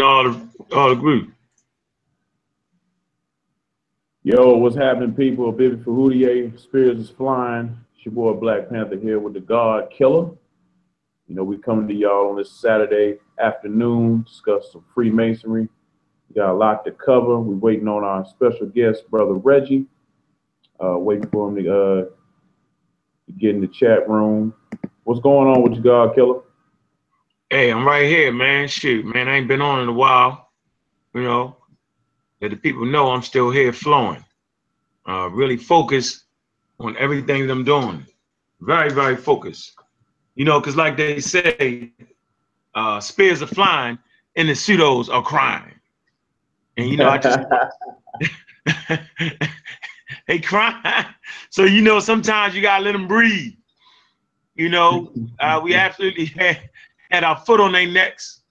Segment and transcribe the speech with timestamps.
[0.00, 1.32] all the all the group.
[4.22, 5.50] Yo, what's happening, people?
[5.52, 7.76] Bibi Fahudier, Spirits is Flying.
[7.96, 10.30] It's your boy Black Panther here with the God Killer.
[11.28, 15.68] You know, we coming to y'all on this Saturday afternoon, discuss some Freemasonry.
[16.28, 17.40] We got a lot to cover.
[17.40, 19.86] We're waiting on our special guest, Brother Reggie.
[20.82, 22.04] Uh, waiting for him to, uh,
[23.38, 24.54] get in the chat room.
[25.04, 26.40] What's going on with you, God Killer?
[27.50, 28.68] Hey, I'm right here, man.
[28.68, 30.50] Shoot, man, I ain't been on in a while.
[31.14, 31.56] You know,
[32.40, 34.24] that the people know I'm still here flowing.
[35.08, 36.24] Uh, really focused
[36.78, 38.06] on everything that I'm doing.
[38.60, 39.72] Very, very focused.
[40.36, 41.92] You know, because like they say,
[42.76, 43.98] uh, spears are flying
[44.36, 45.74] and the pseudos are crying.
[46.76, 47.40] And you know, I just
[50.28, 51.06] they cry.
[51.50, 53.54] So you know, sometimes you gotta let them breathe.
[54.54, 56.60] You know, uh, we absolutely had,
[57.10, 58.42] had our foot on their necks.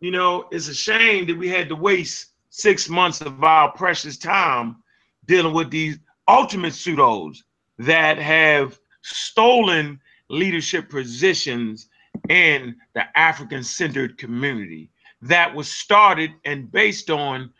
[0.00, 4.16] You know, it's a shame that we had to waste six months of our precious
[4.16, 4.76] time
[5.26, 7.38] dealing with these ultimate pseudos
[7.78, 11.88] that have stolen leadership positions
[12.28, 14.90] in the African centered community
[15.22, 17.50] that was started and based on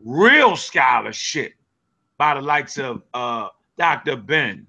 [0.00, 1.54] real scholarship
[2.16, 4.16] by the likes of uh, Dr.
[4.16, 4.66] Ben,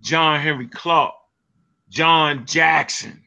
[0.00, 1.14] John Henrik Clarke,
[1.88, 3.22] John Jackson,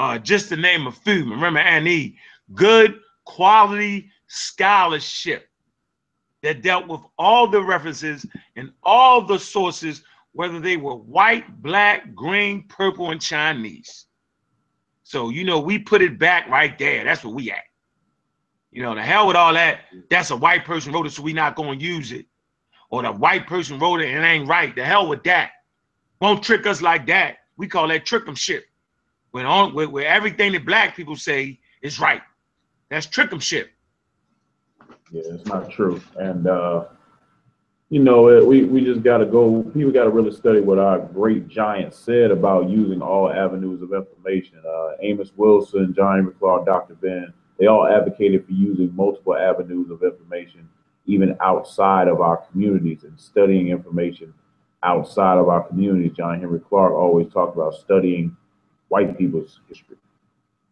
[0.00, 1.30] uh, just to name a few.
[1.30, 2.16] Remember, Annie,
[2.54, 5.50] good quality scholarship
[6.42, 8.24] that dealt with all the references
[8.56, 14.06] and all the sources, whether they were white, black, green, purple, and Chinese.
[15.02, 17.04] So, you know, we put it back right there.
[17.04, 17.64] That's where we at.
[18.70, 19.80] You know, the hell with all that.
[20.08, 22.24] That's a white person wrote it, so we not going to use it.
[22.88, 24.74] Or the white person wrote it and it ain't right.
[24.74, 25.50] The hell with that.
[26.22, 27.36] Won't trick us like that.
[27.58, 28.62] We call that trick'emship.
[29.32, 32.22] When on where, where everything that black people say is right.
[32.88, 33.68] That's trick'emship.
[35.12, 36.00] Yeah, it's not true.
[36.16, 36.84] And uh,
[37.90, 39.62] you know, we we just got to go.
[39.74, 43.92] People got to really study what our great giant said about using all avenues of
[43.92, 44.62] information.
[44.66, 46.94] Uh, Amos Wilson, John McClaw, Dr.
[46.94, 50.68] Ben, they all advocated for using multiple avenues of information,
[51.06, 54.32] even outside of our communities, and studying information
[54.82, 56.12] outside of our communities.
[56.16, 58.36] John Henrik Clarke always talked about studying
[58.90, 59.96] white people's history.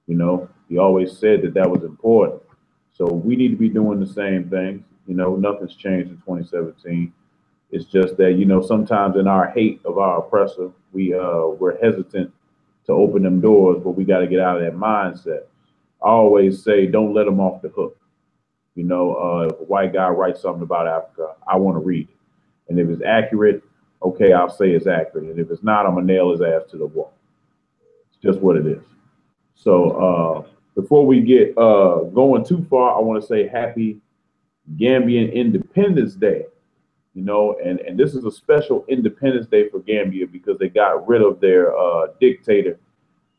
[0.06, 2.42] You know, he always said that that was important.
[2.92, 4.84] So we need to be doing the same thing.
[5.06, 7.12] You know, nothing's changed in 2017.
[7.70, 11.78] It's just that you know sometimes in our hate of our oppressor, we uh we're
[11.80, 12.32] hesitant
[12.86, 15.42] to open them doors, but we got to get out of that mindset.
[16.02, 17.96] I always say, don't let them off the hook.
[18.74, 22.08] You know, uh, if a white guy writes something about Africa, I want to read
[22.08, 22.16] it,
[22.68, 23.62] and if it's accurate,
[24.02, 26.78] okay, I'll say it's accurate, and if it's not, I'm gonna nail his ass to
[26.78, 27.12] the wall.
[28.22, 28.82] Just what it is.
[29.54, 34.00] So uh, before we get uh, going too far, I want to say happy
[34.76, 36.46] Gambian Independence Day.
[37.14, 41.08] You know, and, and this is a special Independence Day for Gambia because they got
[41.08, 42.78] rid of their uh, dictator,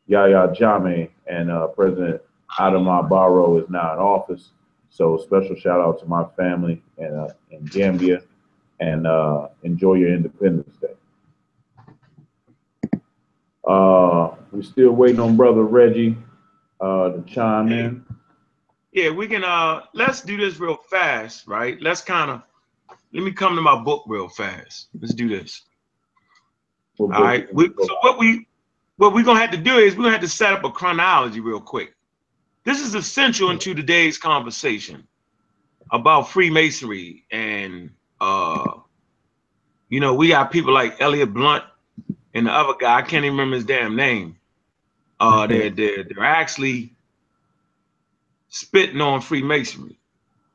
[0.06, 2.20] Yahya Jammeh, and uh, President
[2.58, 4.50] Adama Barrow is now in office.
[4.90, 8.22] So special shout out to my family and uh, in Gambia,
[8.80, 10.76] and uh, enjoy your Independence.
[13.66, 16.16] Uh, we're still waiting on brother Reggie
[16.80, 18.04] uh, to chime in.
[18.92, 21.80] Yeah, we can uh let's do this real fast, right?
[21.80, 22.42] Let's kind of
[23.12, 24.88] let me come to my book real fast.
[25.00, 25.62] Let's do this.
[26.96, 27.52] What All right.
[27.54, 28.48] We, so what we
[28.96, 31.40] what we're gonna have to do is we're gonna have to set up a chronology
[31.40, 31.94] real quick.
[32.64, 35.06] This is essential into today's conversation
[35.92, 37.90] about Freemasonry and
[38.20, 38.72] uh
[39.88, 41.64] you know we got people like Elliot Blunt
[42.34, 44.36] and the other guy, I can't even remember his damn name.
[45.18, 46.94] Uh they're they're they're actually
[48.48, 49.98] spitting on Freemasonry,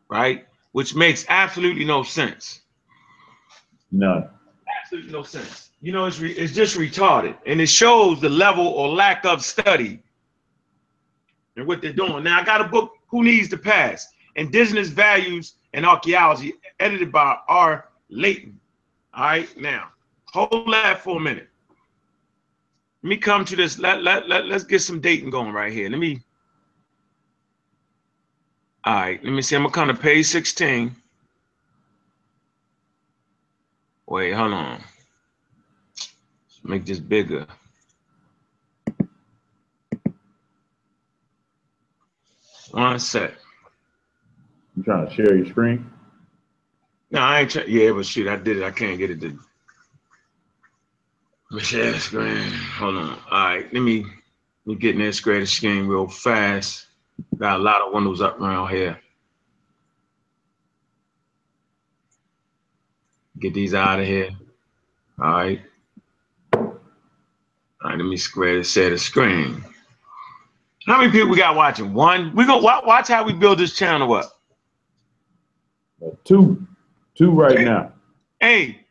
[0.10, 0.46] right?
[0.74, 2.62] Which makes absolutely no sense.
[3.92, 4.30] No.
[4.82, 5.70] Absolutely no sense.
[5.82, 9.44] You know, it's re- it's just retarded, and it shows the level or lack of
[9.44, 10.00] study
[11.56, 12.24] and what they're doing.
[12.24, 14.10] Now, I got a book, Who Needs the Past?
[14.36, 17.90] Indigenous Values and Archaeology, edited by R.
[18.10, 18.60] Layton.
[19.14, 19.90] All right, now,
[20.26, 21.50] hold that for a minute.
[23.06, 23.78] Let me come to this.
[23.78, 25.92] Let, let, let, let's get some dating going right here.
[25.92, 26.24] Let me.
[28.84, 29.56] All right, let me see.
[29.56, 30.96] I'm gonna come to page 16.
[34.08, 34.82] Wait, hold on.
[35.94, 37.46] Let's make this bigger.
[42.72, 43.36] One sec.
[44.76, 45.88] You trying to share your screen?
[47.12, 47.70] No, I ain't trying.
[47.70, 48.64] Yeah, but shoot, I did it.
[48.64, 49.40] I can't get it to.
[51.56, 52.52] Let me share the screen.
[52.52, 53.18] Hold on.
[53.32, 54.10] All right, let me let
[54.66, 56.88] me get in this greater screen real fast.
[57.38, 59.00] Got a lot of windows up around here.
[63.40, 64.32] Get these out of here.
[65.18, 65.62] All right.
[66.52, 66.74] All
[67.86, 69.64] right, let me square this set of screen.
[70.86, 71.94] How many people we got watching?
[71.94, 72.36] One.
[72.36, 74.42] We go watch, watch how we build this channel up.
[76.26, 76.68] Two,
[77.18, 77.94] two right now.
[78.42, 78.82] Hey,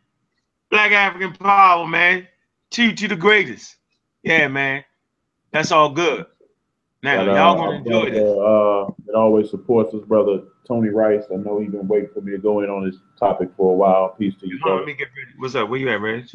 [0.71, 2.27] Black African Power, man.
[2.75, 3.77] Two to the greatest.
[4.25, 4.83] Yeah, man.
[5.53, 6.27] That's all good.
[7.05, 8.19] Now uh, y'all gonna enjoy this.
[8.19, 11.23] brother, Uh, that always supports his brother Tony Rice.
[11.33, 13.77] I know he's been waiting for me to go in on this topic for a
[13.77, 14.17] while.
[14.19, 15.31] Peace to you, on, let me get ready.
[15.37, 15.69] What's up?
[15.69, 16.27] Where you at, Reg?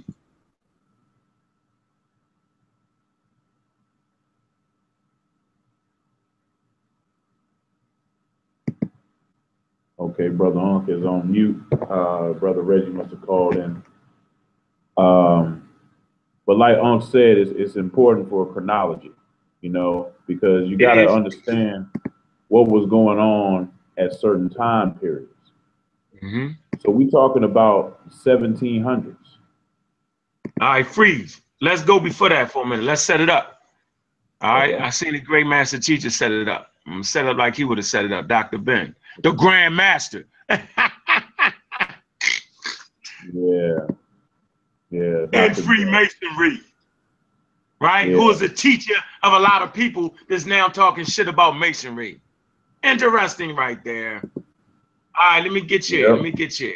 [9.99, 11.61] Okay, brother Unc is on mute.
[11.73, 13.83] Uh, brother Reggie must have called in.
[14.95, 15.58] Um,
[16.49, 19.11] but like Unc said, it's, it's important for chronology,
[19.61, 21.85] you know, because you got to understand
[22.47, 25.31] what was going on at certain time periods.
[26.23, 26.53] Mm-hmm.
[26.79, 29.15] So we talking about 1700s.
[30.59, 31.39] All right, freeze.
[31.61, 32.83] Let's go before that for a minute.
[32.83, 33.61] Let's set it up.
[34.41, 34.73] All right.
[34.73, 34.83] Okay.
[34.83, 36.71] I seen the great master teacher set it up.
[36.87, 38.57] I'm set it up like he would have set it up, Dr.
[38.57, 40.25] Ben, the grand master.
[43.33, 43.85] Yeah.
[44.89, 45.25] Yeah.
[45.33, 46.61] and Freemasonry.
[47.81, 48.09] Right?
[48.09, 48.15] Yeah.
[48.15, 52.21] Who is a teacher of a lot of people that's now talking shit about masonry.
[52.83, 54.21] Interesting right there.
[54.35, 55.99] All right, let me get you.
[55.99, 56.09] Yep.
[56.11, 56.73] Let me get you.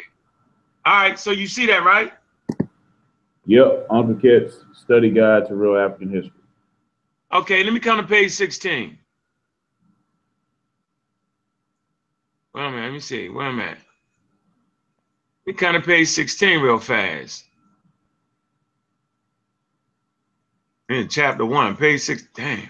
[0.86, 2.12] All right, so you see that, right?
[3.46, 3.86] Yep.
[3.90, 6.32] Uncle Ket's study guide to real African history.
[7.32, 8.98] Okay, let me come to page 16.
[12.54, 13.28] Wait a minute, let me see.
[13.28, 13.70] Where am I?
[13.70, 13.78] Let
[15.46, 17.44] me come to page 16 real fast.
[20.94, 22.28] In chapter 1, page 6.
[22.36, 22.68] Damn.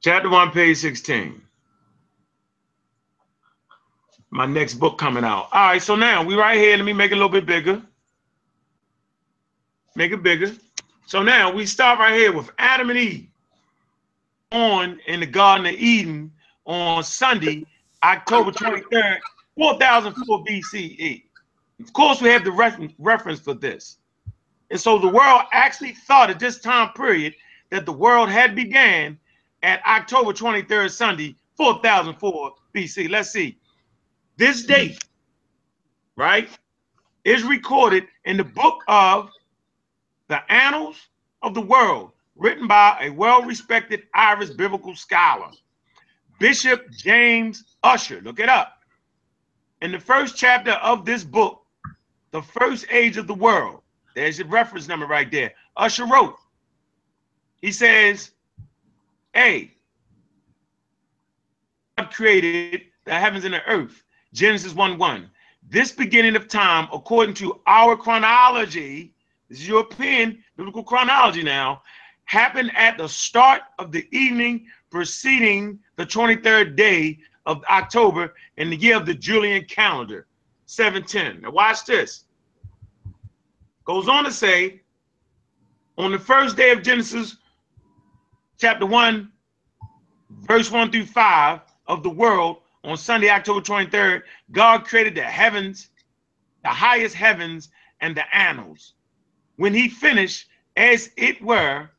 [0.00, 1.42] Chapter 1, page 16.
[4.30, 5.48] My next book coming out.
[5.52, 6.78] All right, so now we right here.
[6.78, 7.82] Let me make it a little bit bigger.
[9.94, 10.52] Make it bigger.
[11.04, 13.28] So now we start right here with Adam and Eve
[14.52, 16.32] on in the Garden of Eden
[16.64, 17.66] on Sunday,
[18.02, 19.18] October 23rd,
[19.58, 21.24] 4004 BCE.
[21.80, 23.98] Of course, we have the ref- reference for this.
[24.72, 27.34] And so the world actually thought at this time period
[27.68, 29.18] that the world had began
[29.62, 33.10] at October 23rd, Sunday, 4004 BC.
[33.10, 33.58] Let's see.
[34.38, 35.04] This date,
[36.16, 36.48] right,
[37.24, 39.28] is recorded in the book of
[40.28, 40.96] the Annals
[41.42, 45.50] of the World, written by a well-respected Irish biblical scholar,
[46.40, 48.22] Bishop James Ussher.
[48.22, 48.78] Look it up.
[49.82, 51.62] In the first chapter of this book,
[52.30, 53.81] The First Age of the World,
[54.14, 55.52] there's your reference number right there.
[55.76, 56.36] Ussher wrote,
[57.60, 58.32] he says,
[59.32, 59.74] Hey,
[61.96, 64.04] God created the heavens and the earth.
[64.32, 65.30] Genesis 1 1.
[65.68, 69.14] This beginning of time, according to our chronology,
[69.48, 71.82] this is European biblical chronology now,
[72.24, 78.76] happened at the start of the evening preceding the 23rd day of October in the
[78.76, 80.26] year of the Julian calendar,
[80.66, 81.42] 710.
[81.42, 82.24] Now, watch this.
[83.84, 84.82] Goes on to say,
[85.98, 87.36] on the first day of Genesis,
[88.58, 89.30] chapter 1,
[90.42, 95.90] verse 1 through 5 of the world, on Sunday, October 23rd, God created the heavens,
[96.62, 98.94] the highest heavens, and the annals.
[99.56, 101.90] When he finished, as it were,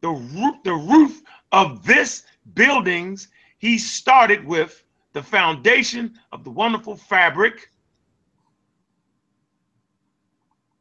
[0.00, 1.22] the roof, the roof
[1.52, 2.24] of this
[2.54, 7.70] buildings, he started with the foundation of the wonderful fabric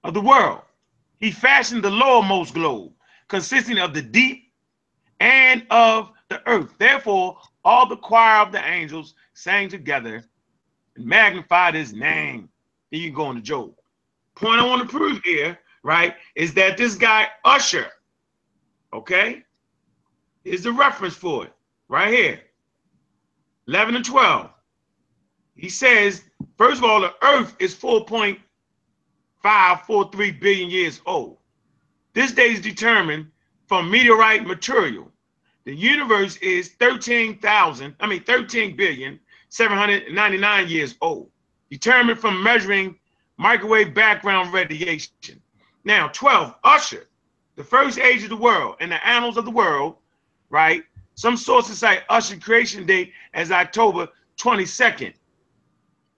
[0.04, 0.62] of the world.
[1.20, 2.92] He fashioned the lowermost globe,
[3.28, 4.52] consisting of the deep
[5.20, 6.74] and of the earth.
[6.78, 10.24] Therefore, all the choir of the angels sang together
[10.96, 12.50] and magnified his name.
[12.92, 13.74] Then you go into Job.
[14.36, 17.88] Point I want to prove here, right, is that this guy Ussher,
[18.92, 19.44] okay,
[20.44, 21.54] is the reference for it
[21.88, 22.42] right here.
[23.68, 24.50] 11 and 12.
[25.56, 26.24] He says,
[26.58, 27.74] first of all, the earth is
[29.44, 31.38] 4.543 billion years old.
[32.14, 33.28] This date is determined
[33.68, 35.12] from meteorite material.
[35.66, 39.20] The universe is 13,000, I mean 13 billion
[39.50, 41.30] 799 years old,
[41.70, 42.98] determined from measuring
[43.38, 45.42] microwave background radiation.
[45.86, 47.08] Now, 12, Ussher,
[47.56, 49.98] the first age of the world and the annals of the world,
[50.50, 50.84] right?
[51.16, 54.08] Some sources cite Ussher creation date as October
[54.38, 55.14] 22nd,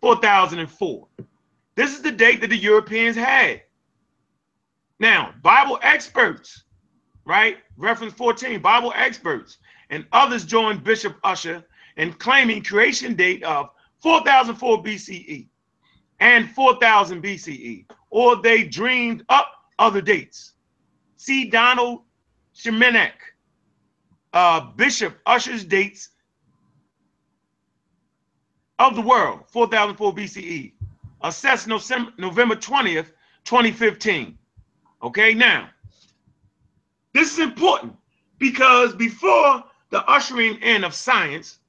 [0.01, 1.07] 4004.
[1.75, 3.61] This is the date that the Europeans had.
[4.99, 6.63] Now, Bible experts,
[7.25, 7.57] right?
[7.77, 9.57] Reference 14, Bible experts
[9.89, 11.63] and others joined Bishop Ussher
[11.97, 13.69] in claiming creation date of
[14.01, 15.47] 4004 BCE
[16.19, 20.53] and 4000 BCE, or they dreamed up other dates.
[21.17, 22.03] See Donald
[22.55, 23.11] Simanek,
[24.33, 26.09] uh, Bishop Ussher's dates
[28.79, 30.73] of the world, 4004 BCE,
[31.21, 33.11] assessed November 20th,
[33.43, 34.37] 2015.
[35.03, 35.69] Okay, now,
[37.13, 37.95] this is important
[38.39, 41.59] because before the ushering in of science,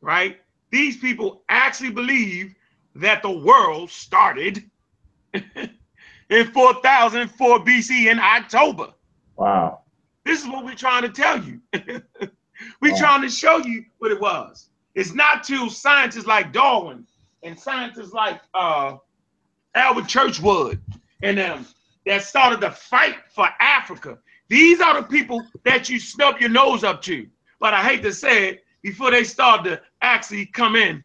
[0.00, 0.38] right,
[0.70, 2.54] these people actually believe
[2.96, 4.68] that the world started
[5.34, 8.92] in 4004 BC in October.
[9.36, 9.80] Wow.
[10.24, 11.60] This is what we're trying to tell you.
[12.80, 12.98] we're wow.
[12.98, 14.70] trying to show you what it was.
[14.94, 17.06] It's not till scientists like Darwin
[17.44, 18.96] and scientists like uh,
[19.74, 20.80] Albert Churchward
[21.22, 21.66] and them
[22.06, 24.18] that started the fight for Africa.
[24.48, 27.26] These are the people that you snub your nose up to.
[27.60, 31.02] But I hate to say it, before they start to actually come in,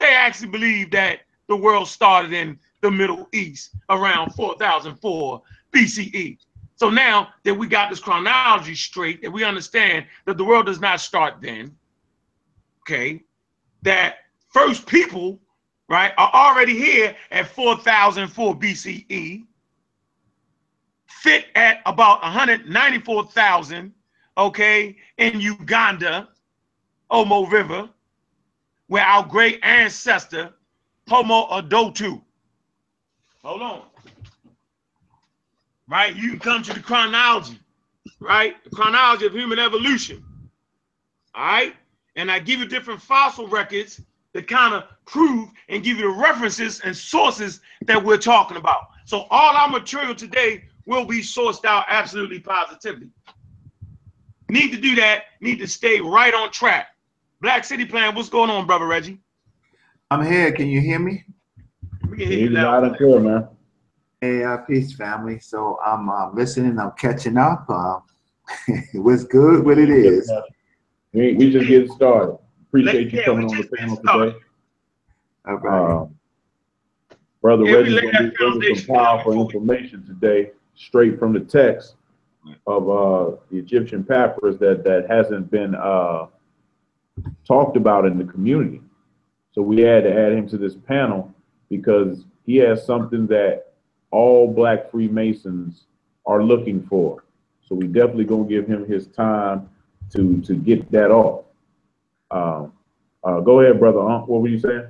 [0.00, 5.42] they actually believe that the world started in the Middle East around 4004
[5.74, 6.38] BCE.
[6.76, 10.80] So now that we got this chronology straight, that we understand that the world does
[10.80, 11.76] not start then,
[12.82, 13.22] okay,
[13.82, 14.18] that
[14.48, 15.40] first people,
[15.88, 19.44] right, are already here at 4004 BCE,
[21.06, 23.92] fit at about 194,000,
[24.36, 26.28] okay, in Uganda,
[27.10, 27.88] Omo River,
[28.88, 30.52] where our great ancestor,
[31.08, 32.22] Homo Idaltu.
[33.42, 33.82] Hold on.
[35.88, 36.14] Right?
[36.14, 37.58] You can come to the chronology,
[38.20, 38.62] right?
[38.64, 40.22] The chronology of human evolution.
[41.34, 41.74] All right?
[42.18, 44.02] and I give you different fossil records
[44.38, 48.82] that kind of prove and give you the references and sources that we're talking about.
[49.04, 53.08] So all our material today will be sourced out absolutely positively.
[54.48, 56.86] Need to do that, need to stay right on track.
[57.40, 59.18] Black City Plan, what's going on, brother Reggie?
[60.08, 60.52] I'm here.
[60.52, 61.24] Can you hear me?
[62.08, 63.48] We can hear you loud and clear, man.
[64.20, 65.40] Hey, uh, peace, family.
[65.40, 66.78] So I'm uh, listening.
[66.78, 67.66] I'm catching up.
[67.68, 67.98] Uh,
[68.94, 69.64] what's good?
[69.64, 70.30] What it is.
[71.12, 72.38] We, we just getting started.
[72.68, 74.36] Appreciate you coming on the panel today.
[75.46, 75.90] All right.
[75.90, 76.14] Um,
[77.40, 81.94] Brother yeah, Reggie's going to be bringing some powerful information today, straight from the text
[82.66, 86.26] of uh, the Egyptian papyrus that, that hasn't been uh,
[87.46, 88.80] talked about in the community.
[89.52, 91.34] So we had to add him to this panel
[91.68, 93.72] because he has something that
[94.10, 95.84] all black Freemasons
[96.26, 97.24] are looking for.
[97.66, 99.68] So we definitely gonna give him his time
[100.12, 101.44] to to get that off.
[102.30, 102.72] Um,
[103.24, 104.00] uh, go ahead, brother.
[104.00, 104.88] What were you saying?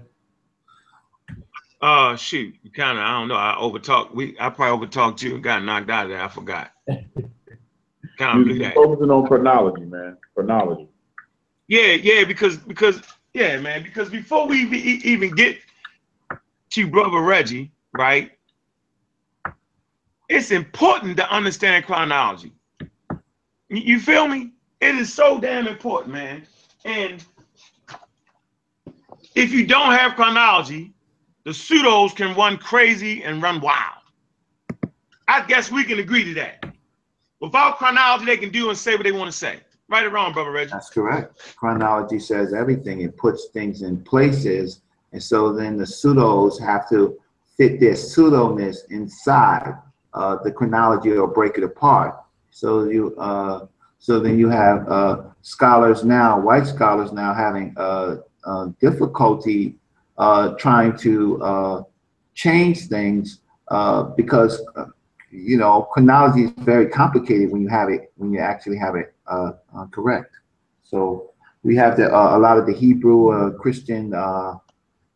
[1.81, 3.37] Uh shoot, you kind of I don't know.
[3.37, 4.13] I overtalked.
[4.13, 6.21] We I probably overtalked you and got knocked out of there.
[6.21, 6.73] I forgot.
[8.19, 10.17] kind of focusing on chronology, man.
[10.35, 10.89] Chronology.
[11.69, 13.01] Yeah, yeah, because because
[13.33, 13.85] yeah, man.
[13.85, 15.59] Because before we even get
[16.71, 18.33] to brother Reggie, right?
[20.29, 22.53] It's important to understand chronology.
[23.69, 24.53] You feel me?
[24.81, 26.47] It is so damn important, man.
[26.85, 27.25] And
[29.35, 30.93] if you don't have chronology,
[31.45, 34.03] the pseudos can run crazy and run wild.
[35.27, 36.65] I guess we can agree to that.
[37.41, 39.61] Without chronology, they can do and say what they want to say.
[39.89, 40.71] Right or wrong, brother Reggie?
[40.73, 41.55] That's correct.
[41.57, 43.01] Chronology says everything.
[43.01, 44.83] It puts things in places.
[45.13, 47.19] And so then the pseudos have to
[47.57, 49.75] fit their pseudoness inside
[50.13, 52.17] uh, the chronology or break it apart.
[52.51, 53.67] So you uh,
[53.99, 59.75] so then you have uh, scholars now, white scholars now having uh, uh, difficulty
[60.17, 61.83] uh, trying to uh,
[62.35, 64.63] change things uh, because,
[65.31, 69.15] you know, chronology is very complicated when you have it, when you actually have it
[69.91, 70.35] correct.
[70.83, 74.13] So we have the, a lot of the Hebrew Christian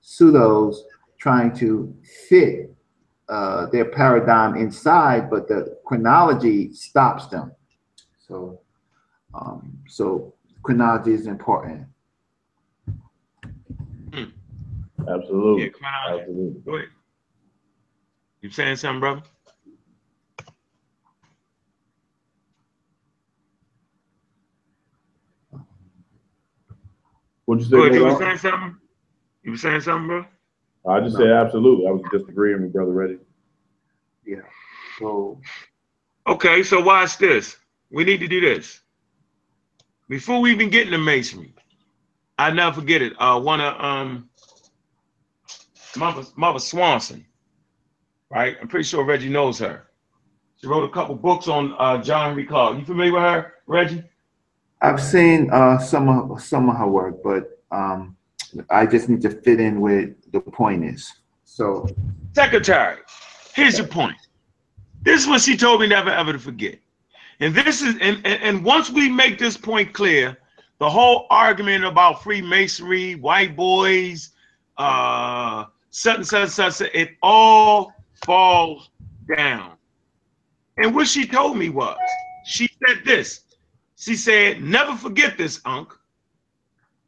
[0.02, 0.76] pseudos
[1.18, 1.94] trying to
[2.28, 2.74] fit
[3.28, 7.52] their paradigm inside, but the chronology stops them.
[8.18, 8.61] So
[9.34, 11.86] um, so chronology is important.
[14.12, 14.24] Hmm.
[15.08, 15.64] Absolutely.
[15.64, 16.22] Yeah, chronology.
[16.22, 16.60] Absolutely.
[16.60, 16.88] Go ahead.
[18.40, 19.22] You saying something, brother?
[27.44, 27.76] What'd you say?
[27.76, 28.76] Good, you were saying something?
[29.42, 30.24] You were saying something, bro?
[30.88, 31.24] I just no.
[31.24, 31.86] said absolutely.
[31.86, 33.18] I was just agreeing with Brother Reggie.
[34.26, 34.40] Yeah.
[34.98, 35.40] So.
[36.26, 37.56] Okay, so watch this.
[37.90, 38.81] We need to do this
[40.12, 41.54] before we even get into masonry,
[42.38, 43.14] I never forget it.
[43.18, 44.28] Uh, one of um,
[45.96, 47.24] Mother, Mother Swanson,
[48.30, 48.58] right?
[48.60, 49.86] I'm pretty sure Reggie knows her.
[50.60, 52.78] She wrote a couple books on uh, John Henrik Clarke.
[52.78, 54.04] You familiar with her, Reggie?
[54.82, 58.14] I've seen uh, some of some of her work, but um,
[58.68, 61.10] I just need to fit in with the point is.
[61.46, 61.88] So
[62.34, 62.98] Secretary,
[63.54, 64.18] here's your point.
[65.00, 66.78] This is what she told me never ever to forget.
[67.42, 70.38] And this is and, and, and once we make this point clear,
[70.78, 74.30] the whole argument about Freemasonry, white boys,
[74.78, 77.92] uh such and such, such, it all
[78.24, 78.90] falls
[79.36, 79.72] down.
[80.76, 81.98] And what she told me was,
[82.46, 83.40] she said this.
[83.96, 85.92] She said, never forget this, Unc.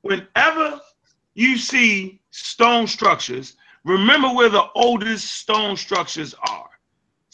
[0.02, 0.80] Whenever
[1.34, 6.68] you see stone structures, remember where the oldest stone structures are.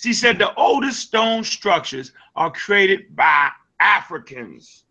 [0.00, 4.84] She said the oldest stone structures are created by Africans.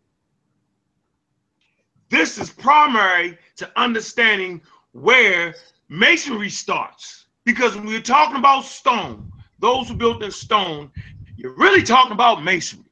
[2.09, 4.61] This is primary to understanding
[4.91, 5.55] where
[5.87, 7.25] masonry starts.
[7.43, 10.91] Because when we're talking about stone, those who built in stone,
[11.37, 12.85] you're really talking about masonry.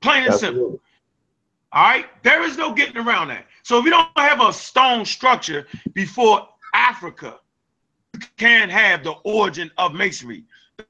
[0.00, 0.80] Plain and simple.
[1.70, 3.46] All right, there is no getting around that.
[3.62, 7.38] So if you don't have a stone structure before Africa,
[8.36, 10.44] can't have the origin of masonry.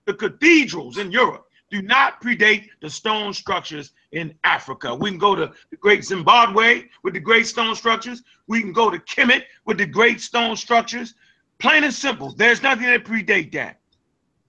[0.07, 4.95] The cathedrals in Europe do not predate the stone structures in Africa.
[4.95, 8.23] We can go to the great Zimbabwe with the great stone structures.
[8.47, 11.15] We can go to Kemet with the great stone structures.
[11.59, 13.81] Plain and simple, there's nothing that predate that.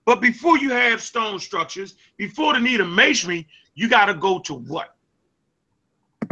[0.05, 4.39] But before you have stone structures, before the need of masonry, you got to go
[4.39, 4.95] to what?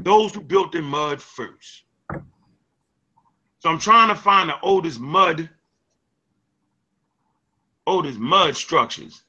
[0.03, 1.83] Those who built in mud first.
[3.59, 5.49] So I'm trying to find the oldest mud,
[7.87, 9.23] oldest mud structures.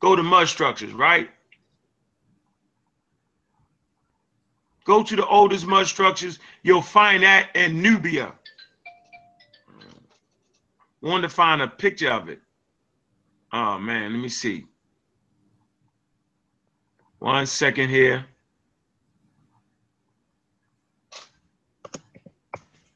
[0.00, 1.30] Go to mud structures, right?
[4.84, 6.40] Go to the oldest mud structures.
[6.64, 8.32] You'll find that in Nubia.
[11.02, 12.40] Wanted to find a picture of it.
[13.52, 14.66] Oh man, let me see.
[17.18, 18.24] One second here.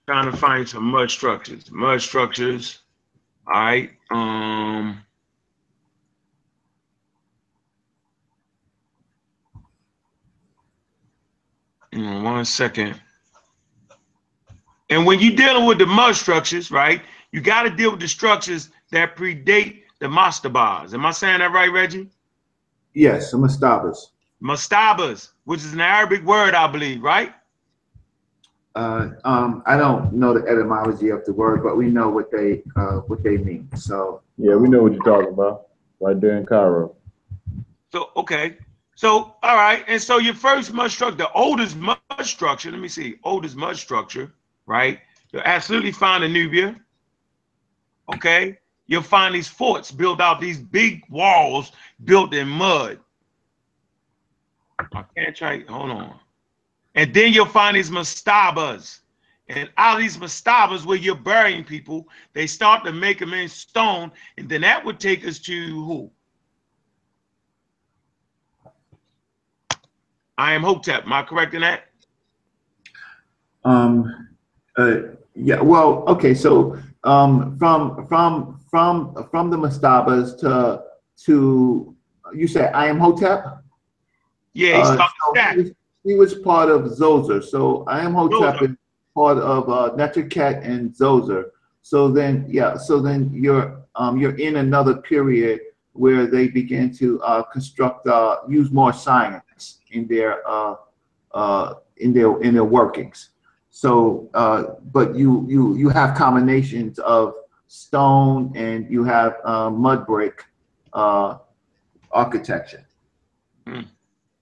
[0.07, 1.71] Trying to find some mud structures.
[1.71, 2.81] Mud structures.
[3.47, 3.91] All right.
[4.11, 5.03] Um.
[11.93, 13.01] One second.
[14.91, 18.09] And when you're dealing with the mud structures, right, you got to deal with the
[18.09, 20.95] structures that predate the mastabas.
[20.95, 22.09] Am I saying that right, Reggie?
[22.95, 24.09] yes, some Estabas.
[24.43, 27.33] Mastabas, which is an Arabic word, I believe, right?
[28.77, 32.63] Uh, um, I don't know the etymology of the word, but we know what they
[32.77, 33.69] uh, what they mean.
[33.75, 35.69] So Yeah, we know what you're talking about.
[35.99, 36.95] Right there in Cairo.
[37.91, 38.59] So okay.
[38.95, 42.71] So all right, and so your first mud structure, the oldest mud structure.
[42.71, 44.35] Let me see, oldest mud structure,
[44.67, 45.01] right?
[45.33, 46.77] You'll absolutely find in Nubia.
[48.15, 48.59] Okay,
[48.89, 51.73] you'll find these forts built out, these big walls
[52.05, 53.01] built in mud.
[54.79, 55.65] I can't try.
[55.67, 56.21] Hold on.
[56.97, 59.01] And then you'll find these mastabas.
[59.49, 63.49] And out of these mastabas where you're burying people, they start to make them in
[63.49, 64.11] stone.
[64.39, 66.11] And then that would take us to who?
[70.39, 71.05] Imhotep.
[71.05, 71.85] Am I correct in that?
[73.65, 74.29] Um,
[74.77, 74.97] uh,
[75.35, 80.83] yeah, well, okay, so um, from from from from the mastabas to
[81.25, 81.95] to
[82.35, 83.63] you said Imhotep.
[84.53, 85.76] Yeah, he's Uh, talking so.
[86.07, 87.43] He, was, part of Zoser.
[87.43, 88.71] So Imhotep Zoser.
[88.71, 88.77] is
[89.15, 91.51] part of uh, Neterket and Zoser.
[91.83, 95.61] So then, yeah, so then you're um, you're in another period
[95.93, 100.75] where they begin to uh, construct uh, use more science in their uh,
[101.33, 103.31] uh, in their in their workings.
[103.71, 107.35] So, uh, but you you you have combinations of
[107.69, 110.45] stone and you have uh, mud brick
[110.93, 111.39] uh,
[112.11, 112.87] architecture.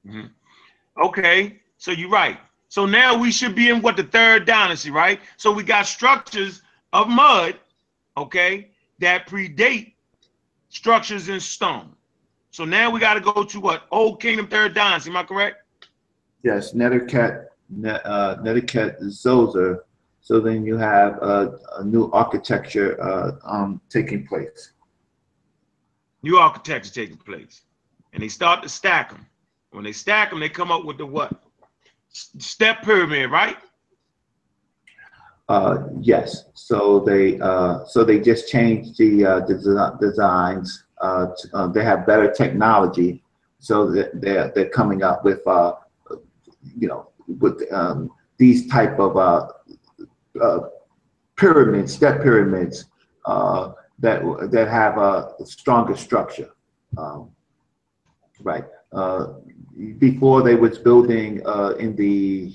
[0.06, 0.30] Mhm.
[1.02, 2.38] Okay, so you're right.
[2.68, 5.20] So now we should be in what the third dynasty, right?
[5.36, 7.56] So we got structures of mud,
[8.16, 9.94] okay, that predate
[10.68, 11.94] structures in stone.
[12.50, 13.84] So now we got to go to what?
[13.90, 15.10] Old Kingdom Third Dynasty.
[15.10, 15.58] Am I correct?
[16.42, 19.80] Yes, Neterket, Ne- uh, Neterket Zoser.
[20.20, 24.72] So then you have uh, a new architecture uh, um, taking place.
[26.22, 27.62] New architecture taking place,
[28.12, 29.26] and they start to stack them.
[29.74, 31.32] When they stack them, they come up with the what?
[32.12, 33.56] Step pyramid, right?
[35.48, 40.84] Uh, yes, so they uh, so they just changed the uh, desi- designs.
[41.00, 43.24] Uh, to, uh, they have better technology,
[43.58, 45.72] so that they're they're coming up with uh,
[46.78, 47.10] you know
[47.40, 48.08] with um,
[48.38, 49.50] these type of
[51.36, 52.84] pyramids, step pyramids
[53.26, 56.50] that that have a stronger structure.
[56.96, 57.30] Um,
[58.40, 58.64] right.
[59.98, 62.52] Before they was building uh, in the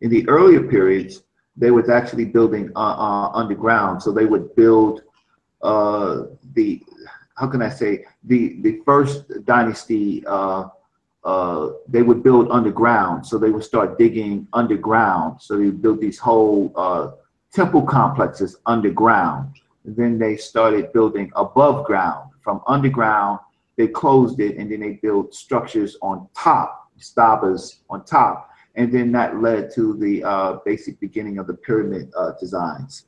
[0.00, 1.22] in the earlier periods,
[1.56, 4.02] they was actually building uh, uh, underground.
[4.02, 5.02] So they would build
[5.62, 6.22] uh,
[6.54, 6.82] the
[7.36, 10.24] how can I say the the first dynasty.
[10.26, 10.68] Uh,
[11.24, 15.42] uh, they would build underground, so they would start digging underground.
[15.42, 17.10] So they built these whole uh,
[17.52, 19.52] temple complexes underground.
[19.84, 22.30] And then they started building above ground.
[22.40, 23.40] From underground,
[23.78, 29.12] they closed it, and then they built structures on top, stabas on top, and then
[29.12, 33.06] that led to the uh, basic beginning of the pyramid uh, designs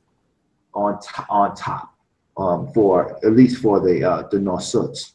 [0.73, 0.97] on
[1.29, 1.93] on top
[2.37, 5.11] um, for at least for the uh, the Norsuts.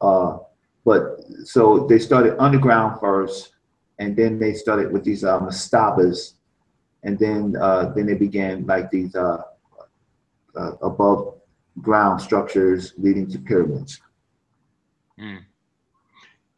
[0.00, 0.38] Uh,
[0.84, 3.54] but so they started underground first,
[3.98, 6.34] and then they started with these mastabas,
[7.02, 9.42] and then uh, then they began like these uh,
[10.56, 11.34] uh, above
[11.80, 14.00] ground structures leading to pyramids.
[15.22, 15.44] Mm.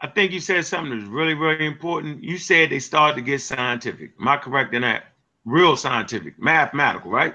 [0.01, 2.23] I think you said something that's really, really important.
[2.23, 4.13] You said they started to get scientific.
[4.21, 5.05] Am I correct in that?
[5.45, 7.35] Real scientific, mathematical, right?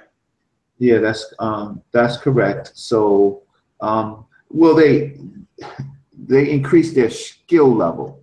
[0.80, 2.72] Yeah, that's um, that's correct.
[2.74, 3.44] So,
[3.82, 5.18] um, well, they
[6.18, 8.22] they increased their skill level,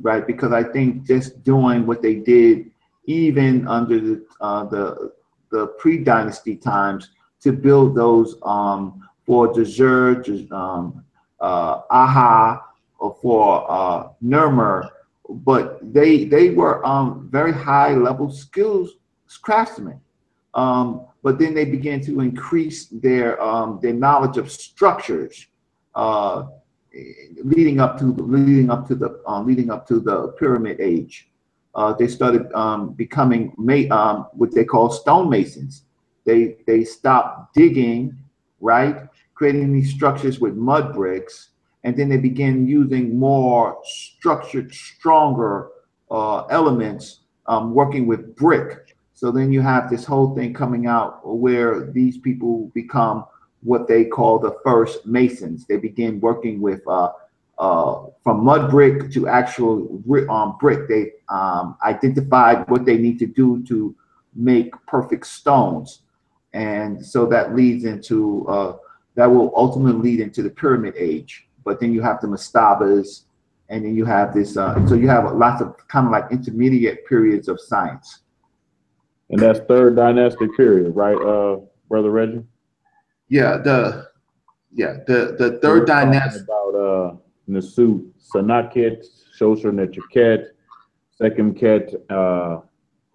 [0.00, 0.26] right?
[0.26, 2.70] Because I think just doing what they did,
[3.04, 5.12] even under the uh, the
[5.50, 11.04] the pre-dynasty times, to build those um, for Djeser, um,
[11.40, 12.62] uh, Aha,
[12.98, 14.88] or for uh, Narmer,
[15.28, 18.96] but they they were um, very high level skills
[19.38, 20.00] craftsmen.
[20.54, 25.46] Um, but then they began to increase their um, their knowledge of structures,
[25.94, 26.46] uh,
[27.44, 31.28] leading up to leading up to the uh, leading up to the pyramid age.
[31.74, 33.54] Uh, they started um, becoming
[33.90, 35.82] um, what they call stonemasons.
[36.24, 38.16] They they stopped digging,
[38.60, 39.08] right,
[39.40, 41.52] creating these structures with mud bricks,
[41.84, 45.70] and then they began using more structured, stronger
[46.10, 48.94] uh, elements, um, working with brick.
[49.14, 53.24] So then you have this whole thing coming out where these people become
[53.62, 55.64] what they call the first masons.
[55.66, 57.08] They begin working with uh,
[57.58, 60.86] uh, from mud brick to actual um, brick.
[60.86, 63.96] They um, identified what they need to do to
[64.34, 66.02] make perfect stones,
[66.52, 68.76] and so that leads into uh,
[69.14, 71.46] that will ultimately lead into the pyramid age.
[71.64, 73.24] But then you have the mastabas,
[73.68, 74.56] and then you have this.
[74.56, 78.22] Uh, so you have lots of kind of like intermediate periods of science.
[79.30, 82.44] And that's third dynastic period, right, uh, brother Reggie?
[83.28, 84.08] Yeah, the
[84.72, 87.16] yeah the the third dynasty about uh
[87.48, 89.04] Nasut Sanakht,
[89.38, 90.48] Shosher Nechaket,
[91.20, 92.60] Sekhemkhet, uh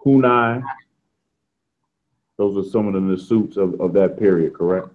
[0.06, 0.64] Hunai.
[2.38, 4.90] Those are some of the Nasuts of, of that period, correct?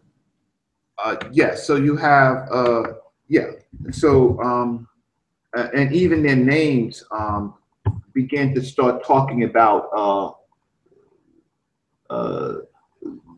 [1.03, 2.83] Uh yes, so you have uh
[3.29, 3.51] yeah.
[3.91, 4.89] So um
[5.55, 7.55] and even their names um
[8.13, 10.31] began to start talking about uh
[12.11, 12.55] uh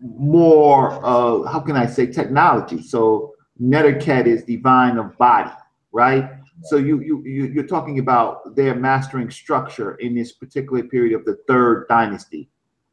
[0.02, 2.82] more, uh, how can I say, technology.
[2.82, 5.50] So Neterket is divine of body,
[5.92, 6.30] right?
[6.64, 11.24] So you, you, you, you're talking about their mastering structure in this particular period of
[11.24, 12.48] the third dynasty.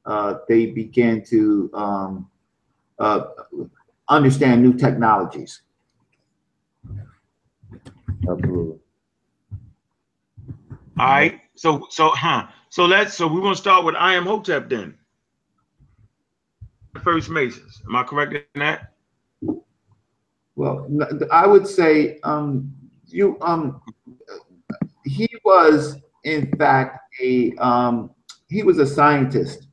[0.05, 2.29] Uh, they began to um,
[4.10, 5.62] understand new technologies.
[8.30, 8.80] Absolutely.
[11.00, 11.39] All right.
[11.56, 12.48] So so huh.
[12.69, 15.00] So let's so we're gonna start with Imhotep then
[17.04, 17.82] first Masons.
[17.88, 18.93] Am I correct in that?
[20.56, 20.89] Well,
[21.32, 22.74] I would say um,
[23.08, 23.82] you um,
[25.06, 28.12] he was in fact a um,
[28.50, 29.67] he was a scientist,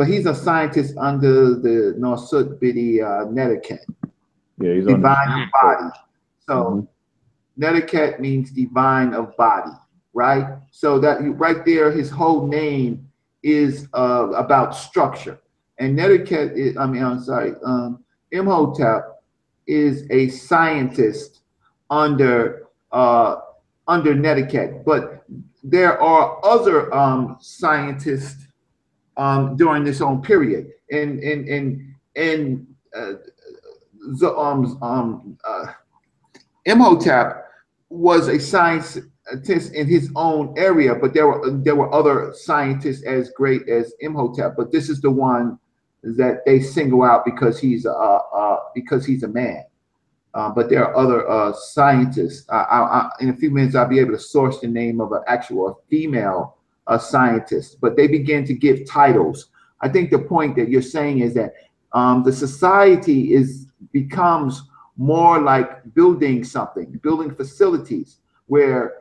[0.00, 3.84] but he's a scientist under the Norsut Bidi uh, Neterket.
[4.58, 5.90] Yeah, he's divine of body.
[6.38, 7.62] So mm-hmm.
[7.62, 9.72] Neterket means divine of body,
[10.14, 10.56] right?
[10.70, 13.10] So that right there, his whole name
[13.42, 15.38] is uh, about structure.
[15.76, 19.22] And Neterket, is, I mean, I'm sorry, um, Imhotep
[19.66, 21.40] is a scientist
[21.90, 23.36] under uh,
[23.86, 25.26] under Neterket, but
[25.62, 28.46] there are other um, scientists
[29.20, 33.12] um, during this own period, and and and and uh,
[34.18, 35.66] the, um, um, uh,
[36.64, 37.44] Imhotep
[37.90, 43.30] was a scientist in his own area, but there were there were other scientists as
[43.32, 45.58] great as Imhotep, but this is the one
[46.02, 49.64] that they single out because he's uh, uh because he's a man.
[50.32, 52.48] Uh, but there are other uh, scientists.
[52.48, 55.22] I, I, in a few minutes, I'll be able to source the name of an
[55.26, 57.80] actual female uh, scientist.
[57.80, 59.50] But they begin to give titles.
[59.80, 61.54] I think the point that you're saying is that
[61.92, 64.62] um, the society is becomes
[64.96, 68.94] more like building something, building facilities where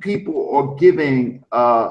[0.00, 1.90] people are giving uh,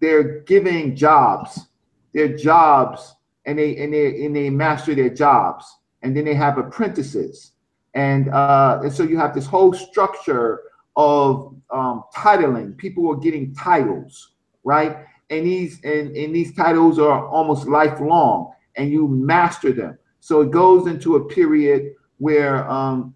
[0.00, 1.66] they're giving jobs,
[2.12, 3.14] their jobs,
[3.46, 7.52] and they and they and they master their jobs, and then they have apprentices,
[7.94, 10.62] and uh, and so you have this whole structure
[10.96, 12.76] of um, titling.
[12.76, 14.32] People are getting titles,
[14.64, 14.98] right?
[15.30, 19.98] And these and, and these titles are almost lifelong, and you master them.
[20.20, 23.14] So it goes into a period where um,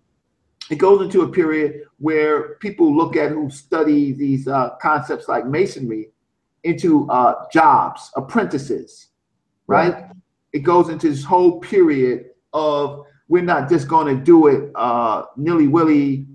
[0.71, 5.47] it goes into a period where people look at who study these uh, concepts like
[5.47, 6.11] masonry
[6.65, 9.09] into uh, jobs, apprentices,
[9.67, 9.93] right?
[9.93, 10.05] right?
[10.53, 15.25] It goes into this whole period of we're not just going to do it uh,
[15.37, 16.27] nilly willy.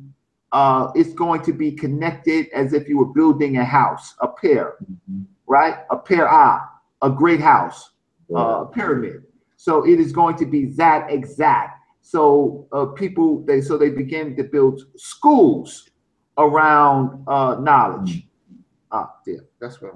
[0.56, 4.76] Uh, it's going to be connected as if you were building a house, a pair,
[4.82, 5.24] mm-hmm.
[5.48, 5.80] right?
[5.92, 6.66] A pair A,
[7.02, 7.90] a great house,
[8.34, 9.24] uh, a pyramid.
[9.58, 11.82] So it is going to be that exact.
[12.02, 15.90] So uh, people they so they begin to build schools
[16.38, 18.24] around uh, knowledge.
[18.24, 18.62] Mm-hmm.
[18.94, 19.96] Ah, yeah, that's what.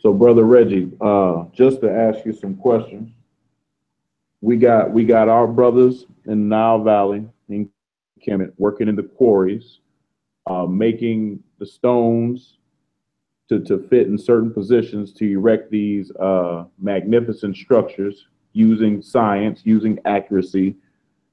[0.00, 3.08] So, brother Reggie, uh, just to ask you some questions,
[4.40, 7.70] we got we got our brothers in Nile Valley in
[8.26, 9.78] Kemet working in the quarries,
[10.46, 12.58] uh, making the stones
[13.48, 19.98] to, to fit in certain positions to erect these uh, magnificent structures using science, using
[20.04, 20.76] accuracy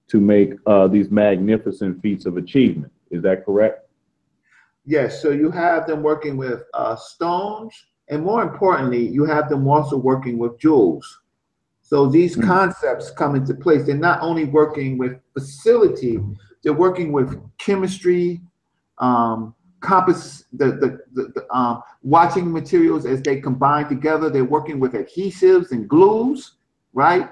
[0.07, 2.91] to make uh, these magnificent feats of achievement.
[3.11, 3.87] Is that correct?
[4.85, 5.21] Yes.
[5.21, 7.73] So you have them working with uh, stones,
[8.07, 11.19] and more importantly, you have them also working with jewels.
[11.81, 12.47] So these mm-hmm.
[12.47, 13.85] concepts come into place.
[13.85, 16.19] They're not only working with facility,
[16.63, 18.41] they're working with chemistry,
[18.99, 24.29] um, compass, the, the, the, the um, watching materials as they combine together.
[24.29, 26.53] They're working with adhesives and glues,
[26.93, 27.29] right?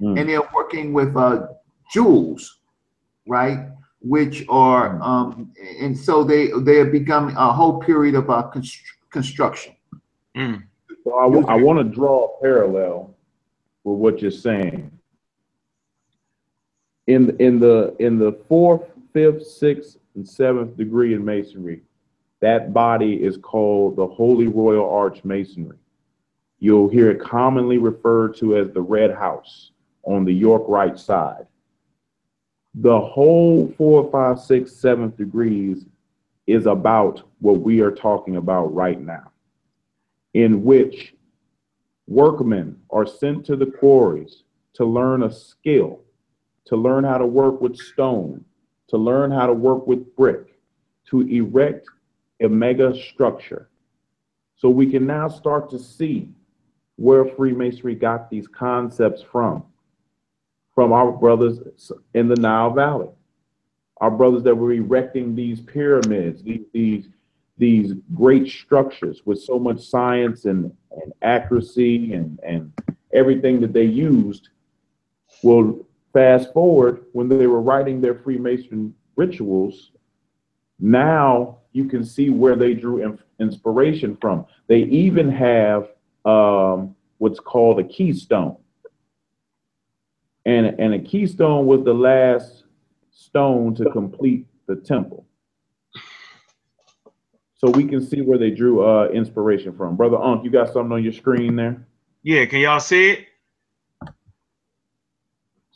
[0.00, 0.20] Mm.
[0.20, 1.48] And they're working with uh,
[1.92, 2.58] jewels,
[3.26, 3.68] right?
[4.02, 5.02] Which are, hmm.
[5.02, 9.76] um, and so they they have become a whole period of uh, const- construction.
[10.34, 10.62] Mm.
[11.04, 13.14] So I, w- I want to draw a parallel
[13.84, 14.90] with what you're saying.
[17.08, 21.82] In in the in the fourth, fifth, sixth, and seventh degree in masonry,
[22.40, 25.76] that body is called the Holy Royal Arch Masonry.
[26.58, 31.46] You'll hear it commonly referred to as the Red House on the York Rite side.
[32.74, 35.86] The whole four, five, six, seventh degrees
[36.46, 39.30] is about what we are talking about right now
[40.34, 41.14] in which
[42.06, 44.44] workmen are sent to the quarries
[44.74, 46.00] to learn a skill,
[46.66, 48.44] to learn how to work with stone,
[48.90, 50.58] to learn how to work with brick,
[51.06, 51.88] to erect
[52.40, 53.68] a mega structure.
[54.56, 56.30] So we can now start to see
[56.96, 59.64] where Freemasonry got these concepts from,
[60.74, 63.08] from our brothers in the Nile Valley,
[63.98, 67.08] our brothers that were erecting these pyramids, these, these
[67.60, 72.72] these great structures with so much science and, and accuracy and, and
[73.12, 74.48] everything that they used.
[75.42, 79.92] Well, fast forward when they were writing their Freemason rituals,
[80.78, 84.46] now you can see where they drew inspiration from.
[84.66, 85.88] They even have
[86.24, 88.56] um, what's called a keystone.
[90.46, 92.64] And, and a keystone was the last
[93.10, 95.26] stone to complete the temple
[97.60, 99.94] so we can see where they drew uh, inspiration from.
[99.94, 101.86] Brother Unc, you got something on your screen there?
[102.22, 103.26] Yeah, can y'all see it?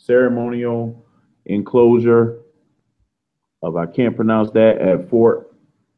[0.05, 1.05] Ceremonial
[1.47, 2.41] enclosure
[3.63, 5.55] of, I can't pronounce that, at Fort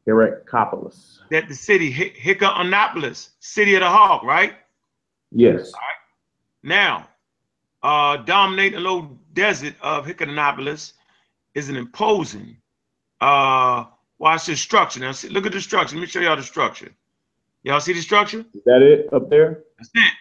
[0.07, 1.19] Hierakonpolis.
[1.31, 4.53] That the city, Hierakonpolis, city of the hawk, right?
[5.31, 5.71] Yes.
[6.63, 7.09] Now,
[7.83, 10.93] uh, dominating the low desert of Hierakonpolis
[11.53, 12.57] is an imposing
[13.19, 13.85] uh,
[14.19, 14.99] Watch the structure.
[14.99, 15.95] Now, see, look at the structure.
[15.95, 16.91] Let me show y'all the structure.
[17.63, 18.39] Y'all see the structure?
[18.53, 19.63] Is that it up there?
[19.77, 20.13] That's it.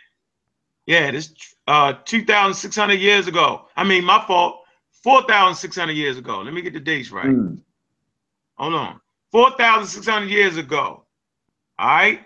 [0.87, 1.33] Yeah, this
[1.66, 3.68] uh 2,600 years ago.
[3.76, 4.62] I mean, my fault.
[5.07, 6.40] 4,600 years ago.
[6.40, 7.26] Let me get the dates right.
[7.26, 7.61] Mm.
[8.57, 9.00] Hold on.
[9.31, 11.05] 4,600 years ago.
[11.79, 12.22] All right.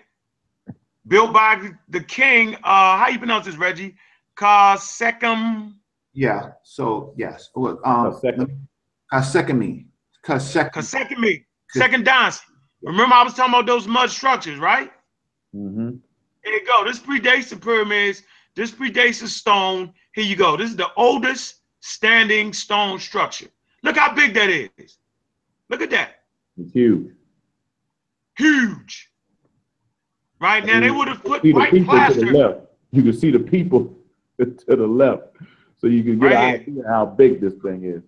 [1.07, 2.55] Built by the king.
[2.55, 3.95] Uh, how you pronounce this, Reggie?
[4.35, 5.73] Kasekum.
[6.13, 6.53] Yeah.
[6.63, 7.51] So yes.
[7.55, 8.55] Um, Khasekhemwy.
[9.13, 9.85] Khasekhemwy.
[10.25, 11.45] Khasekhemwy.
[11.69, 12.45] Second dynasty.
[12.81, 14.91] Remember, I was talking about those mud structures, right?
[15.55, 15.97] Mm-hmm.
[16.43, 16.83] Here you go.
[16.83, 18.23] This predates the pyramids.
[18.61, 19.91] This predates the stone.
[20.13, 20.55] Here you go.
[20.55, 23.47] This is the oldest standing stone structure.
[23.81, 24.99] Look how big that is.
[25.67, 26.25] Look at that.
[26.59, 27.11] It's huge.
[28.37, 29.09] Huge.
[30.39, 32.19] Right now, they would have put white plaster.
[32.19, 32.59] To the left.
[32.91, 33.97] You can see the people
[34.37, 35.37] to the left,
[35.79, 38.03] so you can get right an idea how big this thing is.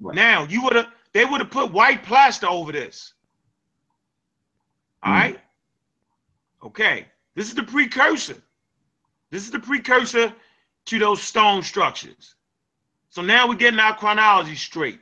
[0.00, 0.14] Right.
[0.14, 3.14] Now, you would have they would have put white plaster over this.
[5.02, 5.18] All hmm.
[5.18, 5.40] right.
[6.62, 7.06] Okay.
[7.34, 8.36] This is the precursor.
[9.30, 10.32] This is the precursor
[10.86, 12.34] to those stone structures.
[13.10, 15.00] So now we're getting our chronology straight.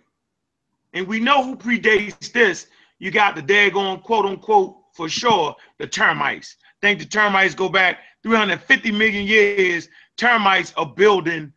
[0.93, 2.67] And we know who predates this.
[2.99, 6.57] You got the daggone quote unquote for sure, the termites.
[6.81, 9.89] Think the termites go back 350 million years.
[10.17, 11.53] Termites are building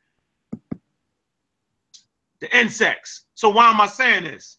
[2.40, 3.26] the insects.
[3.36, 4.58] So why am I saying this?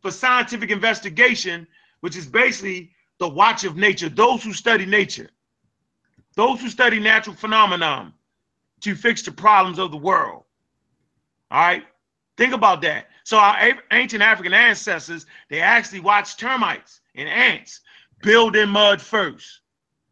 [0.00, 1.66] For scientific investigation,
[2.00, 5.30] which is basically the watch of nature, those who study nature,
[6.36, 8.12] those who study natural phenomenon
[8.82, 10.44] to fix the problems of the world.
[11.50, 11.84] All right.
[12.36, 13.06] Think about that.
[13.24, 17.80] So our ancient African ancestors, they actually watched termites and ants
[18.22, 19.60] build in mud first.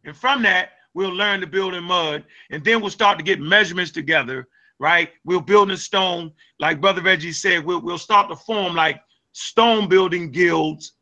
[0.04, 2.24] And from that, we'll learn to build in mud.
[2.50, 5.10] And then we'll start to get measurements together, right?
[5.24, 6.32] We'll build in stone.
[6.58, 10.92] Like Brother Reggie said, we'll, we'll start to form like stone building guilds.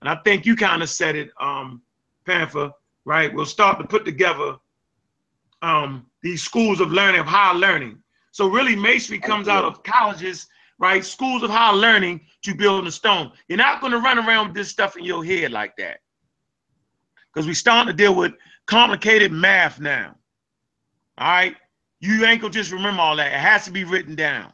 [0.00, 1.82] And I think you kind of said it, um,
[2.24, 2.70] Panther,
[3.04, 3.32] right?
[3.32, 4.56] We'll start to put together
[5.62, 7.98] um, these schools of learning, of higher learning.
[8.32, 10.46] So really masonry comes out of colleges,
[10.78, 11.04] right?
[11.04, 13.32] Schools of higher learning to build a stone.
[13.48, 16.00] You're not going to run around with this stuff in your head like that.
[17.32, 18.32] Because we're starting to deal with
[18.66, 20.14] complicated math now.
[21.18, 21.56] All right.
[22.00, 23.32] You ain't gonna just remember all that.
[23.32, 24.52] It has to be written down.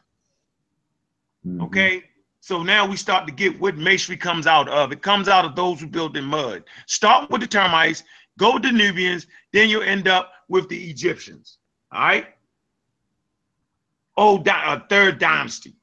[1.45, 1.61] Mm-hmm.
[1.61, 2.03] Okay.
[2.41, 4.91] So now we start to get what masonry comes out of.
[4.91, 6.63] It comes out of those who build in mud.
[6.85, 8.03] Start with the termites,
[8.37, 11.57] go with the Nubians, then you'll end up with the Egyptians.
[11.91, 12.27] All right.
[14.15, 15.75] Oh, uh, third dynasty.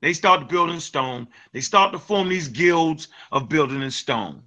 [0.00, 1.28] They start building stone.
[1.52, 4.42] They start to form these guilds of building in stone.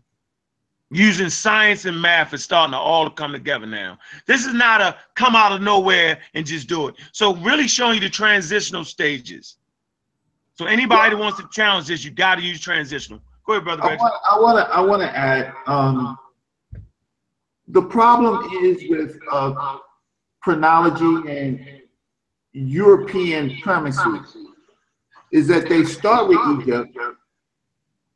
[0.91, 3.97] Using science and math is starting to all come together now.
[4.27, 6.95] This is not a come out of nowhere and just do it.
[7.13, 9.57] So really showing you the transitional stages.
[10.53, 13.19] So anybody that wants to challenge this, you got to use transitional.
[13.45, 13.83] Go ahead, brother.
[13.83, 14.75] I want to.
[14.75, 15.53] I want to add.
[15.67, 16.17] Um,
[17.67, 19.77] the problem is with uh,
[20.41, 21.65] chronology and
[22.53, 24.37] European premises
[25.31, 26.95] is that they start with Egypt,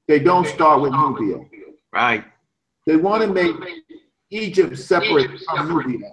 [0.07, 1.39] they don't start with Nubia.
[1.91, 2.23] Right.
[2.85, 3.55] They want to make
[4.29, 6.11] Egypt separate from Nubia.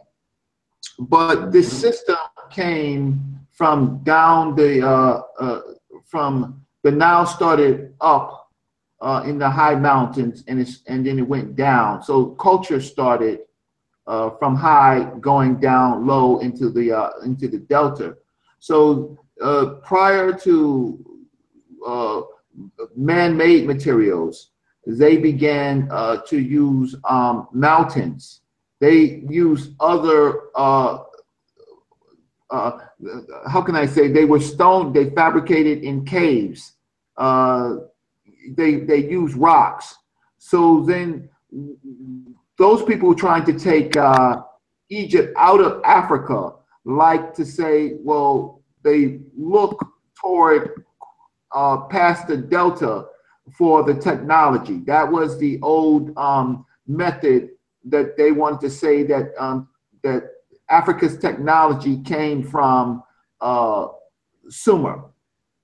[0.98, 2.16] But this system
[2.50, 5.60] came from down the uh, uh,
[6.06, 8.45] from the Nile started up
[9.00, 12.02] uh, in the high mountains and it's and then it went down.
[12.02, 13.40] So culture started
[14.06, 18.16] uh, from high going down low into the uh, into the delta.
[18.58, 21.20] So uh, prior to
[21.86, 22.22] uh,
[22.96, 24.50] man-made materials,
[24.86, 28.40] they began uh, to use um, mountains.
[28.80, 30.42] They use other
[33.48, 34.92] how can I say they were stone.
[34.92, 36.72] They fabricated in caves.
[38.56, 39.96] They they use rocks.
[40.38, 41.28] So then
[42.58, 44.42] those people trying to take uh,
[44.88, 46.52] Egypt out of Africa
[46.84, 49.84] like to say, well, they look
[50.20, 50.84] toward
[51.54, 53.06] uh, past the delta
[53.56, 54.78] for the technology.
[54.86, 57.50] That was the old um, method
[57.84, 59.68] that they wanted to say that um,
[60.02, 60.24] that
[60.70, 63.02] Africa's technology came from
[63.40, 63.88] uh,
[64.48, 65.04] Sumer,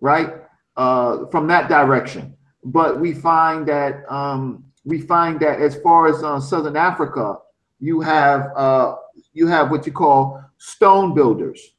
[0.00, 0.34] right?
[0.76, 6.22] Uh, from that direction but we find that um, we find that as far as
[6.22, 7.38] uh, Southern Africa,
[7.80, 8.96] you have uh,
[9.32, 11.74] you have what you call stone builders,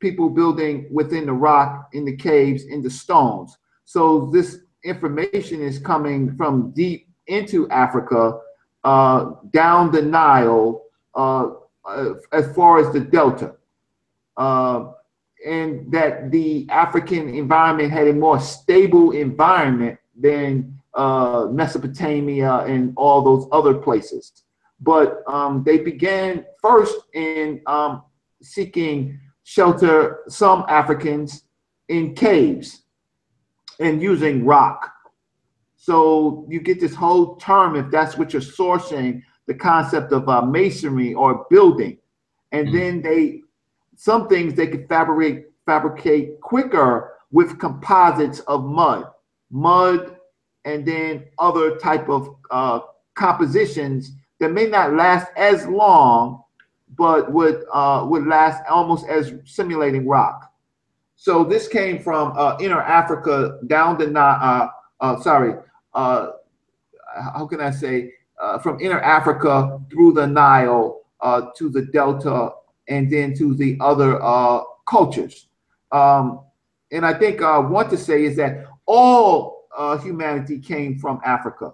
[0.00, 3.58] people building within the rock, in the caves, in the stones.
[3.84, 8.38] So this information is coming from deep into Africa,
[8.84, 10.82] uh, down the Nile,
[11.14, 11.50] uh,
[11.84, 13.54] uh, as far as the Delta.
[14.36, 14.92] Uh,
[15.44, 23.22] and that the African environment had a more stable environment than uh, Mesopotamia and all
[23.22, 24.44] those other places.
[24.80, 28.02] But um, they began first in um,
[28.42, 31.44] seeking shelter, some Africans
[31.88, 32.82] in caves
[33.78, 34.90] and using rock.
[35.76, 40.42] So you get this whole term, if that's what you're sourcing, the concept of uh,
[40.42, 41.98] masonry or building.
[42.52, 42.76] And mm-hmm.
[42.76, 43.40] then they,
[43.96, 49.06] some things they could fabricate fabricate quicker with composites of mud
[49.52, 50.16] mud,
[50.64, 52.80] and then other type of uh,
[53.14, 56.42] compositions that may not last as long,
[56.96, 60.52] but would uh, would last almost as simulating rock.
[61.14, 64.68] So this came from uh, inner Africa down the uh,
[65.00, 65.54] uh, sorry,
[65.94, 66.30] uh,
[67.14, 72.50] how can I say uh, from inner Africa through the Nile uh, to the Delta
[72.88, 75.46] and then to the other uh, cultures.
[75.92, 76.40] Um,
[76.90, 81.72] and I think uh, what to say is that all uh, humanity came from Africa.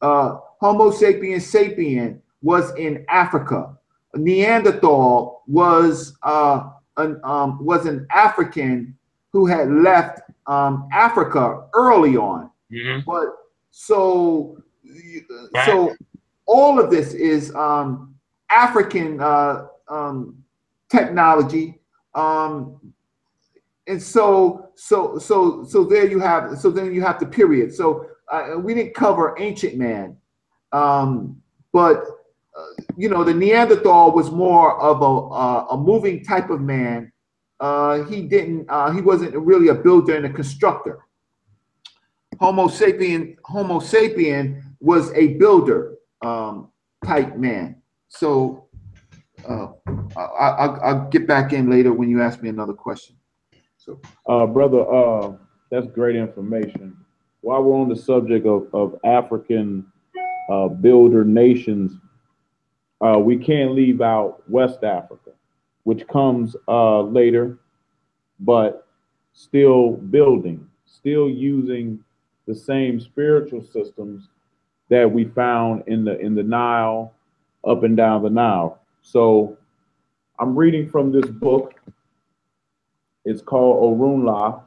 [0.00, 3.76] Uh, Homo sapiens sapien was in Africa.
[4.14, 8.96] Neanderthal was uh, an um, was an African
[9.32, 12.50] who had left um, Africa early on.
[12.72, 13.04] Mhm.
[13.04, 13.28] But
[13.70, 14.58] so
[15.64, 15.94] so
[16.46, 18.14] all of this is um,
[18.50, 20.42] African uh, um,
[20.88, 21.80] technology.
[23.86, 27.72] And so so so so there you have so then you have the period.
[27.72, 30.16] So uh, we didn't cover ancient man,
[30.72, 31.40] um,
[31.72, 32.04] but
[32.58, 37.12] uh, you know the Neanderthal was more of a uh, a moving type of man.
[37.60, 40.98] Uh, he didn't uh, he wasn't really a builder and a constructor.
[42.40, 46.70] Homo sapien Homo sapien was a builder um,
[47.04, 47.80] type man.
[48.08, 48.68] So
[49.48, 49.68] uh,
[50.16, 53.16] I, I, I'll get back in later when you ask me another question.
[53.86, 55.32] So Uh, brother, uh,
[55.70, 56.96] that's great information.
[57.40, 59.86] While we're on the subject of, of African
[60.50, 61.92] uh, builder nations,
[63.00, 65.30] uh, we can't leave out West Africa,
[65.84, 67.58] which comes uh, later,
[68.40, 68.88] but
[69.32, 72.02] still building, still using
[72.46, 74.28] the same spiritual systems
[74.88, 77.12] that we found in the in the Nile,
[77.64, 78.80] up and down the Nile.
[79.02, 79.56] So
[80.38, 81.74] I'm reading from this book
[83.26, 84.62] it's called Orunla,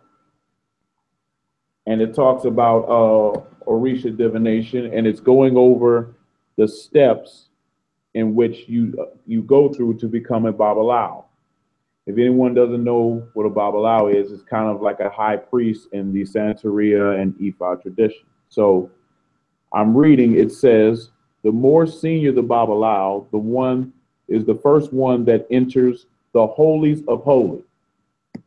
[1.88, 6.14] and it talks about uh, Orisha divination, and it's going over
[6.58, 7.48] the steps
[8.14, 8.94] in which you
[9.26, 11.24] you go through to become a Babalao.
[12.06, 15.88] If anyone doesn't know what a Babalao is, it's kind of like a high priest
[15.94, 18.26] in the Santeria and Ifa tradition.
[18.50, 18.92] So
[19.74, 21.12] I'm reading, it says,
[21.44, 23.94] the more senior the Babalao, the one
[24.28, 27.69] is the first one that enters the holies of holies.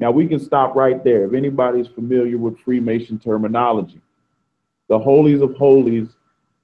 [0.03, 1.27] Now we can stop right there.
[1.27, 4.01] If anybody's familiar with Freemason terminology,
[4.89, 6.09] the holies of holies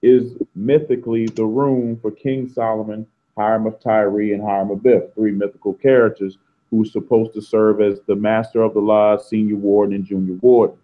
[0.02, 5.72] is mythically the room for King Solomon, Hiram of Tyre, and Hiram Abiff, three mythical
[5.72, 6.38] characters
[6.72, 10.76] who's supposed to serve as the master of the laws, senior warden, and junior warden.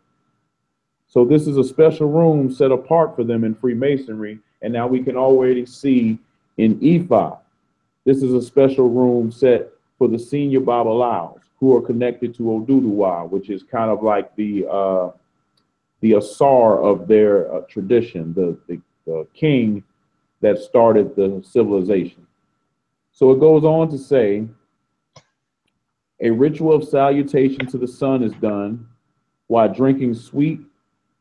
[1.08, 5.02] So this is a special room set apart for them in Freemasonry, and now we
[5.02, 6.20] can already see
[6.58, 7.36] in Ifa,
[8.04, 13.28] this is a special room set for the senior Babalaos who are connected to Oduduwa,
[13.28, 15.10] which is kind of like the uh,
[16.00, 19.82] the Asar of their uh, tradition, the, the the king
[20.40, 22.26] that started the civilization.
[23.12, 24.46] So it goes on to say,
[26.20, 28.86] a ritual of salutation to the sun is done
[29.46, 30.60] while drinking sweet,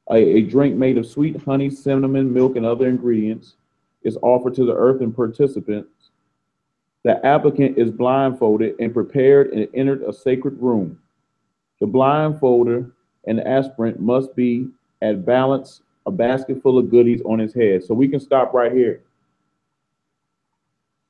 [0.10, 3.56] a, a drink made of sweet honey, cinnamon, milk, and other ingredients
[4.04, 6.03] is offered to the earth and participants.
[7.04, 11.00] The applicant is blindfolded and prepared and entered a sacred room.
[11.80, 12.92] The blindfolder
[13.28, 14.70] and aspirant must be
[15.02, 17.84] at balance, a basket full of goodies on his head.
[17.84, 19.02] So we can stop right here.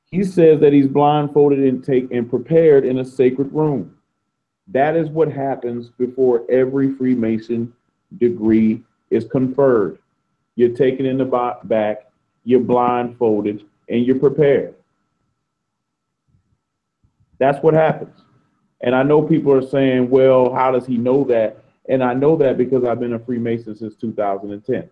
[0.10, 3.96] He says that he's blindfolded and take and prepared in a sacred room.
[4.68, 7.74] That is what happens before every Freemason
[8.18, 10.00] degree is conferred.
[10.56, 12.12] You're taken in the back,
[12.44, 14.76] you're blindfolded, and you're prepared.
[17.44, 18.22] That's what happens.
[18.80, 21.62] And I know people are saying, well, how does he know that?
[21.90, 24.90] And I know that because I've been a Freemason since 2010.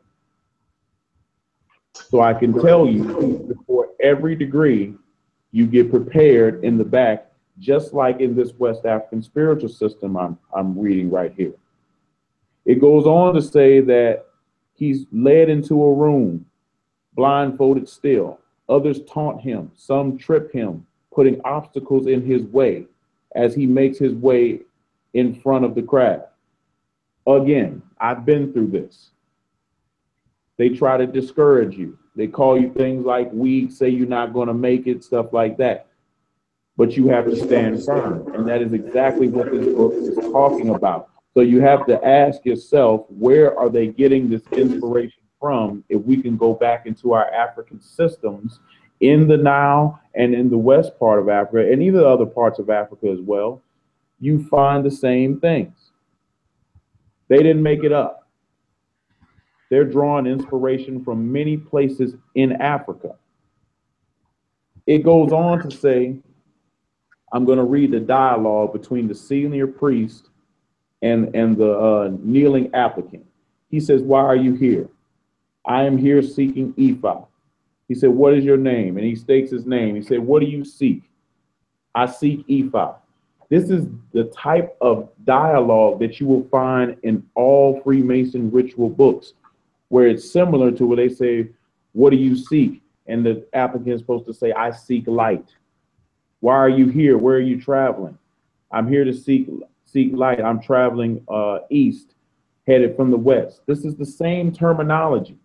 [1.93, 4.95] So I can tell you before every degree,
[5.53, 10.37] you get prepared in the back, just like in this West African spiritual system I'm,
[10.53, 11.53] I'm reading right here.
[12.65, 14.25] It goes on to say that
[14.73, 16.45] he's led into a room,
[17.13, 18.39] blindfolded still.
[18.67, 22.85] Others taunt him, some trip him, putting obstacles in his way
[23.35, 24.61] as he makes his way
[25.13, 26.23] in front of the crowd.
[27.27, 29.11] Again, I've been through this.
[30.57, 31.97] They try to discourage you.
[32.15, 35.57] They call you things like weak, say you're not going to make it, stuff like
[35.57, 35.87] that.
[36.77, 38.33] But you have to stand firm.
[38.33, 41.09] And that is exactly what this book is talking about.
[41.33, 45.83] So you have to ask yourself, where are they getting this inspiration from?
[45.89, 48.59] If we can go back into our African systems
[49.01, 52.69] in the Nile and in the west part of Africa, and even other parts of
[52.69, 53.61] Africa as well,
[54.19, 55.91] you find the same things.
[57.27, 58.27] They didn't make it up.
[59.69, 63.15] They're drawing inspiration from many places in Africa.
[64.85, 66.17] It goes on to say,
[67.31, 70.29] I'm going to read the dialogue between the senior priest
[71.01, 73.25] and, and the uh, kneeling applicant.
[73.69, 74.89] He says, Why are you here?
[75.65, 77.25] I am here seeking Ifa.
[77.91, 78.95] He said, What is your name?
[78.95, 79.95] And he states his name.
[79.97, 81.03] He said, What do you seek?
[81.93, 82.95] I seek Ifa.
[83.49, 89.33] This is the type of dialogue that you will find in all Freemason ritual books,
[89.89, 91.49] where it's similar to where they say,
[91.91, 92.81] What do you seek?
[93.07, 95.53] And the applicant is supposed to say, I seek light.
[96.39, 97.17] Why are you here?
[97.17, 98.17] Where are you traveling?
[98.71, 99.49] I'm here to seek
[99.83, 100.39] seek light.
[100.39, 102.13] I'm traveling uh, east,
[102.65, 103.59] headed from the west.
[103.65, 105.40] This is the same terminology.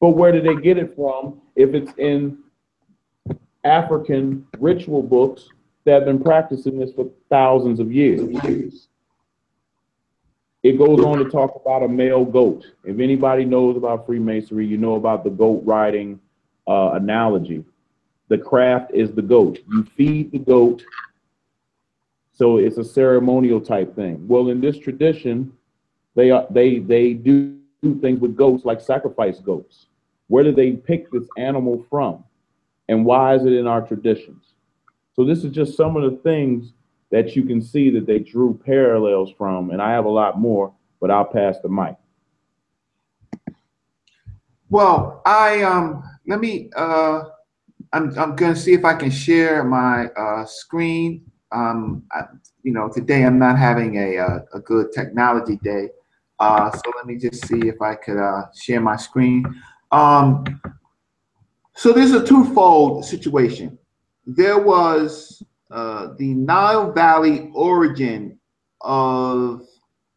[0.00, 2.38] But where did they get it from if it's in
[3.64, 5.48] African ritual books
[5.84, 8.88] that have been practicing this for thousands of years?
[10.62, 12.66] It goes on to talk about a male goat.
[12.84, 16.20] If anybody knows about Freemasonry, you know about the goat riding
[16.66, 17.64] uh, analogy.
[18.28, 19.58] The craft is the goat.
[19.70, 20.84] You feed the goat,
[22.32, 24.26] so it's a ceremonial type thing.
[24.28, 25.52] Well, in this tradition,
[26.14, 29.86] they are they they do things with goats like sacrifice goats.
[30.30, 32.22] Where did they pick this animal from,
[32.88, 34.54] and why is it in our traditions?
[35.16, 36.72] So this is just some of the things
[37.10, 39.70] that you can see that they drew parallels from.
[39.70, 41.96] And I have a lot more, but I'll pass the mic.
[44.68, 47.22] Well, I um let me uh
[47.92, 51.24] I'm I'm gonna see if I can share my uh screen.
[51.50, 52.26] Um I,
[52.62, 55.88] you know today I'm not having a a, uh, a good technology day.
[56.38, 59.44] Uh so let me just see if I could uh share my screen.
[59.92, 60.44] Um
[61.80, 63.78] so there's a twofold situation.
[64.26, 68.38] There was uh, the Nile Valley origin
[68.82, 69.66] of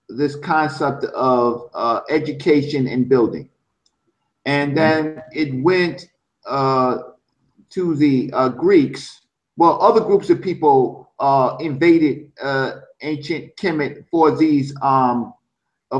[0.09, 3.47] this concept of uh, education and building.
[4.45, 4.75] And mm-hmm.
[4.75, 6.09] then it went
[6.45, 6.97] uh,
[7.69, 9.21] to the uh, Greeks.
[9.55, 12.29] Well, other groups of people uh, invaded
[13.01, 15.33] ancient Kemet for these um,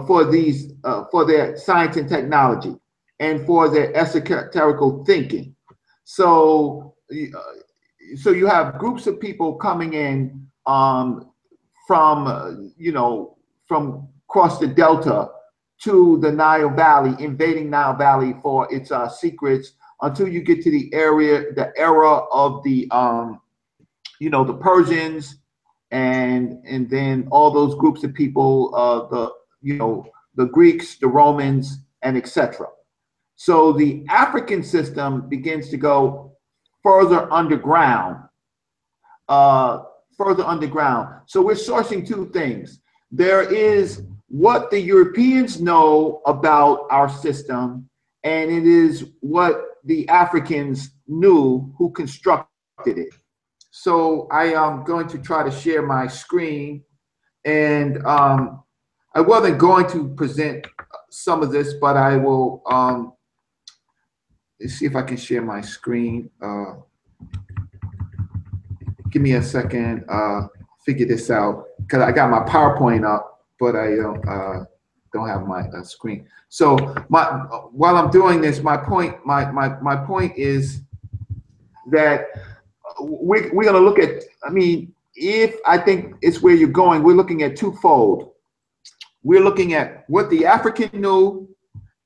[0.08, 0.74] for these
[1.10, 2.76] for their science and technology
[3.24, 5.56] and for their esoterical thinking.
[6.04, 6.96] So
[8.16, 11.32] so you have groups of people coming in um,
[11.88, 15.30] from uh, you know from across the delta
[15.84, 20.72] to the Nile Valley, invading Nile Valley for its uh, secrets until you get to
[20.72, 23.40] the area, the era of the um,
[24.20, 25.38] you know the Persians
[25.92, 30.06] and and then all those groups of people, uh, the you know
[30.36, 32.68] the Greeks, the Romans, and etc.
[33.36, 36.36] So the African system begins to go
[36.84, 38.24] further underground.
[39.28, 39.84] Uh,
[40.18, 41.22] further underground.
[41.26, 42.82] So we're sourcing two things.
[43.12, 47.90] There is what the Europeans know about our system,
[48.24, 52.48] and it is what the Africans knew who constructed
[52.86, 53.14] it.
[53.72, 56.84] So I am going to try to share my screen,
[57.46, 58.64] and um,
[59.16, 60.68] I wasn't going to present
[61.10, 63.14] some of this, but I will um,
[64.64, 66.30] Let's see if I can share my screen.
[66.42, 66.76] Uh,
[69.12, 70.06] give me a second.
[70.08, 70.48] Uh,
[70.86, 74.64] figure this out because I got my PowerPoint up, but I don't uh,
[75.12, 76.26] don't have my uh, screen.
[76.48, 77.26] So my
[77.74, 80.80] while I'm doing this, my point my my my point is
[81.92, 82.28] that
[83.02, 84.24] we we're gonna look at.
[84.46, 88.32] I mean, if I think it's where you're going, we're looking at twofold.
[89.24, 91.50] We're looking at what the African knew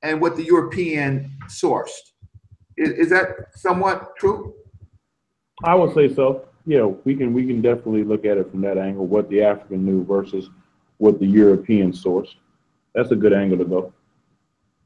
[0.02, 2.08] and what the European sourced.
[2.78, 4.54] Is, is that somewhat true?
[5.64, 6.46] I would say so.
[6.64, 9.06] Yeah, we can we can definitely look at it from that angle.
[9.06, 10.50] What the African knew versus
[10.98, 12.34] what the European sourced.
[12.94, 13.92] That's a good angle to go.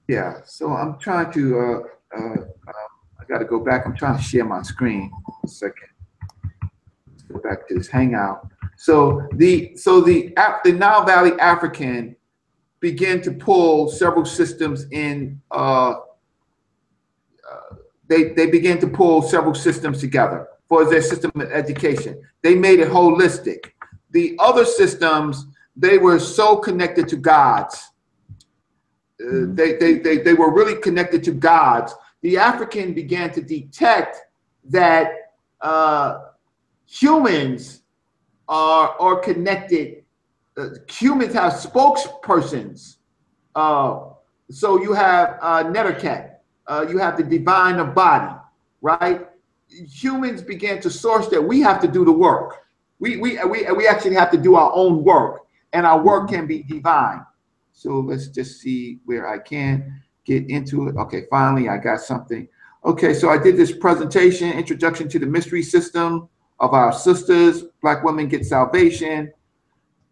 [0.08, 0.40] Yeah.
[0.44, 1.58] So I'm trying to.
[1.58, 2.34] Uh, uh,
[2.68, 2.88] uh,
[3.20, 3.86] I got to go back.
[3.86, 5.10] I'm trying to share my screen.
[5.44, 5.88] A second.
[7.08, 8.48] Let's go back to this Hangout.
[8.76, 10.32] So the so the
[10.64, 12.16] the Nile Valley African
[12.80, 15.40] began to pull several systems in.
[15.50, 15.94] Uh,
[18.12, 22.22] they, they began to pull several systems together for their system of education.
[22.42, 23.70] They made it holistic.
[24.10, 27.90] The other systems, they were so connected to gods.
[29.18, 29.54] Uh, mm-hmm.
[29.54, 31.94] they, they, they, they were really connected to gods.
[32.20, 34.18] The African began to detect
[34.68, 35.12] that
[35.62, 36.18] uh,
[36.86, 37.80] humans
[38.46, 40.04] are, are connected.
[40.56, 42.96] Uh, humans have spokespersons.
[43.54, 44.00] Uh,
[44.50, 46.31] so you have uh, Neterket
[46.66, 48.34] uh, you have the divine of body,
[48.80, 49.28] right?
[49.68, 52.58] Humans began to source that we have to do the work.
[52.98, 55.40] We, we, we, we actually have to do our own work,
[55.72, 57.24] and our work can be divine.
[57.72, 60.96] So let's just see where I can get into it.
[60.96, 62.46] Okay, finally, I got something.
[62.84, 66.28] Okay, so I did this presentation, Introduction to the Mystery System
[66.60, 69.32] of Our Sisters, Black Women Get Salvation.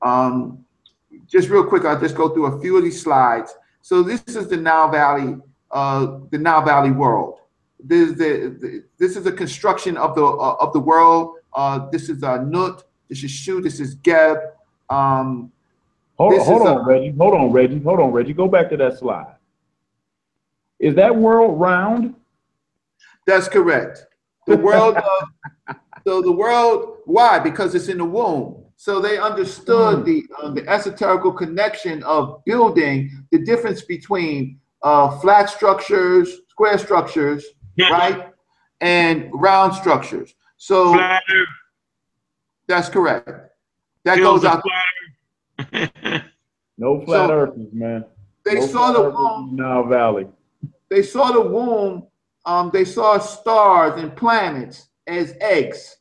[0.03, 0.65] Um,
[1.27, 3.55] just real quick, I'll just go through a few of these slides.
[3.83, 5.37] So this is the Nile Valley
[5.71, 7.39] uh, the Nile Valley world.
[7.83, 11.37] This, the, the, this is a construction of the uh, of the world.
[11.55, 12.85] Uh, this is uh, Nut.
[13.09, 13.61] This is Shu.
[13.61, 14.39] This is Geb.
[14.91, 15.51] Um,
[16.19, 17.17] hold, hold on, a, Reggie.
[17.17, 17.81] Hold on, Reggie.
[17.81, 18.35] Hold on, Reggie.
[18.35, 19.35] Go back to that slide.
[20.79, 22.15] Is that world round?
[23.27, 24.07] That's correct.
[24.47, 27.39] The world of, so the world, why?
[27.39, 28.65] Because it's in the womb.
[28.77, 30.05] So they understood Hmm.
[30.05, 37.45] the um, the esoterical connection of building the difference between uh, flat structures, square structures,
[37.79, 38.33] right,
[38.81, 40.35] and round structures.
[40.57, 41.49] So Flat Earth.
[42.67, 43.31] that's correct.
[44.05, 44.63] That Hills goes of out.
[45.69, 46.25] flat
[46.79, 48.05] No flat So, earthers, man.
[48.45, 49.57] They no saw the womb.
[49.57, 50.27] Nile Valley.
[50.89, 52.07] They saw the womb.
[52.47, 55.99] Um, they saw stars and planets as eggs,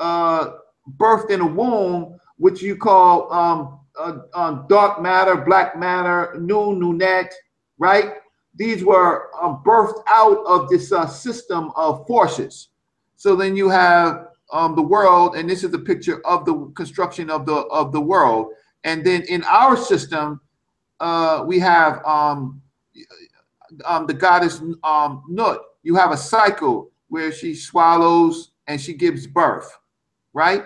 [0.00, 0.52] uh,
[0.96, 6.74] birthed in a womb, which you call um, uh, um, dark matter, black matter, new,
[6.74, 7.30] new Naunet,
[7.78, 8.14] right?
[8.54, 12.68] These were uh, birthed out of this uh, system of forces.
[13.16, 17.30] So then you have um, the world, and this is a picture of the construction
[17.30, 18.52] of the of the world.
[18.84, 20.40] And then in our system,
[21.00, 22.62] uh, we have um,
[23.84, 25.60] um, the goddess um, Nut.
[25.82, 29.70] You have a cycle where she swallows and she gives birth,
[30.32, 30.64] right?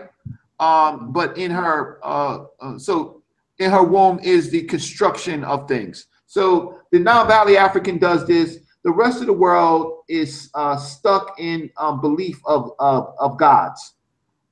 [0.58, 3.22] Um, but in her, uh, uh, so
[3.58, 6.06] in her womb is the construction of things.
[6.30, 8.60] So the Nile Valley African does this.
[8.84, 13.94] The rest of the world is uh, stuck in um, belief of, of, of gods.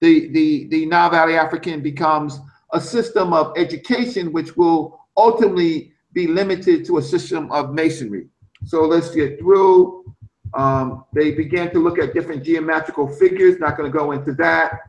[0.00, 2.40] The, the, the Nile Valley African becomes
[2.72, 8.26] a system of education which will ultimately be limited to a system of masonry.
[8.64, 10.12] So let's get through.
[10.54, 14.80] Um, they began to look at different geometrical figures, not going to go into that.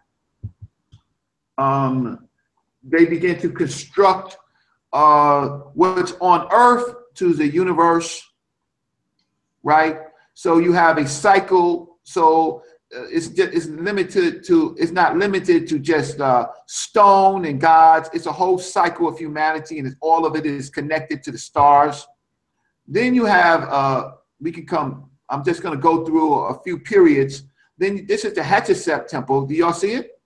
[1.59, 2.27] Um,
[2.81, 4.37] they began to construct
[4.93, 8.25] uh, what's on Earth to the universe,
[9.63, 9.97] right?
[10.33, 11.99] So you have a cycle.
[12.03, 12.63] So
[12.95, 18.09] uh, it's just, it's limited to it's not limited to just uh, stone and gods.
[18.13, 22.07] It's a whole cycle of humanity, and all of it is connected to the stars.
[22.87, 25.09] Then you have uh, we can come.
[25.29, 27.43] I'm just going to go through a few periods.
[27.77, 29.45] Then this is the Hatshepsut temple.
[29.45, 30.19] Do y'all see it?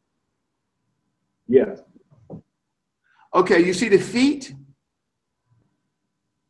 [1.47, 1.82] Yes.
[3.36, 4.53] Okay, you see the feet?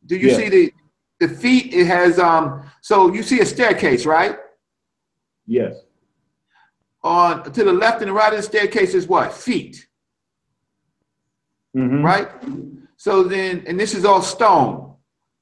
[0.06, 0.36] Do you Yeah.
[0.36, 0.72] see the
[1.20, 1.72] the feet?
[1.72, 2.62] It has um.
[2.82, 4.36] So you see a staircase, right?
[5.46, 5.74] Yes.
[7.02, 9.32] On to the left and the right of the staircase is what?
[9.32, 9.86] Feet,
[11.76, 12.02] Mhm.
[12.04, 12.28] right?
[12.96, 14.96] So then, and this is all stone.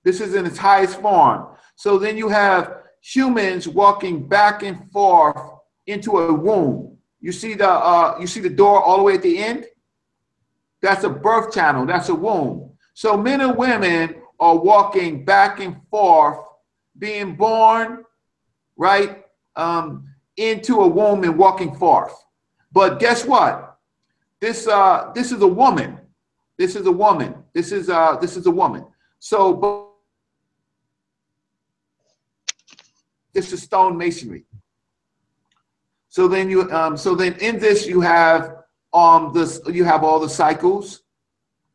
[0.05, 1.57] This is in its highest form.
[1.77, 5.41] So then you have humans walking back and forth
[5.87, 6.99] into a womb.
[7.21, 9.67] You see the uh, you see the door all the way at the end.
[10.83, 11.87] That's a birth channel.
[11.87, 12.73] That's a womb.
[12.95, 16.39] So men and women are walking back and forth,
[16.99, 18.05] being born,
[18.77, 19.25] right,
[19.57, 22.13] um, into a womb and walking forth.
[22.73, 23.79] But guess what?
[24.41, 25.99] This uh, this is a woman.
[26.59, 27.35] This is a woman.
[27.55, 28.85] This is uh, this is a woman.
[29.21, 29.87] So, but
[33.33, 34.45] this is stone masonry.
[36.09, 38.62] So then you um, so then in this you have
[38.93, 41.03] um this you have all the cycles.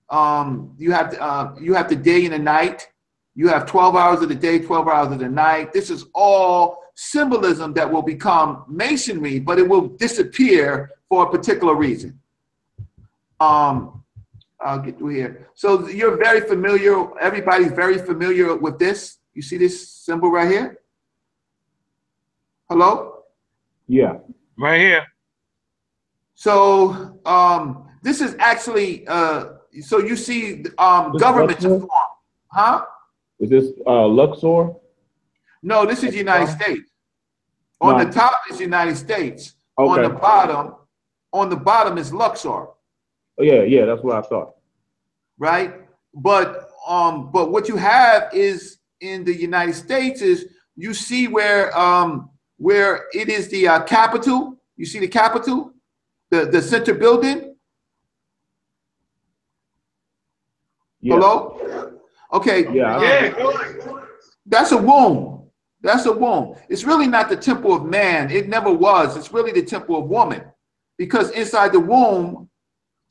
[0.09, 2.87] Um, you have uh, you have the day and the night.
[3.35, 5.71] You have 12 hours of the day, 12 hours of the night.
[5.71, 11.75] This is all symbolism that will become masonry, but it will disappear for a particular
[11.75, 12.19] reason.
[13.39, 14.03] Um,
[14.59, 15.49] I'll get through here.
[15.53, 19.19] So you're very familiar, everybody's very familiar with this.
[19.35, 20.79] You see this symbol right here?
[22.67, 23.23] Hello?
[23.87, 24.17] Yeah.
[24.57, 25.05] Right here.
[26.39, 31.89] So um, this is actually, uh, so you see um, governments are formed.
[32.51, 32.85] Huh?
[33.39, 34.73] Is this uh, Luxor?
[35.63, 36.91] No, this is United States.
[37.81, 39.55] On the top is United States.
[39.79, 40.03] Okay.
[40.03, 40.75] On the bottom,
[41.33, 42.67] on the bottom is Luxor.
[42.67, 44.53] Oh, yeah, yeah, that's what I thought.
[45.39, 45.73] right?
[46.13, 51.75] But um, but what you have is in the United States is you see where
[51.77, 54.55] um where it is the uh, Capitol.
[54.77, 55.73] You see the Capitol,
[56.29, 57.55] the the center building.
[61.01, 61.15] Yeah.
[61.15, 61.99] Hello.
[62.33, 62.71] Okay.
[62.73, 62.97] Yeah.
[62.97, 64.03] I- Yeah, go.
[64.45, 65.49] That's a womb.
[65.81, 66.55] That's a womb.
[66.69, 68.31] It's really not the temple of man.
[68.31, 69.15] It never was.
[69.15, 70.43] It's really the temple of woman.
[70.97, 72.49] Because inside the womb,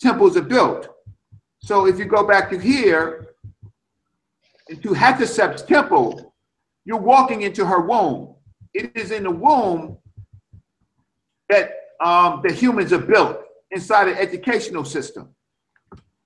[0.01, 0.89] temples are built.
[1.61, 3.29] So if you go back to here,
[4.69, 6.35] into Hatshepsut's temple,
[6.85, 8.35] you're walking into her womb.
[8.75, 9.99] It is in the womb
[11.49, 11.71] that
[12.05, 13.41] um, the humans are built
[13.71, 15.35] inside an educational system.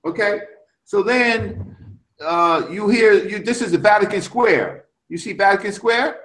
[0.05, 0.41] Okay?
[0.85, 4.87] So then uh, you hear you this is the Vatican Square.
[5.09, 6.19] You see Vatican Square?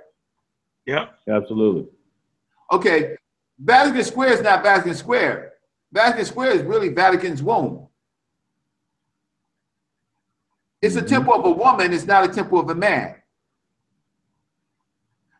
[0.86, 1.88] Yeah, Absolutely.
[2.72, 3.16] Okay,
[3.60, 5.54] Vatican Square is not Vatican Square.
[5.92, 7.88] Vatican Square is really Vatican's womb.
[10.82, 13.16] It's a temple of a woman, it's not a temple of a man.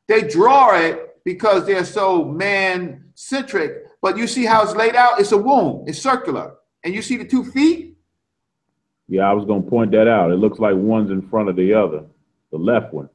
[0.08, 3.85] They draw it because they're so man centric.
[4.06, 5.20] But you see how it's laid out?
[5.20, 5.84] It's a womb.
[5.88, 7.98] It's circular, and you see the two feet.
[9.08, 10.30] Yeah, I was gonna point that out.
[10.30, 12.06] It looks like one's in front of the other,
[12.52, 13.10] the left one.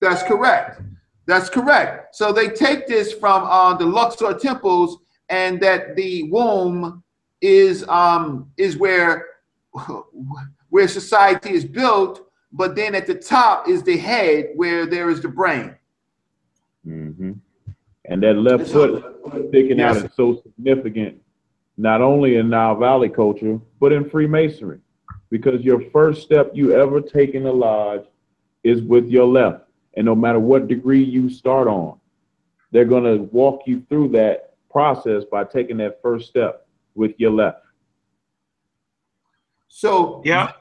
[0.00, 0.82] That's correct.
[1.24, 2.14] That's correct.
[2.14, 4.98] So they take this from uh, the Luxor temples,
[5.30, 7.02] and that the womb
[7.40, 9.24] is um, is where
[10.68, 12.20] where society is built,
[12.52, 15.74] but then at the top is the head, where there is the brain.
[16.86, 17.32] Mm-hmm.
[18.06, 19.02] And that left foot
[19.48, 21.20] sticking out is so significant,
[21.76, 24.80] not only in Nile Valley culture, but in Freemasonry,
[25.30, 28.04] because your first step you ever take in the lodge
[28.62, 29.64] is with your left.
[29.94, 31.98] And no matter what degree you start on,
[32.72, 37.30] they're going to walk you through that process by taking that first step with your
[37.30, 37.62] left.
[39.68, 40.52] So Yeah.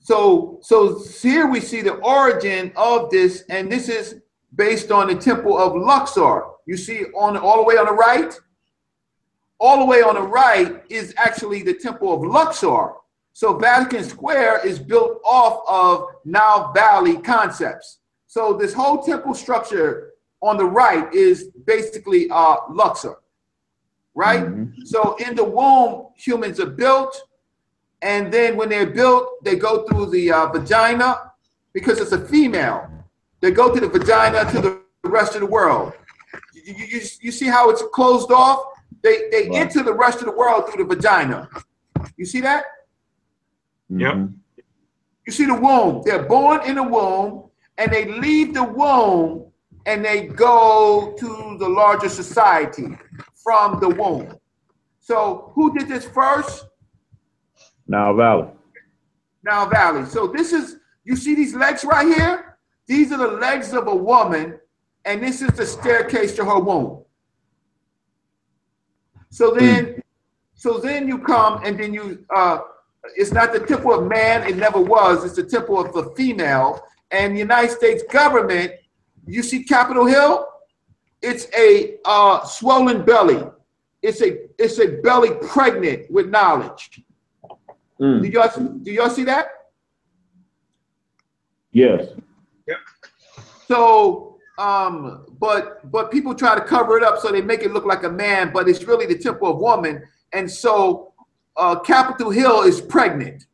[0.00, 4.20] So so here we see the origin of this, and this is
[4.54, 6.44] based on the temple of Luxor.
[6.66, 8.38] You see on all the way on the right,
[9.58, 12.92] all the way on the right is actually the temple of Luxor.
[13.32, 17.98] So Vatican Square is built off of Nile Valley concepts.
[18.26, 20.12] So this whole temple structure
[20.42, 23.16] on the right is basically uh, Luxor,
[24.14, 24.44] right?
[24.44, 24.72] Mhm.
[24.84, 27.22] So in the womb, humans are built,
[28.02, 31.32] and then when they're built, they go through the uh, vagina
[31.72, 32.88] because it's a female.
[33.40, 35.92] They go to the vagina to the rest of the world.
[36.66, 38.60] You, you, you, you see how it's closed off?
[39.02, 39.60] They they Right.
[39.62, 41.48] enter the rest of the world through the vagina.
[42.16, 42.64] You see that?
[43.88, 44.14] Yep.
[44.14, 44.34] Mhm.
[45.26, 46.02] You see the womb.
[46.04, 49.52] They're born in the womb, and they leave the womb
[49.86, 52.88] and they go to the larger society
[53.44, 54.36] from the womb.
[54.98, 56.66] So who did this first?
[57.86, 58.48] Nile Valley.
[59.44, 60.04] Nile Valley.
[60.06, 62.58] So this is, you see these legs right here?
[62.88, 64.58] These are the legs of a woman,
[65.06, 67.02] and this is the staircase to her womb.
[69.30, 70.02] So then,
[70.54, 72.58] so then you come and then you, uh,
[73.14, 76.82] it's not the temple of man, it never was, it's the temple of the female.
[77.12, 78.72] And the United States government,
[79.26, 80.48] you see Capitol Hill?
[81.22, 83.42] It's a uh, swollen belly.
[84.02, 87.02] It's a it's a belly pregnant with knowledge.
[88.00, 88.22] Mm.
[88.22, 89.48] Do y'all do y'all see that?
[91.72, 92.08] Yes.
[92.68, 92.76] Yep.
[93.66, 97.84] So, um, but but people try to cover it up so they make it look
[97.84, 100.02] like a man, but it's really the temple of woman.
[100.32, 101.12] And so,
[101.56, 103.46] uh, Capitol Hill is pregnant,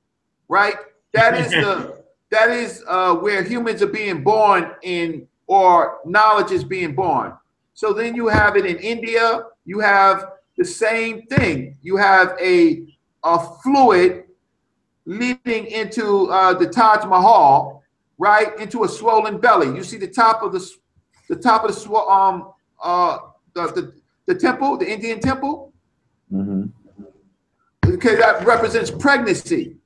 [0.48, 0.76] right?
[1.12, 6.64] That is the that is uh, where humans are being born in, or knowledge is
[6.64, 7.34] being born.
[7.74, 9.46] So then you have it in India.
[9.64, 11.76] You have the same thing.
[11.82, 12.86] You have a
[13.24, 14.24] a fluid
[15.04, 17.82] leading into uh, the Taj Mahal,
[18.18, 19.74] right into a swollen belly.
[19.76, 20.60] You see the top of the
[21.32, 22.52] the top of the um
[22.82, 23.18] uh
[23.54, 23.94] the, the
[24.26, 25.72] the temple, the Indian temple,
[26.30, 26.64] hmm
[27.80, 29.76] because that represents pregnancy.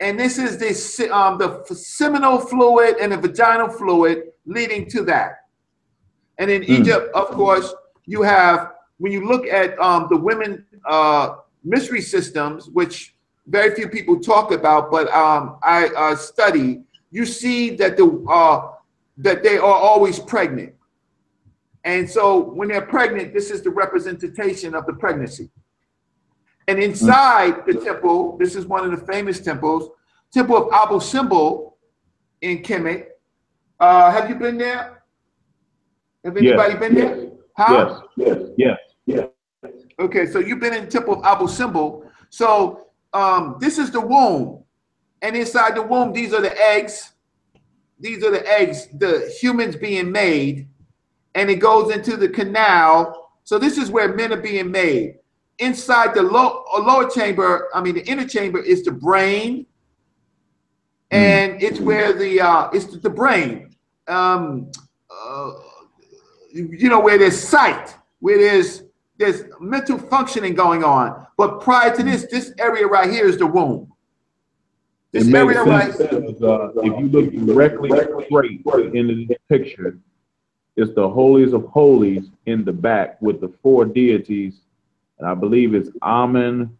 [0.00, 5.30] And this is the um the seminal fluid and the vaginal fluid leading to that.
[6.38, 6.80] And in Mm.
[6.80, 8.58] Egypt, of course, you have
[8.98, 13.14] when you look at um the women uh mystery systems, which
[13.46, 16.82] very few people talk about, but um I uh, study.
[17.10, 18.77] You see that the uh
[19.18, 20.74] that they are always pregnant.
[21.84, 25.50] And so when they're pregnant, this is the representation of the pregnancy.
[26.66, 29.90] And inside the temple, this is one of the famous temples,
[30.32, 31.72] Temple of Abu Simbel
[32.42, 33.06] in Kemet.
[33.80, 35.02] Uh, have you been there?
[36.24, 36.58] Have Yes.
[36.60, 37.30] anybody been there?
[37.56, 38.02] Huh?
[38.16, 38.38] Yes.
[38.56, 38.78] Yes.
[39.06, 39.28] Yes.
[39.98, 42.02] Okay, so you've been in Temple of Abu Simbel.
[42.28, 44.62] So um, this is the womb.
[45.22, 47.12] And inside the womb, these are the eggs.
[48.00, 50.68] These are the eggs, the humans being made.
[51.34, 53.30] And it goes into the canal.
[53.44, 55.16] So this is where men are being made.
[55.58, 59.66] Inside the low, lower chamber, I mean the inner chamber is the brain.
[61.10, 63.74] And it's where the uh, it's the brain.
[64.06, 64.70] Um,
[65.10, 65.52] uh,
[66.52, 68.82] you know, where there's sight, where there's
[69.16, 71.26] there's mental functioning going on.
[71.36, 73.92] But prior to this, this area right here is the womb.
[75.12, 77.88] It This makes area right sense uh, if you look directly
[78.26, 79.98] straight into the picture,
[80.76, 84.60] it's the holies of holies in the back with the four deities,
[85.18, 86.76] and I believe it's Amen,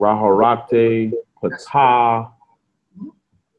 [0.00, 1.12] Raharakte,
[1.42, 2.30] Ptah,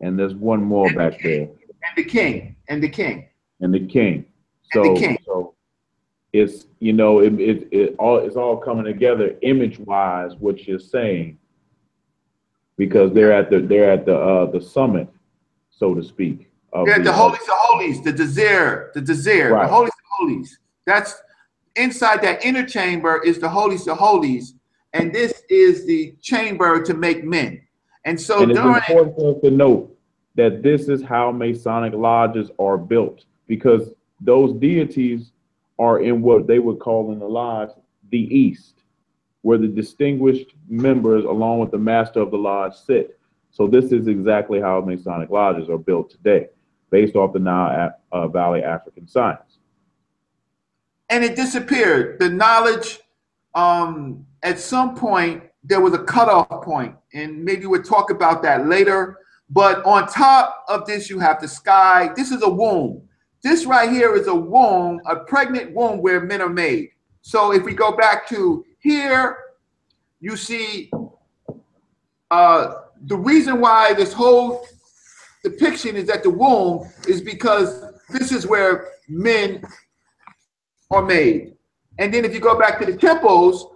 [0.01, 3.27] and there's one more back there, and the king and the king.
[3.61, 4.25] and the king.
[4.73, 5.17] And So, the king.
[5.25, 5.53] so
[6.33, 10.79] it's you know it, it it all it's all coming together image wise what you're
[10.79, 11.38] saying
[12.79, 15.07] because they're at the they're at the uh the summit
[15.69, 19.67] so to speak of Yeah, the uh, holies the holies, the desire, the desire, the
[19.67, 20.59] holies the holies.
[20.85, 21.15] That's
[21.75, 24.55] inside that inner chamber is the holies the holies,
[24.93, 27.61] and this is the chamber to make men.
[28.05, 29.95] And so and it's during important to note
[30.35, 33.89] that this is how Masonic lodges are built because
[34.21, 35.31] those deities
[35.77, 37.69] are in what they would call in the lodge
[38.11, 38.78] the East,
[39.41, 43.17] where the distinguished members, along with the master of the lodge, sit.
[43.51, 46.47] So this is exactly how Masonic lodges are built today,
[46.91, 49.59] based off the Nile uh, Valley African science.
[51.09, 52.19] and it disappeared.
[52.19, 52.99] The knowledge,
[53.55, 58.67] um, at some point, there was a cutoff point, and maybe we'll talk about that
[58.67, 59.17] later.
[59.49, 62.11] But on top of this, you have the sky.
[62.15, 63.01] This is a womb.
[63.41, 66.89] This right here is a womb, a pregnant womb where men are made.
[67.21, 69.37] So if we go back to here,
[70.19, 70.89] you see
[72.31, 72.73] uh,
[73.05, 74.65] the reason why this whole
[75.43, 79.63] depiction is at the womb is because this is where men
[80.91, 81.53] are made.
[81.97, 83.67] And then if you go back to the temples,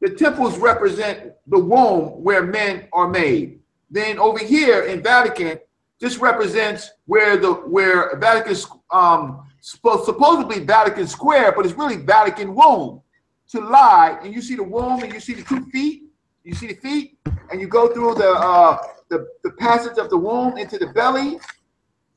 [0.00, 3.60] the temples represent the womb where men are made.
[3.90, 5.58] Then over here in Vatican,
[6.00, 8.56] this represents where the where Vatican
[8.92, 13.02] um supposedly Vatican Square, but it's really Vatican womb
[13.50, 14.18] to lie.
[14.22, 16.04] And you see the womb and you see the two feet,
[16.44, 17.18] you see the feet,
[17.50, 18.78] and you go through the uh
[19.10, 21.38] the, the passage of the womb into the belly.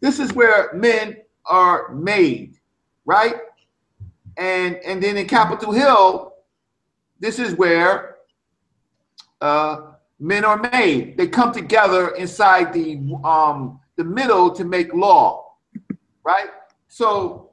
[0.02, 2.58] This is where men are made,
[3.06, 3.36] right?
[4.38, 6.34] and and then in Capitol Hill,
[7.20, 8.18] this is where
[9.42, 11.18] uh, men are made.
[11.18, 15.54] They come together inside the um, the middle to make law,
[16.24, 16.50] right?
[16.88, 17.52] So,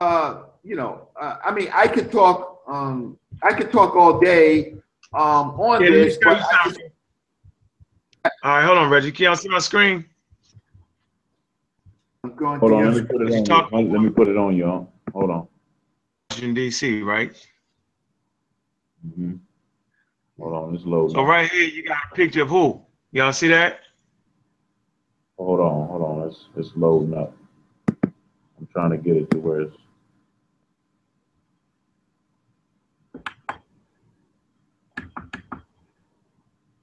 [0.00, 2.60] uh, you know, uh, I mean, I could talk.
[2.68, 4.74] Um, I could talk all day
[5.14, 6.82] um, on Yeah, this, but you I something.
[6.82, 9.10] just, All right, hold on, Reggie.
[9.10, 10.04] Can y'all see my screen?
[12.24, 13.44] I'm going Hold to on, let me put it on.
[13.44, 13.78] talk- You.
[13.92, 14.66] Let me put it on you.
[14.66, 14.82] huh?
[15.14, 15.48] Hold on.
[16.30, 17.00] Washington D.C.
[17.02, 17.32] Right.
[19.14, 19.36] hmm
[20.38, 21.14] Hold on, it's loading.
[21.14, 22.82] So right here, you got a picture of who?
[23.12, 23.80] Y'all see that?
[25.38, 26.28] Hold on, hold on.
[26.28, 27.34] It's it's loading up.
[28.58, 29.76] I'm trying to get it to where it's.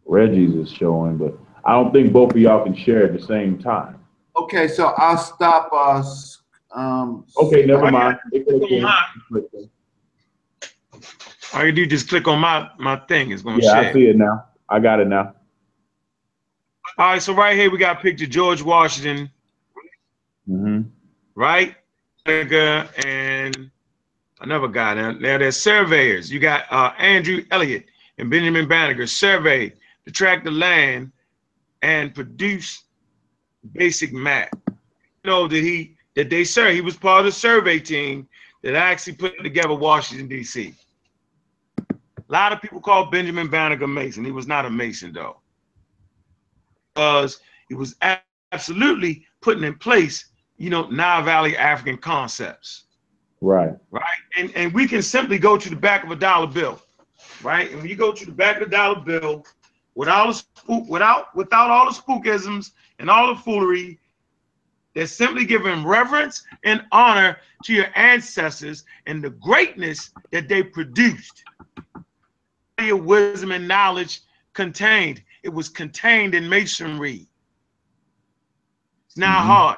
[0.05, 3.57] Reggie's is showing, but I don't think both of y'all can share at the same
[3.57, 3.99] time.
[4.37, 6.41] okay, so I'll stop us.
[6.73, 8.17] Um, Okay, never mind.
[8.31, 8.83] It goes Click on in.
[8.83, 9.59] mine.
[11.53, 13.31] All you do just click on my my thing.
[13.31, 14.45] It's gonna Yeah, I see it now.
[14.69, 15.33] I got it now.
[16.97, 19.29] All right, so right here we got a picture George Washington,
[20.45, 20.81] hmm
[21.35, 21.75] right?
[22.25, 23.71] And
[24.41, 24.95] another guy.
[24.95, 26.31] Now, now there's surveyors.
[26.31, 27.83] You got uh, Andrew Ellicott
[28.17, 29.73] and Benjamin Banneker survey
[30.05, 31.11] to track the land
[31.81, 32.83] and produce
[33.73, 34.49] basic map.
[34.67, 38.27] You know that he that they sir he was part of the survey team
[38.63, 40.73] that actually put together Washington D.C.
[41.89, 44.25] A lot of people call Benjamin Banneker Mason.
[44.25, 45.41] He was not a Mason though,
[46.95, 47.39] because
[47.69, 52.85] he was absolutely putting in place, you know, Nile Valley African concepts
[53.41, 53.75] Right.
[53.91, 54.03] right?
[54.37, 56.81] And and we can simply go to the back of a dollar bill,
[57.39, 57.69] right?
[57.71, 59.45] And when you go to the back of the dollar bill,
[59.95, 63.99] without spook, without without all the spookisms and all the foolery,
[64.93, 71.43] they're simply giving reverence and honor to your ancestors and the greatness that they produced.
[72.79, 74.21] Your wisdom and knowledge
[74.53, 75.23] contained.
[75.43, 77.27] It was contained in masonry.
[79.07, 79.45] It's now Mhm.
[79.45, 79.77] hard.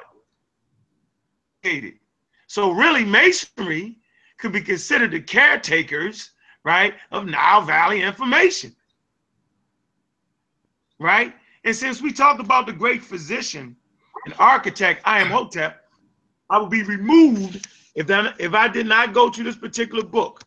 [2.46, 3.98] So really, masonry
[4.38, 6.30] could be considered the caretakers,
[6.64, 8.74] right, of Nile Valley information,
[10.98, 11.34] right?
[11.64, 13.76] And since we talked about the great physician
[14.26, 15.84] and architect Imhotep,
[16.50, 20.42] I would be removed if that if I did not go to this particular book.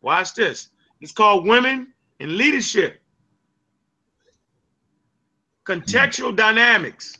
[0.00, 0.70] Watch this.
[1.00, 3.00] It's called Women in Leadership.
[5.66, 7.14] Contextual Dynamics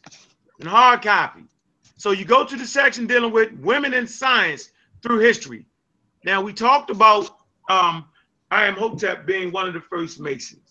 [0.61, 1.43] in hard copy.
[1.97, 4.71] So you go to the section dealing with women in science
[5.03, 5.67] through history.
[6.25, 7.29] Now we talked about
[7.69, 8.07] um,
[8.53, 10.68] Imhotep being one of the first Masons,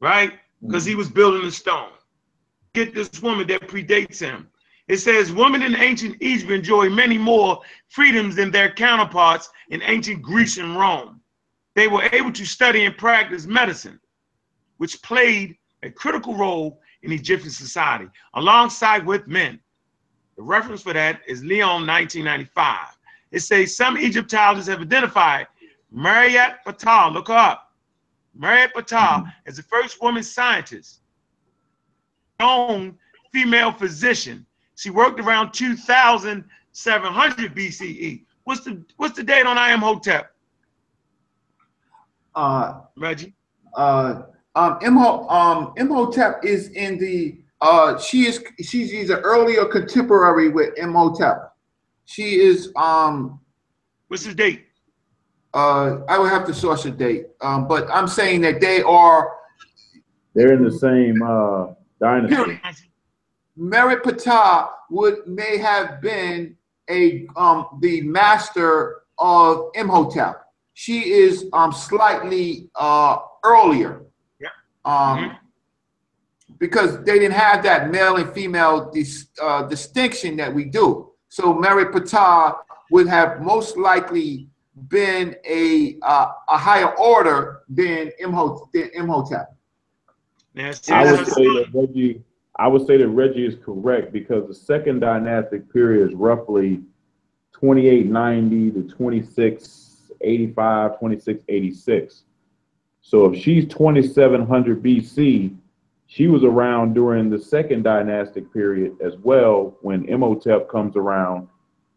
[0.00, 0.32] right?
[0.62, 0.98] Because he mm-hmm.
[0.98, 1.90] was building the stone.
[2.72, 4.48] Get this woman that predates him.
[4.88, 10.20] It says women in ancient Egypt enjoy many more freedoms than their counterparts in ancient
[10.20, 11.20] Greece and Rome.
[11.76, 14.00] They were able to study and practice medicine,
[14.78, 19.60] which played a critical role in Egyptian society, alongside with men.
[20.36, 22.78] The reference for that is Leon 1995.
[23.30, 25.46] It says some Egyptologists have identified
[25.92, 27.69] Merit Ptah, look her up,
[28.34, 31.00] Merit Ptah as the first woman scientist
[32.38, 32.96] known
[33.32, 34.46] female physician.
[34.76, 38.24] She worked around 2700 BCE.
[38.44, 40.34] What's the what's the date on Imhotep,
[42.34, 43.34] Uh, Reggie?
[43.76, 44.22] uh,
[44.56, 50.48] um, Imho, um, Imhotep is in the, uh, she is, she's either early or contemporary
[50.48, 51.52] with Imhotep.
[52.06, 53.38] She is, um,
[54.08, 54.66] What's his date?
[55.52, 59.32] Uh, I would have to source a date, um, but I'm saying that they are,
[60.34, 62.36] They're in the same uh, dynasty.
[62.36, 62.60] Period.
[63.56, 66.56] Merit Ptah would, may have been
[66.88, 70.44] a, um, the master of Imhotep.
[70.74, 74.02] She is, um, slightly, uh, earlier.
[74.40, 74.48] Yeah.
[74.84, 75.36] Um, Mhm.
[76.58, 81.10] because they didn't have that male and female dis, uh, distinction that we do.
[81.28, 82.54] So Merit Ptah
[82.90, 84.49] would have most likely
[84.88, 88.72] been a uh, a higher order than Imhotep.
[88.72, 89.54] Than Imhotep.
[90.54, 92.22] Now, I would say that Reggie.
[92.56, 96.82] I would say that Reggie is correct because the second dynastic period is roughly
[97.52, 102.22] 2890 to 2685, 2686.
[103.02, 105.56] So if she's 2700 BC,
[106.06, 111.48] she was around during the second dynastic period as well when Imhotep comes around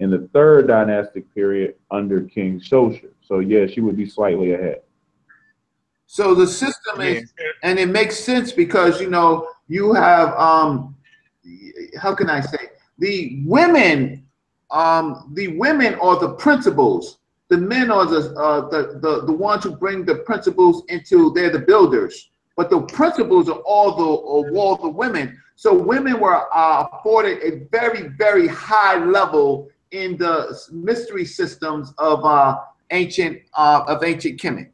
[0.04, 3.12] in the third dynastic period under King Djoser.
[3.22, 4.82] So yeah, she would be slightly ahead.
[6.08, 7.46] So the system is Yeah.
[7.64, 10.96] and it makes sense because you know you have um
[11.98, 12.64] how can I say
[13.00, 14.28] the women
[14.72, 19.64] um the women are the principals the men are the uh the the, the ones
[19.64, 24.56] who bring the principles into they're the builders but the principles are all the are
[24.60, 25.26] all the women
[25.56, 32.26] so women were uh, afforded a very very high level in the mystery systems of
[32.26, 32.60] uh
[32.92, 34.72] ancient uh of ancient Kemet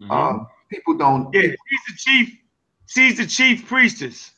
[0.00, 0.10] Mhm.
[0.10, 2.38] um people don't Yeah, she's the chief.
[2.86, 4.32] She's the chief priestess.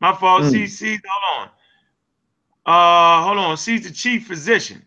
[0.00, 0.42] My fault.
[0.42, 0.52] Mm.
[0.52, 1.50] She, she's hold on.
[2.66, 3.56] Uh, hold on.
[3.56, 4.84] She's the chief physician.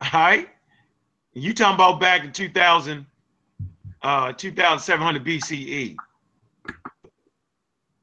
[0.00, 0.48] All right.
[1.32, 3.04] You talking about back in 2000,
[4.02, 5.96] uh, 2700 BCE.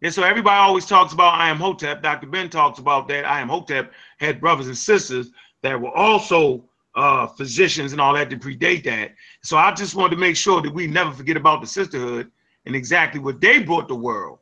[0.01, 2.01] And so everybody always talks about Imhotep.
[2.01, 2.27] Dr.
[2.27, 3.23] Ben talks about that.
[3.41, 5.31] Imhotep had brothers and sisters
[5.61, 6.63] that were also
[6.95, 9.13] uh, physicians and all that to predate that.
[9.43, 12.31] So I just wanted to make sure that we never forget about the sisterhood
[12.65, 14.39] and exactly what they brought the world.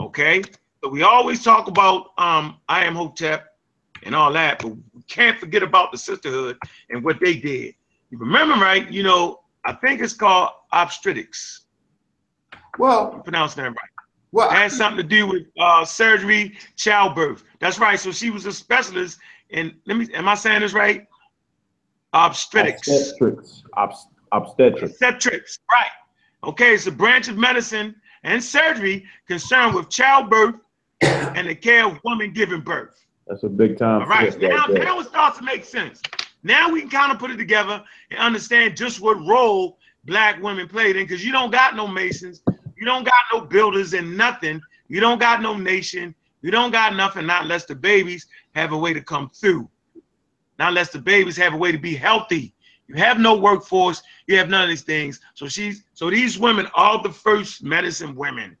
[0.00, 0.42] Okay,
[0.82, 3.56] so we always talk about um, Imhotep
[4.04, 6.56] and all that, but we can't forget about the sisterhood
[6.90, 7.74] and what they did.
[8.10, 8.88] You remember, right?
[8.90, 11.62] You know, I think it's called obstetrics.
[12.78, 13.97] well I'm pronouncing that right.
[14.32, 17.44] Well It had something to do with uh, surgery, childbirth.
[17.60, 17.98] That's right.
[17.98, 19.18] So she was a specialist
[19.50, 19.74] in.
[19.86, 20.08] Let me.
[20.14, 21.06] Am I saying this right?
[22.12, 22.88] Obstetrics.
[22.88, 23.62] Obstetrics.
[23.76, 24.92] Obst- obstetrics.
[24.92, 25.90] Obstetrics, right.
[26.44, 30.56] Okay, it's a branch of medicine and surgery concerned with childbirth
[31.02, 33.04] and the care of women giving birth.
[33.26, 34.02] That's a big time.
[34.02, 36.00] All right, shift right now, now it starts to make sense.
[36.42, 40.68] Now we can kind of put it together and understand just what role black women
[40.68, 42.42] played in because you don't got no masons,
[42.78, 46.94] you don't got no builders and nothing, you don't got no nation, you don't got
[46.94, 49.68] nothing, not unless the babies have a way to come through.
[50.58, 52.54] Not unless the babies have a way to be healthy.
[52.86, 55.20] You have no workforce, you have none of these things.
[55.34, 58.56] So she's so these women are the first medicine women,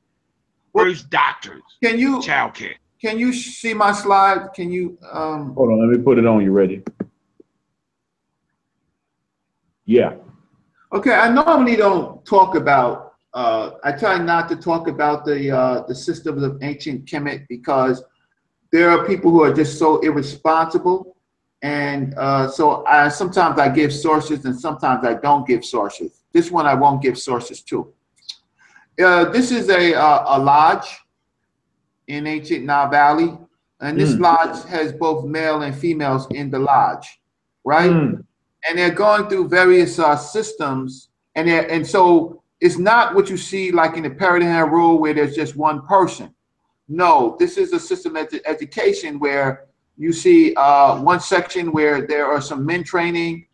[0.74, 2.74] first doctors, Can you child care.
[3.00, 4.52] can you see my slide?
[4.54, 6.82] Can you um Hold on, let me put it on you, ready?
[9.86, 10.14] Yeah.
[10.92, 15.82] okay, I normally don't talk about uh I try not to talk about the uh
[15.86, 18.02] the systems of ancient Kemet because
[18.72, 21.16] there are people who are just so irresponsible
[21.62, 26.24] and uh so I sometimes I give sources and sometimes I don't give sources.
[26.32, 27.92] This one I won't give sources to.
[29.02, 30.88] Uh this is a uh, a lodge
[32.06, 33.36] in ancient Nile Valley
[33.80, 34.20] and this Mm.
[34.20, 37.20] lodge has both male and females in the lodge,
[37.64, 37.90] right?
[37.90, 38.24] Mm.
[38.68, 43.70] and they're going through various uh, systems, and and so it's not what you see
[43.70, 46.34] like in the Paradigm Rule where there's just one person.
[46.88, 52.06] No, this is a system of edu- education where you see uh, one section where
[52.06, 53.46] there are some men training.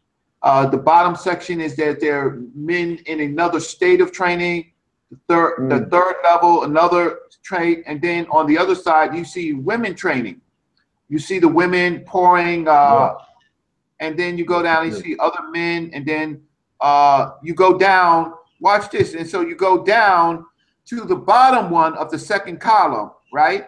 [0.43, 4.71] Uh, the bottom section is that there are men in another state of training.
[5.11, 5.91] The third, the Mm.
[5.91, 10.41] third level, another trade, and then on the other side you see women training.
[11.09, 12.67] You see the women pouring.
[12.69, 13.15] Uh, Yeah.
[14.01, 16.43] and then you go down and you see other men, and then
[16.81, 18.35] uh, you go down.
[18.65, 20.47] Watch this, and so you go down
[20.87, 23.67] to the bottom one of the second column, right?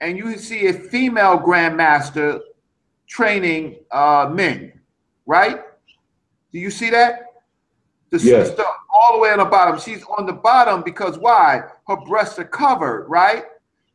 [0.00, 2.40] And you see a female grandmaster
[3.06, 4.72] training uh, men,
[5.26, 5.60] right?
[6.52, 7.20] Do you see that?
[8.10, 8.48] The Yes.
[8.48, 9.78] sister all the way on the bottom.
[9.78, 11.62] She's on the bottom because why?
[11.86, 13.44] Her breasts are covered, right?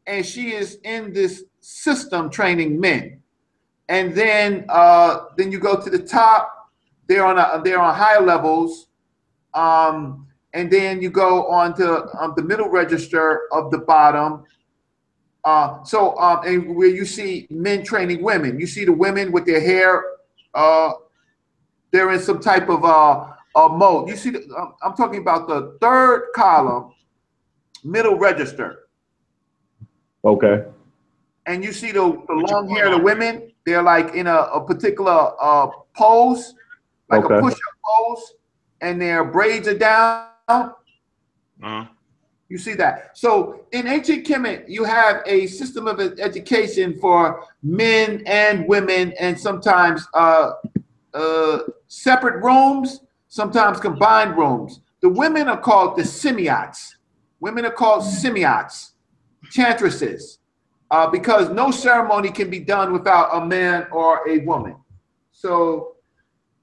[0.07, 3.21] And she is in this system training men.
[3.89, 6.71] And then uh, then you go to the top.
[7.07, 8.87] They're on a, they're on higher levels.
[9.55, 14.43] Um, and then you go on to um, the middle register of the bottom.
[15.43, 19.45] Uh, so um, and where you see men training women, you see the women with
[19.45, 20.03] their hair.
[20.53, 20.91] Uh,
[21.91, 24.09] they're in some type of uh, uh, mode.
[24.09, 26.93] You see, the, um, I'm talking about the third column,
[27.83, 28.87] middle register.
[30.23, 30.65] Okay.
[31.45, 35.33] And you see the, the long hair, the women, they're like in a, a particular
[35.39, 36.55] uh, pose,
[37.09, 37.37] like Okay.
[37.37, 38.33] a push-up pose,
[38.85, 40.29] and their braids are down.
[40.47, 41.85] Uh-huh.
[42.47, 43.17] You see that.
[43.17, 49.39] So in ancient Kemet, you have a system of education for men and women, and
[49.39, 50.51] sometimes uh,
[51.13, 54.81] uh, separate rooms, sometimes combined rooms.
[55.01, 56.95] The women are called the semiots.
[57.39, 58.91] Women are called semiots,
[59.49, 60.37] chantresses,
[60.91, 64.75] uh, because no ceremony can be done without a man or a woman.
[65.31, 65.95] So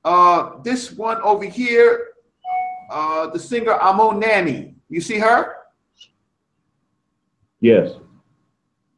[0.04, 2.11] uh, this one over here,
[2.92, 5.56] uh, the singer Amo Nani, you see her?
[7.60, 7.92] Yes.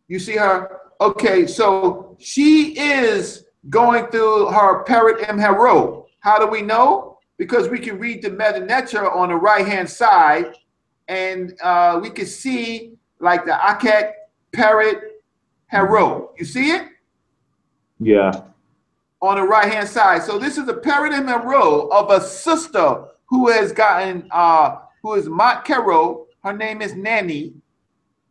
[0.08, 0.80] You see her?
[1.00, 6.04] Okay, so she is going through her Pert em Heru.
[6.20, 7.18] How do we know?
[7.36, 10.54] Because we can read the Metu Neter on the right hand side,
[11.08, 14.12] and uh, we can see like the Aket
[14.52, 15.00] Perit
[15.70, 16.30] Hero.
[16.38, 16.88] You see it?
[18.00, 18.32] Yeah.
[19.22, 20.22] on the right hand side.
[20.22, 25.28] So this is a paradigm row of a sister who has gotten uh who is
[25.28, 26.26] Maat Kheru.
[26.42, 27.54] Her name is Nanny.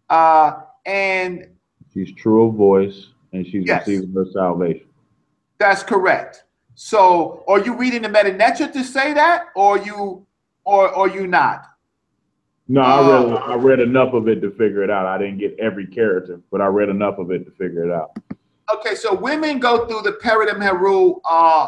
[0.09, 1.47] Uh and
[1.93, 3.87] She's true of voice and she's Yes.
[3.87, 4.87] receiving her salvation.
[5.59, 6.43] that's correct.
[6.75, 10.25] So are you reading the Metu Neter to say that or you
[10.65, 11.65] or or you not?
[12.67, 13.29] No, I Oh.
[13.29, 15.05] read I read enough of it to figure it out.
[15.05, 18.17] I didn't get every character, but I read enough of it to figure it out.
[18.73, 21.67] Okay, so women go through the Pert em Heru uh,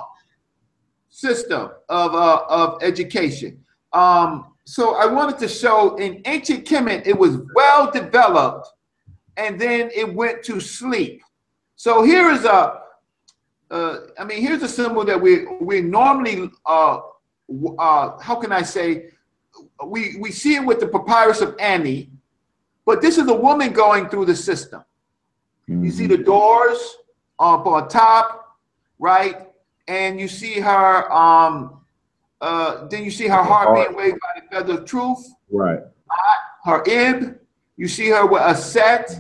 [1.16, 3.64] system of, uh, of education.
[3.94, 8.68] Um, so I wanted to show in ancient Kemet, it was well developed
[9.38, 11.22] and then it went to sleep.
[11.78, 12.82] So here is a,
[13.72, 17.00] uh, I mean, here's a symbol that we, we normally, uh,
[17.80, 19.12] uh, how can I say,
[19.86, 22.10] we, we see it with the papyrus of Ani,
[22.86, 24.84] but this is a woman going through the system.
[25.68, 26.98] You see the doors
[27.40, 28.58] up on top,
[29.00, 29.48] right?
[29.88, 31.82] And you see her, um,
[32.42, 35.80] uh, then you see her heart being waved by the feather of truth, right.
[36.64, 37.36] her ib.
[37.78, 39.12] You see her with a set,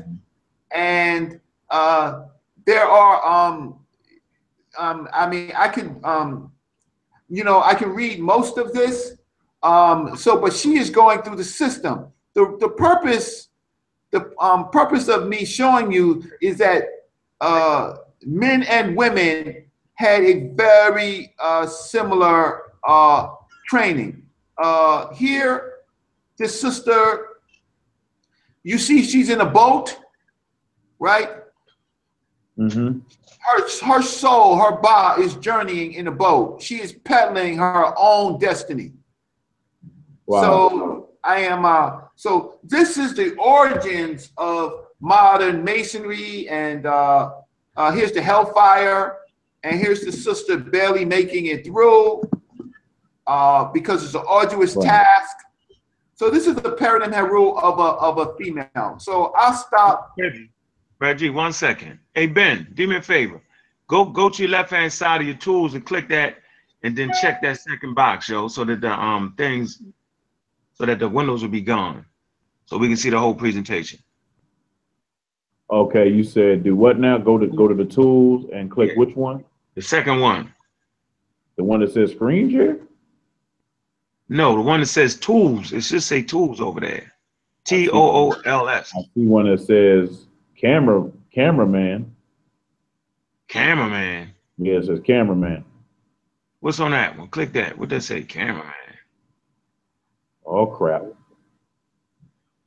[0.71, 1.39] and
[1.69, 2.23] uh,
[2.65, 3.79] there are, um,
[4.77, 6.51] um, I mean, I can, um,
[7.29, 9.17] you know, I can read most of this.
[9.61, 12.07] Um, so, but she is going through the system.
[12.33, 13.49] The, the purpose
[14.15, 16.83] the um, purpose of me showing you is that
[17.41, 19.64] uh, men and women
[19.95, 23.33] had a very uh, similar uh,
[23.67, 24.23] training.
[24.57, 25.73] Uh, here,
[26.37, 27.27] this sister,
[28.63, 29.97] you see, she's in a boat,
[30.99, 31.29] right?
[32.57, 32.99] Mm-hmm.
[33.39, 36.61] Her, her soul, her ba is journeying in a boat.
[36.61, 38.93] She is peddling her own destiny.
[40.25, 40.41] Wow.
[40.41, 47.31] So I am uh so this is the origins of modern masonry and uh,
[47.75, 49.17] uh here's the hellfire
[49.65, 52.21] and here's the sister barely making it through
[53.27, 54.85] uh because it's an arduous Right.
[54.85, 55.37] task.
[56.17, 58.95] So this is the paradigm rule of a of a female.
[58.99, 60.15] So I'll stop.
[60.99, 61.99] Reggie, one second.
[62.13, 63.41] Hey Ben, do me a favor.
[63.87, 66.37] Go go to your left hand side of your tools and click that,
[66.83, 69.81] and then check that second box, yo, so that the um things,
[70.73, 72.05] so that the windows will be gone,
[72.67, 73.99] so we can see the whole presentation.
[75.69, 77.17] Okay, you said do what now?
[77.17, 78.99] Go to go to the tools and click Yeah.
[78.99, 79.43] which one?
[79.75, 80.53] The second one,
[81.57, 82.79] The one that says screen share?
[84.29, 85.71] no, the one that says tools.
[85.73, 87.11] It should say tools over there.
[87.65, 88.91] T O O L S.
[88.97, 90.25] I see one that says
[90.59, 92.15] camera cameraman.
[93.47, 94.31] Cameraman.
[94.57, 95.63] Yeah, it says cameraman.
[96.61, 97.27] What's on that one?
[97.27, 97.77] Click that.
[97.77, 98.23] What does that say?
[98.23, 98.71] Cameraman.
[100.45, 101.03] Oh crap.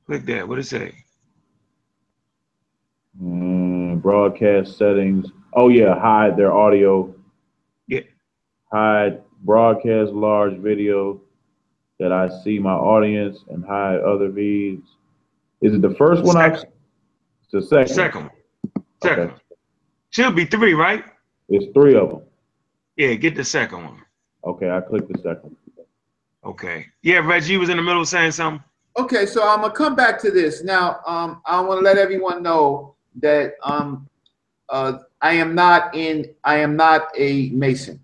[0.06, 0.46] Click that.
[0.48, 0.94] What does it say?
[3.22, 5.26] Mm, broadcast settings.
[5.60, 7.12] Oh yeah, hide their audio.
[7.88, 8.02] Yeah.
[8.72, 11.20] Hide broadcast large video
[11.98, 14.86] that I see my audience and hide other feeds.
[15.60, 16.36] Is it the first one?
[16.36, 16.64] I, it's
[17.50, 17.92] the second.
[17.92, 18.30] Second one.
[19.02, 19.30] Second.
[19.30, 19.34] Okay.
[20.10, 21.04] Should be three, right?
[21.48, 22.22] It's three of them.
[22.96, 24.02] Yeah, get the second one.
[24.44, 25.56] Okay, I clicked the second.
[26.44, 26.86] Okay.
[27.02, 28.62] Yeah, Reggie was in the middle of saying something.
[28.96, 31.00] Okay, so I'm gonna come back to this now.
[31.04, 34.08] Um, I want to let everyone know that um,
[34.68, 36.34] uh, I am not in.
[36.44, 38.00] I am not a Mason.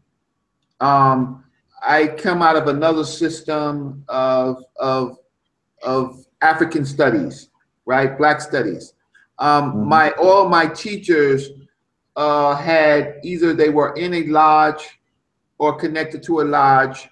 [0.81, 1.45] Um,
[1.87, 5.19] I come out of another system of of
[5.83, 7.51] of African studies,
[7.87, 8.17] right?
[8.19, 8.95] Black studies.
[9.39, 9.85] Um, Mhm.
[9.87, 11.51] My all my teachers
[12.17, 15.01] uh, had either they were in a lodge
[15.59, 17.09] or connected to a lodge.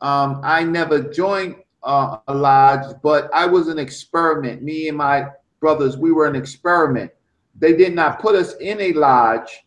[0.00, 4.62] Um, I never joined uh, a lodge, but I was an experiment.
[4.62, 5.26] Me and my
[5.60, 7.10] brothers, we were an experiment.
[7.58, 9.64] They did not put us in a lodge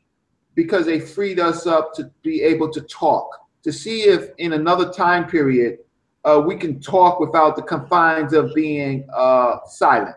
[0.56, 3.28] because they freed us up to be able to talk,
[3.64, 5.80] to see if in another time period
[6.24, 10.16] uh, we can talk without the confines of being uh, silent.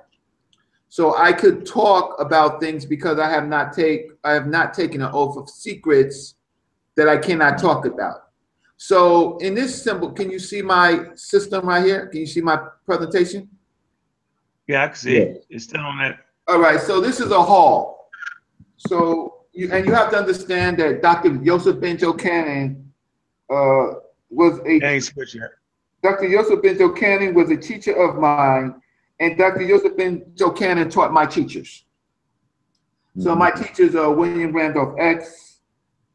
[0.89, 5.03] So I could talk about things because I have not take I have not taken
[5.03, 6.37] an oath of secrets
[6.97, 8.29] that I cannot talk about.
[8.77, 12.07] So in this symbol, can you see my system right here?
[12.09, 13.49] Can you see my presentation?
[14.69, 15.47] Yeah, I can see it.
[15.51, 16.19] It's still on that.
[16.47, 18.11] All right, so this is a hall.
[18.77, 21.37] So you and you have to understand that Dr.
[21.39, 22.85] Joseph ben-Jochannan
[23.51, 23.87] uh,
[24.31, 25.51] was a They ain't switch yet.
[26.03, 26.29] Dr.
[26.29, 28.75] Joseph ben-Jochannan was a teacher of mine,
[29.21, 29.67] and Dr.
[29.67, 31.85] Joseph ben-Jochannan taught my teachers.
[33.19, 35.61] So my teachers are William Randolph X,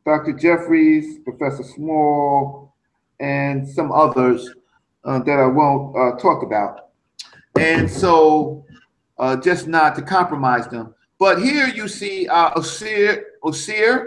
[0.05, 0.33] Dr.
[0.33, 2.75] Jeffries, Professor Small,
[3.21, 4.49] and some others
[5.05, 6.89] uh, that I won't uh, talk about.
[7.57, 8.65] And so,
[9.19, 10.93] uh, just not to compromise them.
[11.19, 14.05] But here you see uh, Osir, Osir,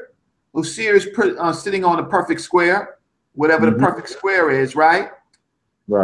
[0.55, 1.09] Osir is
[1.39, 2.97] uh, sitting on a perfect square,
[3.35, 3.73] whatever Mhm.
[3.75, 5.11] the perfect square is, right?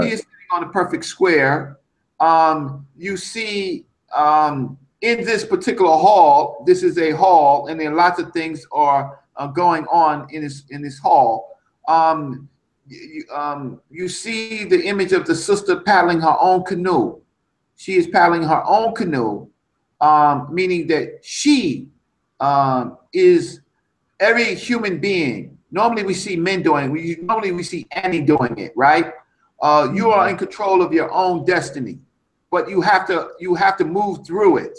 [0.02, 1.78] He is sitting on a perfect square.
[2.20, 8.18] Um, you see, um, in this particular hall, this is a hall, and then lots
[8.18, 11.56] of things are uh, going on in this in this hall.
[11.86, 12.48] Um,
[12.88, 17.20] you, um, you see the image of the sister paddling her own canoe.
[17.78, 19.48] She is paddling her own canoe,
[20.00, 21.88] um, meaning that she
[22.40, 23.60] um, is
[24.18, 25.56] every human being.
[25.70, 26.86] Normally, we see men doing.
[26.86, 26.90] it.
[26.90, 29.12] We normally we see Ani doing it, right?
[29.62, 32.00] Uh, you are in control of your own destiny,
[32.50, 34.76] but you have to you have to move through it.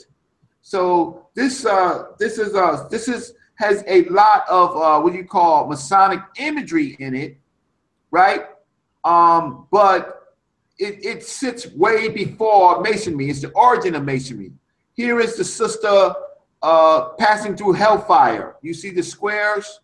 [0.62, 5.24] So this uh, this is uh, this is has a lot of uh, what you
[5.24, 7.38] call Masonic imagery in it,
[8.12, 8.42] right?
[9.06, 10.19] Um, but
[10.80, 13.30] it, it sits way before Masonry.
[13.30, 14.54] It's the origin of Masonry.
[14.94, 16.14] Here is the sister
[16.62, 18.56] uh, passing through hellfire.
[18.62, 19.82] You see the squares.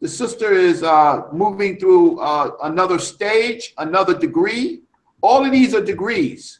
[0.00, 4.82] The sister is uh, moving through uh, another stage, another degree.
[5.20, 6.58] All of these are degrees.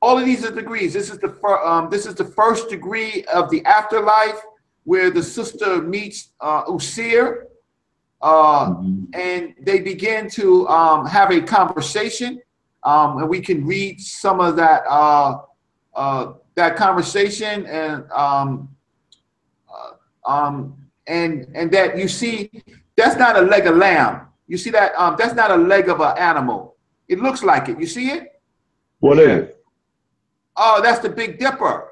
[0.00, 0.94] All of these are degrees.
[0.94, 4.40] This is the um, this is the first degree of the afterlife,
[4.84, 7.44] where the sister meets uh, Usir,
[8.22, 9.06] uh, Mhm.
[9.14, 12.40] and they begin to um, have a conversation.
[12.82, 15.38] Um, and we can read some of that uh,
[15.94, 18.68] uh, that conversation and um,
[19.68, 20.76] uh, um,
[21.06, 22.50] and and that you see
[22.96, 24.28] that's not a leg of lamb.
[24.48, 26.76] You see that um, that's not a leg of an animal.
[27.08, 27.78] It looks like it.
[27.78, 28.40] You see it?
[29.00, 29.64] What is it?
[30.56, 31.88] Oh, that's the Big Dipper.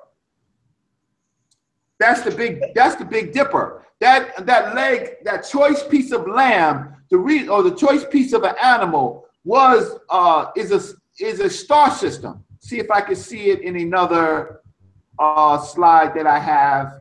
[1.99, 2.63] That's the big.
[2.75, 3.85] That's the Big Dipper.
[4.01, 8.45] That that leg, that choice piece of lamb, the re, or the choice piece of
[8.45, 10.81] an animal was uh is a
[11.23, 12.45] is a star system.
[12.61, 14.61] See if I can see it in another
[15.19, 17.01] uh slide that I have.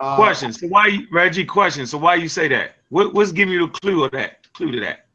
[0.00, 0.52] Uh, Question.
[0.52, 1.44] So why, Reggie?
[1.44, 1.86] Question.
[1.86, 2.76] So why you say that?
[2.90, 4.46] What, what's giving you the clue of that?
[4.52, 5.06] Clue to that?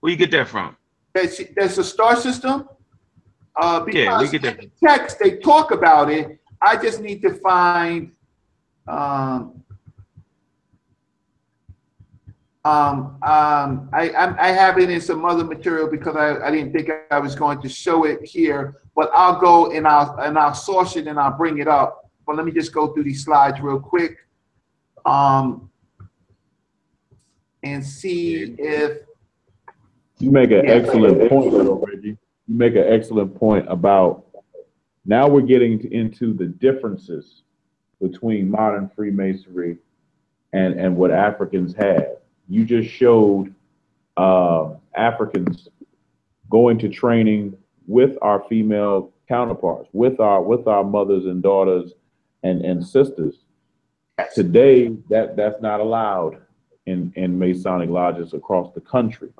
[0.00, 0.76] Where you get that from?
[1.14, 2.68] That's, that's a star system.
[3.56, 4.62] Uh, Yeah, we get that.
[4.62, 6.38] in the text they talk about it.
[6.62, 8.12] I just need to find.
[8.86, 9.64] Um,
[12.68, 16.72] um, um, I, I, I have it in some other material because I, I didn't
[16.72, 20.54] think I was going to show it here, but I'll go and I'll and I'll
[20.54, 22.10] source it and I'll bring it up.
[22.26, 24.18] But let me just go through these slides real quick.
[25.06, 25.70] Um,
[27.62, 28.98] and see if
[30.18, 30.72] You make an Yeah.
[30.72, 31.54] excellent point,
[31.86, 32.18] Reggie.
[32.48, 34.26] You make an excellent point about
[35.06, 37.44] now we're getting into the differences
[38.00, 39.78] between modern Freemasonry
[40.52, 42.18] and, and what Africans had.
[42.48, 43.54] You just showed
[44.16, 45.68] uh, Africans
[46.50, 47.56] going to training
[47.86, 51.92] with our female counterparts, with our with our mothers and daughters
[52.42, 53.36] and, and sisters.
[54.34, 56.38] Today, that that's not allowed
[56.86, 59.30] in, in Masonic lodges across the country.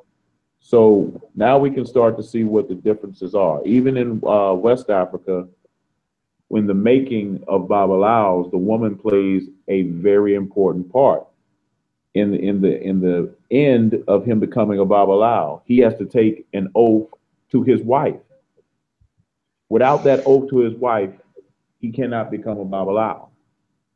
[0.61, 3.65] So now we can start to see what the differences are.
[3.65, 5.49] Even in uh, West Africa,
[6.49, 11.27] when the making of Babalawos, the woman plays a very important part.
[12.15, 16.07] In the in the in the end of him becoming a Babalawo, he has to
[16.07, 17.09] take an oath
[17.53, 18.17] to his wife.
[19.69, 21.13] Without that oath to his wife,
[21.81, 23.29] he cannot become a Babalawo.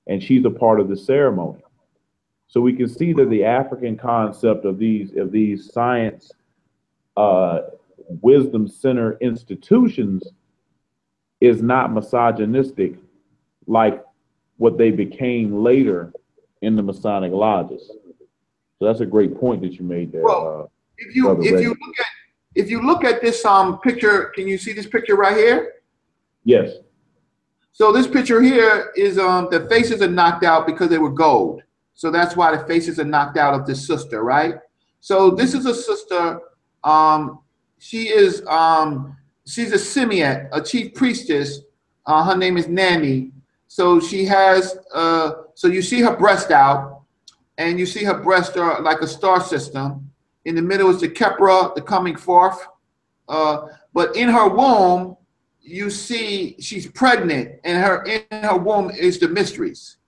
[0.07, 1.63] And she's a part of the ceremony.
[2.49, 6.31] So we can see that the African concept of these of these science
[7.17, 7.61] uh,
[8.21, 10.23] wisdom center institutions
[11.41, 12.95] is not misogynistic
[13.67, 14.05] like
[14.59, 16.13] what they became later
[16.63, 17.91] in the Masonic lodges.
[18.79, 20.23] So that's a great point that you made there.
[20.23, 21.63] Well, uh, If you, if Reggie.
[21.65, 22.07] you look at,
[22.55, 25.73] if you look at this, um, picture, can you see this picture right here?
[26.45, 26.71] yes.
[27.75, 31.63] So this picture here is, um, the faces are knocked out because they were gold.
[31.95, 34.57] So that's why the faces are knocked out of this sister, right?
[35.01, 36.39] So this is a sister,
[36.85, 37.39] um,
[37.79, 39.17] she is, um,
[39.47, 41.61] she's a Simeon, a chief priestess.
[42.05, 43.31] Uh, her name is Nani.
[43.69, 47.03] So she has, uh, so you see her breast out
[47.59, 50.11] and you see her breast are like a star system.
[50.45, 52.67] In the middle is the Khepera, the coming forth.
[53.29, 55.17] Uh, but in her womb,
[55.61, 59.99] you see she's pregnant, and her in her womb is the mysteries.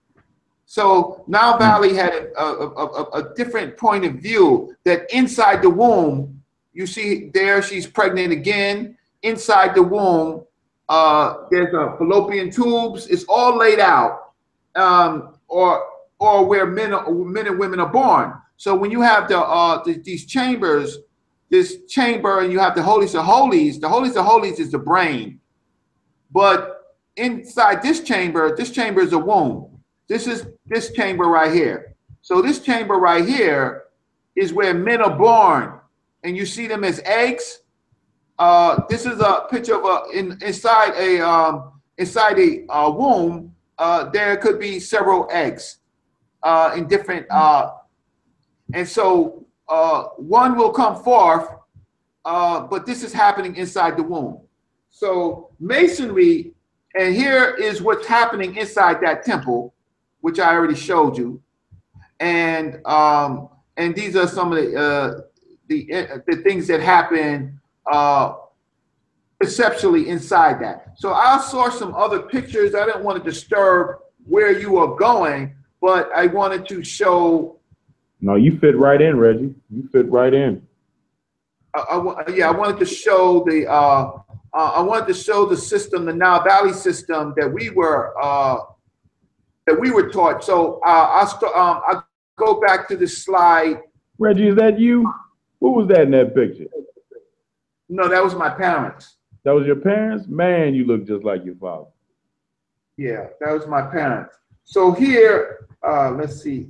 [0.67, 5.63] So now Valley had a, a, a, a- a different point of view that inside
[5.63, 6.43] the womb,
[6.73, 8.97] you see there she's pregnant again.
[9.23, 10.45] Inside the womb,
[10.89, 13.07] uh, there's a fallopian tubes.
[13.07, 14.33] It's all laid out,
[14.75, 15.87] um, or
[16.19, 16.93] or where men
[17.33, 18.35] men and women are born.
[18.57, 20.99] So when you have the uh, the, these chambers,
[21.49, 23.79] this chamber, and you have the holies of holies.
[23.79, 25.41] The holies of holies is the brain,
[26.33, 26.59] but
[27.17, 29.81] inside this chamber, this chamber is a womb.
[30.09, 31.95] This is this chamber right here.
[32.23, 33.85] So this chamber right here
[34.35, 35.79] is where men are born,
[36.25, 37.61] and you see them as eggs.
[38.39, 43.55] Uh, this is a picture of a in, inside a um, inside a uh, womb.
[43.79, 45.79] Uh, there could be several eggs
[46.43, 47.73] uh, in different, uh,
[48.73, 51.49] and so uh, one will come forth,
[52.25, 54.41] uh, but this is happening inside the womb.
[54.91, 56.55] So masonry,
[56.99, 59.75] and here is what's happening inside that temple,
[60.21, 61.43] which I already showed you,
[62.21, 65.21] and um, and these are some of the uh,
[65.69, 67.61] the uh, the things that happen
[67.91, 68.35] uh,
[69.41, 70.95] conceptually inside that.
[70.97, 72.75] So I saw some other pictures.
[72.75, 77.59] I didn't want to disturb where you are going, but I wanted to show.
[78.21, 79.55] No, you fit right in, Reggie.
[79.71, 80.67] You fit right in.
[81.75, 83.71] I, I yeah, I wanted to show the.
[83.71, 84.19] Uh,
[84.55, 88.59] uh, I wanted to show the system, the Nile Valley system that we were uh,
[89.67, 90.45] that we were taught.
[90.45, 92.07] So uh, I'll st- um, I'll
[92.37, 93.81] go back to the slide.
[94.19, 95.13] Reggie, is that you?
[95.61, 96.67] Who was that in that picture?
[97.89, 99.14] No, that was my parents.
[99.45, 100.27] That was your parents?
[100.27, 101.87] Man, you look just like your father.
[102.97, 104.37] Yeah, that was my parents.
[104.65, 106.69] So here, uh, let's see.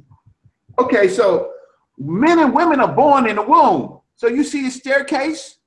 [0.79, 1.53] Okay, so
[1.99, 4.01] men and women are born in the womb.
[4.17, 5.59] So you see the staircase?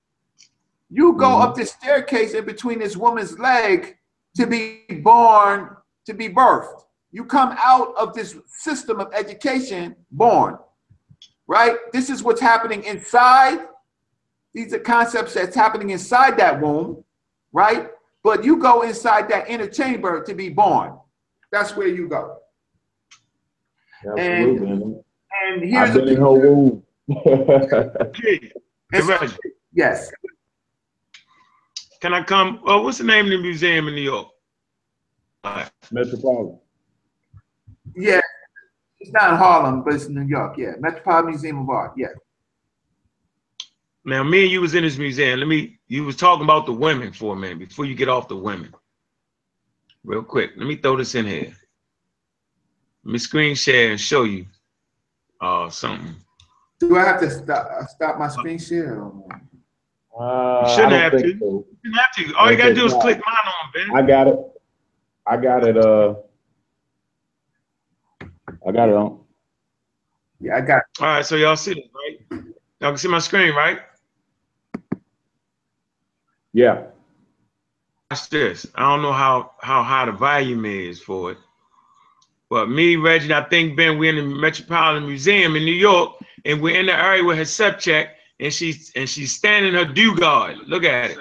[0.90, 1.42] You go Mhm.
[1.44, 3.98] up this staircase in between this woman's leg
[4.36, 5.76] to be born,
[6.06, 6.84] to be birthed.
[7.12, 10.58] You come out of this system of education born,
[11.48, 11.78] right?
[11.94, 13.68] This is what's happening inside.
[14.58, 17.04] These are concepts that's happening inside that womb,
[17.54, 17.92] right?
[18.24, 20.98] But you go inside that inner chamber to be born.
[21.52, 22.38] That's where you go.
[24.04, 24.68] Absolutely.
[24.68, 25.04] man.
[25.46, 26.84] And here's I've a been in her womb.
[27.28, 28.52] Okay.
[28.96, 29.28] So-
[29.74, 30.10] yes.
[32.02, 32.60] Can I come?
[32.64, 34.28] Well, what's the name of the museum in New York?
[35.44, 35.70] All right.
[35.92, 36.60] Metropolitan.
[37.96, 38.22] Yeah.
[39.00, 40.58] It's not in Harlem, but it's in New York.
[40.58, 40.72] Yeah.
[40.80, 41.92] Metropolitan Museum of Art.
[41.96, 42.08] Yeah.
[44.08, 45.38] Now, me and you was in this museum.
[45.40, 45.80] Let me.
[45.90, 48.74] You was talking about the women for a minute before you get off the women.
[50.06, 51.54] Real quick, let me throw this in here.
[53.04, 54.46] Let me screen share and show you
[55.42, 56.16] uh something.
[56.80, 59.02] Do I have to stop, uh, stop my screen share?
[59.02, 59.28] or?
[60.18, 61.38] Uh, You shouldn't have to.
[61.40, 61.66] so.
[61.84, 62.34] You don't have to.
[62.38, 64.04] All you gotta do is Okay, click mine on, Ben.
[64.04, 64.40] I got it.
[65.26, 65.78] I got it.
[65.78, 66.16] Uh,
[68.66, 69.20] I got it on.
[70.40, 72.42] Yeah, I got All right, so y'all see this, right?
[72.80, 73.80] Y'all can see my screen, right?
[76.58, 76.86] Yeah.
[78.10, 78.66] Watch this.
[78.74, 81.38] I don't know how how high the volume is for it.
[82.50, 86.14] But me, Reggie, I think Ben, we're in the Metropolitan Museum in New York,
[86.46, 90.16] and we're in the area with her subject, and she's and she's standing her due
[90.16, 90.58] guard.
[90.66, 91.18] Look at it.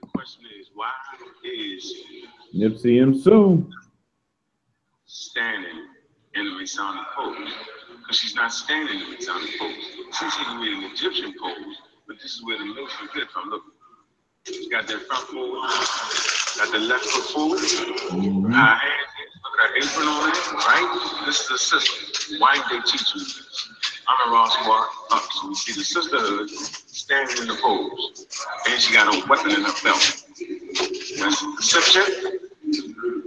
[0.00, 0.90] the question is, why
[1.44, 1.94] is
[2.56, 3.70] Nipsey and Sue.
[5.04, 5.88] standing
[6.34, 7.52] in the Masonic pose?
[7.98, 9.74] Because she's not standing in the Masonic pose.
[10.18, 11.76] She's even in an Egyptian pose,
[12.06, 13.50] but this is where the Masons get from.
[13.50, 13.62] Look,
[14.46, 15.70] she got that front forward,
[16.58, 18.52] got the left foot forward, Mhm.
[18.52, 19.10] her hands,
[19.44, 21.24] look her apron on it, right?
[21.26, 22.36] This is the sister.
[22.38, 23.68] Why didn't they teach me this?
[24.06, 28.26] I'm in Ross Park up, so we see the sisterhood standing in the pose,
[28.68, 30.24] and she got a weapon in her belt.
[31.18, 32.40] That's deception.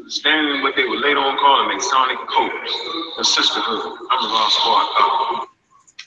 [0.07, 3.97] Standing in what they were later on call a Masonic pose, the sisterhood.
[4.11, 5.49] I'm in Ross Park up.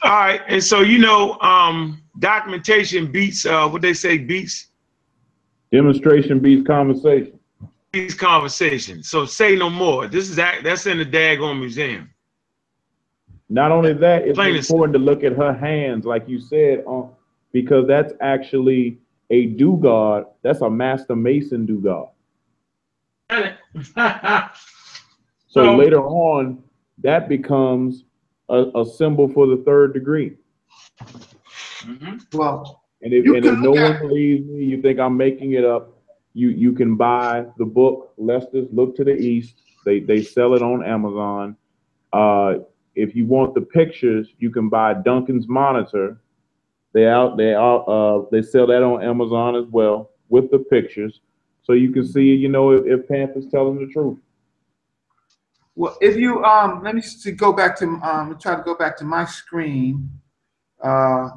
[0.03, 4.69] All right, and so you know, um, documentation beats uh, what they say beats
[5.73, 7.39] Demonstration beats conversation.
[7.93, 10.07] beats conversation So say no more.
[10.09, 12.11] This is act, that's in the daggone museum.
[13.49, 17.11] Not only that, it's Plain important to look at her hands, like you said, on
[17.53, 18.99] because that's actually
[19.31, 20.27] a due guard.
[20.43, 22.09] That's a master mason due guard.
[25.53, 26.63] So So- later on,
[26.99, 28.05] that becomes
[28.49, 30.37] a, a symbol for the third degree.
[31.83, 32.35] Mhm.
[32.35, 35.65] Well, And if, and if no one at- believes me, you think I'm making it
[35.65, 35.97] up,
[36.35, 39.55] you, you can buy the book, Lester's Look to the East.
[39.85, 41.57] They, they sell it on Amazon.
[42.13, 42.59] Uh,
[42.95, 46.21] if you want the pictures, you can buy Duncan's Monitor.
[46.93, 51.21] They out, they out, uh, they sell that on Amazon as well with the pictures.
[51.63, 54.19] So you can see, you know, if, if Panther's telling the truth.
[55.77, 58.97] well, if you um, let me see, go back to um, try to go back
[58.99, 60.11] to my screen.
[60.83, 61.31] Uh,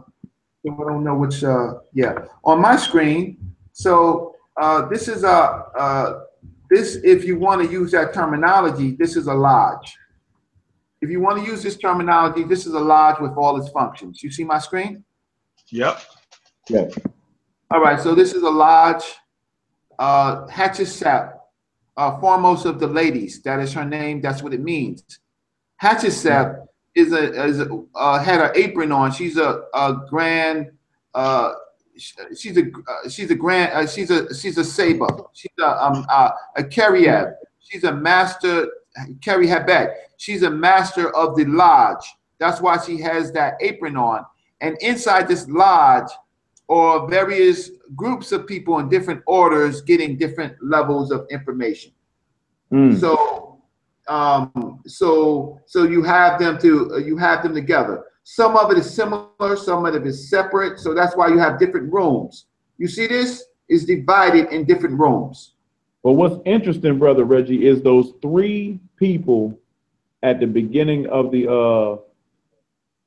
[0.66, 1.44] I don't know which.
[1.44, 2.14] Uh, yeah,
[2.44, 3.56] on my screen.
[3.74, 6.20] So uh, this is a uh,
[6.70, 6.98] this.
[7.04, 9.98] If you want to use that terminology, this is a lodge.
[11.02, 14.24] If you want to use this terminology, this is a lodge with all its functions.
[14.24, 15.04] You see my screen?
[15.70, 16.00] Yep.
[16.70, 16.98] Yes.
[17.70, 19.04] All right, so this is a lodge,
[20.00, 21.34] uh, Hatshepsut,
[21.98, 23.42] uh, foremost of the ladies.
[23.42, 24.22] That is her name.
[24.22, 25.04] That's what it means.
[25.82, 26.66] Hatshepsut
[26.96, 29.12] is a, is a uh, had her apron on.
[29.12, 30.72] She's a, a grand,
[31.14, 31.54] uh,
[31.98, 35.08] she's a uh, she's a grand, uh, she's a she's a saber.
[35.34, 37.34] She's a um a Keriab.
[37.60, 38.68] She's a master
[39.22, 39.94] Keri Habet.
[40.18, 42.06] She's a master of the lodge.
[42.40, 44.26] That's why she has that apron on.
[44.62, 46.12] And inside this lodge
[46.70, 51.92] are various groups of people in different orders getting different levels of information.
[52.72, 53.00] Mm.
[53.00, 53.53] So,
[54.08, 58.06] um, so, so you have them to uh, you have them together.
[58.24, 60.80] Some of it is similar, some of it is separate.
[60.80, 62.46] So that's why you have different rooms.
[62.78, 65.54] You see, this is divided in different rooms.
[66.04, 69.58] But what's interesting, brother Reggie, is those three people
[70.22, 71.98] at the beginning of the uh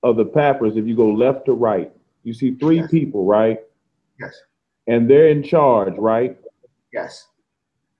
[0.02, 0.76] of the papyrus.
[0.76, 1.90] If you go left to right,
[2.24, 2.90] you see three Yes.
[2.90, 3.60] people, right?
[4.20, 4.34] Yes,
[4.86, 6.38] And they're in charge, right?
[6.92, 7.28] yes,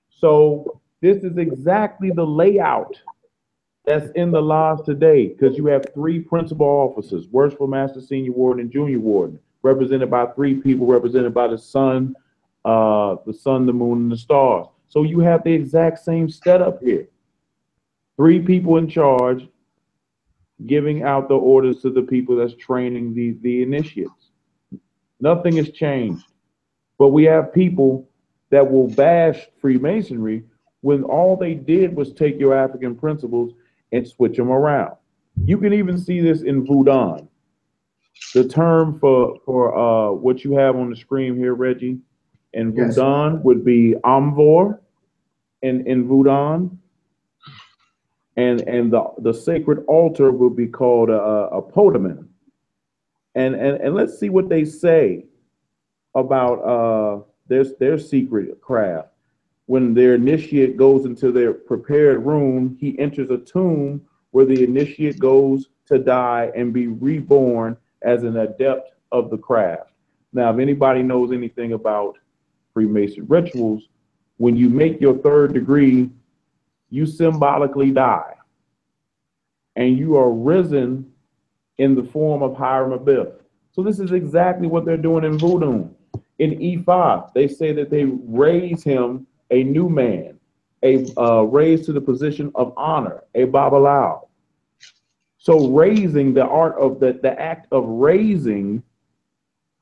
[0.09, 3.01] So this is exactly the layout
[3.85, 8.63] that's in the laws today, because you have three principal officers: worshipful master, senior warden,
[8.63, 12.15] and junior warden, represented by three people, represented by the sun,
[12.65, 14.67] uh, the sun, the moon, and the stars.
[14.89, 17.09] So you have the exact same setup here.
[18.17, 19.47] Three people in charge,
[20.67, 24.31] giving out the orders to the people that's training the the initiates.
[25.21, 26.27] Nothing has changed,
[26.99, 28.09] but we have people
[28.51, 30.45] that will bash Freemasonry
[30.87, 33.53] when all they did was take your African principles
[33.91, 34.95] and switch them around.
[35.45, 37.27] You can even see this in Voodoo.
[38.35, 41.99] The term for for uh, what you have on the screen here, Reggie,
[42.53, 42.95] in Yes.
[42.95, 44.79] Voodoo would be Amvor,
[45.63, 46.71] in in Voodoo,
[48.37, 51.21] and and the the sacred altar would be called a,
[51.59, 52.29] a poteau-mitan.
[53.35, 55.27] And and and let's see what they say
[56.15, 59.09] about uh their their secret craft.
[59.67, 65.19] When their initiate goes into their prepared room, he enters a tomb where the initiate
[65.19, 69.91] goes to die and be reborn as an adept of the craft.
[70.33, 72.17] Now, if anybody knows anything about
[72.73, 73.89] Freemason rituals,
[74.37, 76.11] when you make your third degree,
[76.91, 78.35] you symbolically die.
[79.75, 81.11] And you are risen
[81.79, 83.33] in the form of Hiram Abiff.
[83.73, 85.89] So this is exactly what they're doing in voodoo.
[86.39, 90.39] In E5, they say that they raise him a new man,
[90.83, 94.27] a uh, raised to the position of honor, a babalawo.
[95.39, 98.83] So raising the art of the, the act of raising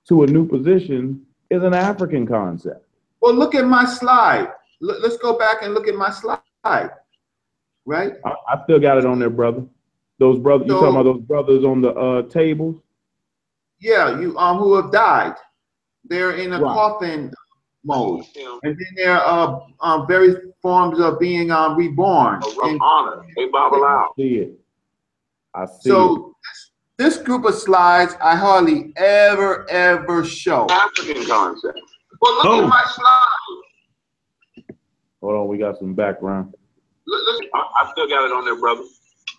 [0.09, 2.87] to a new position is an African concept.
[3.21, 4.49] Well, look at my slide.
[4.81, 6.41] Let- Let's go back and look at my slide.
[7.87, 8.15] Right?
[8.25, 9.65] I, I still got it on there, brother.
[10.19, 12.77] Those brothers, you talking about those brothers on the uh, tables?
[13.81, 15.35] Yeah, you um who have died.
[16.05, 16.73] They're in a Right.
[16.75, 17.33] coffin
[17.85, 18.25] mode,
[18.63, 22.41] and then there are uh, um, various forms of being um, reborn.
[22.63, 23.25] And honor.
[23.37, 24.07] Hey, Babalawo.
[24.17, 24.53] See it.
[25.55, 26.35] I see so
[26.99, 30.67] this, this group of slides I hardly ever ever show.
[30.71, 31.79] African concept.
[32.21, 32.63] Well, look Oh.
[32.65, 34.75] at my slide.
[35.21, 36.55] Hold on, we got some background.
[37.07, 38.83] Listen, I, I still got it on there, brother.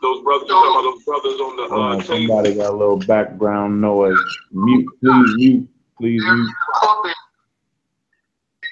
[0.01, 2.27] Those brothers, you talking those brothers on the uh, Uh, tape?
[2.27, 4.17] somebody got a little background noise.
[4.51, 5.67] Mute, please mute,
[5.99, 6.49] please mute.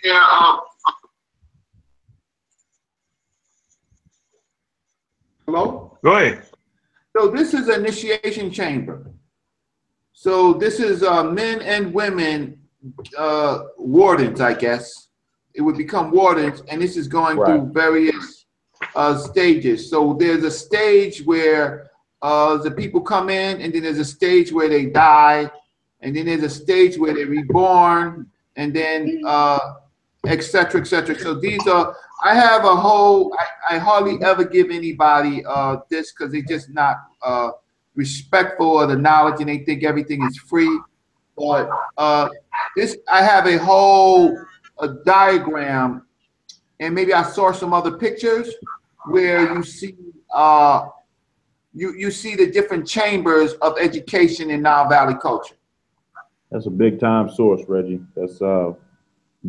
[0.04, 0.60] Yeah, um,
[5.46, 5.98] Hello?
[6.04, 6.44] Go ahead.
[7.16, 9.12] So this is initiation chamber.
[10.14, 12.60] So this is uh, men and women
[13.18, 15.08] uh, wardens, I guess.
[15.54, 18.46] It would become wardens, and this is going through various
[18.96, 19.90] uh, stages.
[19.90, 24.52] So there's a stage where uh, the people come in, and then there's a stage
[24.52, 25.52] where they die,
[26.02, 29.22] and then there's a stage where they're reborn, and then
[30.26, 31.18] uh, et cetera, et cetera.
[31.20, 36.12] So these are, I have a whole, I, I hardly ever give anybody uh, this
[36.12, 37.52] because they're just not uh,
[37.96, 40.80] respectful of the knowledge and they think everything is free.
[41.38, 42.30] But uh,
[42.76, 44.38] this, I have a whole
[44.80, 46.06] a diagram,
[46.80, 48.50] and maybe I saw some other pictures
[49.06, 49.96] where you see
[50.34, 50.88] uh,
[51.74, 55.56] you you see the different chambers of education in Nile Valley culture.
[56.52, 58.02] That's a big time source, Reggie.
[58.16, 58.74] That's uh,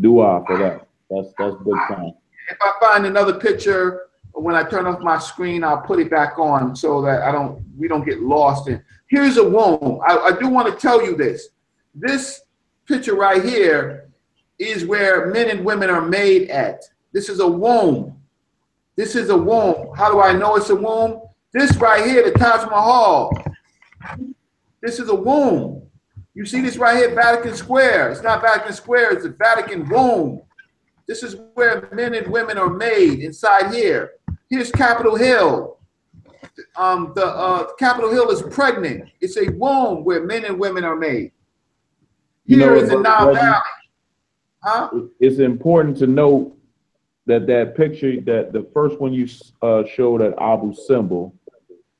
[0.01, 0.87] dua for that.
[1.11, 2.13] That's that's big time.
[2.51, 6.39] If I find another picture when I turn off my screen, I'll put it back
[6.39, 8.83] on so that I don't we don't get lost in.
[9.09, 10.01] Here's a womb.
[10.07, 11.49] I, I do want to tell you this.
[11.95, 12.43] This
[12.87, 14.11] picture right here
[14.59, 16.83] is where men and women are made at.
[17.13, 18.21] This is a womb.
[18.97, 19.95] This is a womb.
[19.97, 21.21] How do I know it's a womb?
[21.53, 23.33] This right here, the Taj Mahal.
[24.83, 25.84] This is a womb.
[26.35, 28.11] You see this right here, Vatican Square.
[28.11, 30.43] It's not Vatican Square, it's the Vatican womb.
[31.07, 34.13] This is where men and women are made inside here.
[34.51, 35.79] Here's Capitol Hill.
[36.77, 39.11] Um, the uh, Capitol Hill is pregnant.
[39.21, 41.33] It's a womb where men and women are made.
[42.47, 43.63] You know Here is the Nile Valley.
[44.63, 44.91] Huh?
[45.21, 46.57] It's important to note
[47.27, 49.29] that that picture, that the first one you
[49.63, 51.33] uh, showed at Abu Simbel,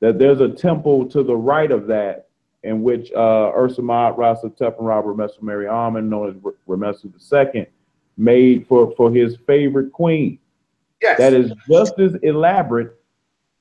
[0.01, 2.24] that there's a temple to the right of that
[2.65, 7.13] in which uh, Ursamat Rasa Tepenra Ramesu Mary Amen, known as Ramesu
[7.55, 7.67] II,
[8.17, 10.39] made for, for his favorite queen.
[11.01, 11.19] Yes.
[11.19, 12.93] that is just as elaborate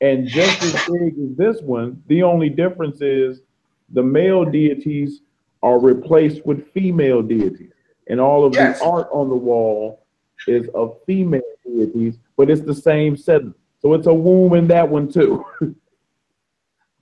[0.01, 2.03] and just as big as this one.
[2.07, 3.43] The only difference is
[3.91, 5.21] the male deities
[5.63, 7.73] are replaced with female deities.
[8.09, 8.79] And all of Yes.
[8.79, 10.07] the art on the wall
[10.47, 13.55] is of female deities, but it's the same setting.
[13.83, 15.45] So it's a womb in that one too.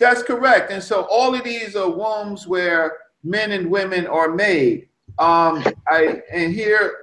[0.02, 0.72] That's correct.
[0.72, 4.88] And so all of these are wombs where men and women are made.
[5.20, 6.96] Um, I and here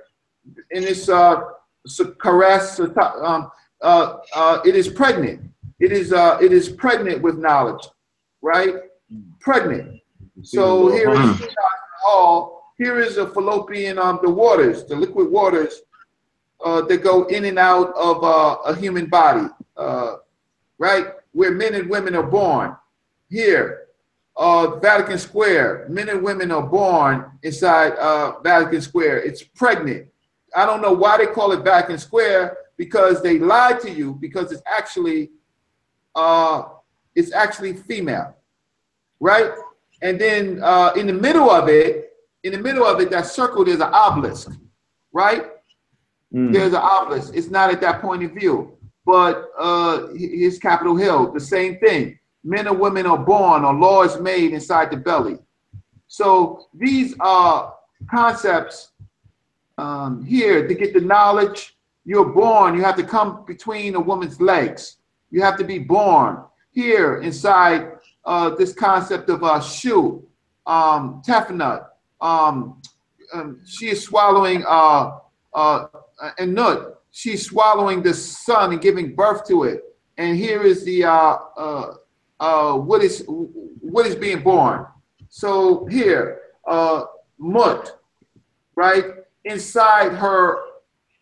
[0.72, 1.44] in this uh,
[2.18, 3.52] caress, um,
[3.82, 5.50] uh, uh, it is pregnant.
[5.80, 7.88] It is uh, it is pregnant with knowledge,
[8.42, 8.76] right?
[9.40, 10.02] Pregnant.
[10.44, 11.48] So here is
[12.06, 12.74] all.
[12.78, 15.82] Here is a fallopian, um, the waters, the liquid waters
[16.66, 19.48] uh, that go in and out of uh, a human body,
[19.78, 20.16] uh,
[20.78, 21.08] right?
[21.32, 22.76] Where men and women are born.
[23.30, 23.88] Here,
[24.38, 29.20] uh, Vatican Square, men and women are born inside uh, Vatican Square.
[29.24, 30.08] It's pregnant.
[30.56, 34.52] I don't know why they call it Vatican Square because they lied to you because
[34.52, 35.32] it's actually
[36.16, 36.64] uh,
[37.16, 38.36] it's actually female,
[39.20, 39.52] right?
[40.02, 43.66] And then uh, in the middle of it, in the middle of it, that circle,
[43.66, 44.52] there's an obelisk,
[45.12, 45.48] right?
[46.34, 46.54] Mm.
[46.54, 47.34] There's an obelisk.
[47.36, 52.19] It's not at that point of view, but uh, here's Capitol Hill, the same thing.
[52.44, 55.38] Men and women are born, or law is made inside the belly.
[56.08, 57.76] So these are
[58.10, 58.92] concepts
[59.78, 61.76] um, here to get the knowledge.
[62.06, 62.76] You're born.
[62.76, 64.98] You have to come between a woman's legs.
[65.32, 67.92] You have to be born here inside
[68.26, 70.26] uh, this concept of a shoe,
[70.66, 71.88] um, Tefnut.
[72.22, 72.82] Um,
[73.34, 75.20] um, she is swallowing uh,
[75.54, 75.88] uh,
[76.38, 77.04] a nut.
[77.12, 79.84] She's swallowing the sun and giving birth to it.
[80.18, 81.94] And here is the uh, uh,
[82.40, 84.86] uh, what is what is being born.
[85.30, 87.04] So here, uh,
[87.38, 88.00] Mut,
[88.76, 89.06] right
[89.46, 90.58] inside her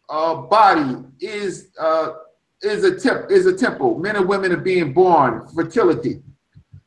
[0.10, 2.14] uh, body is uh,
[2.62, 4.00] is a temp- is a temple.
[4.00, 6.22] Men and women are being born, fertility.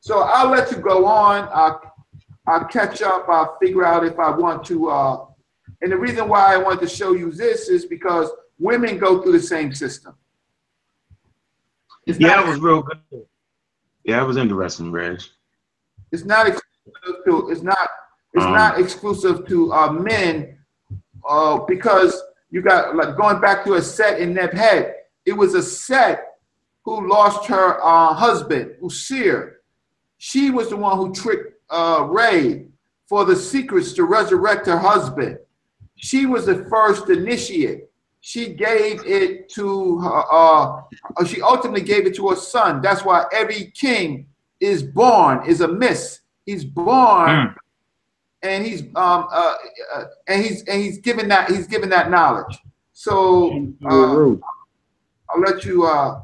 [0.01, 1.48] So I'll let you go on.
[1.52, 1.81] I'll,
[2.47, 3.27] I'll catch up.
[3.28, 4.89] I'll figure out if I want to.
[4.89, 5.27] Uh,
[5.82, 9.32] and the reason why I wanted to show you this is because women go through
[9.32, 10.15] the same system.
[12.07, 13.27] It's Yeah, that was real good.
[14.11, 15.23] Yeah, that was interesting, Reg.
[16.11, 17.51] it's not exclusive to.
[17.51, 17.89] It's not.
[18.35, 20.59] It's Um, not exclusive to uh, men,
[21.28, 22.20] uh, because
[22.51, 24.95] you got like going back to Aset in Nebthet.
[25.24, 26.19] It was Aset
[26.85, 29.53] who lost her uh, husband, Usir.
[30.19, 32.32] She was the one who tricked uh, Ra
[33.09, 35.39] for the secrets to resurrect her husband.
[35.97, 37.89] She was the first initiate.
[38.20, 40.82] She gave it to her, uh,
[41.16, 42.80] uh, she ultimately gave it to her son.
[42.82, 44.26] That's why every king
[44.60, 46.20] is born, is a miss.
[46.44, 47.55] He's born Mm.
[48.42, 49.55] and he's um uh,
[49.94, 52.59] uh and he's and he's given that he's given that knowledge.
[52.92, 53.51] So
[53.86, 53.90] uh,
[55.30, 56.22] I'll let you uh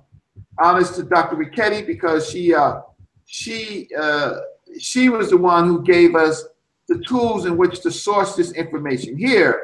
[0.59, 1.37] honest to Dr.
[1.37, 2.81] Ricchetti because she uh
[3.27, 4.35] she uh
[4.79, 6.45] she was the one who gave us
[6.89, 9.17] the tools in which to source this information.
[9.17, 9.61] Here,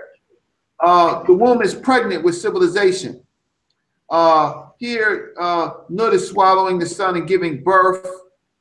[0.83, 3.23] uh the womb is pregnant with civilization.
[4.11, 8.07] Uh here uh Nut is swallowing the sun and giving birth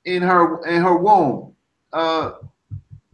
[0.05, 1.53] in her in her womb.
[1.91, 2.31] Uh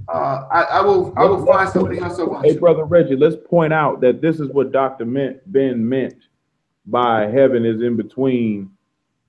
[0.09, 3.99] uh, I, I will I will find something else Hey, brother Reggie, let's point out
[4.01, 5.03] that this is what Dr.
[5.03, 6.15] Ben meant
[6.85, 8.71] by heaven is in between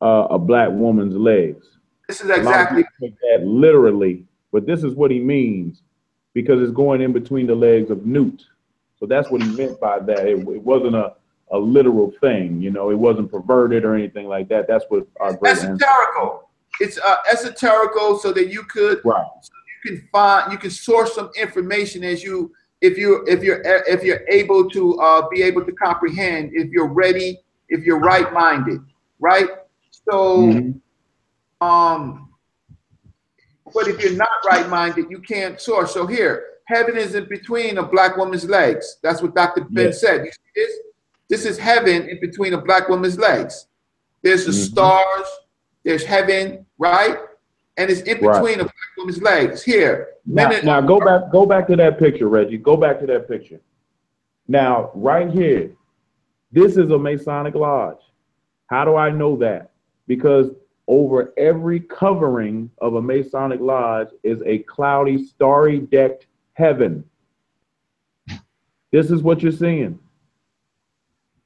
[0.01, 1.67] uh, a black woman's legs.
[2.07, 5.83] This is A lot of exactly that literally, but this is what he means
[6.33, 8.41] because it's going in between the legs of Nut.
[8.99, 10.27] So that's what he meant by that.
[10.27, 11.15] It, it wasn't a,
[11.51, 14.67] a literal thing, you know, it wasn't perverted or anything like that.
[14.67, 16.41] That's what our great esoterical.
[16.81, 19.25] It's uh, esoterical so that you could Right.
[19.85, 24.05] you can find you can source some information as you if you if you're if
[24.05, 28.81] you're able to uh, be able to comprehend if you're ready if you're right minded
[29.19, 29.49] right
[30.11, 30.81] so Mhm.
[31.61, 32.29] um
[33.75, 37.79] but if you're not right minded you can't source so here heaven is in between
[37.79, 39.91] a black woman's legs that's what dr ben Yeah.
[39.93, 40.73] said you see this
[41.31, 43.67] this is heaven in between a black woman's legs
[44.23, 44.67] there's the Mhm.
[44.71, 45.29] stars
[45.85, 47.17] there's heaven right
[47.79, 48.35] and it's in Right.
[48.35, 52.29] between a black woman's legs here Now, now go back, go back to that picture,
[52.29, 52.59] Reggie.
[52.59, 53.61] Go back to that picture.
[54.47, 55.71] Now, right here,
[56.53, 58.03] this is a Masonic lodge.
[58.67, 59.71] How do I know that?
[60.07, 60.51] Because
[60.87, 66.27] over every covering of a Masonic lodge is a cloudy, starry decked
[66.59, 67.05] heaven.
[68.91, 69.99] This is what you're seeing.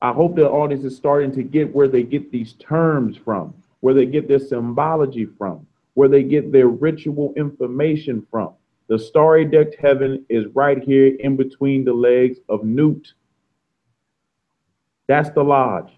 [0.01, 3.94] I hope the audience is starting to get where they get these terms from, where
[3.94, 8.55] they get their symbology from, where they get their ritual information from.
[8.89, 13.06] The starry decked heaven is right here in between the legs of Nut.
[15.09, 15.93] That's the lodge.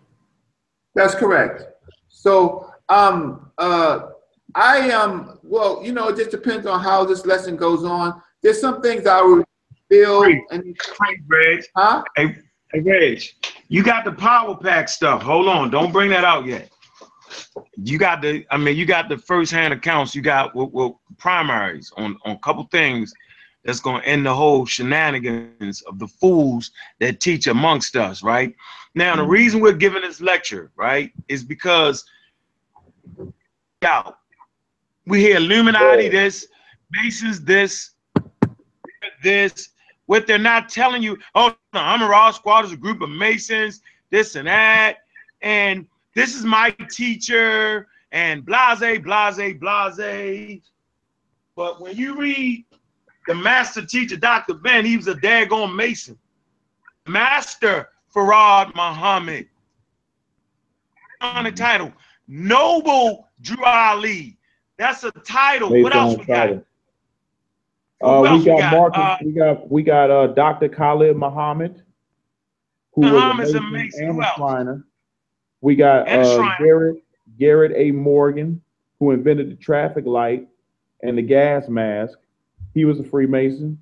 [0.94, 1.64] That's correct.
[2.08, 4.10] So, um, uh,
[4.54, 8.20] I um, well, you know, it just depends on how this lesson goes on.
[8.44, 9.42] There's some things I would
[9.88, 10.42] feel Great.
[10.50, 10.62] and
[11.08, 11.64] Hey, Reg.
[11.74, 12.04] huh?
[12.14, 12.36] Hey,
[12.74, 13.22] hey, Reg.
[13.68, 15.22] You got the power pack stuff.
[15.22, 15.70] Hold on.
[15.70, 16.70] Don't bring that out yet.
[17.82, 20.14] You got the, I mean, you got the first hand accounts.
[20.14, 23.14] You got well, well, primaries on, on a couple things
[23.64, 28.54] that's going to end the whole shenanigans of the fools that teach amongst us, right?
[28.94, 29.28] Now, the Mhm.
[29.30, 32.04] reason we're giving this lecture, right, is because,
[33.82, 34.16] y'all,
[35.06, 36.46] we hear Illuminati this,
[36.90, 37.93] Masons this,
[39.24, 39.70] this.
[40.06, 43.08] What they're not telling you, oh, no, I'm a Raw Squad is a group of
[43.08, 43.80] Masons,
[44.10, 44.98] this and that,
[45.40, 50.60] and this is my teacher, and blase, blase, blase.
[51.56, 52.64] But when you read
[53.26, 54.54] the master teacher, Dr.
[54.54, 56.18] Ben, he was a daggone Mason.
[57.06, 59.48] Master Farad Muhammad.
[61.20, 61.92] On the title,
[62.28, 64.36] Noble Drew Ali.
[64.78, 65.70] That's a title.
[65.70, 66.62] what else we got?
[68.02, 68.72] Uh, we got got?
[68.72, 68.98] Marcus.
[68.98, 70.68] Uh, we got we got uh, Dr.
[70.68, 71.82] Khalid Muhammad,
[72.92, 74.04] who Muhammad's was a a Mason Mason.
[74.08, 74.32] and Who a?
[74.36, 74.86] Shriner.
[75.60, 76.54] We got uh.
[76.58, 77.02] Garrett
[77.38, 77.90] Garrett A.
[77.90, 78.60] Morgan,
[78.98, 80.48] who invented the traffic light
[81.02, 82.18] and the gas mask.
[82.74, 83.80] He was a Freemason.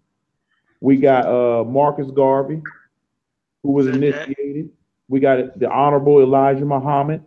[0.81, 2.61] We got uh, Marcus Garvey,
[3.63, 4.71] who was initiated.
[5.09, 7.25] We got the Honorable Elijah Muhammad,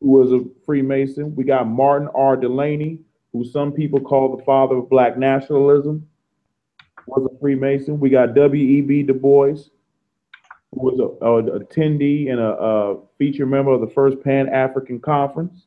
[0.00, 1.34] who was a Freemason.
[1.36, 2.36] We got Martin R.
[2.36, 2.98] Delaney,
[3.32, 6.06] who some people call the father of black nationalism,
[7.06, 7.98] was a Freemason.
[7.98, 9.04] We got W.E.B.
[9.04, 9.56] Du Bois,
[10.72, 15.00] who was a, a attendee and a, a feature member of the first Pan African
[15.00, 15.66] Conference.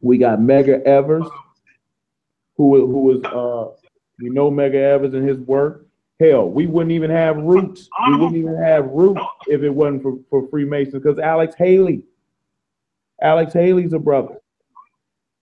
[0.00, 1.26] We got Medgar Evers,
[2.56, 3.76] who who was uh,
[4.20, 5.86] we know Medgar Evers and his work.
[6.20, 7.88] Hell, we wouldn't even have roots.
[8.08, 11.02] We wouldn't even have roots if it wasn't for, for Freemasons.
[11.02, 12.04] Because Alex Haley,
[13.20, 14.38] Alex Haley's a brother.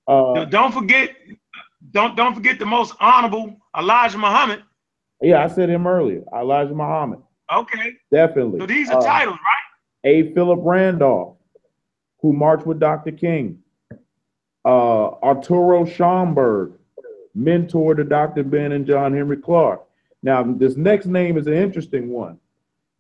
[0.07, 1.11] Uh, Don't forget,
[1.93, 4.63] don't don't forget the most honorable Elijah Muhammad.
[5.23, 6.23] yeah, I said him earlier.
[6.35, 7.21] Elijah Muhammad,
[7.53, 8.61] Okay, definitely.
[8.61, 10.11] so these are Uh, titles, right?
[10.11, 10.33] A.
[10.35, 11.37] Philip Randolph,
[12.21, 13.13] who marched with Dr.
[13.13, 13.61] King.
[14.67, 16.73] Uh, Arturo Schomburg,
[17.35, 18.43] mentor to Dr.
[18.45, 19.83] Ben and John Henrik Clarke.
[20.23, 22.39] Now, this next name is an interesting one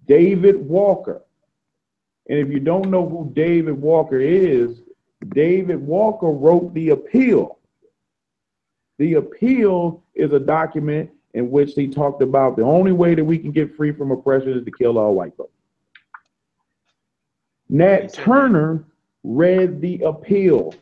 [0.06, 1.22] David Walker.
[2.28, 4.80] And if you don't know who David Walker is,
[5.28, 7.58] David Walker wrote the appeal.
[8.98, 13.38] The appeal is a document in which he talked about the only way that we
[13.38, 15.50] can get free from oppression is to kill all white folks.
[17.68, 18.84] Nat Turner
[19.24, 20.74] read the appeal.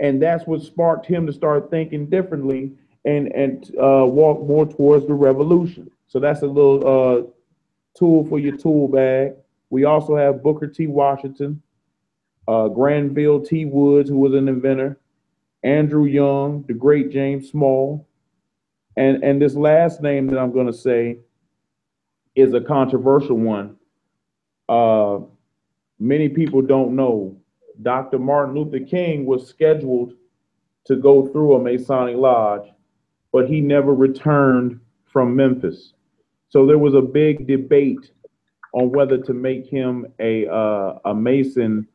[0.00, 2.72] And that's what sparked him to start thinking differently
[3.04, 5.90] and, and uh, walk more towards the revolution.
[6.08, 7.22] So that's a little uh,
[7.96, 9.34] tool for your tool bag.
[9.68, 10.86] We also have Booker T.
[10.86, 11.62] Washington,
[12.50, 13.64] uh, Granville T.
[13.64, 14.98] Woods, who was an inventor,
[15.62, 18.08] Andrew Young, the great James Small,
[18.96, 21.18] and and this last name that I'm going to say
[22.34, 23.76] is a controversial one.
[24.68, 25.20] Uh,
[26.00, 27.40] many people don't know
[27.82, 28.18] Dr.
[28.18, 30.14] Martin Luther King was scheduled
[30.86, 32.68] to go through a Masonic lodge,
[33.32, 35.92] but he never returned from Memphis.
[36.48, 38.10] So there was a big debate
[38.72, 41.86] on whether to make him a uh, a Mason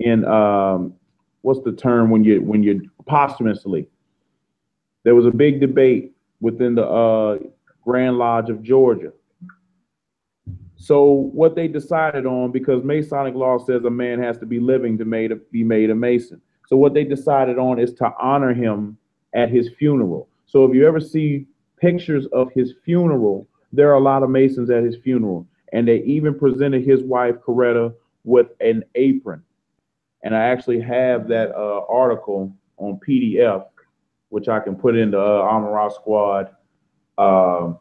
[0.00, 0.94] in um,
[1.42, 3.88] what's the term when you when you posthumously.
[5.04, 7.38] There was a big debate within the uh,
[7.82, 9.12] Grand Lodge of Georgia.
[10.76, 14.96] So what they decided on, because Masonic law says a man has to be living
[14.98, 16.40] to made a, be made a Mason.
[16.68, 18.96] So what they decided on is to honor him
[19.34, 20.28] at his funeral.
[20.46, 21.46] So if you ever see
[21.80, 25.46] pictures of his funeral, there are a lot of Masons at his funeral.
[25.72, 27.92] And they even presented his wife, Coretta,
[28.24, 29.42] with an apron.
[30.22, 33.66] And I actually have that uh, article on PDF,
[34.30, 36.50] which I can put in the uh, Amara Squad
[37.16, 37.72] uh,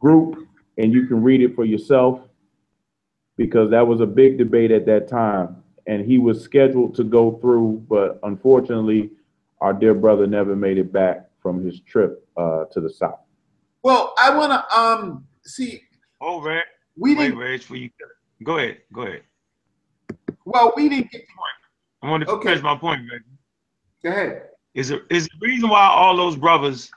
[0.00, 0.48] group,
[0.78, 2.20] and you can read it for yourself
[3.36, 5.62] because that was a big debate at that time.
[5.86, 9.10] And he was scheduled to go through, but unfortunately,
[9.60, 13.20] our dear brother never made it back from his trip uh, to the South.
[13.82, 15.82] Well, I want to um see.
[16.20, 16.64] Oh, Reg.
[16.96, 17.38] We Wait, didn't.
[17.38, 17.90] Reg, for you.
[18.42, 18.78] Go ahead.
[18.92, 19.22] Go ahead.
[20.46, 21.22] Well, we didn't get.
[21.22, 21.56] The point.
[22.02, 22.48] I want to Okay.
[22.50, 23.22] finish my point, Reg.
[24.02, 24.42] Go ahead.
[24.74, 26.90] Is the is the reason why all those brothers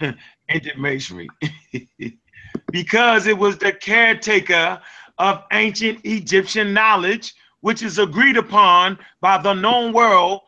[0.48, 1.28] entered masonry
[2.72, 4.80] because it was the caretaker
[5.18, 10.40] of ancient Egyptian knowledge, which is agreed upon by the known world,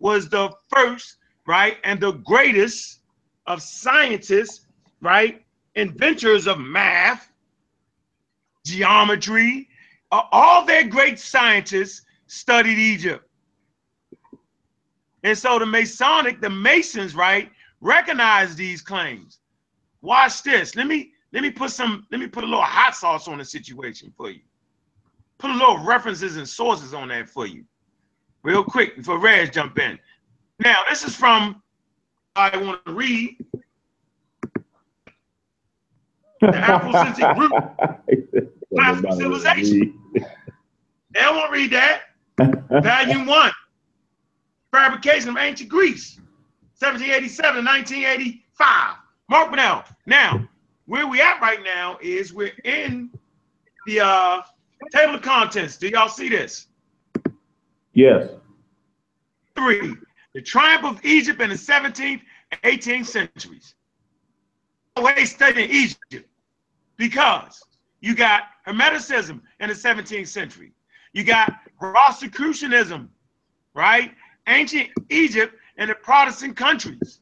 [0.00, 3.00] was the first, right, and the greatest
[3.46, 4.66] of scientists,
[5.00, 5.44] right,
[5.76, 7.30] inventors of math,
[8.66, 9.68] geometry,
[10.10, 13.26] all their great scientists studied Egypt.
[15.22, 17.50] And so the Masonic, the Masons, right,
[17.80, 19.40] recognize these claims.
[20.02, 20.74] Watch this.
[20.74, 23.44] Let me let me put some, let me put a little hot sauce on the
[23.44, 24.40] situation for you.
[25.38, 27.64] Put a little references and sources on that for you.
[28.42, 29.98] Real quick before Reg jump in.
[30.58, 31.62] Now, this is from
[32.36, 33.36] I want to read.
[36.40, 38.50] The Afrocentric group.
[38.74, 39.99] Classical civilization.
[41.12, 42.02] They to read that.
[42.82, 43.52] Volume one.
[44.72, 46.18] Fabrication of ancient Greece.
[46.78, 48.96] 1787 to 1985.
[49.28, 49.84] Mark Bernal.
[50.06, 50.48] Now,
[50.86, 53.10] where we at right now is we're in
[53.86, 54.42] the uh,
[54.92, 55.76] table of contents.
[55.76, 56.66] Do y'all see this?
[57.92, 58.30] Yes.
[59.54, 59.94] Three.
[60.34, 62.20] The triumph of Egypt in the 17th
[62.52, 63.74] and 18th centuries.
[64.96, 66.28] Always studying Egypt
[66.96, 67.62] because
[68.00, 70.72] you got Hermeticism in the 17th century.
[71.12, 73.08] You got Rosicrucianism,
[73.74, 74.12] right?
[74.46, 77.20] Ancient Egypt and the Protestant countries.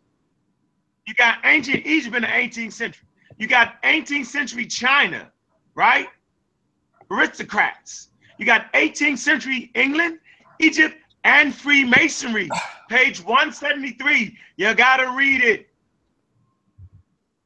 [1.06, 3.06] You got ancient Egypt in the 18th century.
[3.39, 5.31] You got 18th century China,
[5.74, 6.09] right?
[7.10, 8.09] Aristocrats.
[8.39, 10.19] You got 18th century England,
[10.59, 12.48] Egypt, and Freemasonry.
[12.89, 14.36] Page 173.
[14.56, 15.69] You gotta read it.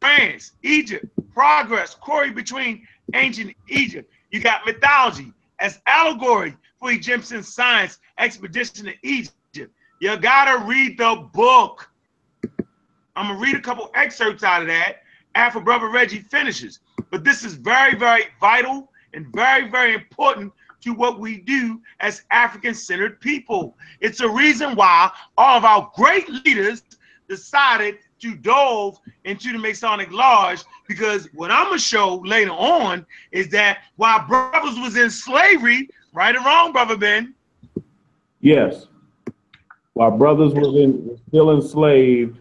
[0.01, 4.11] France, Egypt, progress, quarry between ancient Egypt.
[4.31, 5.33] You got mythology
[5.63, 9.73] as allegory for Egyptian science, expedition to Egypt.
[10.01, 11.89] You gotta read the book.
[13.15, 15.03] I'm gonna read a couple excerpts out of that
[15.37, 16.81] after Brother Reggie finishes.
[17.11, 22.25] But this is very, very vital and very, very important to what we do as
[22.33, 23.77] African centered people.
[24.01, 26.83] It's a reason why all of our great leaders
[27.29, 33.49] decided to dove into the Masonic Lodge because what I'm gonna show later on is
[33.51, 37.35] that while brothers was in slavery, right or wrong, brother Ben,
[38.43, 38.87] Yes.
[39.95, 42.39] While brothers was in was still enslaved,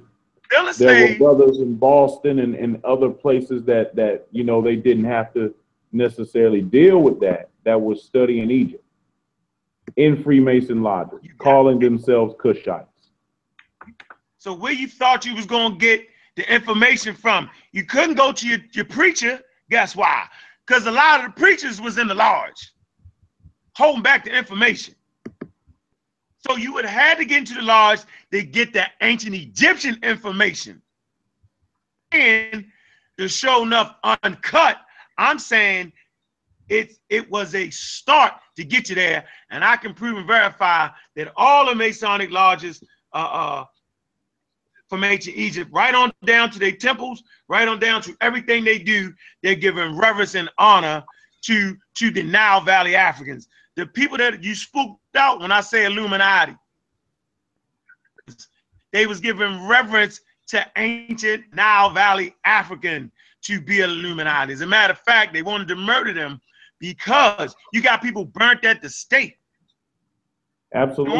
[0.71, 4.75] still there were brothers in Boston and, and other places that that you know they
[4.75, 5.53] didn't have to
[5.91, 8.83] necessarily deal with that that was studying Egypt
[9.97, 12.85] in Freemason lodges, calling themselves Cushites.
[14.41, 18.47] So where you thought you was gonna get the information from, you couldn't go to
[18.47, 19.39] your, your preacher.
[19.69, 20.25] Guess why?
[20.65, 22.71] Because a lot of the preachers was in the lodge,
[23.75, 24.95] holding back the information.
[26.39, 27.99] So you would have had to get into the lodge
[28.31, 30.81] to get that ancient Egyptian information.
[32.11, 32.65] And
[33.19, 34.77] to show enough uncut,
[35.19, 35.93] I'm saying
[36.67, 40.89] it it was a start to get you there, and I can prove and verify
[41.15, 43.65] that all the Masonic lodges, uh, uh,
[44.91, 48.77] from ancient Egypt, right on down to their temples, right on down to everything they
[48.77, 51.01] do, they're giving reverence and honor
[51.43, 53.47] to to the Nile Valley Africans,
[53.77, 56.57] the people that you spooked out when I say Illuminati.
[58.91, 60.19] They was giving reverence
[60.49, 63.13] to ancient Nile Valley African
[63.43, 64.51] to be Illuminati.
[64.51, 66.41] As a matter of fact, they wanted to murder them
[66.79, 69.39] because you got people burnt at the stake.
[70.73, 71.17] Absolutely.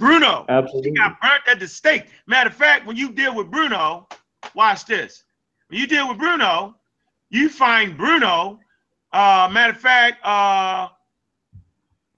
[0.00, 0.90] Bruno, Absolutely.
[0.92, 2.06] he got burnt at the stake.
[2.26, 4.08] Matter of fact, when you deal with Bruno,
[4.54, 5.24] watch this.
[5.68, 6.74] When you deal with Bruno,
[7.28, 8.58] you find Bruno.
[9.12, 10.88] Uh, matter of fact, uh,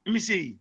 [0.07, 0.59] let me see,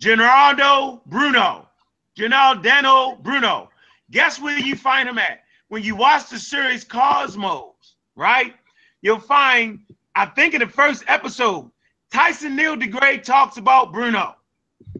[0.00, 1.68] Gerardo Bruno,
[2.16, 3.70] Dano Bruno.
[4.10, 5.44] Guess where you find him at?
[5.68, 8.54] When you watch the series Cosmos, right?
[9.00, 9.78] You'll find,
[10.16, 11.70] I think in the first episode,
[12.12, 14.34] Tyson Neil deGrasse talks about Bruno.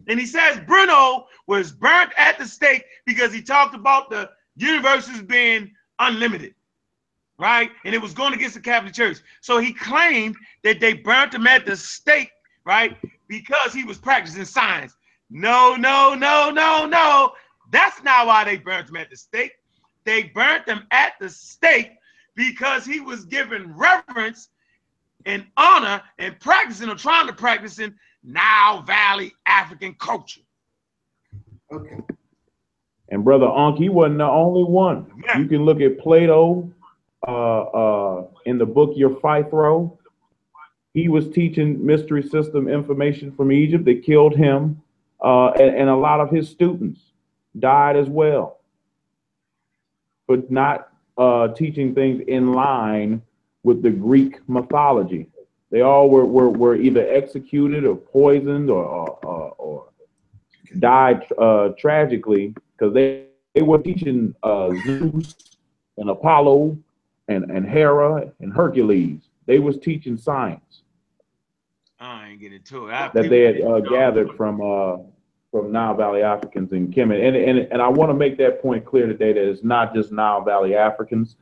[0.07, 5.21] And he says Bruno was burnt at the stake because he talked about the universes
[5.21, 6.55] being unlimited,
[7.37, 7.71] right?
[7.83, 9.17] And it was going against the Catholic Church.
[9.41, 12.31] So he claimed that they burnt him at the stake,
[12.65, 12.97] right?
[13.27, 14.95] Because he was practicing science.
[15.29, 17.33] No, no, no, no, no.
[17.71, 19.53] That's not why they burnt him at the stake.
[20.03, 21.91] They burnt him at the stake
[22.35, 24.49] because he was given reverence
[25.25, 30.41] and honor and practicing or trying to practice in Nile Valley African culture.
[31.71, 31.97] Okay.
[33.09, 35.11] And brother Ankh, he wasn't the only one.
[35.25, 35.39] Yeah.
[35.39, 36.71] You can look at Plato
[37.27, 39.97] uh, uh, in the book Euthyphro.
[40.93, 43.85] He was teaching mystery system information from Egypt.
[43.85, 44.81] They killed him,
[45.21, 47.01] uh, and, and a lot of his students
[47.59, 48.59] died as well,
[50.27, 53.21] but not uh, teaching things in line
[53.63, 55.27] with the Greek mythology.
[55.69, 59.87] They all were, were, were either executed or poisoned or, or, or, or
[60.79, 65.35] died uh, tragically because they, they were teaching uh, Zeus
[65.97, 66.77] and Apollo
[67.27, 69.21] and, and Hera and Hercules.
[69.45, 70.81] They was teaching science
[71.99, 72.93] I ain't getting to it.
[72.93, 74.97] I, that they had uh, gathered from uh,
[75.51, 77.25] from Nile Valley Africans in Kemet.
[77.25, 80.11] And, and, and I want to make that point clear today that it's not just
[80.11, 81.37] Nile Valley Africans.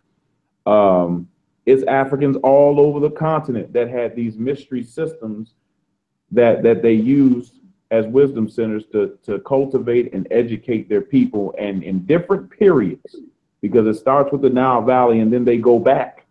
[0.68, 1.28] Um,
[1.66, 5.56] it's Africans all over the continent that had these mystery systems
[6.32, 7.60] that, that they used
[7.94, 13.18] as wisdom centers to, to cultivate and educate their people and in different periods,
[13.62, 16.26] because it starts with the Nile Valley and then they go back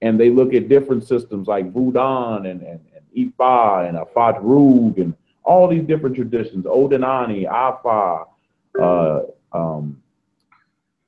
[0.00, 5.14] and they look at different systems like Vodun and, and, and Ifa and Afatrug and
[5.44, 8.24] all these different traditions, Odinani, Afa,
[8.80, 9.20] uh,
[9.52, 10.02] um,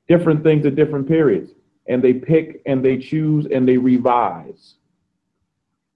[0.07, 1.51] different things at different periods.
[1.87, 4.75] And they pick and they choose and they revise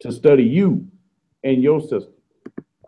[0.01, 0.85] to study you
[1.45, 2.18] and your system.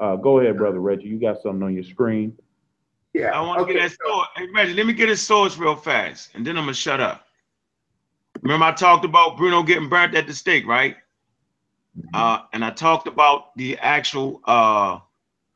[0.02, 1.08] Uh, go ahead, brother Reggie.
[1.08, 2.36] You got something on your screen.
[3.14, 3.30] Yeah.
[3.30, 3.74] I want to okay.
[3.74, 4.28] get that source.
[4.36, 7.28] Hey, Reggie, let me get his source real fast, and then I'm gonna shut up.
[8.42, 10.98] Remember, I talked about Bruno getting burnt at the stake, right?
[12.14, 15.00] Uh, and I talked about the actual uh,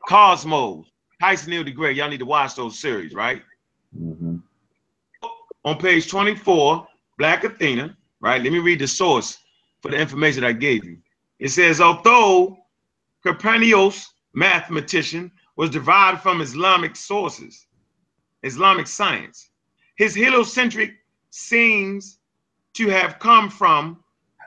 [0.08, 0.86] Cosmos,
[1.20, 1.96] Tyson Neil deGrasse.
[1.96, 3.42] Y'all need to watch those series, right?
[4.00, 4.44] Mhm.
[5.64, 8.44] On page 24, Black Athena, right?
[8.44, 9.40] Let me read the source
[9.82, 10.98] for the information I gave you.
[11.40, 12.58] It says, although
[13.24, 17.68] Copernicus, mathematician, was derived from Islamic sources,
[18.44, 19.49] Islamic science,
[19.95, 20.95] his heliocentric
[21.30, 22.20] seems
[22.74, 24.03] to have come from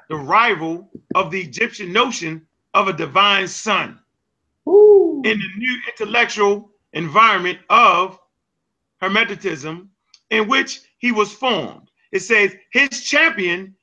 [0.09, 3.99] the rival of the Egyptian notion of a divine sun
[4.65, 5.23] Woo.
[5.25, 8.19] in the new intellectual environment of
[9.03, 9.89] Hermeticism
[10.31, 11.91] in which he was formed.
[12.13, 13.75] It says his champion,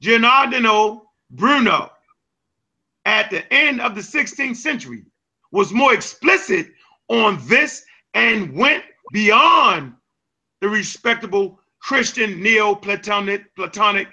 [0.00, 1.92] Giordano Bruno,
[3.04, 5.04] at the end of the 16th century,
[5.52, 6.72] was more explicit
[7.08, 7.84] on this
[8.14, 9.94] and went beyond
[10.60, 14.08] the respectable Christian Neoplatonic Platonic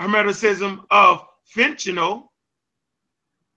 [0.00, 2.30] Hermeticism of Ficino,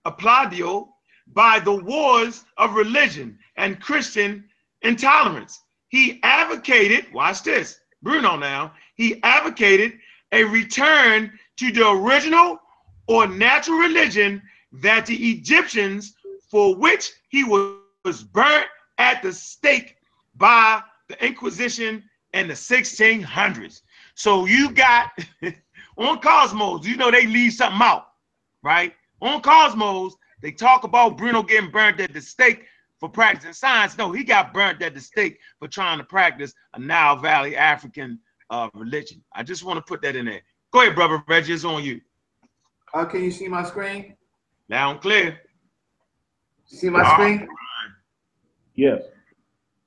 [0.06, 0.88] Applaudio,
[1.28, 4.44] by the wars of religion and Christian
[4.82, 5.60] intolerance.
[5.88, 9.98] He advocated, watch this, Bruno now, he advocated
[10.32, 12.58] a return to the original
[13.06, 16.14] or natural religion that the Egyptians,
[16.52, 18.66] for which he was, burnt
[18.98, 19.96] at the stake
[20.36, 22.04] by the Inquisition
[22.34, 23.80] in the 1600s.
[24.16, 25.10] So you got
[25.96, 28.08] on Cosmos, you know they leave something out,
[28.62, 28.92] right?
[29.22, 32.66] On Cosmos, they talk about Bruno getting burnt at the stake
[33.00, 33.96] for practicing science.
[33.96, 38.18] No, he got burnt at the stake for trying to practice a Nile Valley African
[38.50, 39.24] uh, religion.
[39.32, 40.42] I just want to put that in there.
[40.70, 42.02] Go ahead, brother Reggie, it's on you.
[42.92, 44.16] Uh, can you see my screen?
[44.68, 45.40] Loud and clear.
[46.72, 47.46] See my screen?
[48.74, 49.02] Yes.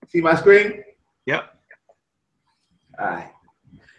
[0.07, 0.83] See my screen?
[1.25, 1.57] Yep.
[2.99, 3.31] All right.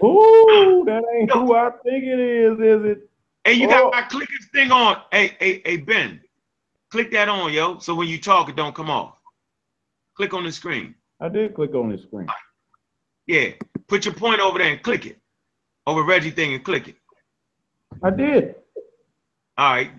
[0.05, 3.11] Ooh, that ain't who I think it is, is it?
[3.45, 3.91] Hey, you Oh.
[3.91, 5.03] got to click this thing on.
[5.11, 6.21] Hey, hey, hey, Ben.
[6.91, 7.79] Click that on, yo.
[7.79, 9.17] So when you talk, it don't come off.
[10.15, 10.95] Click on the screen.
[11.21, 12.29] I did click on the screen.
[13.27, 13.51] Yeah.
[13.89, 15.19] Put your point over there and click it.
[15.87, 16.97] Over Reggie thing and click it.
[18.03, 18.55] I did.
[19.59, 19.91] All right.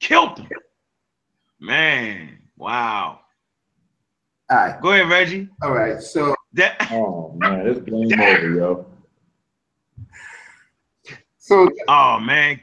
[0.00, 0.48] Killed him.
[1.66, 2.38] Man.
[2.56, 3.18] Wow.
[4.48, 4.80] All right.
[4.80, 5.48] Go ahead, Reggie.
[5.60, 6.00] All right.
[6.00, 8.86] So That Oh man, this game over, yo.
[11.38, 12.60] so oh man.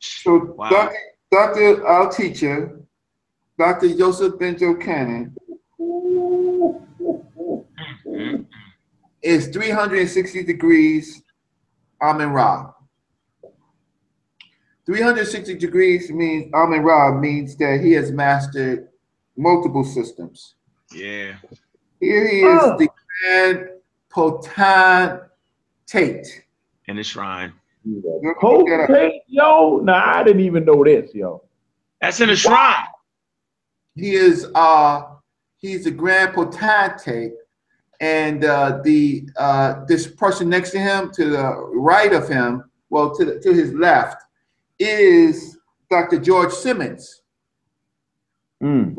[0.00, 0.68] So Wow.
[0.68, 0.96] Dr.
[1.30, 1.86] Dr.
[1.86, 2.80] Our teacher,
[3.56, 3.96] Dr.
[3.96, 5.32] Joseph ben-Jochannan,
[8.06, 8.44] Mm,
[9.22, 11.22] is 360 degrees
[12.02, 12.72] Amen Ra.
[14.90, 18.88] 360 degrees means Amen Ra means that he has mastered
[19.36, 20.56] multiple systems.
[20.92, 21.36] Yeah.
[22.00, 22.76] Here he is, Oh.
[22.76, 22.88] the
[23.22, 23.68] grand
[24.08, 25.22] potentate.
[26.88, 27.52] In the shrine.
[28.40, 29.78] Potentate, yo.
[29.78, 31.44] Nah, I didn't even know this, yo.
[32.00, 32.88] That's in the shrine.
[33.94, 35.02] He is uh
[35.58, 37.34] he's the grand potentate,
[38.00, 43.14] and uh, the uh, this person next to him, to the right of him, well,
[43.14, 44.16] to the, to his left,
[44.80, 45.58] is
[45.90, 46.18] Dr.
[46.18, 47.22] George Simmons.
[48.62, 48.96] Mm,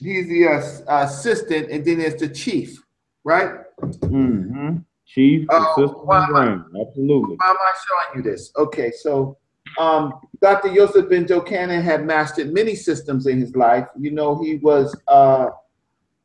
[0.00, 2.82] He's the uh, assistant, and then there's the chief,
[3.24, 3.52] right?
[3.80, 4.76] hmm
[5.06, 6.24] Chief, assistant, wow.
[6.24, 6.86] and brain.
[6.86, 7.36] Absolutely.
[7.36, 7.72] Why am I
[8.12, 8.52] showing you this?
[8.56, 9.38] Okay, so
[9.78, 10.72] um, Dr.
[10.74, 13.86] Joseph ben-Jochannan had mastered many systems in his life.
[13.98, 15.48] You know, he was uh,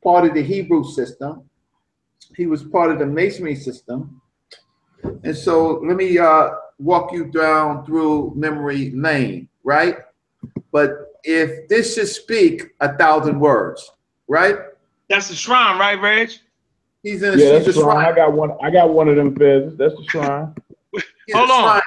[0.04, 1.50] part of the Hebrew system.
[2.36, 4.22] He was part of the Masonry system.
[5.24, 9.98] And so let me uh, walk you down through memory lane, right?
[10.72, 13.90] But if this should speak a thousand words,
[14.28, 14.58] right?
[15.10, 16.32] That's the shrine, right, Reg?
[17.04, 18.06] He's in a, Yeah, he's that's a the shrine.
[18.06, 18.52] I got one.
[18.62, 19.76] I got one of them feathers.
[19.78, 20.56] That's the shrine.
[21.34, 21.64] Hold on.
[21.72, 21.82] shrine.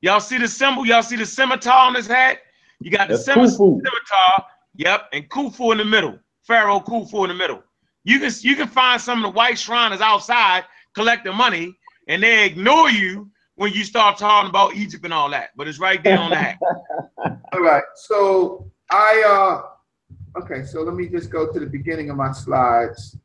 [0.00, 0.86] Y'all see the symbol?
[0.86, 2.38] Y'all see the scimitar on his hat?
[2.80, 3.80] You got the That's scimitar, Khufu.
[3.80, 4.46] scimitar.
[4.76, 6.18] Yep, and Khufu in the middle.
[6.46, 7.62] Pharaoh Khufu in the middle.
[8.04, 10.64] You can you can find some of the white shriners outside
[10.94, 11.74] collecting money,
[12.06, 13.28] and they ignore you
[13.58, 15.50] when you start talking about Egypt and all that.
[15.56, 16.58] But it's right there on that.
[17.52, 17.82] All right.
[17.96, 23.16] So I uh okay, so let me just go to the beginning of my slides.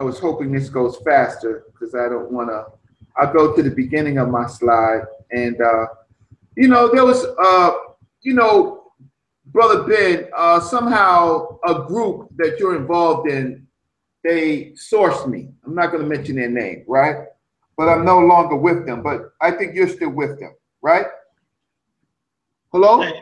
[0.00, 2.64] I was hoping this goes faster because I don't want to
[3.18, 5.86] I'll go to the beginning of my slide and uh
[6.56, 7.72] you know there was uh
[8.22, 8.92] you know
[9.46, 13.66] brother Ben uh somehow a group that you're involved in
[14.24, 15.50] they sourced me.
[15.66, 17.26] I'm not going to mention their name, right?
[17.82, 21.06] But I'm no longer with them, but I think you're still with them, right?
[22.70, 22.98] Hello?
[23.00, 23.12] Man.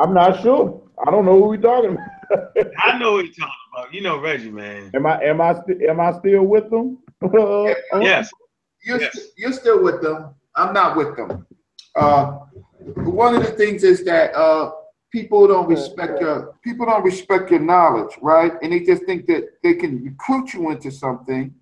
[0.00, 0.82] I'm not sure.
[1.06, 2.48] I don't know who we're talking about.
[2.82, 3.94] I know what you're talking about.
[3.94, 4.90] You know Reggie, man.
[4.92, 5.22] Am I?
[5.22, 5.54] Am I?
[5.54, 6.98] St- am I still with them?
[8.00, 8.28] Yes.
[8.84, 9.12] You're, Yes.
[9.12, 10.34] st- you're still with them.
[10.56, 11.46] I'm not with them.
[11.94, 12.40] Uh,
[13.04, 14.72] one of the things is that uh,
[15.12, 18.54] people don't respect your people don't respect your knowledge, right?
[18.62, 21.54] And they just think that they can recruit you into something,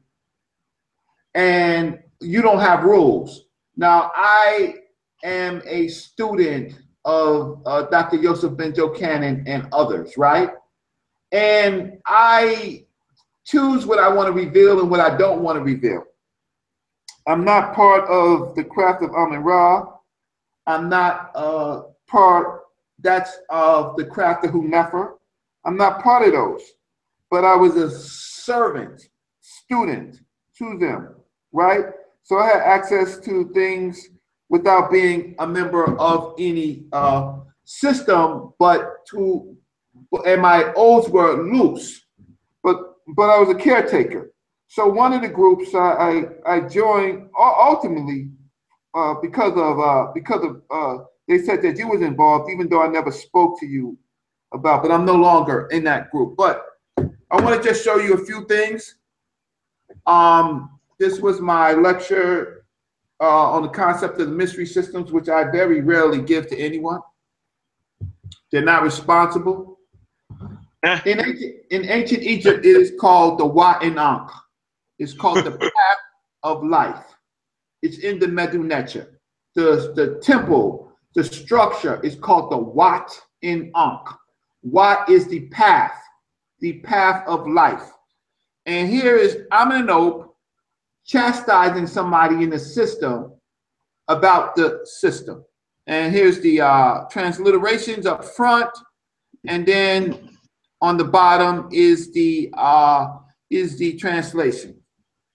[1.35, 3.47] and you don't have rules.
[3.77, 4.77] Now, I
[5.25, 6.75] am a student
[7.05, 8.23] of uh, Dr.
[8.23, 10.51] Joseph ben-Jochannan and others, right?
[11.33, 12.85] And I
[13.45, 16.05] choose what I want to reveal and what I don't want to reveal.
[17.27, 19.93] I'm not part of the craft of Amun Ra.
[20.67, 22.63] I'm not uh, part,
[22.99, 25.15] that's of the craft of Hunefer.
[25.65, 26.63] I'm not part of those.
[27.31, 29.09] But I was a servant,
[29.41, 30.21] student
[30.59, 31.15] to them,
[31.53, 31.85] right?
[32.31, 34.09] So I had access to things
[34.49, 39.57] without being a member of any uh, system, but to,
[40.25, 42.07] and my oaths were loose,
[42.63, 42.77] but
[43.17, 44.31] but I was a caretaker.
[44.69, 48.31] So one of the groups I I, I joined ultimately
[48.95, 52.85] uh, because of uh, because of uh, they said that you was involved, even though
[52.85, 53.99] I never spoke to you
[54.55, 54.83] about.
[54.83, 56.37] But I'm no longer in that group.
[56.37, 56.65] But
[56.97, 58.95] I want to just show you a few things.
[60.07, 62.67] Um, this was my lecture
[63.21, 67.01] uh, on the concept of the mystery systems, which I very rarely give to anyone.
[68.53, 69.79] They're not responsible.
[70.85, 71.01] Eh.
[71.07, 73.47] In ancient, in ancient Egypt, it is called the
[73.83, 74.31] Ankh.
[74.99, 75.99] It's called the path
[76.43, 77.05] of life.
[77.83, 78.63] It's in the Medu
[79.55, 83.11] The, the temple, the structure is called the Wat
[83.43, 84.07] en Ankh.
[84.63, 85.99] Wat is the path,
[86.61, 87.91] the path of life.
[88.67, 90.30] And here is Amenhotep
[91.11, 93.33] chastising somebody in the system
[94.07, 95.45] about the system.
[95.89, 98.71] And here's the uh, transliterations up front,
[99.49, 100.31] and then
[100.81, 103.09] on the bottom is the uh,
[103.51, 104.81] is the translation,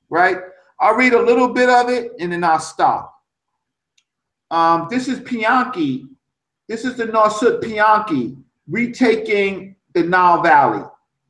[0.09, 0.37] right?
[0.79, 3.13] I'll read a little bit of it and then I'll stop.
[4.51, 6.07] Um, this is Pianki.
[6.69, 8.37] This is the Norsut Pianki
[8.69, 10.83] retaking the Nile Valley,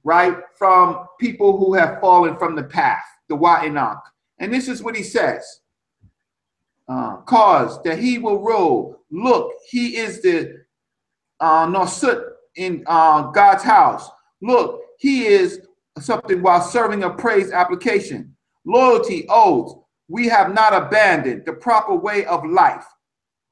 [0.04, 0.36] right?
[0.56, 4.02] From people who have fallen from the path, the Wa'anok.
[4.40, 5.62] And this is what he says.
[6.88, 9.00] Uh, cause that he will rule.
[9.10, 10.66] Look, he is the
[11.40, 12.24] uh, Norsut
[12.56, 14.10] in uh, God's house.
[14.42, 15.62] Look, he is
[16.00, 18.36] something while serving a praise application.
[18.66, 19.76] Loyalty, oaths.
[20.08, 22.86] We have not abandoned the proper way of life.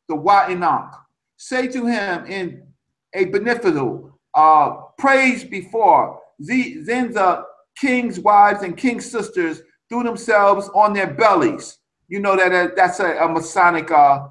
[0.08, 0.92] The Wa'anok.
[1.38, 2.68] Say to him in
[3.16, 6.20] a beneficial uh, praise before.
[6.40, 7.46] Then the
[7.78, 11.80] king's wives and king's sisters threw themselves on their bellies.
[12.08, 14.28] You know that uh, that's a, a Masonic uh,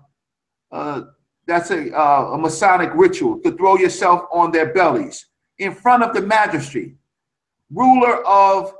[0.70, 1.02] uh,
[1.46, 5.26] that's a, uh, a Masonic ritual to throw yourself on their bellies
[5.58, 6.94] in front of the magistrate,
[7.70, 8.72] ruler of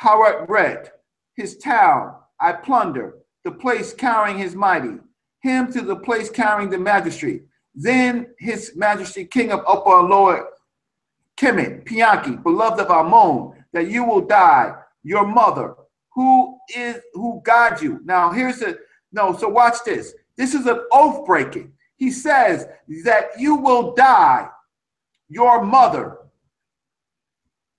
[0.00, 0.90] Harat Red,
[1.34, 2.16] his town.
[2.40, 4.98] I plunder the place carrying his mighty,
[5.42, 7.42] him to the place carrying the magistrate.
[7.74, 10.48] Then his majesty, king of upper and lower
[11.40, 15.74] Kemet, Pianki, beloved of Amon, that you will die, your mother,
[16.12, 18.00] who is who guides you.
[18.04, 18.78] Now here's the
[19.12, 20.14] no, so watch this.
[20.36, 21.72] This is an oath breaking.
[21.96, 22.66] He says
[23.04, 24.48] that you will die,
[25.28, 26.18] your mother.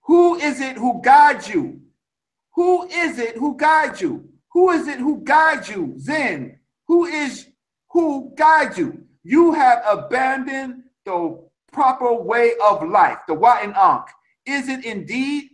[0.02, 1.82] Who is it who guides you?
[2.54, 4.30] Who is it who guides you?
[4.52, 5.96] Who is it who guides you?
[5.98, 6.60] Zen.
[6.88, 7.48] Who is
[7.90, 9.06] who guides you?
[9.24, 11.42] You have abandoned the
[11.72, 14.08] proper way of life, the Wa'in Ankh.
[14.46, 15.52] Is it indeed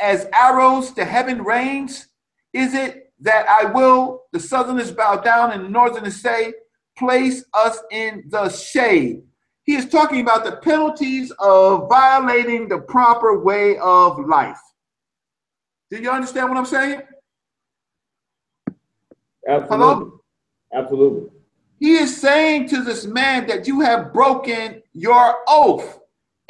[0.00, 2.08] as arrows to heaven rains?
[2.54, 6.54] Is it that I will, the southerners bow down and the northerners say,
[6.96, 9.22] place us in the shade?
[9.64, 14.60] He is talking about the penalties of violating the proper way of life.
[15.90, 17.02] Do you understand what I'm saying?
[19.48, 19.76] Absolutely.
[19.76, 20.20] Hello?
[20.72, 21.30] Absolutely.
[21.80, 25.98] He is saying to this man that you have broken your oath,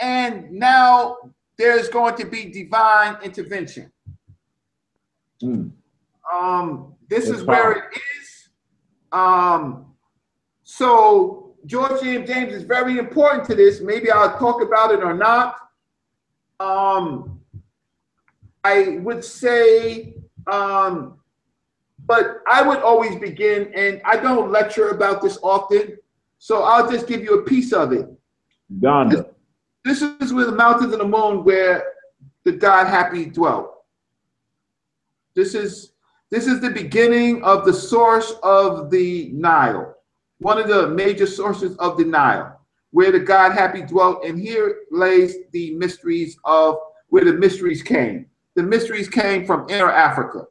[0.01, 1.17] and now
[1.57, 3.91] there's going to be divine intervention.
[5.43, 5.71] Mm.
[6.33, 8.49] Um, this That's is where it is.
[9.13, 9.95] Um,
[10.63, 13.81] so George James James is very important to this.
[13.81, 15.57] Maybe I'll talk about it or not.
[16.61, 17.41] Um,
[18.65, 20.15] I would say
[20.47, 21.19] um,
[22.07, 25.97] but I would always begin, and I don't lecture about this often,
[26.39, 28.07] so I'll just give you a piece of it.
[28.81, 29.31] Donda.
[29.85, 31.85] This is where the mountains and the moon where
[32.45, 33.71] the God Hapi dwelt.
[35.35, 35.93] This is
[36.35, 39.95] this is the beginning of the source of the Nile,
[40.39, 44.25] one of the major sources of the Nile, where the God Hapi dwelt.
[44.25, 46.79] And here lays the mysteries of
[47.11, 48.27] where the mysteries came.
[48.57, 50.47] The mysteries came from inner Africa.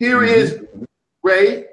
[0.00, 0.64] Here is
[1.22, 1.66] Ray,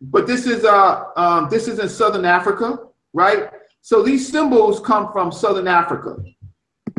[0.00, 2.80] but this is uh um, this is in Southern Africa,
[3.12, 3.48] right?
[3.80, 6.16] So these symbols come from Southern Africa.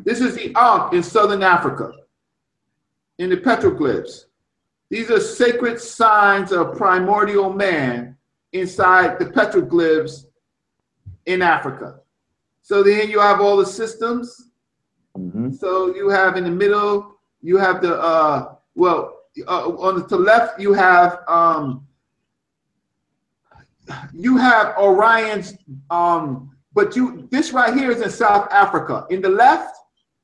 [0.06, 1.92] This is the Ankh in Southern Africa,
[3.20, 4.26] in the petroglyphs.
[4.90, 8.18] These are sacred signs of primordial man
[8.54, 10.26] inside the petroglyphs
[11.26, 12.00] in Africa.
[12.62, 14.50] So then you have all the systems.
[15.18, 15.52] Mm-hmm.
[15.54, 20.60] So you have in the middle, you have the uh, well, uh, on the left
[20.60, 21.86] you have um,
[24.14, 25.56] you have Orion's
[25.90, 29.06] um, but you this right here is in South Africa.
[29.10, 29.76] In the left,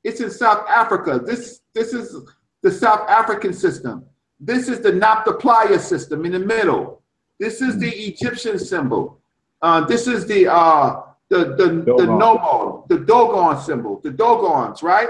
[0.04, 1.20] it's in South Africa.
[1.24, 2.16] This this is
[2.62, 4.04] the South African system.
[4.40, 7.02] This is the Nabta system in the middle.
[7.38, 9.20] This is the Egyptian symbol.
[9.60, 11.66] Uh, this is the uh, the the,
[11.96, 15.08] the Nommo, the Dogon symbol, the Dogons, right?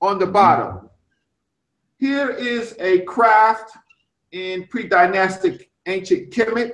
[0.00, 0.88] On the bottom.
[1.98, 3.76] Here is a craft
[4.32, 6.72] in pre-dynastic ancient Kemet.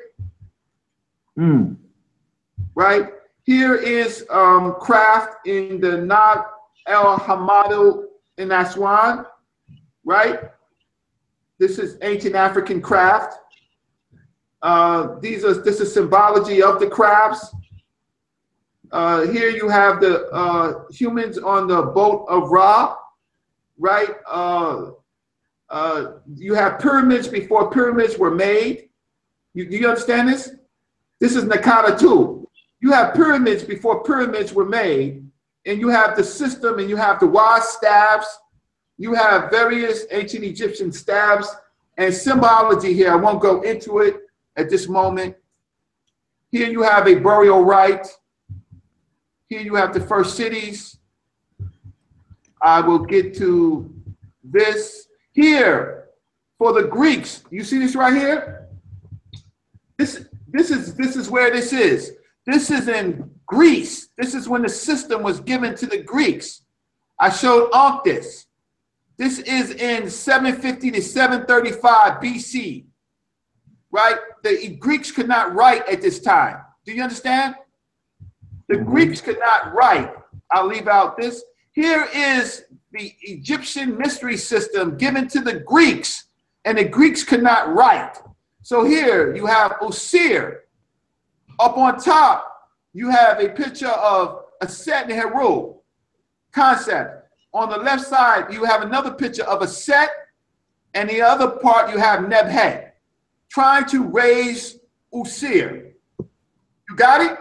[1.39, 1.77] Mm.
[2.75, 3.11] Right?
[3.45, 6.41] Here is um, craft in the Nag
[6.87, 8.05] El Hammadi
[8.39, 9.27] in Aswan.
[10.05, 10.41] Right?
[11.59, 13.37] This is ancient African craft.
[14.63, 17.55] Uh, these are this is symbology of the crafts.
[18.93, 22.97] Uh, here you have the uh, humans on the boat of Ra,
[23.79, 24.11] right?
[24.31, 24.91] Uh,
[25.71, 28.91] uh, you have pyramids before pyramids were made.
[29.55, 30.57] You, do you understand this?
[31.21, 32.49] This is Naqada too.
[32.81, 35.27] You have pyramids before pyramids were made,
[35.65, 38.39] and you have the system, and you have the wise staffs.
[38.99, 41.55] You have various ancient Egyptian staffs
[41.97, 43.13] and symbology here.
[43.13, 44.17] I won't go into it
[44.57, 45.37] at this moment.
[46.51, 48.07] Here you have a burial right.
[49.49, 50.99] Here you have the first cities.
[52.61, 53.93] I will get to
[54.45, 56.09] this here
[56.59, 57.43] for the Greeks.
[57.51, 58.69] You see this right here?
[59.99, 62.13] This this is this is where this is.
[62.47, 64.09] This is in Greece.
[64.19, 66.63] This is when the system was given to the Greeks.
[67.19, 68.47] I showed Onctus.
[69.23, 72.87] This is in 750 to 735 BC.
[73.93, 74.17] Right?
[74.43, 76.57] The Greeks could not write at this time.
[76.85, 77.55] Do you understand?
[78.67, 80.13] The Greeks could not write.
[80.51, 81.41] I'll leave out this.
[81.71, 86.25] Here is the Egyptian mystery system given to the Greeks,
[86.65, 88.17] and the Greeks could not write.
[88.63, 90.63] So here you have Osir.
[91.61, 95.77] Up on top, you have a picture of a set and Heru
[96.53, 97.22] concept.
[97.55, 100.11] On the left side, you have another picture of a set,
[100.95, 102.93] and the other part you have Nebthet
[103.51, 104.79] trying to raise
[105.13, 105.93] Osir.
[106.19, 107.39] You got it?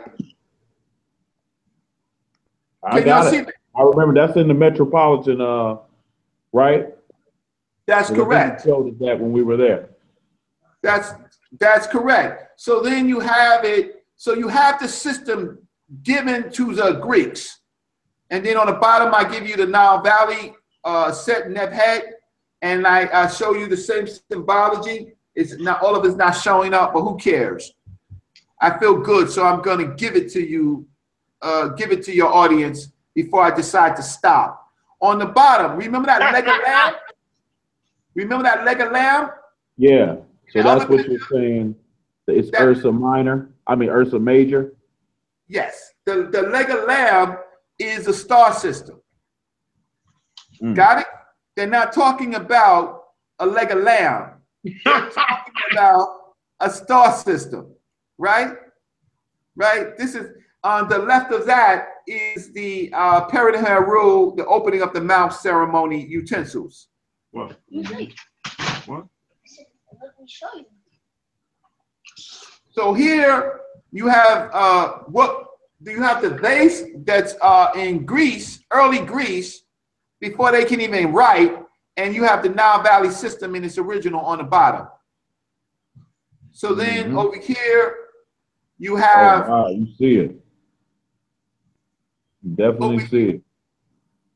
[2.83, 3.47] I Can got it.
[3.75, 5.77] I remember that's in the Metropolitan, uh,
[6.51, 6.87] right?
[7.85, 8.63] That's I think correct.
[8.65, 9.89] Showed us that when we were there.
[10.81, 11.13] That's
[11.59, 12.59] that's correct.
[12.59, 14.05] So then you have it.
[14.17, 15.59] So you have the system
[16.03, 17.60] given to the Greeks,
[18.31, 22.01] and then on the bottom I give you the Nile Valley uh, set Nebthet,
[22.61, 25.13] and I, I show you the same symbology.
[25.35, 27.71] It's not all of it's not showing up, but who cares?
[28.59, 30.87] I feel good, so I'm going to give it to you,
[31.41, 34.67] uh, give it to your audience before I decide to stop.
[35.01, 36.93] On the bottom, remember that leg of lamb?
[38.13, 39.29] Remember that leg of lamb?
[39.77, 40.17] Yeah.
[40.49, 41.75] So that's what you're saying.
[42.27, 43.49] It's That- Ursa Minor.
[43.65, 44.73] I mean Ursa Major.
[45.47, 47.37] Yes, the, the leg of lamb
[47.83, 49.01] is a star system.
[50.61, 50.75] Mm.
[50.75, 51.07] Got it?
[51.55, 53.03] They're not talking about
[53.39, 54.31] a leg of lamb.
[54.63, 56.07] They're talking about
[56.59, 57.73] a star system,
[58.17, 58.53] right?
[59.55, 59.97] Right?
[59.97, 60.27] This is
[60.63, 65.35] on the left of that is the uh, Peridot Haru, the opening of the mouth
[65.35, 66.87] ceremony utensils.
[67.31, 67.57] What?
[68.85, 69.05] What?
[70.01, 70.65] Let me show you.
[72.71, 75.45] So here you have uh, what
[75.83, 79.63] do you have the base that's uh, in Greece, early Greece,
[80.19, 81.57] before they can even write,
[81.97, 84.87] and you have the Nile Valley system in its original on the bottom.
[86.51, 87.17] So then Mhm.
[87.17, 87.95] over here
[88.77, 90.31] you Oh, have wow, you see it.
[92.43, 93.41] You Definitely we- see it.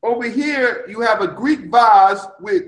[0.02, 2.64] over here you have a Greek vase with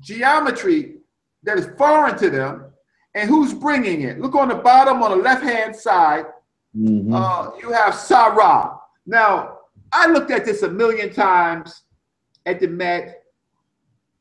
[0.00, 0.98] geometry
[1.42, 2.72] that is foreign to them,
[3.14, 4.20] and who's bringing it?
[4.20, 6.26] Look on the bottom on the left hand side.
[6.76, 7.14] Mhm.
[7.14, 8.78] uh, you have Sarah.
[9.06, 9.58] Now,
[9.92, 11.82] I looked at this a million times
[12.44, 13.24] at the Met,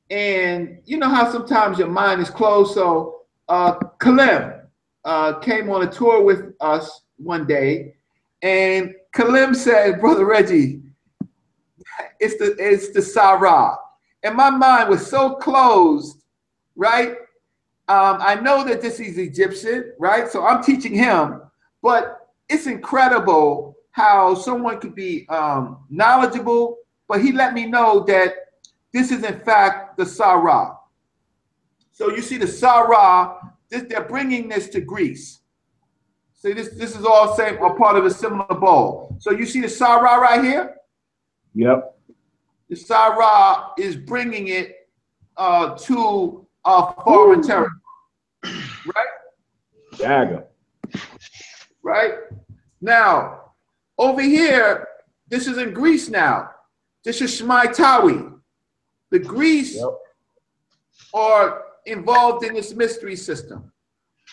[0.09, 2.73] and you know how sometimes your mind is closed.
[2.73, 4.61] So, uh, Kalim
[5.03, 7.95] uh, came on a tour with us one day,
[8.41, 10.81] and Kalim said, "Brother Reggie,
[12.19, 13.75] it's the it's the Sarah,"
[14.23, 16.23] and my mind was so closed,
[16.75, 17.17] right?
[17.87, 20.27] Um, I know that this is Egyptian, right?
[20.27, 21.41] So I'm teaching him,
[21.81, 26.77] but it's incredible how someone could be um, knowledgeable,
[27.07, 28.33] but he let me know that
[28.93, 30.77] this is in fact the Sarah.
[31.91, 33.37] So you see the Sarah,
[33.69, 35.39] this, they're bringing this to Greece.
[36.33, 39.15] See, this, this is all same, a part of a similar bowl.
[39.19, 40.75] So you see the Sarah right here?
[41.53, 41.97] Yep.
[42.69, 44.89] The Sarah is bringing it
[45.37, 47.71] uh, to uh, foreign territory,
[48.43, 49.07] right?
[49.97, 50.45] Dagger.
[51.85, 52.13] Right?
[52.81, 53.51] Now,
[53.99, 54.87] over here,
[55.29, 56.49] this is in Greece now.
[57.03, 58.33] This is Shmaitawi.
[59.11, 59.89] The Greece Yep.
[61.13, 63.71] are involved in this mystery system.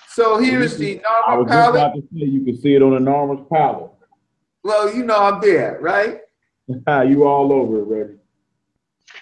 [0.08, 1.94] So here's the was just about palette.
[1.94, 3.90] to say you can see it on a Narmer palette.
[4.64, 6.20] Well, you know I'm there, right?
[7.06, 8.18] you all over it, Reggie.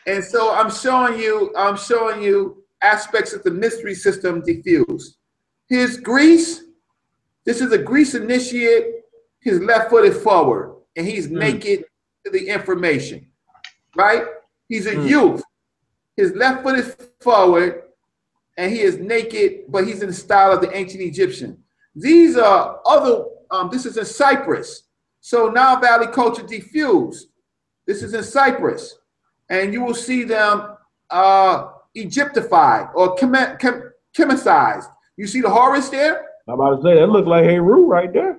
[0.07, 5.17] And so I'm showing you, I'm showing you aspects of the mystery system diffused.
[5.69, 6.63] Here's Greece.
[7.47, 8.97] This is a Greece initiate.
[9.41, 11.39] His left foot is forward, and he's Hmm.
[11.39, 11.85] naked
[12.25, 13.27] to the information.
[13.97, 14.25] Right?
[14.69, 15.07] He's a Hmm.
[15.07, 15.43] youth.
[16.17, 17.83] His left foot is forward,
[18.57, 21.63] and he is naked, but he's in the style of the ancient Egyptian.
[21.95, 23.25] These are other.
[23.51, 24.85] Um, this is in Cyprus.
[25.21, 27.29] So now Valley culture diffused.
[27.87, 28.97] This is in Cyprus
[29.49, 30.77] and you will see them
[31.11, 34.87] uh, Egyptified or chemi- chem- chemicized.
[35.17, 36.30] You see the Horus there?
[36.51, 38.39] I'm about to say that look like Heru right there.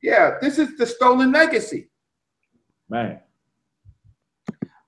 [0.00, 1.88] Yeah, this is the stolen legacy.
[2.88, 3.20] Man.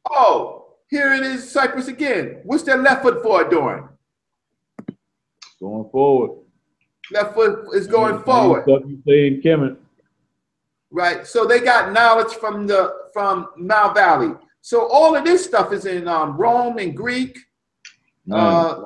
[0.09, 2.40] Oh, here it is, Cyprus again.
[2.44, 3.89] What's their left foot forward doing?
[5.60, 6.43] Going forward.
[7.10, 8.64] Left foot is going forward.
[8.64, 9.76] Stuff you say in Kemet.
[10.90, 11.26] Right.
[11.26, 14.35] So they got knowledge from the from Mount Valley.
[14.60, 17.36] So all of this stuff is in um, Rome and Greek.
[18.31, 18.82] Uh,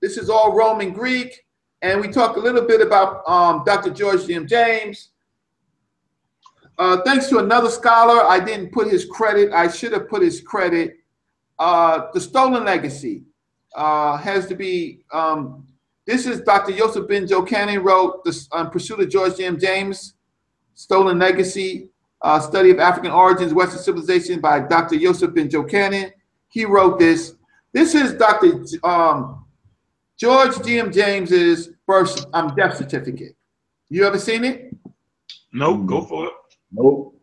[0.00, 1.44] this is all Roman Greek,
[1.82, 3.90] and we talk a little bit about um, Dr.
[3.90, 5.10] George Jim James.
[6.78, 9.52] Uh, thanks to another scholar, I didn't put his credit.
[9.52, 10.96] I should have put his credit.
[11.58, 13.24] Uh, the Stolen Legacy
[13.74, 15.04] uh, has to be.
[15.12, 15.66] Um,
[16.06, 16.72] this is Dr.
[16.72, 20.14] Joseph ben-Jochannan wrote the um, Pursuit of George Jim James,
[20.74, 21.90] Stolen Legacy,
[22.22, 24.98] uh, Study of African Origins, Western Civilization by Dr.
[24.98, 26.12] Joseph ben-Jochannan.
[26.48, 27.34] He wrote this.
[27.72, 28.64] This is Dr.
[28.82, 29.44] Um,
[30.18, 30.92] George G.M.
[30.92, 33.36] James's birth um, death certificate.
[33.88, 34.74] You ever seen it?
[35.52, 36.32] Nope, go for it.
[36.72, 37.20] Nope.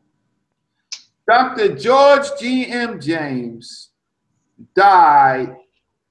[1.28, 1.76] Dr.
[1.76, 3.00] George G.M.
[3.00, 3.90] James
[4.76, 5.56] died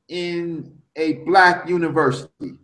[0.08, 2.54] in a black university.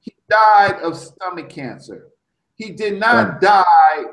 [0.00, 2.08] He died of stomach cancer.
[2.56, 4.04] He did not die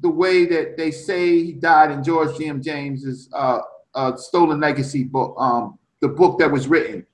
[0.00, 2.62] the way that they say he died in George G.M.
[2.62, 3.60] James's uh,
[3.94, 7.06] uh, Stolen Legacy book, um, the book that was written.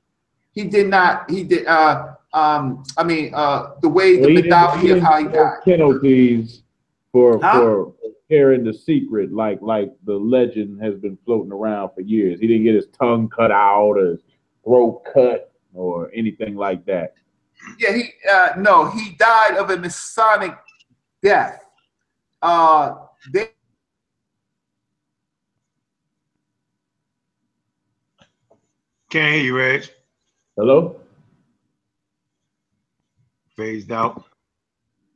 [0.52, 1.30] He did not.
[1.30, 1.66] He did.
[1.66, 5.16] Uh, um, I mean, uh, the way the Well, he didn't- methodology he of how
[5.18, 5.62] he didn't died.
[5.64, 6.62] Penalties
[7.12, 7.60] for Huh?
[7.60, 7.92] for
[8.30, 12.38] sharing the secret, like like the legend has been floating around for years.
[12.38, 14.20] He didn't get his tongue cut out or his
[14.64, 17.14] throat cut or anything like that.
[17.78, 20.56] Yeah, he uh, no, he died of a Masonic
[21.22, 21.64] death.
[22.40, 22.94] Uh,
[23.32, 23.50] they
[29.10, 29.90] Can't hear you, Reg.
[30.56, 30.99] Hello,
[33.60, 34.24] Phased out.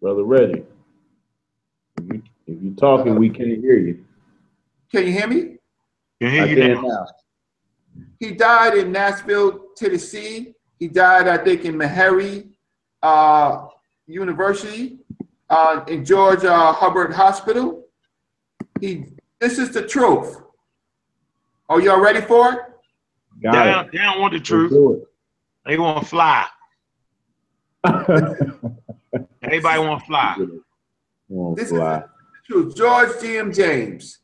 [0.03, 0.65] brother Reggie.
[1.97, 4.05] If you if you talking, we can't hear you.
[4.93, 5.57] can you hear me?
[6.21, 6.81] Can hear I you can now.
[6.83, 7.07] now.
[8.21, 10.53] He died in Nashville, Tennessee.
[10.79, 12.51] He died, I think, in Meharry
[13.03, 13.69] uh,
[14.07, 14.99] University,
[15.49, 17.87] uh, in George uh, Hubbard Hospital.
[18.79, 19.07] He.
[19.41, 20.37] This is the truth.
[21.71, 22.59] Are y'all ready for it?
[23.41, 24.69] They Got don't, they don't want the truth.
[24.69, 25.07] do
[25.65, 26.45] They want to fly.
[29.13, 29.27] it.
[29.43, 30.37] Everybody want to fly.
[31.29, 31.99] Won't This is fly.
[32.01, 32.07] the
[32.47, 32.77] truth.
[32.77, 33.53] George G.M.
[33.53, 34.21] James,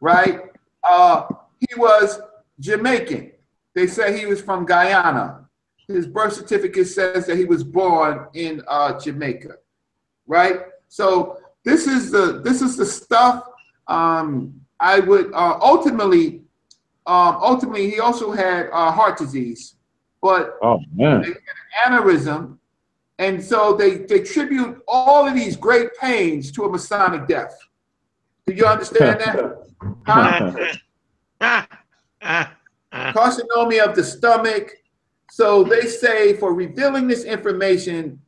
[0.00, 0.40] right?
[0.88, 1.26] Uh,
[1.60, 2.20] he was
[2.60, 3.32] Jamaican.
[3.74, 5.48] They say he was from Guyana.
[5.88, 9.54] His birth certificate says that he was born in uh, Jamaica,
[10.26, 10.60] right?
[10.88, 13.44] So this is the this is the stuff.
[13.88, 16.42] Um, I would uh, ultimately,
[17.06, 19.74] um, ultimately, he also had uh, heart disease,
[20.20, 21.24] but Oh man.
[21.86, 22.58] aneurysm.
[23.18, 27.56] And so they, they tribute all of these great pains to a Masonic death.
[28.46, 29.58] Do you understand that?
[30.06, 30.52] Huh?
[32.92, 34.70] Carcinoma of the stomach.
[35.30, 38.20] So they say for revealing this information,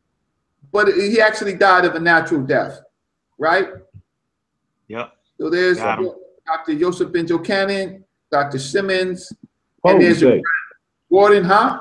[0.73, 2.81] but he actually died of a natural death,
[3.39, 3.69] right?
[4.89, 5.13] yep.
[5.39, 6.11] So there's Got him.
[6.47, 6.79] Dr.
[6.79, 8.59] Joseph Ben Jochannan, Dr.
[8.59, 9.33] Simmons,
[9.85, 10.43] and there's Potentate.
[11.11, 11.81] Gordon, huh?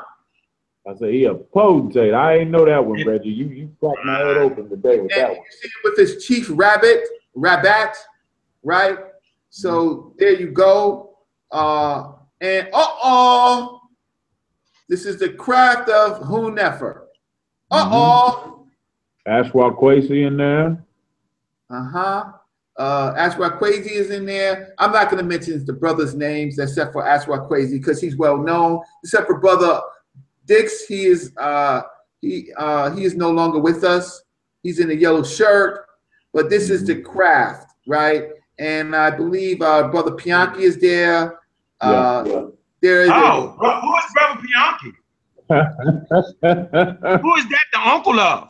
[0.86, 2.14] I say he a potentate.
[2.14, 3.30] I ain't know that one, Reggie.
[3.30, 5.38] You you cracked my head open today with that one.
[5.38, 7.96] you see him with his chief rabbit, Rabat,
[8.64, 8.98] right?
[9.50, 11.18] So there you go.
[11.52, 13.82] Uh, and uh oh,
[14.90, 17.04] this is the craft of Hunefer.
[17.72, 18.68] Uh oh,
[19.26, 20.84] Ashra Kwesi in there.
[21.70, 22.32] uh huh.
[22.76, 24.74] Uh, Ashra Kwesi is in there.
[24.80, 28.38] I'm not going to mention the brothers' names except for Ashra Kwesi because he's well
[28.38, 28.82] known.
[29.04, 29.80] Except for brother
[30.46, 31.82] Dix, he is uh,
[32.22, 34.24] he uh, he is no longer with us.
[34.64, 35.86] He's in a yellow shirt,
[36.34, 38.26] but this is the craft, right?
[38.60, 41.40] And I believe uh, brother Pianki is there.
[41.82, 42.46] Uh, Yeah.
[42.82, 44.92] There is Oh, who who is Brother Bianchi?
[47.22, 47.66] Who is that?
[47.74, 48.50] The uncle of?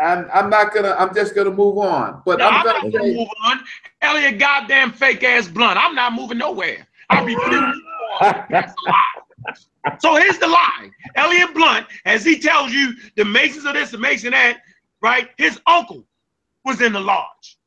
[0.00, 0.96] I'm, I'm not gonna.
[0.98, 2.22] I'm just gonna move on.
[2.24, 3.60] But No, I'm I'm gonna gonna move on.
[4.00, 5.78] Elliot, goddamn fake ass blunt.
[5.78, 6.86] I'm not moving nowhere.
[7.10, 7.80] I refuse.
[8.50, 9.19] That's a lie.
[10.00, 10.90] So here's the lie.
[11.16, 14.58] Elliot Blunt, as he tells you the Masons of this, the Mason that,
[15.00, 15.30] right?
[15.38, 16.04] His uncle
[16.64, 17.58] was in the lodge.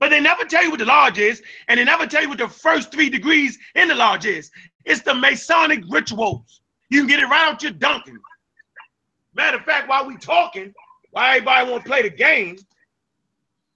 [0.00, 2.38] But they never tell you what the lodge is, and they never tell you what
[2.38, 4.50] the first three degrees in the lodge is.
[4.84, 6.60] It's the Masonic rituals.
[6.90, 8.18] You can get it right out your Duncan.
[9.34, 10.74] Matter of fact, while we talking,
[11.10, 12.58] why everybody want to play the game,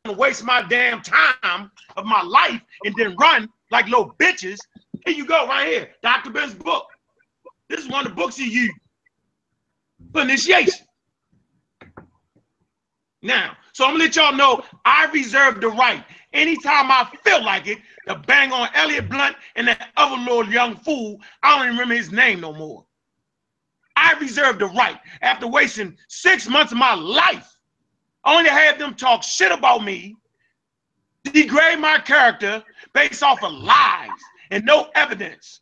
[0.04, 4.58] gonna waste my damn time of my life and then run like little bitches.
[5.06, 6.30] Here you go, right here, Dr.
[6.30, 6.86] Ben's book.
[7.68, 8.74] This is one of the books he used
[10.12, 10.86] for initiation.
[13.20, 17.66] Now, so I'm gonna let y'all know I reserve the right anytime I feel like
[17.66, 21.20] it to bang on Elliot Blunt and that other little young fool.
[21.42, 22.84] I don't even remember his name no more.
[23.96, 27.58] I reserve the right, after wasting six months of my life,
[28.24, 30.14] only to have them talk shit about me,
[31.24, 32.62] degrade my character
[32.94, 34.10] based off of lies
[34.52, 35.60] and no evidence.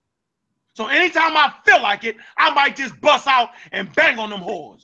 [0.77, 4.40] So anytime I feel like it, I might just bust out and bang on them
[4.40, 4.82] whores.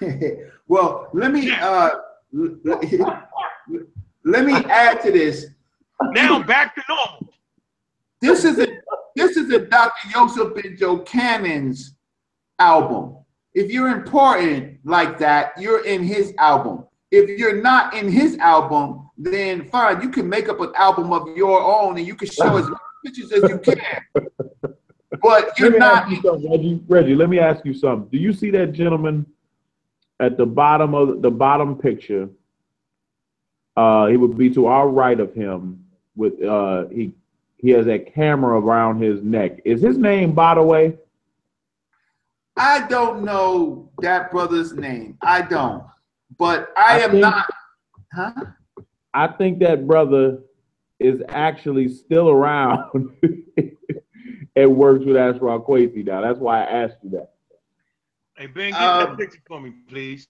[0.68, 1.90] well, let me uh,
[2.32, 2.56] l-
[3.00, 3.28] l-
[4.24, 5.46] let me add to this.
[6.12, 7.34] Now back to normal.
[8.20, 8.68] This is a
[9.16, 10.10] this is a Dr.
[10.10, 11.96] Joseph Ben Jochannan's
[12.60, 13.16] album.
[13.52, 16.84] If you're important like that, you're in his album.
[17.10, 21.36] If you're not in his album, then fine, you can make up an album of
[21.36, 22.68] your own and you can show as
[23.06, 24.02] as you can.
[25.22, 26.20] But you're not you
[26.50, 26.80] Reggie.
[26.88, 28.08] Reggie, let me ask you something.
[28.10, 29.26] Do you see that gentleman
[30.20, 32.28] at the bottom of the bottom picture?
[33.76, 35.84] Uh, he would be to our right of him.
[36.16, 37.12] With uh, he
[37.58, 39.60] he has that camera around his neck.
[39.64, 40.96] Is his name, by the way?
[42.56, 45.18] I don't know that brother's name.
[45.22, 45.84] I don't.
[46.38, 47.46] But I, I am think- not
[48.12, 48.32] huh?
[49.14, 50.40] I think that brother
[50.98, 53.10] is actually still around
[54.56, 56.20] and works with Ashra Kwesi now.
[56.22, 57.32] That's why I asked you that.
[58.36, 60.26] Hey Ben, get Um, that picture for me, please.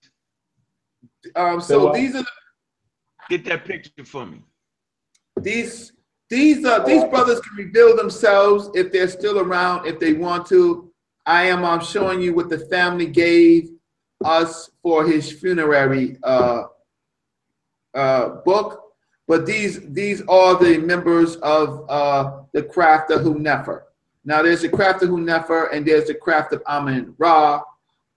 [1.34, 1.94] Um, Say so what?
[1.94, 2.28] these are the
[3.28, 4.40] Get that picture for me.
[5.40, 5.92] these
[6.30, 10.90] these uh these brothers can reveal themselves if they're still around if they want to
[11.26, 13.70] i am i'm showing you what the family gave
[14.24, 16.64] us for his funerary uh
[17.94, 18.85] uh book
[19.26, 23.82] but these these are the members of uh the craft of Hunefer.
[24.24, 27.62] now there's the craft of Hunefer and there's the craft of amen ra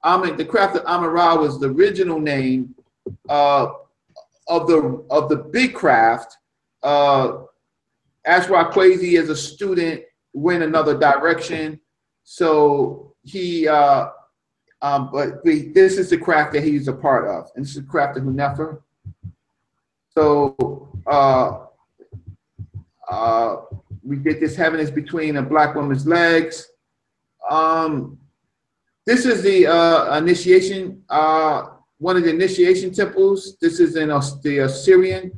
[0.03, 2.75] amen the craft of amen ra was the original name
[3.27, 3.67] uh
[4.47, 6.37] of the of the big craft
[6.83, 7.43] uh,
[8.27, 10.03] Ashra Kwesi as a student
[10.33, 11.79] went another direction.
[12.23, 14.09] So he, uh,
[14.81, 17.89] um, but this is the craft that he's a part of, and this is the
[17.89, 18.81] craft of Hunefer.
[20.15, 21.65] So uh,
[23.09, 23.55] uh,
[24.03, 26.67] we did this having this between a black woman's legs.
[27.49, 28.17] Um,
[29.05, 31.67] this is the uh, initiation, uh,
[31.97, 33.57] one of the initiation temples.
[33.61, 35.31] This is in As- the Osireion.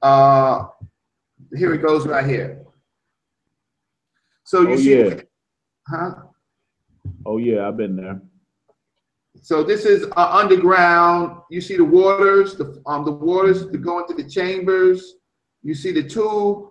[0.00, 0.66] Uh,
[1.54, 2.64] here it goes right here.
[4.44, 5.20] So you Oh, see, yeah.
[5.86, 6.14] huh?
[7.26, 8.20] Oh yeah, I've been there.
[9.42, 11.40] So this is uh, underground.
[11.50, 15.14] You see the waters, the um the waters that go into the chambers.
[15.62, 16.68] You see the tube,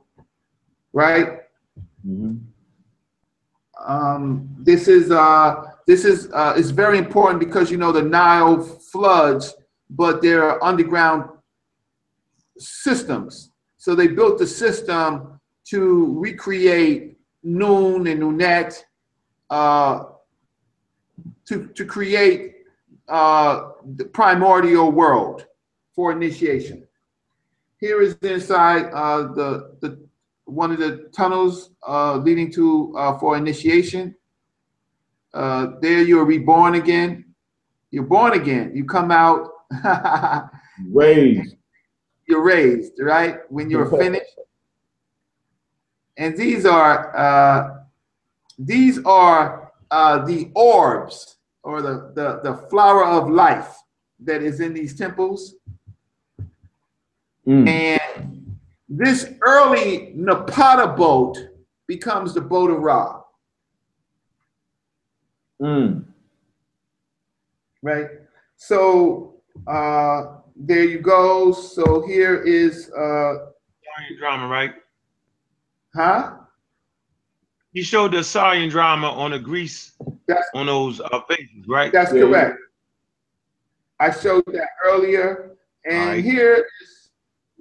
[0.94, 1.41] right?
[2.08, 2.41] Mhm.
[3.86, 8.62] Um, this is uh this is uh is very important because you know the Nile
[8.62, 9.56] floods,
[9.90, 11.30] but there are underground
[12.58, 13.52] systems.
[13.78, 15.40] So they built the system
[15.70, 18.84] to recreate Nun and Naunet,
[19.50, 20.04] uh,
[21.46, 22.59] to to create
[23.10, 25.45] uh, the primordial world
[25.95, 26.88] for initiation.
[27.80, 30.07] Here is inside uh, the the
[30.45, 34.15] one of the tunnels uh, leading to uh, for initiation.
[35.34, 37.26] Uh, there you're reborn again.
[37.91, 38.72] You're born again.
[38.73, 39.49] You come out.
[40.91, 41.56] Raised.
[42.26, 43.40] you're raised, right?
[43.49, 44.40] When you're finished.
[46.18, 47.80] And these are uh,
[48.57, 53.76] these are uh, the orbs or the, the the flower of life
[54.19, 55.56] that is in these temples.
[57.48, 57.68] Mm.
[57.68, 58.57] And
[58.88, 61.38] this early Napata boat
[61.88, 63.22] becomes the boat of Ra,
[65.61, 66.06] Mm.
[67.81, 68.07] right?
[68.56, 69.36] So
[69.68, 71.52] uh, there you go.
[71.52, 73.48] So here is, uh,
[74.19, 74.73] drama, right?
[75.94, 76.38] huh?
[77.72, 79.94] You showed the Osirian drama on the grease
[80.28, 81.91] That's on those uh, faces, right?
[81.91, 82.58] That's Yeah, correct.
[84.00, 85.52] I showed that earlier.
[85.86, 86.24] And Alright.
[86.24, 87.10] here is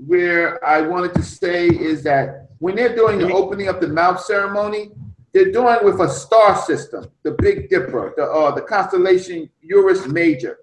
[0.06, 4.20] where I wanted to say is that when they're doing the opening up the mouth
[4.20, 4.92] ceremony,
[5.32, 10.58] they're doing with a star system, the Big Dipper, the uh, the constellation Ursa Major,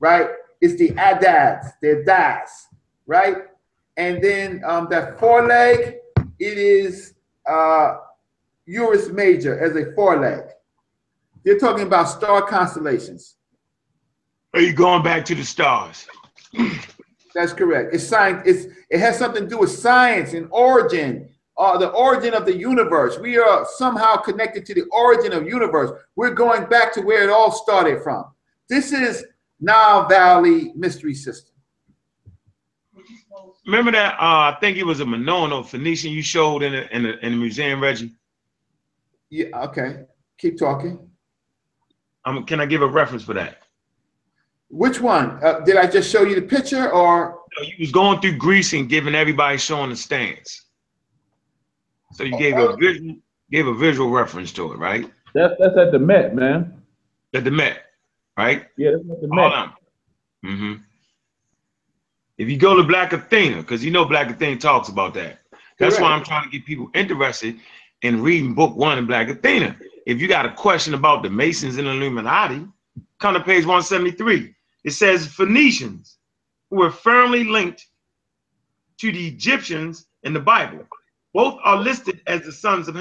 [0.00, 0.28] right?
[0.60, 2.66] It's the Adads, they're Das,
[3.06, 3.36] right?
[3.96, 5.96] And then um, that foreleg,
[6.38, 7.14] it is
[7.48, 7.96] uh,
[8.76, 10.42] Ursa Major as a foreleg.
[11.44, 13.36] They're talking about star constellations.
[14.54, 16.06] Are you going back to the stars?
[17.34, 17.94] That's correct.
[17.94, 18.42] It's science.
[18.46, 22.56] It's it has something to do with science and origin, uh, the origin of the
[22.56, 23.18] universe.
[23.18, 25.90] We are somehow connected to the origin of universe.
[26.16, 28.24] We're going back to where it all started from.
[28.68, 29.24] This is
[29.60, 31.54] Nile Valley Mystery System.
[33.66, 34.14] Remember that?
[34.14, 37.18] Uh, I think it was a Minoan or Phoenician you showed in the, in the,
[37.24, 38.12] in the museum, Reggie.
[39.30, 39.46] Yeah.
[39.64, 40.04] Okay.
[40.38, 41.08] Keep talking.
[42.24, 43.58] Um, can I give a reference for that?
[44.70, 45.42] Which one?
[45.42, 47.40] Uh, did I just show you the picture or?
[47.56, 50.66] No, you was going through Greece and giving everybody showing the stance.
[52.12, 53.16] So you gave a visual,
[53.50, 55.10] gave a visual reference to it, right?
[55.34, 56.82] That's that's at the Met, man.
[57.34, 57.82] At the Met,
[58.36, 58.66] right?
[58.76, 59.52] Yeah, that's at the Hold Met.
[59.52, 59.72] on.
[60.44, 60.74] hmm
[62.36, 65.40] If you go to Black Athena, because you know Black Athena talks about that.
[65.78, 67.58] That's why I'm trying to get people interested
[68.02, 69.76] in reading book one in Black Athena.
[70.06, 72.66] If you got a question about the Masons and Illuminati,
[73.18, 74.54] come to page 173.
[74.84, 76.18] It says Phoenicians
[76.70, 77.86] were firmly linked
[78.98, 80.86] to the Egyptians in the Bible.
[81.34, 82.96] Both are listed as the sons of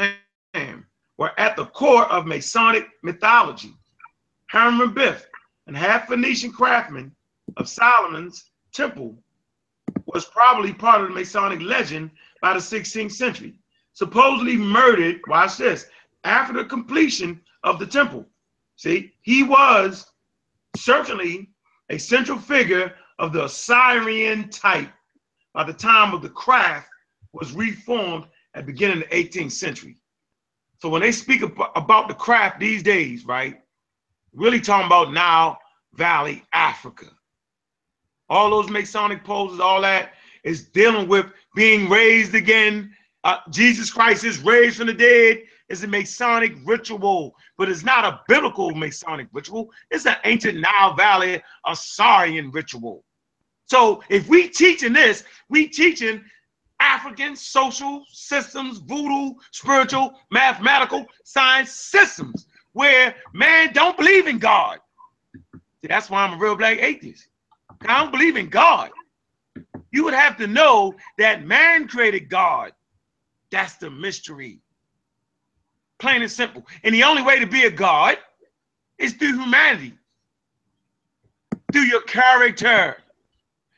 [0.53, 0.85] Ham,
[1.17, 3.73] were at the core of Masonic mythology.
[4.47, 5.23] Hiram Abiff,
[5.65, 7.15] and half Phoenician craftsman
[7.57, 9.17] of Solomon's temple,
[10.05, 12.11] was probably part of the Masonic legend
[12.41, 13.59] by the 16th century.
[13.97, 15.87] Supposedly murdered, watch this,
[16.23, 18.27] after the completion of the temple.
[18.75, 20.05] See, he was
[20.75, 21.49] certainly
[21.89, 24.91] a central figure of the Osirian type
[25.55, 26.87] by the time of the craft
[27.33, 29.97] was reformed at the beginning of the 18th century.
[30.79, 33.59] So when they speak ab- about the craft these days, right,
[34.31, 35.57] really talking about Nile
[35.95, 37.07] Valley, Africa.
[38.29, 40.11] All those Masonic poses, all that
[40.43, 41.25] is dealing with
[41.55, 42.93] being raised again.
[43.27, 45.43] Uh, Jesus Christ is raised from the dead.
[45.67, 49.69] is a Masonic ritual, but it's not a biblical Masonic ritual.
[49.91, 53.03] It's an ancient Nile Valley Osirian ritual.
[53.65, 56.23] So if we teaching this, we teaching
[56.79, 64.79] African social systems, voodoo, spiritual, mathematical, science systems where man don't believe in God.
[65.81, 67.27] See, that's why I'm a real black atheist.
[67.81, 68.89] I don't believe in God.
[69.91, 72.71] You would have to know that man created God.
[73.51, 74.59] That's the mystery.
[75.99, 76.65] Plain and simple.
[76.83, 78.17] And the only way to be a God
[78.97, 79.93] is through humanity,
[81.71, 82.97] through your character.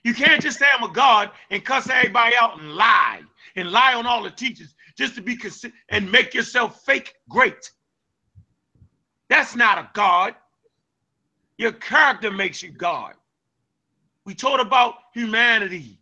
[0.04, 3.22] You can't just say I'm a God and cuss everybody out and lie
[3.56, 7.72] and lie on all the teachers just to be consi- and make yourself fake great.
[9.30, 10.36] That's not a God.
[11.58, 13.14] Your character makes you God.
[14.26, 16.00] We taught about humanity.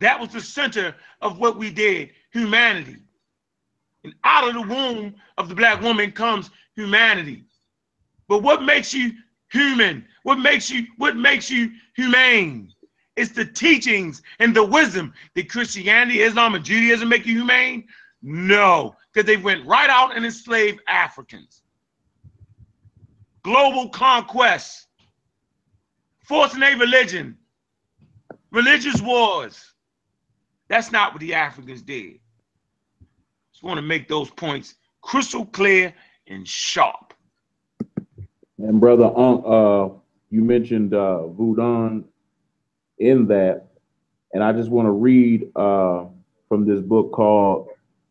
[0.00, 2.98] That was the center of what we did humanity.
[4.02, 7.44] And out of the womb of the black woman comes humanity.
[8.28, 9.12] But what makes you
[9.50, 10.04] human?
[10.24, 12.70] What makes you what makes you humane?
[13.16, 15.14] It's the teachings and the wisdom.
[15.34, 17.86] that Christianity, Islam, and Judaism make you humane?
[18.22, 21.62] No, because they went right out and enslaved Africans.
[23.44, 24.88] Global conquest,
[26.24, 27.36] forcing a religion,
[28.50, 29.74] religious wars.
[30.68, 32.18] That's not what the Africans did.
[33.64, 35.94] Want to make those points crystal clear
[36.26, 37.14] and sharp.
[38.58, 39.88] And brother, Unc, uh,
[40.28, 42.04] you mentioned uh, Voodoo
[42.98, 43.68] in that,
[44.34, 46.04] and I just want to read uh,
[46.46, 47.70] from this book called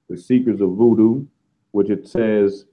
[0.09, 1.27] "The Secrets of Voodoo,"
[1.69, 2.65] which it says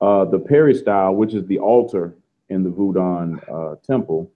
[0.00, 2.16] uh, the peristyle, which is the altar
[2.48, 4.28] in the Voodoo uh, temple,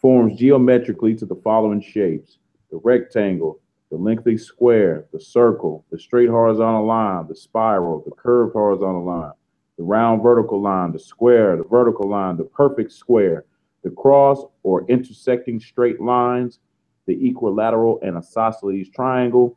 [0.00, 2.38] forms geometrically to the following shapes:
[2.70, 3.60] the rectangle,
[3.94, 9.30] the lengthy square, the circle, the straight horizontal line, the spiral, the curved horizontal line,
[9.78, 13.44] the round vertical line, the square, the vertical line, the perfect square,
[13.84, 16.58] the cross or intersecting straight lines,
[17.06, 19.56] the equilateral and isosceles triangle,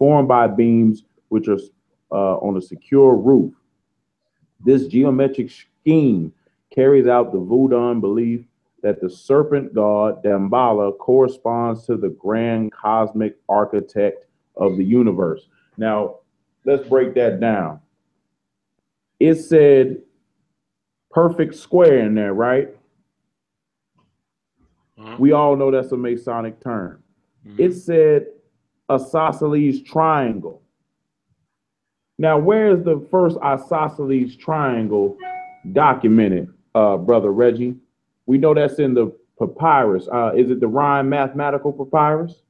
[0.00, 1.58] formed by beams which are
[2.10, 3.54] uh, on a secure roof.
[4.64, 6.32] This geometric scheme
[6.74, 8.44] carries out the Voodoo belief
[8.82, 14.26] that the serpent god Damballa corresponds to the grand cosmic architect
[14.56, 15.48] of the universe.
[15.76, 16.16] Now,
[16.64, 17.80] let's break that down.
[19.18, 20.02] It said
[21.10, 22.76] perfect square in there, right?
[24.98, 25.18] Mhm.
[25.18, 27.02] We all know that's a Masonic term.
[27.58, 28.26] It said
[28.90, 30.62] isosceles triangle.
[32.18, 35.16] Now, where is the first isosceles triangle
[35.72, 37.76] documented, uh, brother Reggie?
[38.26, 40.08] We know that's in the papyrus.
[40.12, 42.42] Uh, is it the Rhind mathematical papyrus?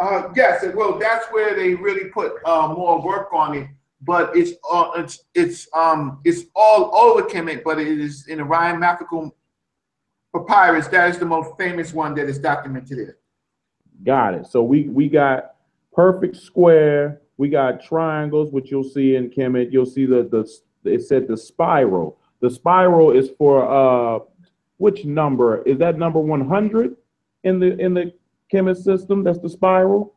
[0.00, 3.68] Uh, yes, well, that's where they really put uh, more work on it.
[4.02, 8.44] But it's uh, it's it's um it's all over Kemet, but it is in the
[8.44, 9.34] Rhind Mathematical
[10.32, 10.86] Papyrus.
[10.86, 13.16] That is the most famous one that is documented there.
[14.04, 14.46] Got it.
[14.46, 15.56] So we we got
[15.92, 17.22] perfect square.
[17.38, 19.72] We got triangles, which you'll see in Kemet.
[19.72, 20.48] You'll see the the
[20.88, 22.18] it said the spiral.
[22.40, 24.20] The spiral is for uh
[24.78, 26.96] which number is that number one hundred
[27.44, 28.12] in the in the
[28.52, 29.22] Kemet system?
[29.22, 30.14] That's the spiral.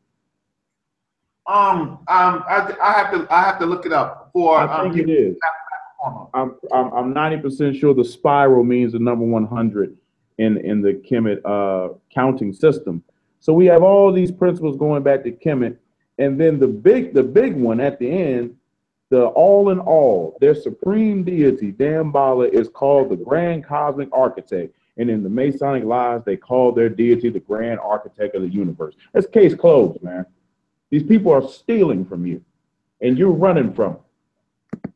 [1.47, 4.93] Um, um, I, I have to I have to look it up for I um,
[4.93, 5.37] think it is.
[6.33, 9.95] I'm, I'm, I'm 90% sure the spiral means the number 100
[10.37, 13.03] in, in the Kemet uh, counting system.
[13.39, 15.77] So we have all these principles going back to Kemet.
[16.17, 18.55] And then the big, the big one at the end,
[19.11, 24.73] the all in all, their supreme deity, Damballa, is called the Grand Cosmic Architect.
[24.97, 28.95] And in the Masonic lies, they call their deity the Grand Architect of the Universe.
[29.13, 30.25] That's case closed, man.
[30.89, 32.41] These people are stealing from you,
[33.01, 33.97] and you're running from
[34.83, 34.93] them.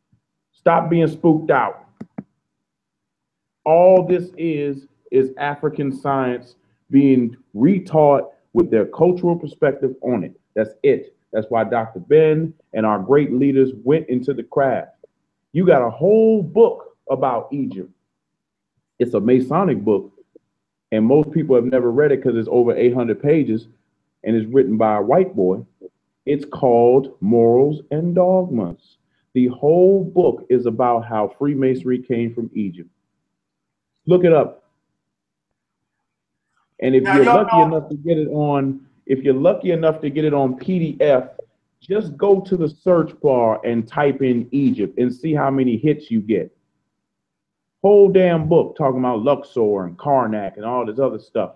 [0.54, 1.86] Stop being spooked out.
[3.66, 6.56] All this is is African science
[6.90, 10.40] being retaught with their cultural perspective on it.
[10.56, 11.15] That's it.
[11.36, 12.00] That's why Dr.
[12.00, 14.92] Ben and our great leaders went into the craft.
[15.52, 17.92] You got a whole book about Egypt.
[19.00, 20.14] It's a Masonic book,
[20.94, 23.68] and most people have never read it because it's over 800 pages
[24.24, 25.66] and it's written by a white boy.
[26.26, 28.96] It's called Morals and Dogmas.
[29.34, 32.90] The whole book is about how Freemasonry came from Egypt.
[34.06, 34.64] Look it up.
[36.80, 40.02] And if Now, you're lucky know- enough to get it on, if you're lucky enough
[40.02, 41.30] to get it on PDF,
[41.80, 46.10] just go to the search bar and type in Egypt and see how many hits
[46.10, 46.56] you get.
[47.84, 51.56] Whole damn book talking about Luxor and Karnak and all this other stuff.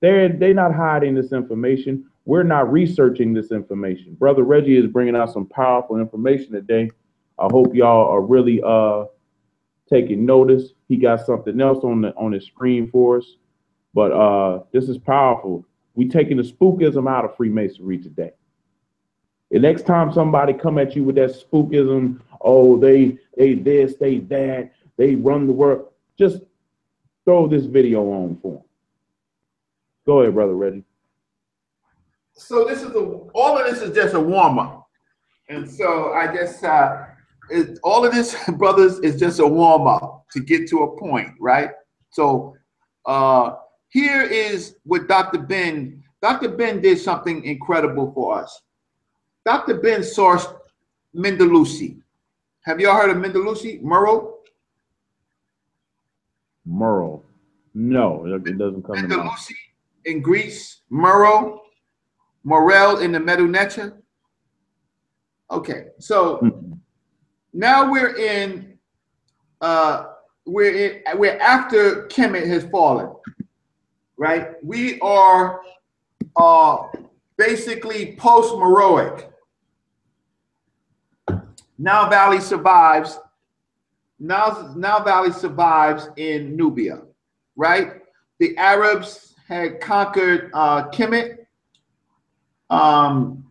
[0.00, 2.06] They're they're not hiding this information.
[2.24, 4.14] We're not researching this information.
[4.14, 6.90] Brother Reggie is bringing out some powerful information today.
[7.38, 9.04] I hope y'all are really uh
[9.88, 10.72] taking notice.
[10.88, 13.36] He got something else on the on his screen for us.
[13.94, 15.64] But uh, this is powerful.
[15.96, 18.32] We taking the spookism out of Freemasonry today.
[19.50, 24.18] The next time somebody come at you with that spookism, oh, they they this, they
[24.18, 26.40] that, they run the world, just
[27.24, 28.64] throw this video on for them.
[30.04, 30.84] Go ahead, brother Reggie.
[32.34, 33.00] So this is a,
[33.34, 34.88] all of this is just a warm up,
[35.48, 37.06] and so I guess uh,
[37.50, 41.30] it, all of this, brothers, is just a warm up to get to a point,
[41.40, 41.70] right?
[42.10, 42.54] So
[43.06, 43.54] uh,
[43.88, 45.38] here is what Dr.
[45.38, 46.02] Ben.
[46.22, 46.48] Dr.
[46.50, 48.62] Ben did something incredible for us.
[49.44, 49.74] Dr.
[49.80, 50.52] Ben sourced
[51.14, 52.00] Mendelusi.
[52.64, 53.82] Have y'all heard of Mendelusi?
[53.82, 54.32] Murrow?
[56.64, 57.24] Merle.
[57.74, 59.38] No, it doesn't come to mind.
[60.06, 61.60] In Greece, Murrow,
[62.42, 63.96] Morel in the Medunetia.
[65.50, 66.78] Okay, so Mm-mm.
[67.52, 68.78] now we're in
[69.60, 70.06] uh
[70.44, 73.12] we're in we're after Kemet has fallen,
[74.16, 74.62] right?
[74.62, 75.60] We are
[76.36, 76.78] uh
[77.36, 79.30] basically post-Meroic.
[81.78, 83.18] Nile Valley survives.
[84.18, 87.02] Now, Nile Valley survives in Nubia,
[87.54, 88.00] right?
[88.38, 91.38] The Arabs had conquered uh, Kemet.
[92.70, 93.44] Um,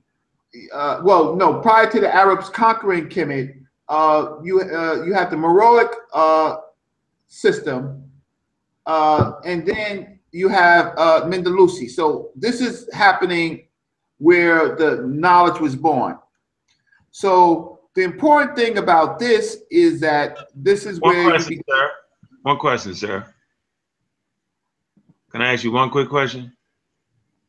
[0.73, 5.35] uh, well, no, prior to the Arabs conquering Kemet, uh, you uh, you have the
[5.35, 6.57] Meroic uh,
[7.27, 8.09] system,
[8.87, 11.89] uh, and then you have uh, Mendelusi.
[11.89, 13.67] So this is happening
[14.17, 16.17] where the knowledge was born.
[17.11, 21.91] So the important thing about this is that this is One where question, sir.
[22.41, 23.25] One question, sir.
[25.31, 26.51] Can I ask you one quick question?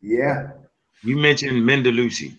[0.01, 0.51] yeah.
[1.03, 2.37] You mentioned Mendelusi.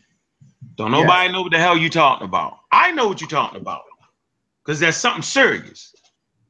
[0.76, 2.60] Don't nobody know what the hell you talking about.
[2.72, 3.82] I know what you're talking about.
[4.64, 5.94] Because there's something serious.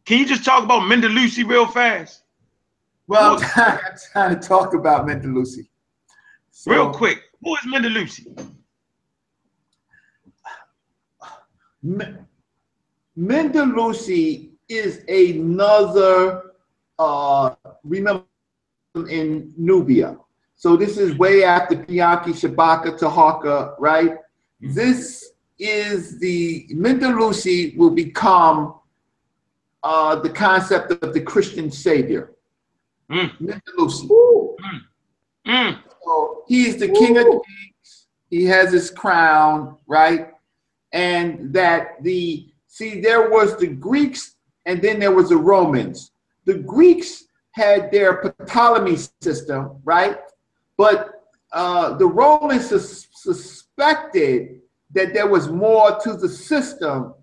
[0.05, 2.23] Can you just talk about Mendelusi real fast?
[3.07, 5.67] Well, I'm trying, I'm trying to talk about Mendelusi.
[6.51, 7.21] So, Real quick.
[7.41, 8.53] Who is Mendelusi?
[11.83, 12.27] M-
[13.17, 16.51] Mendelusi is another,
[16.99, 18.23] uh, remember,
[19.09, 20.17] in Nubia.
[20.55, 24.17] So this is way after Pianki, Shabaka, Taharka, right?
[24.59, 28.75] This is the, Mendelusi will become
[29.83, 32.33] uh, the concept of the Christian Savior.
[33.11, 33.37] Mm.
[33.39, 34.09] Mendelusi.
[35.47, 35.79] Mm.
[36.03, 38.07] So he's the king of kings.
[38.29, 40.33] He has his crown, right?
[40.91, 46.11] And that the see, there was the Greeks and then there was the Romans.
[46.45, 50.19] The Greeks had their Ptolemy system, right?
[50.77, 54.61] But uh, the Romans sus- suspected
[54.91, 57.13] that there was more to the system.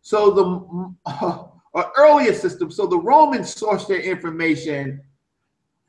[0.00, 0.94] So the
[1.76, 2.70] uh, earlier system.
[2.70, 5.00] So the Romans sourced their information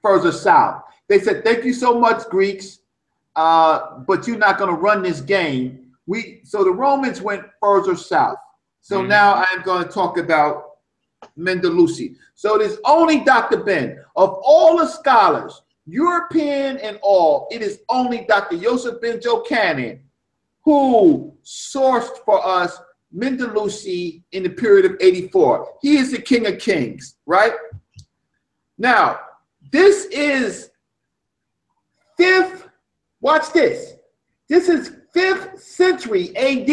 [0.07, 0.83] further south.
[1.09, 2.79] They said, "Thank you so much, Greeks,
[3.35, 5.65] uh, but you're not going to run this game."
[6.05, 8.37] We so the Romans went further south.
[8.81, 9.07] So Mhm.
[9.07, 10.53] now I'm going to talk about
[11.37, 12.15] Mendelusi.
[12.35, 13.57] So there's only Dr.
[13.57, 15.53] Ben of all the scholars,
[15.85, 17.47] European and all.
[17.51, 18.57] It is only Dr.
[18.57, 19.99] Joseph Ben Cannon
[20.63, 22.79] who sourced for us
[23.15, 25.53] Mendelusi in the period of 84.
[25.81, 27.53] He is the king of kings, right?
[28.77, 29.19] Now,
[29.71, 30.69] this is
[32.17, 32.67] fifth,
[33.21, 33.93] watch this.
[34.49, 36.67] This is fifth century AD.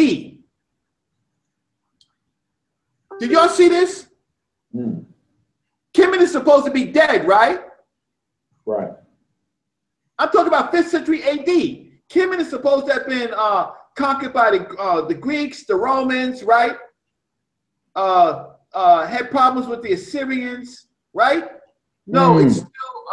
[3.20, 4.08] Did y'all see this?
[4.72, 5.00] Hmm.
[5.96, 7.60] Kemet is supposed to be dead, right?
[8.66, 8.90] Right.
[10.18, 11.46] I'm talking about fifth century AD.
[12.10, 16.42] Kemet is supposed to have been uh, conquered by the uh, the Greeks, the Romans,
[16.42, 16.76] right?
[17.94, 21.44] Uh, uh, had problems with the Assyrians, right?
[22.06, 22.46] No, Hmm.
[22.46, 22.60] it's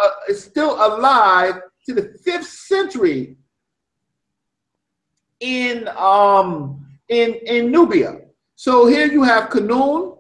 [0.02, 3.38] uh, it's still alive to the fifth century
[5.40, 8.22] in um in in Nubia.
[8.56, 10.14] So here you have Canaan,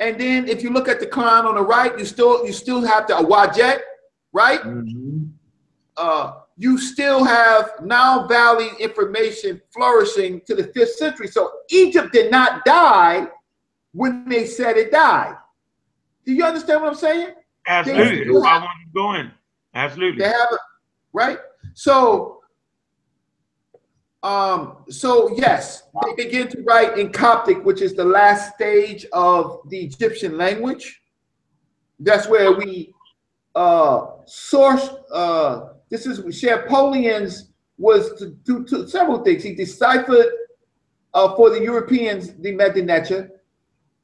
[0.00, 2.84] and then if you look at the Quran on the right, you still you still
[2.84, 3.80] have the Awajet,
[4.32, 4.60] right?
[4.62, 5.30] Mhm.
[5.96, 11.28] uh, you still have Nile Valley information flourishing to the fifth century.
[11.28, 13.28] So Egypt did not die
[13.92, 15.36] when they said it died.
[16.26, 17.28] Do you understand what I'm saying?
[17.68, 18.24] Absolutely.
[18.24, 19.32] They- That's why I want to go in.
[19.74, 20.18] Absolutely.
[20.18, 20.60] They have it,
[21.12, 21.38] right?
[21.74, 22.40] So,
[24.22, 29.60] um, so yes, they begin to write in Coptic, which is the last stage of
[29.68, 31.02] the Egyptian language.
[31.98, 32.94] That's where we
[33.54, 34.88] uh, source.
[35.12, 39.42] Uh, this is Champollions was to do to several things.
[39.42, 40.26] He deciphered
[41.12, 43.28] uh, for the Europeans the Medinecha,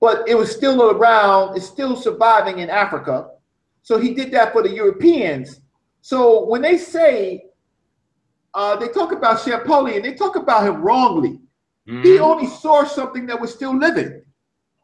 [0.01, 1.57] but it was still around.
[1.57, 3.31] It's still surviving in Africa.
[3.91, 5.63] So he did that for the Europeans.
[6.01, 7.47] So when they say
[8.55, 11.41] uh, they talk about Champollion, they talk about him wrongly.
[11.87, 12.21] He Mhm.
[12.21, 14.23] only sourced something that was still living.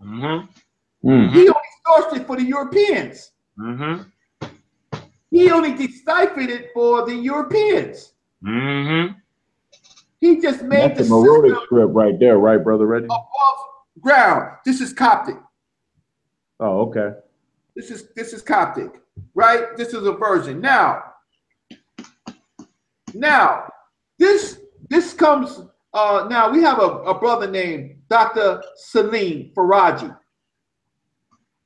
[0.03, 0.49] Mhm.
[1.03, 1.27] Hmm.
[1.37, 3.31] He only sourced it for the Europeans.
[3.57, 4.07] Mhm.
[5.31, 8.13] He only deciphered it for the Europeans.
[8.43, 9.15] Mhm.
[10.21, 13.07] He just made That's the the Meroitic system script right there, right, brother Reggie?
[13.07, 13.59] above
[14.01, 14.57] ground.
[14.65, 15.39] This is Coptic.
[16.59, 17.15] Oh, okay.
[17.77, 18.91] This is this is Coptic,
[19.35, 19.77] right?
[19.77, 20.61] This is a version.
[20.63, 21.03] Now,
[23.15, 23.71] now
[24.19, 25.61] this this comes.
[25.93, 28.63] Uh, now we have a, a brother named Dr.
[28.77, 30.17] Salim Faraji.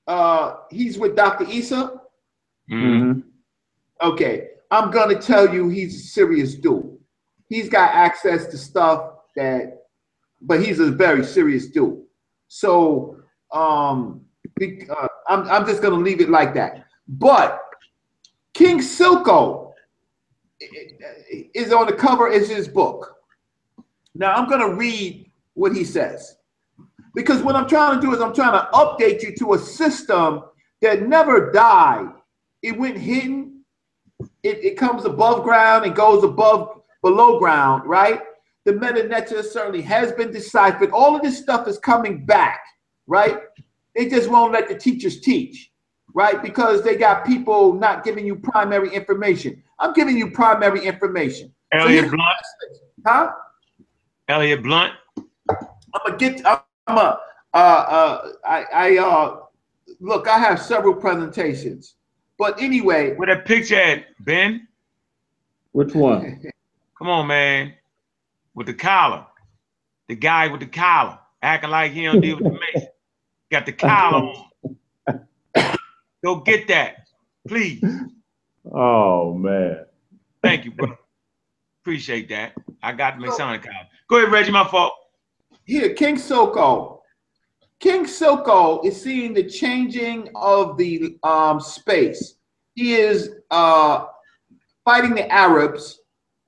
[0.07, 1.45] Uh, he's with Dr.
[1.49, 2.01] Isa.
[2.71, 2.83] Mhm.
[2.83, 3.23] Mhm.
[4.03, 6.99] Okay, I'm gonna tell you he's a serious dude.
[7.49, 9.85] He's got access to stuff that,
[10.41, 12.03] but he's a very serious dude.
[12.49, 13.17] So,
[13.53, 14.25] um,
[14.57, 16.85] be- uh, I'm I'm just gonna leave it like that.
[17.09, 17.61] But
[18.53, 19.73] King Silko
[21.55, 23.17] is on the cover is his book.
[24.15, 26.37] Now I'm gonna read what he says
[27.15, 30.43] because what I'm trying to do is I'm trying to update you to a system
[30.83, 32.09] that never died.
[32.63, 33.65] It went hidden.
[34.43, 38.21] It, it comes above ground and goes above below ground, right?
[38.65, 40.91] The Metanetia certainly has been deciphered.
[40.91, 42.61] All of this stuff is coming back,
[43.07, 43.39] right?
[43.95, 45.71] They just won't let the teachers teach,
[46.15, 46.43] right?
[46.43, 49.63] Because they got people not giving you primary information.
[49.79, 51.53] I'm giving you primary information.
[51.73, 52.37] Elliot here's- Blunt.
[53.07, 53.33] Huh?
[54.29, 54.93] Elliot Blunt.
[55.19, 56.47] I'm gonna get.
[56.47, 57.19] I'm a.
[57.53, 58.65] Uh, uh, I.
[58.73, 58.99] I.
[58.99, 59.41] Uh,
[60.01, 61.97] look, I have several presentations,
[62.39, 64.69] but anyway, With a picture at, Ben?
[65.73, 66.43] Which one?
[66.99, 67.75] Come on, man.
[68.55, 69.27] With the collar.
[70.09, 71.19] The guy with the collar.
[71.43, 72.89] Acting like he don't deal with the mason.
[73.51, 74.33] Got the collar
[75.07, 75.27] on.
[76.25, 77.09] Go get that.
[77.49, 77.83] Please.
[78.73, 79.87] Oh man.
[80.43, 80.97] Thank you, bro.
[81.83, 82.53] Appreciate that.
[82.83, 83.89] I got the Masonic collar.
[84.09, 84.53] Go ahead, Reggie.
[84.53, 84.93] My fault.
[85.65, 87.01] here, King Silko.
[87.81, 92.35] King Silko is seeing the changing of the um, space.
[92.75, 94.05] He is uh,
[94.85, 96.01] fighting the Arabs,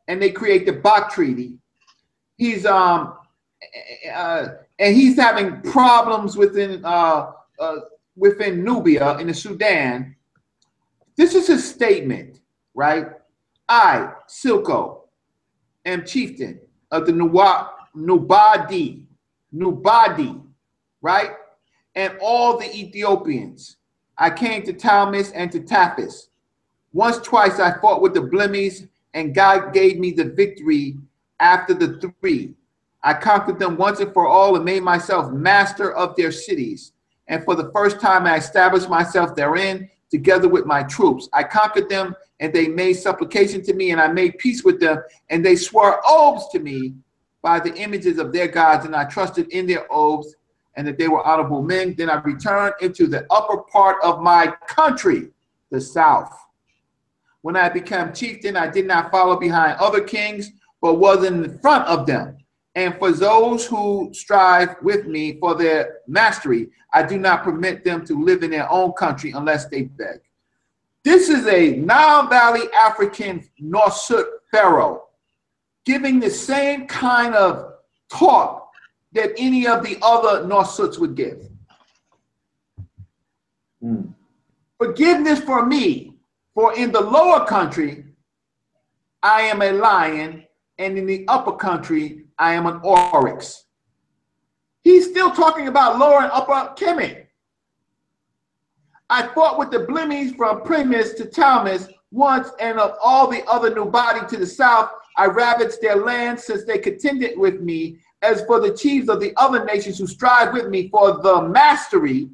[0.08, 1.56] and they create the Baqt Treaty.
[2.36, 3.14] He's um,
[4.12, 4.48] uh,
[4.82, 7.30] and he's having problems within uh,
[7.60, 7.76] uh,
[8.16, 10.16] within Nubia in the Sudan.
[11.16, 12.40] This is his statement,
[12.74, 13.06] right?
[13.68, 15.02] I, Silko,
[15.84, 19.04] am chieftain of the Nuwa, Nubadi,
[19.54, 20.42] Nubadi,
[21.00, 21.30] right?
[21.94, 23.76] And all the Ethiopians.
[24.18, 26.26] I came to Talmis and to Taphis.
[26.92, 30.96] Once, twice, I fought with the Blemmyes, and God gave me the victory
[31.38, 32.54] after the three.
[33.04, 36.92] I conquered them once and for all and made myself master of their cities.
[37.28, 41.28] And for the first time, I established myself therein together with my troops.
[41.32, 44.98] I conquered them, and they made supplication to me, and I made peace with them,
[45.30, 46.94] and they swore oaths to me
[47.40, 50.34] by the images of their gods, and I trusted in their oaths,
[50.76, 51.94] and that they were honorable men.
[51.96, 55.30] Then I returned into the upper part of my country,
[55.70, 56.32] the south.
[57.40, 61.86] When I became chieftain, I did not follow behind other kings, but was in front
[61.88, 62.36] of them.
[62.74, 68.04] And for those who strive with me for their mastery, I do not permit them
[68.06, 70.20] to live in their own country unless they beg.
[71.04, 75.04] This is a Nile Valley African Norsut pharaoh
[75.84, 77.74] giving the same kind of
[78.08, 78.70] talk
[79.12, 81.48] that any of the other Norsuts would give.
[83.80, 84.02] Hmm.
[84.78, 86.14] Forgiveness for me,
[86.54, 88.04] for in the lower country,
[89.22, 90.44] I am a lion,
[90.78, 93.64] and in the upper country, I am an oryx.
[94.82, 97.26] He's still talking about lower and upper Kemet.
[99.08, 103.74] I fought with the Blemmyes from Primis to Talmis once, and of all the other
[103.74, 107.98] new body to the south, I ravaged their land since they contended with me.
[108.22, 112.30] As for the chiefs of the other nations who strive with me for the mastery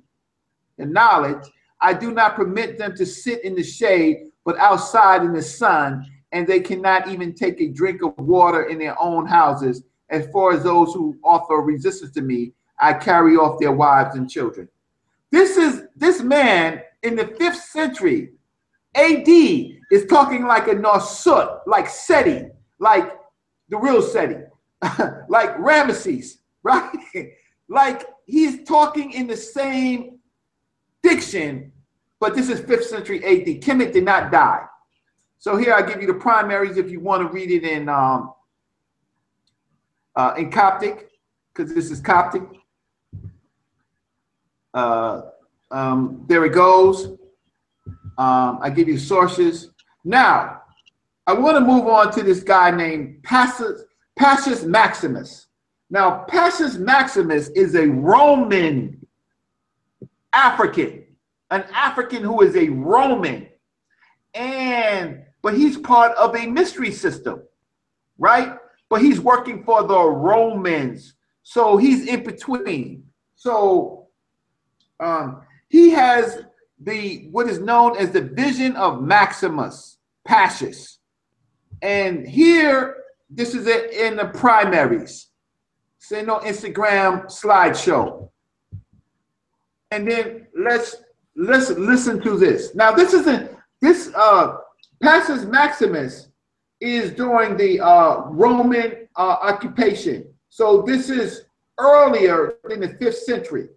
[0.79, 1.45] and knowledge,
[1.81, 6.07] I do not permit them to sit in the shade, but outside in the sun,
[6.33, 9.83] and they cannot even take a drink of water in their own houses.
[10.11, 14.31] As far as those who offer resistance to me, I carry off their wives and
[14.31, 14.69] children.
[15.31, 18.31] This is this man in the fifth century
[18.95, 22.49] AD is talking like a Norsut, like Seti,
[22.79, 23.17] like
[23.69, 24.43] the real Seti,
[25.29, 26.91] like Ramesses, right?
[27.69, 30.19] like he's talking in the same
[31.03, 31.73] diction,
[32.21, 33.61] but this is fifth century AD.
[33.63, 34.65] Kemet did not die.
[35.39, 38.35] So here I give you the primaries if you want to read it in um,
[40.17, 41.11] uh, in Coptic,
[41.55, 42.43] because this is Coptic.
[44.75, 45.23] Uh,
[45.71, 47.19] um, there it goes.
[48.19, 49.71] Um, I give you sources.
[50.05, 50.63] Now,
[51.27, 53.83] I want to move on to this guy named Paccius,
[54.19, 55.47] Paccius Maximus.
[55.89, 59.07] Now, Paccius Maximus is a Roman
[60.35, 61.05] African,
[61.51, 63.47] an African who is a Roman,
[64.35, 67.43] and but he's part of a mystery system,
[68.19, 68.57] right?
[68.89, 73.05] But he's working for the Romans, so he's in between.
[73.37, 74.09] So
[75.01, 76.43] um, he has
[76.81, 80.99] the what is known as the vision of Maximus Paccius.
[81.83, 82.97] And here,
[83.31, 85.29] this is it in the primaries.
[85.99, 88.31] Say no Instagram slideshow.
[89.91, 90.97] And then let's
[91.37, 92.75] let's listen to this.
[92.75, 93.51] Now, this isn't
[93.81, 94.57] this uh
[95.03, 96.29] Paccius Maximus
[96.81, 100.33] is during the uh Roman uh, occupation.
[100.49, 101.43] So this is
[101.79, 103.69] earlier in the fifth century,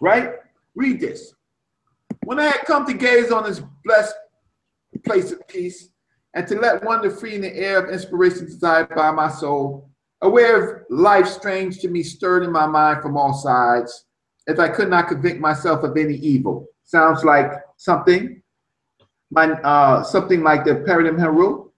[0.00, 0.30] right?
[0.74, 1.32] Read this.
[2.24, 4.14] When I had come to gaze on this blessed
[5.04, 5.90] place of peace,
[6.34, 9.88] and to let wander free in the air of inspiration desired by my soul,
[10.22, 14.04] aware of life strange to me stirred in my mind from all sides,
[14.46, 16.66] as I could not convict myself of any evil.
[16.84, 18.42] Sounds like something,
[19.30, 21.70] my, uh, something like the Pert em Heru.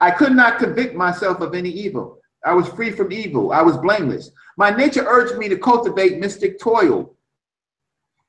[0.00, 2.18] I could not convict myself of any evil.
[2.44, 3.52] I was free from evil.
[3.52, 4.30] I was blameless.
[4.56, 7.14] My nature urged me to cultivate mystic toil.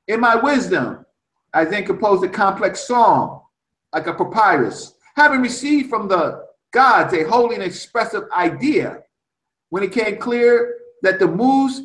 [0.08, 1.04] In my wisdom,
[1.52, 3.42] I then composed a complex song,
[3.92, 9.02] like a papyrus, having received from the gods a holy and expressive idea.
[9.70, 11.82] When it came clear that the Muse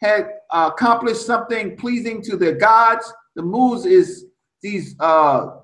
[0.00, 4.26] had uh, accomplished something pleasing to their gods, the Muse is
[4.62, 5.60] these uh,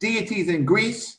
[0.00, 1.18] deities in Greece.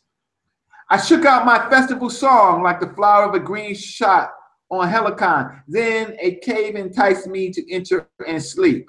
[0.89, 4.33] I shook out my festival song like the flower of a green shot
[4.69, 5.61] on Helicon.
[5.67, 8.87] Then a cave enticed me to enter and sleep.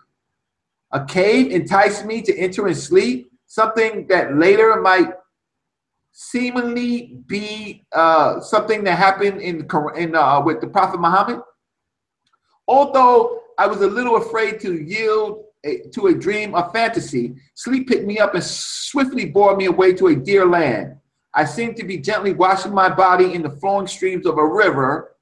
[0.93, 5.13] A cave enticed me to enter and sleep, something that later might
[6.13, 11.41] seemingly be uh, something that happened in, in uh, with the Prophet Muhammad.
[12.69, 17.89] Although I was a little afraid to yield a, to a dream of fantasy, sleep
[17.89, 20.97] picked me up and swiftly bore me away to a dear land.
[21.35, 25.17] I seemed to be gently washing my body in the flowing streams of a river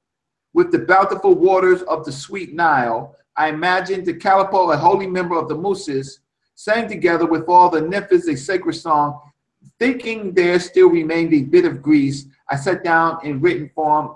[0.53, 3.15] with the bountiful waters of the sweet Nile.
[3.37, 6.19] I imagined the Calliope, a holy member of the Muses,
[6.55, 9.21] sang together with all the nymphs a sacred song.
[9.79, 14.15] Thinking there still remained a bit of Greece, I set down in written form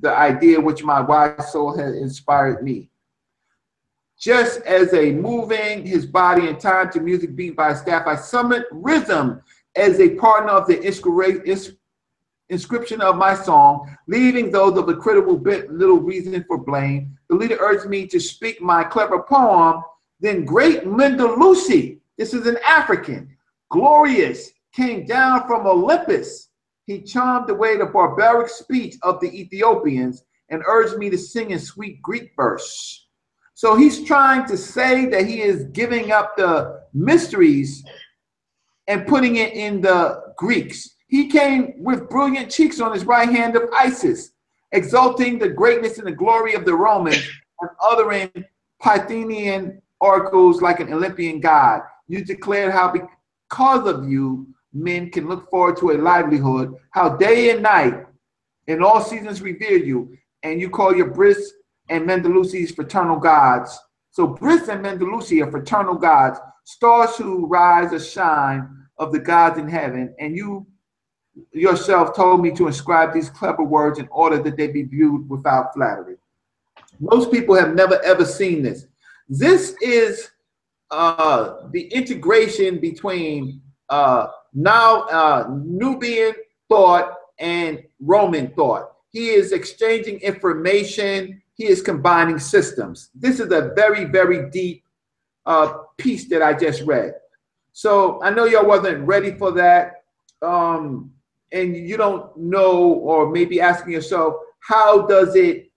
[0.00, 2.90] the idea which my wise soul had inspired me.
[4.24, 8.64] Just as a moving his body in time to music beat by staff, I summoned
[8.72, 9.42] rhythm
[9.76, 10.80] as a partner of the
[12.48, 17.18] inscription of my song, leaving those of the critical bit little reason for blame.
[17.28, 19.82] The leader urged me to speak my clever poem.
[20.20, 23.28] Then great Mendelusi, this is an African,
[23.68, 26.48] glorious, came down from Olympus.
[26.86, 31.58] He charmed away the barbaric speech of the Ethiopians and urged me to sing in
[31.58, 33.03] sweet Greek verse.
[33.54, 37.84] So he's trying to say that he is giving up the mysteries
[38.88, 40.96] and putting it in the Greeks.
[41.06, 44.32] He came with brilliant cheeks on his right hand of Isis,
[44.72, 47.22] exalting the greatness and the glory of the Romans
[47.60, 48.30] and uttering
[48.82, 51.82] Pythian oracles like an Olympian god.
[52.08, 57.50] You declared how because of you, men can look forward to a livelihood, how day
[57.50, 58.04] and night
[58.66, 61.52] in all seasons revere you, and you call your Breith
[61.88, 63.78] and Mendeluces fraternal gods.
[64.10, 69.58] So Breith and Mendelusi are fraternal gods, stars who rise or shine of the gods
[69.58, 70.66] in heaven, and you
[71.52, 75.74] yourself told me to inscribe these clever words in order that they be viewed without
[75.74, 76.14] flattery.
[77.00, 78.86] Most people have never ever seen this.
[79.28, 80.30] This is
[80.90, 86.34] uh, the integration between uh, now uh, Nubian
[86.68, 88.92] thought and Roman thought.
[89.10, 91.42] He is exchanging information.
[91.54, 93.10] He is combining systems.
[93.14, 94.84] This is a very, very deep
[95.46, 97.14] uh, piece that I just read.
[97.72, 100.04] So I know y'all wasn't ready for that.
[100.42, 101.12] Um,
[101.52, 105.70] and you don't know, or maybe asking yourself, how does it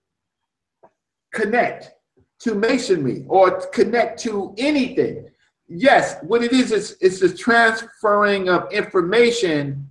[1.34, 1.92] connect
[2.40, 5.30] to masonry or connect to anything?
[5.68, 9.88] Yes, what it is, is it's the transferring of information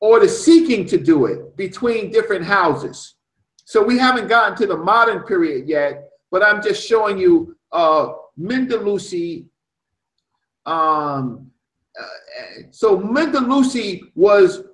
[0.00, 3.14] or the seeking to do it between different houses.
[3.70, 8.14] So we haven't gotten to the modern period yet, but I'm just showing you uh,
[8.36, 9.46] Mandulis
[10.66, 11.48] um,
[11.96, 12.96] uh, so
[14.16, 14.64] was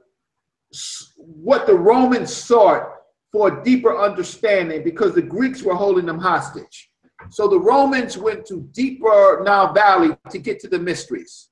[1.18, 2.88] what the Romans sought
[3.32, 6.88] for a deeper understanding because the Greeks were holding them hostage.
[7.28, 11.50] So the Romans went to deeper Nile Valley to get to the mysteries.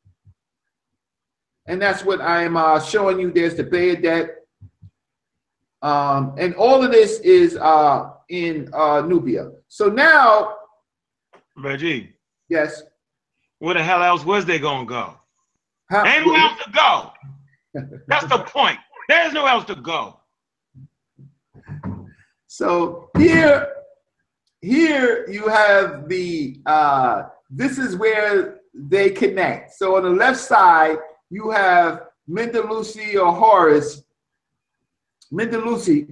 [1.66, 3.30] And that's what I am uh, showing you.
[3.30, 4.28] There's the Bay of Death.
[5.84, 9.52] Um, and all of this is uh, in uh, Nubia.
[9.68, 10.56] So now.
[11.58, 12.16] Reggie.
[12.48, 12.82] Yes.
[13.58, 15.14] Where the hell else was they going to go?
[15.90, 17.12] How, Ain't nowhere else to go.
[18.08, 18.78] That's the point.
[19.10, 20.20] There's no else to go.
[22.46, 23.68] So here,
[24.62, 29.74] here you have the, uh, this is where they connect.
[29.74, 30.96] So on the left side,
[31.28, 34.02] you have Mandulis or Horus,
[35.34, 36.08] Mandulis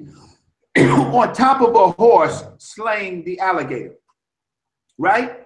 [0.76, 3.94] on top of a horse slaying the alligator,
[4.98, 5.40] right?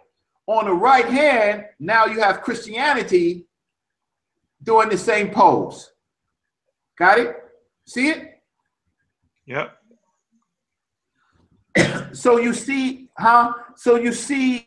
[0.47, 3.47] On the right hand, now you have Christianity
[4.63, 5.93] doing the same pose.
[6.99, 7.37] Got it?
[7.87, 8.41] See it?
[9.47, 9.77] Yep.
[12.13, 13.53] so you see huh?
[13.77, 14.67] So you see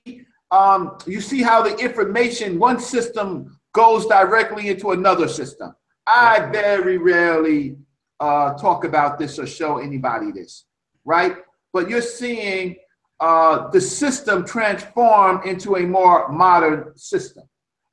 [0.52, 5.74] um, you see how the information one system goes directly into another system.
[6.08, 7.78] I very rarely
[8.19, 10.65] uh, talk about this or show anybody this,
[11.06, 11.38] right?
[11.73, 12.77] But you're seeing
[13.19, 17.43] uh, the system transform into a more modern system.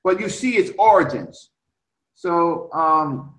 [0.04, 1.50] But you see its origins.
[2.14, 3.34] So, um,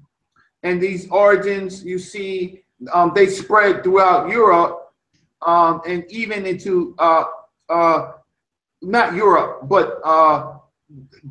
[0.63, 4.93] and these origins, you see, um, they spread throughout Europe
[5.45, 7.23] um, and even into uh,
[7.69, 8.11] uh,
[8.81, 10.57] not Europe, but uh,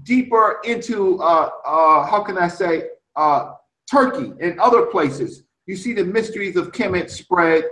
[0.02, 3.52] deeper into uh, uh, how can I say uh,
[3.90, 5.44] Turkey and other places.
[5.66, 7.64] You see the mysteries of Kemet spread,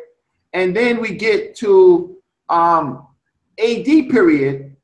[0.52, 2.16] and then we get to
[2.48, 3.06] um,
[3.58, 4.76] AD period,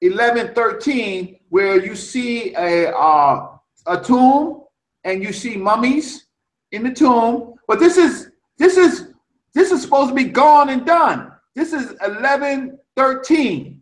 [0.00, 3.56] 1113, where you see a uh,
[3.86, 4.64] a tomb
[5.04, 6.26] and you see mummies
[6.72, 7.54] in the tomb.
[7.66, 9.12] But this is this is
[9.54, 11.32] this is supposed to be gone and done.
[11.54, 13.80] This is 1113,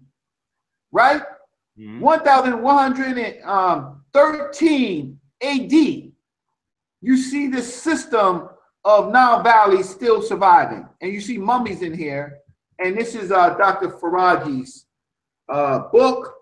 [0.92, 1.22] right?
[1.78, 2.00] Mm-hmm.
[2.00, 4.02] 1113 um,
[5.42, 6.07] AD.
[7.00, 8.48] You see this system
[8.84, 12.38] of Nile Valley still surviving, and you see mummies in here.
[12.80, 13.90] And this is uh, Dr.
[13.90, 14.86] Faraji's
[15.48, 16.34] uh, book,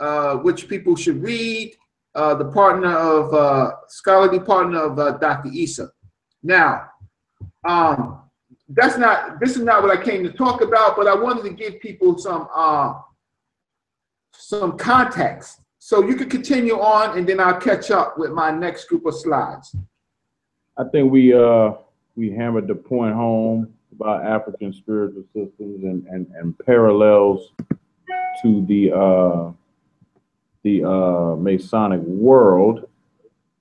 [0.00, 1.74] uh, which people should read
[2.14, 5.50] uh, the partner of uh, scholarly partner of uh, Dr.
[5.52, 5.90] Isa.
[6.42, 6.88] Now,
[7.66, 8.22] um,
[8.68, 11.50] that's not this is not what I came to talk about, but I wanted to
[11.50, 12.48] give people some
[14.32, 15.60] some context.
[15.78, 19.14] So you can continue on, and then I'll catch up with my next group of
[19.14, 19.74] slides.
[20.76, 21.72] I think we uh
[22.16, 27.52] we hammered the point home about African spiritual systems and and, and parallels
[28.42, 29.52] to the uh
[30.62, 32.88] the uh, Masonic world.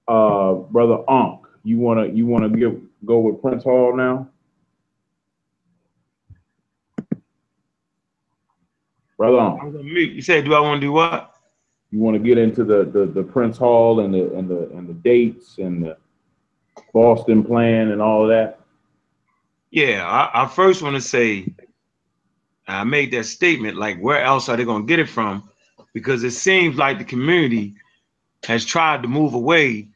[0.08, 4.30] Uh, Brother Ankh, you wanna you wanna give go with Prince Hall now?
[9.18, 9.60] Brother Ankh.
[9.62, 10.14] I'm gonna mute.
[10.14, 11.37] You said, do I want to do what?
[11.92, 14.88] You want to get into the, the the Prince Hall and the and the and
[14.88, 15.98] the dates and the
[16.94, 18.60] Boston plan and all of that?
[19.72, 21.54] Yeah, I, I first want to say
[22.68, 25.50] I made that statement like where else are they gonna get it from?
[25.98, 27.74] because it seems like the community
[28.44, 29.88] has tried to move away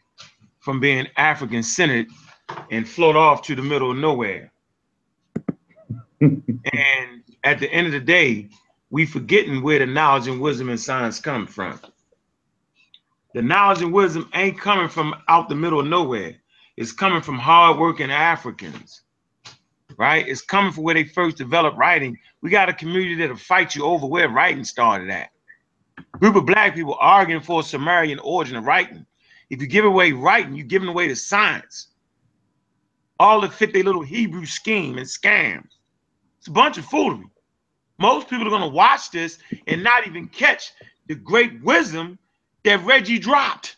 [0.57, 2.07] from being African centered
[2.71, 4.51] and float off to the middle of nowhere.
[6.21, 8.49] and at the end of the day,
[8.91, 11.79] we forgetting where the knowledge and wisdom and science come from.
[13.33, 16.35] The knowledge and wisdom ain't coming from out the middle of nowhere.
[16.75, 19.03] It's coming from hardworking Africans,
[19.97, 20.27] right?
[20.27, 22.17] It's coming from where they first developed writing.
[22.41, 25.29] We got a community that'll fight you over where writing started at.
[26.19, 29.05] Group of black people arguing for a Sumerian origin of writing.
[29.49, 31.87] If you give away writing, you're giving away the science.
[33.19, 35.67] All to fit their little Hebrew scheme and scams.
[36.39, 37.27] It's a bunch of foolery.
[38.01, 40.73] Most people are going to watch this and not even catch
[41.05, 42.17] the great wisdom
[42.63, 43.75] that Reggie dropped.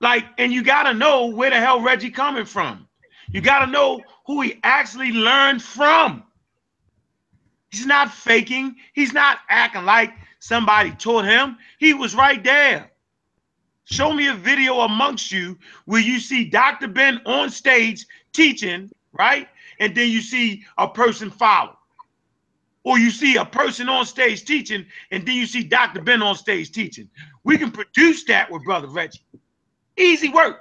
[0.00, 2.86] Like, and you got to know where the hell Reggie coming from.
[3.30, 6.24] You got to know who he actually learned from.
[7.70, 8.76] He's not faking.
[8.92, 11.56] He's not acting like somebody told him.
[11.78, 12.90] He was right there.
[13.86, 16.88] Show me a video amongst you where you see Dr.
[16.88, 19.48] Ben on stage teaching, right?
[19.80, 21.78] And then you see a person follow.
[22.84, 26.02] Or you see a person on stage teaching, and then you see Dr.
[26.02, 27.08] Ben on stage teaching.
[27.42, 29.24] We can produce that with Brother Reggie.
[29.96, 30.60] Easy work.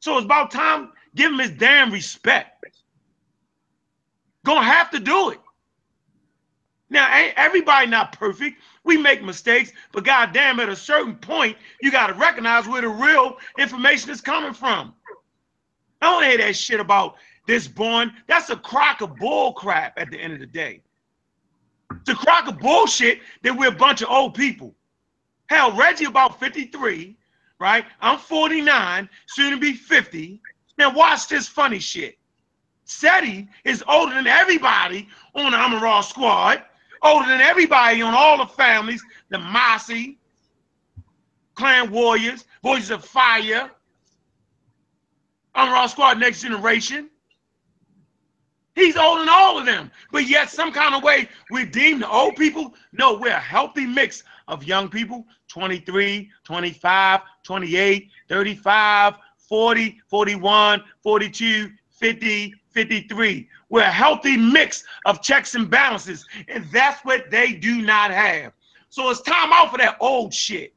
[0.00, 2.64] So it's about time give him his damn respect.
[4.44, 5.40] Gonna have to do it.
[6.88, 8.60] Now, ain't everybody not perfect.
[8.84, 12.88] We make mistakes, but goddamn, at a certain point, you got to recognize where the
[12.88, 14.94] real information is coming from.
[16.00, 18.12] I don't hear that shit about this born.
[18.26, 20.82] That's a crock of bull crap at the end of the day.
[21.92, 24.74] It's a crock of bullshit that we're a bunch of old people.
[25.48, 27.16] Hell, Reggie about 53,
[27.60, 27.84] right?
[28.00, 30.40] I'm 49, soon to be 50.
[30.78, 32.18] Now watch this funny shit.
[32.84, 36.62] SETI is older than everybody on the Amaral squad,
[37.02, 40.18] older than everybody on all the families, the Mossy,
[41.54, 43.70] Clan Warriors, Voices of Fire,
[45.56, 47.10] Amaral squad, Next Generation.
[48.76, 49.90] He's older all of them.
[50.12, 52.74] But yet, some kind of way, we deem the old people.
[52.92, 61.70] No, we're a healthy mix of young people 23, 25, 28, 35, 40, 41, 42,
[61.90, 63.48] 50, 53.
[63.70, 66.26] We're a healthy mix of checks and balances.
[66.48, 68.52] And that's what they do not have.
[68.90, 70.74] So it's time out for that old shit.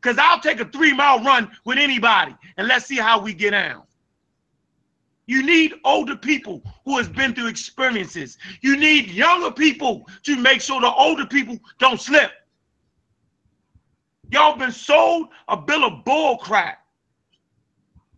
[0.00, 3.50] Because I'll take a three mile run with anybody and let's see how we get
[3.50, 3.82] down.
[5.26, 8.38] You need older people who has been through experiences.
[8.60, 12.32] You need younger people to make sure the older people don't slip.
[14.30, 16.78] Y'all been sold a bill of bull crap.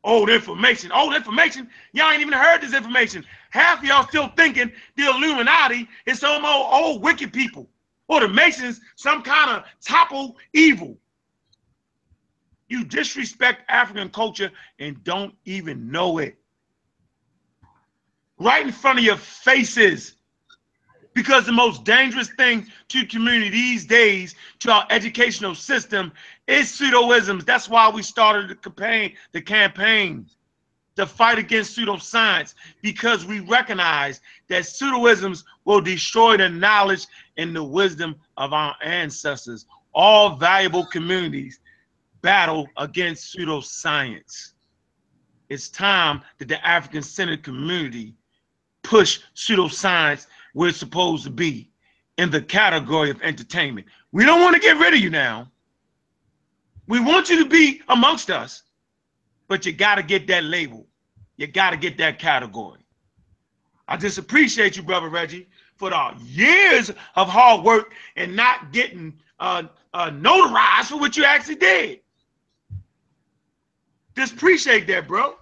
[0.02, 1.68] Old information, old information.
[1.92, 3.24] Y'all ain't even heard this information.
[3.50, 7.68] Half of y'all still thinking the Illuminati is some old, old wicked people,
[8.08, 10.98] or the Masons some kind of topple evil.
[12.68, 16.36] You disrespect African culture and don't even know it
[18.38, 20.16] right in front of your faces.
[21.14, 26.10] Because the most dangerous thing to community these days, to our educational system,
[26.48, 27.44] is pseudoisms.
[27.44, 30.26] That's why we started the campaign, the campaign
[30.96, 37.06] to fight against pseudoscience, because we recognize that pseudoisms will destroy the knowledge
[37.36, 39.66] and the wisdom of our ancestors.
[39.94, 41.60] All valuable communities
[42.22, 44.52] battle against pseudoscience.
[45.48, 48.14] It's time that the African-centered community
[48.84, 51.70] push pseudoscience where it's supposed to be
[52.18, 53.86] in the category of entertainment.
[54.12, 55.50] We don't want to get rid of you now.
[56.86, 58.62] We want you to be amongst us,
[59.48, 60.86] but you got to get that label.
[61.36, 62.80] You got to get that category.
[63.88, 69.14] I just appreciate you, brother Reggie, for the years of hard work and not getting
[69.40, 72.00] uh, uh, notarized for what you actually did.
[74.16, 75.34] Just appreciate that, bro.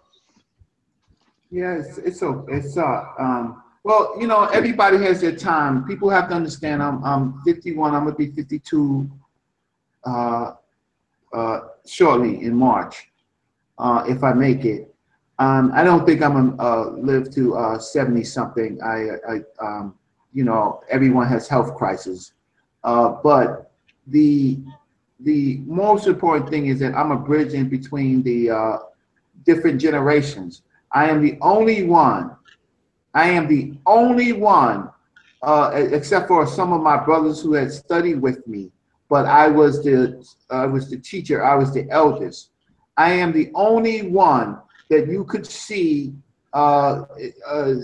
[1.53, 5.85] Yeah, it's a it's uh um well you know everybody has their time.
[5.85, 6.83] People have to understand.
[6.83, 7.95] I'm I'm 51.
[7.95, 9.11] I'm gonna be 52
[10.07, 10.53] uh
[11.35, 13.09] uh shortly in March
[13.79, 14.95] uh if I make it.
[15.39, 18.81] Um I don't think I'm gonna uh, live to uh 70 something.
[18.83, 19.95] I I um
[20.33, 22.33] you know everyone has health crisis.
[22.83, 23.71] Uh but
[24.07, 24.59] the
[25.21, 28.79] the most important thing is that I'm a bridge in between the uh
[29.45, 30.63] different generations
[30.95, 32.37] I am the only one.
[33.15, 34.91] I am the only one,
[35.43, 38.71] uh, except for some of my brothers who had studied with me.
[39.09, 41.45] But I was the I was the teacher.
[41.45, 42.51] I was the eldest.
[42.97, 46.15] I am the only one that you could see
[46.53, 47.05] uh,
[47.47, 47.75] uh,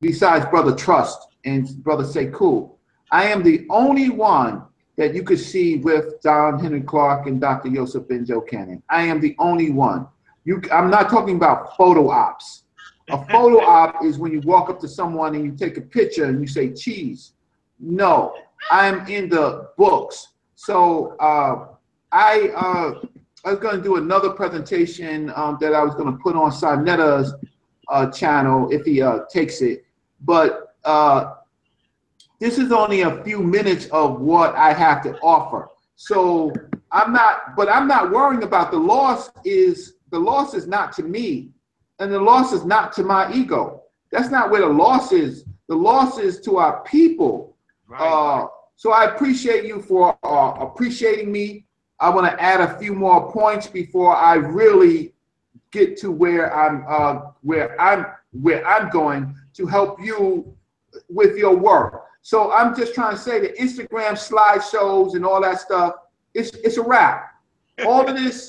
[0.00, 2.72] besides Brother Trust and Brother Sekou.
[3.12, 4.62] I am the only one
[4.96, 7.70] that you could see with John Henrik Clarke and Dr.
[7.70, 8.82] Joseph ben-Jochannan.
[8.90, 10.06] I am the only one.
[10.44, 12.64] You, I'm not talking about photo ops.
[13.10, 16.24] A photo op is when you walk up to someone and you take a picture
[16.24, 17.32] and you say cheese.
[17.78, 18.34] No,
[18.70, 20.28] I'm in the books.
[20.54, 21.68] So uh,
[22.12, 23.06] I uh,
[23.44, 26.50] I was going to do another presentation um, that I was going to put on
[26.50, 27.34] Sarnetta's
[27.88, 29.84] uh, channel if he uh, takes it.
[30.20, 31.34] But uh,
[32.38, 35.68] this is only a few minutes of what I have to offer.
[35.96, 36.52] So
[36.92, 39.30] I'm not, but I'm not worrying about the loss.
[39.44, 41.50] Is the loss is not to me,
[41.98, 43.82] and the loss is not to my ego.
[44.10, 45.44] That's not where the loss is.
[45.68, 47.56] The loss is to our people.
[47.86, 48.00] Right.
[48.00, 51.66] Uh, so I appreciate you for uh, appreciating me.
[52.00, 55.12] I want to add a few more points before I really
[55.70, 60.56] get to where I'm uh, where I'm where I'm going to help you
[61.08, 62.04] with your work.
[62.22, 65.94] So I'm just trying to say that Instagram slideshows and all that stuff,
[66.34, 67.34] it's it's a wrap.
[67.86, 68.48] All of this,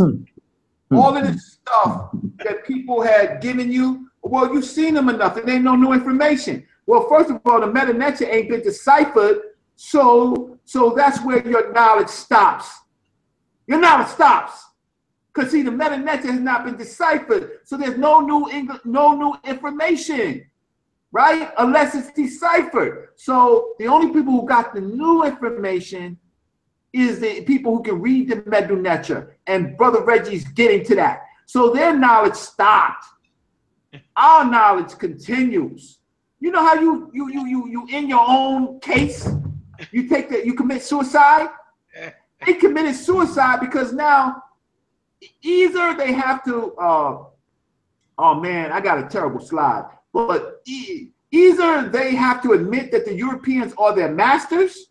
[0.91, 0.97] Hmm.
[0.97, 2.09] all of this stuff
[2.43, 5.37] that people had given you, well, you've seen them enough.
[5.37, 6.67] It ain't no new information.
[6.85, 9.37] Well, first of all, the Metu ain't been deciphered,
[9.77, 12.69] so so that's where your knowledge stops.
[13.67, 14.65] Your knowledge stops.
[15.33, 17.59] Because see, the Metu has not been deciphered.
[17.63, 20.45] So there's no new English, no new information,
[21.13, 21.51] right?
[21.57, 23.09] Unless it's deciphered.
[23.15, 26.17] So the only people who got the new information
[26.93, 29.37] is the people who can read the Metu Neter.
[29.47, 31.23] And Brother Reggie's getting to that.
[31.45, 33.05] So their knowledge stopped.
[34.15, 35.99] Our knowledge continues.
[36.39, 39.29] You know how you you you you you in your own case,
[39.91, 41.49] you take that you commit suicide.
[42.43, 44.41] They committed suicide because now
[45.43, 46.73] either they have to.
[46.73, 47.25] Uh,
[48.17, 49.85] oh man, I got a terrible slide.
[50.11, 50.65] But
[51.31, 54.87] either they have to admit that the Europeans are their masters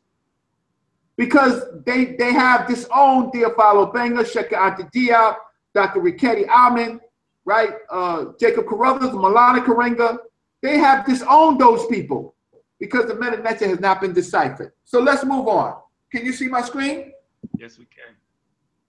[1.20, 5.36] because they they have disowned Théophile Obenga, Cheikh Anta Diop,
[5.74, 6.00] Dr.
[6.00, 6.98] Riketti Alman,
[7.44, 7.74] right?
[7.90, 10.16] Uh, Jacob Carruthers, Maulana Karenga.
[10.62, 12.34] They have disowned those people
[12.78, 14.72] because the Metu Neter has not been deciphered.
[14.86, 15.76] So let's move on.
[16.10, 17.12] Can you see my screen?
[17.58, 18.14] yes, we can.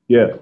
[0.08, 0.38] Yeah.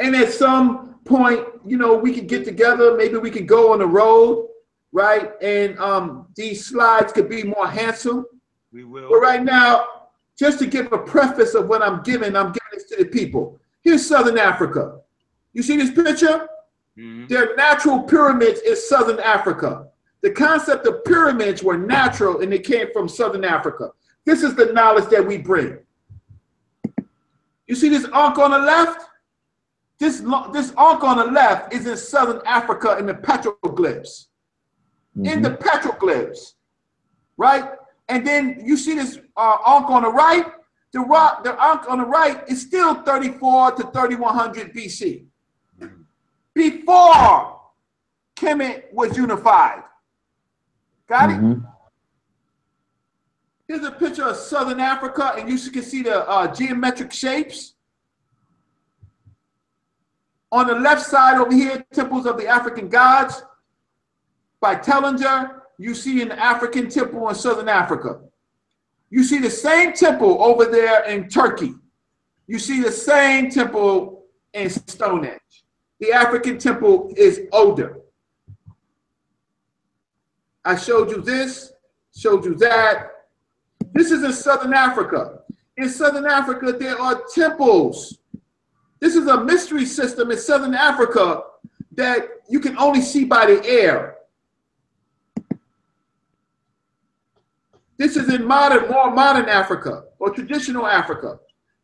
[0.00, 2.96] And at some point, you know, we could get together.
[2.96, 4.48] Maybe we could go on the road,
[4.90, 5.30] right?
[5.40, 8.26] And um, these slides could be more handsome.
[8.72, 9.08] We will.
[9.10, 9.86] But right now,
[10.38, 13.58] just to give a preface of what I'm giving, I'm giving this to the people.
[13.82, 15.00] Here's Southern Africa.
[15.52, 16.48] You see this picture?
[16.96, 17.28] Mhm.
[17.28, 19.88] Their natural pyramids is Southern Africa.
[20.20, 23.92] The concept of pyramids were natural and they came from Southern Africa.
[24.24, 25.78] This is the knowledge that we bring.
[27.66, 29.08] You see this arc on the left?
[29.98, 30.20] This,
[30.52, 34.26] this arc on the left is in Southern Africa in the petroglyphs.
[35.16, 36.54] In the petroglyphs,
[37.36, 37.72] right?
[38.08, 40.46] And then you see this uh, arc on the right.
[40.92, 45.26] The rock, the arc on the right is still 34 to 3100 BC.
[46.54, 47.60] Before
[48.34, 49.82] Kemet was unified.
[51.08, 51.40] Got it?
[51.40, 51.66] Mhm.
[53.66, 57.74] Here's a picture of Southern Africa, and you can see the uh, geometric shapes.
[60.50, 63.42] On the left side over here, temples of the African gods
[64.60, 65.57] by Tellinger.
[65.78, 68.20] You see an African temple in Southern Africa.
[69.10, 71.74] You see the same temple over there in Turkey.
[72.46, 75.64] You see the same temple in Stonehenge.
[76.00, 78.00] The African temple is older.
[80.64, 81.72] I showed you this,
[82.14, 83.10] showed you that.
[83.92, 85.40] This is in Southern Africa.
[85.76, 88.18] In Southern Africa, there are temples.
[89.00, 91.42] This is a mystery system in Southern Africa
[91.92, 94.17] that you can only see by the air.
[97.98, 101.40] This is in modern, more modern Africa or traditional Africa.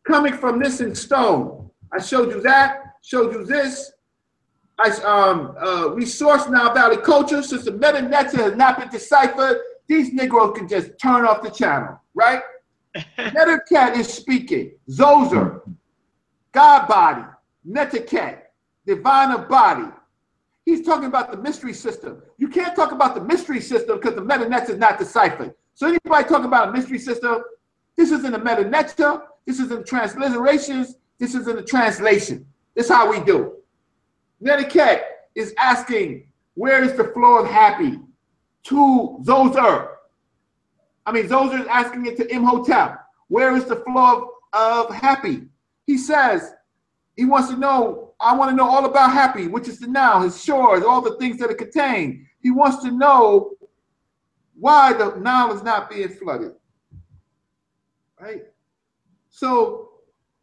[0.07, 1.71] Coming from this in stone.
[1.93, 3.93] I showed you that, showed you this.
[4.79, 7.43] I um uh resource Nile Valley culture.
[7.43, 11.51] Since the Metu Neter has not been deciphered, these Negroes can just turn off the
[11.51, 12.43] channel, right?
[13.19, 14.73] Neterket is speaking.
[14.91, 15.61] Djoser,
[16.53, 17.25] God body,
[17.69, 18.39] Neterket,
[18.87, 19.89] divine body.
[20.65, 22.23] He's talking about the mystery system.
[22.39, 25.55] You can't talk about the mystery system because the Metu is not deciphered.
[25.75, 27.43] So anybody talking about a mystery system,
[27.97, 32.47] this is in the Metu Neter, this is in transliterations, this is in the translation.
[32.75, 33.57] This is how we do.
[34.43, 35.03] Neterket
[35.35, 38.01] is asking, where is the flow of Hapi?
[38.65, 39.89] To Djoser.
[41.07, 42.99] I mean, Djoser is asking it to Imhotep.
[43.29, 45.49] Where is the flow of, of Hapi?
[45.87, 46.53] He says,
[47.17, 50.21] he wants to know, I want to know all about Hapi, which is the now,
[50.21, 52.27] his shores, all the things that it contains.
[52.41, 53.51] He wants to know
[54.59, 56.53] why the Nile is not being flooded.
[58.21, 58.45] Right?
[59.31, 59.91] So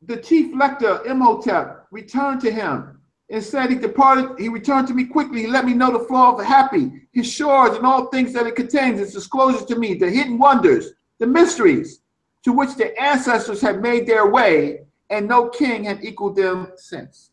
[0.02, 3.00] the chief lector, Imhotep, returned to him.
[3.30, 5.42] and said he departed, he returned to me quickly.
[5.42, 8.46] He let me know the flow of the Hapi, his shores, and all things that
[8.46, 9.00] it contains.
[9.00, 12.02] Its disclosures to me, the hidden wonders, the mysteries
[12.44, 17.32] to which the ancestors had made their way, and no king had equaled them since.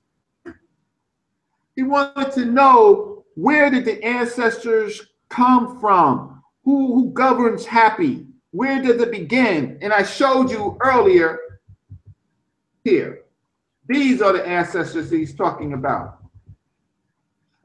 [1.74, 6.37] He wanted to know where did the ancestors come from?
[6.68, 8.26] Who, who governs Hapi?
[8.50, 9.78] Where does it begin?
[9.80, 11.38] And I showed you earlier
[12.84, 13.22] here.
[13.88, 16.18] These are the ancestors he's talking about.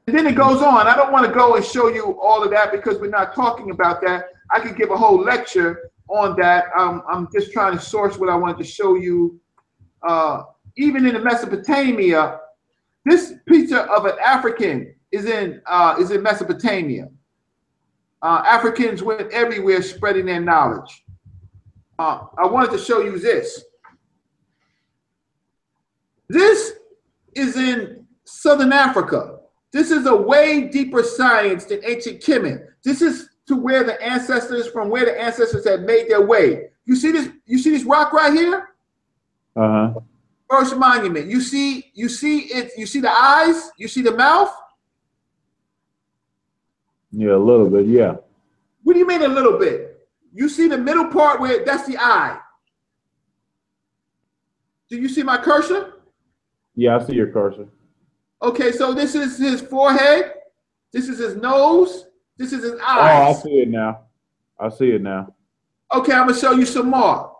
[0.06, 0.86] And then it goes on.
[0.86, 3.72] I don't want to go and show you all of that because we're not talking
[3.72, 4.28] about that.
[4.50, 6.68] I could give a whole lecture on that.
[6.74, 9.38] Um, I'm just trying to source what I wanted to show you.
[10.02, 10.44] Uh,
[10.78, 12.40] even in Mesopotamia,
[13.04, 17.10] this picture of an African is in uh, is in Mesopotamia.
[18.24, 21.04] Uh, Africans went everywhere spreading their knowledge.
[21.98, 23.62] Uh, I wanted to show you this.
[26.30, 26.72] This
[27.34, 29.40] is in Southern Africa.
[29.72, 32.66] This is a way deeper science than ancient Kemet.
[32.82, 36.68] This is to where the ancestors, from where the ancestors had made their way.
[36.86, 37.28] You see this?
[37.44, 38.70] You see this rock right here?
[39.54, 40.00] Uh huh.
[40.48, 41.26] First monument.
[41.26, 44.50] You see, you see it, you see the eyes, you see the mouth.
[47.16, 47.86] Yeah, a little bit.
[47.86, 48.16] Yeah.
[48.82, 50.08] What do you mean a little bit?
[50.32, 52.38] You see the middle part where that's the eye.
[54.90, 55.94] Do you see my cursor?
[56.74, 57.68] Yeah, I see your cursor.
[58.42, 60.32] Okay, so this is his forehead.
[60.92, 62.06] This is his nose.
[62.36, 62.98] This is his eye.
[62.98, 63.42] Oh, I eyes.
[63.42, 64.00] see it now.
[64.58, 65.32] I see it now.
[65.94, 67.36] Okay, I'm gonna show you some more.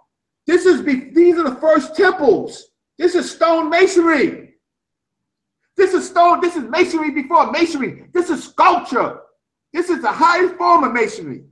[0.46, 2.68] This is be- these are the first temples.
[2.96, 4.54] This is stone masonry.
[5.76, 6.40] This is stone.
[6.40, 8.04] This is masonry before masonry.
[8.12, 9.20] This is sculpture.
[9.74, 11.42] This is the highest form of masonry.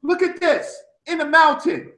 [0.00, 1.90] Look at this in the mountain.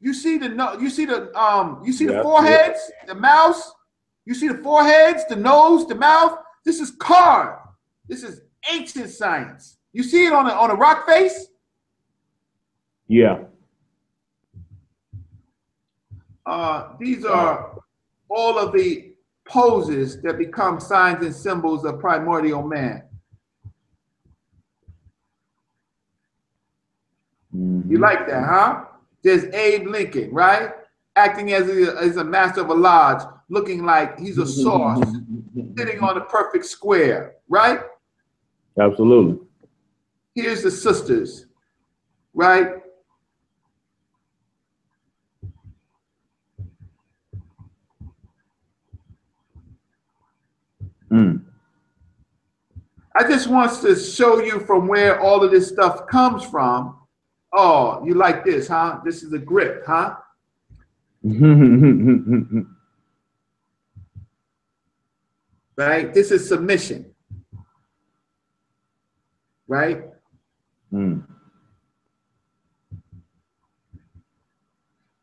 [0.00, 3.72] You see the you see the um, you see the Yeah, foreheads, the mouths.
[4.26, 6.36] You see the foreheads, the nose, the mouth.
[6.66, 7.62] This is carved.
[8.06, 9.78] This is ancient science.
[9.94, 11.46] You see it on a on a rock face.
[13.08, 13.44] Yeah.
[16.44, 17.78] Uh, these are
[18.28, 19.14] all of the
[19.48, 23.04] poses that become signs and symbols of primordial man.
[27.92, 28.04] You mm-hmm.
[28.04, 28.84] like that, huh?
[29.22, 30.70] There's Abe Lincoln, right?
[31.14, 34.62] Acting as a, as a master of a lodge, looking like he's a mm-hmm.
[34.62, 35.76] sauce, mm-hmm.
[35.76, 37.80] sitting on a perfect square, right?
[38.80, 39.46] Absolutely.
[40.34, 41.44] Here's the sisters,
[42.32, 42.76] right?
[51.10, 51.44] Mm.
[53.14, 56.96] I just wants to show you from where all of this stuff comes from.
[57.52, 59.00] Oh, you like this, huh?
[59.04, 60.16] This is a grip, huh?
[65.74, 66.12] Right?
[66.12, 67.14] This is submission.
[69.66, 70.04] Right?
[70.92, 71.24] mm.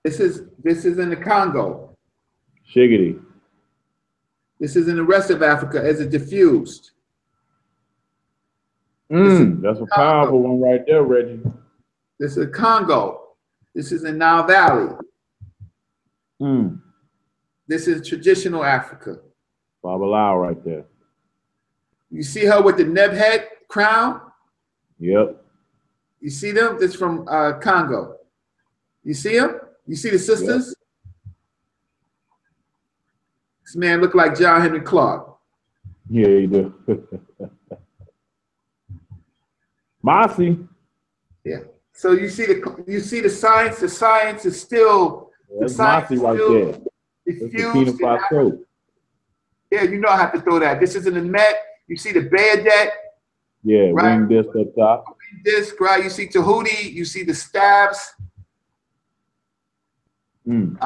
[0.03, 1.95] This is this is in the Congo.
[2.73, 3.21] Shiggity.
[4.59, 6.91] This is in the rest of Africa as it diffused.
[9.11, 9.61] Mm.
[9.61, 11.41] That's a powerful one right there, Reggie.
[12.19, 13.21] This is Congo.
[13.73, 14.93] This is in Nile Valley.
[16.41, 16.81] Mm.
[17.67, 19.19] This is traditional Africa.
[19.83, 20.85] Babalawo right there.
[22.11, 24.21] You see her with the neb head crown?
[24.99, 25.41] Yep.
[26.19, 26.77] You see them?
[26.79, 28.15] This from uh, Congo.
[29.03, 29.59] You see them?
[29.87, 30.75] You see the sisters?
[33.63, 35.37] This man look like John Henrik Clarke.
[36.09, 36.73] Yeah, you do.
[40.01, 40.57] Mossy.
[41.45, 41.59] Yeah.
[41.99, 43.79] So you see the you see the science.
[43.79, 46.65] The science is still the science is right still there.
[47.25, 47.73] That's the diffused.
[47.73, 48.59] Kina in Faso.
[49.69, 50.79] Yeah, you know I have to throw that.
[50.79, 51.55] This is in the net.
[51.87, 52.91] You see the Behdet
[53.65, 54.17] Yeah, Right.
[54.17, 55.17] wing disc up top.
[55.43, 56.01] disc, right?
[56.01, 56.89] You see Tahuti.
[56.93, 57.99] You see the stabs,
[60.47, 60.79] Mm.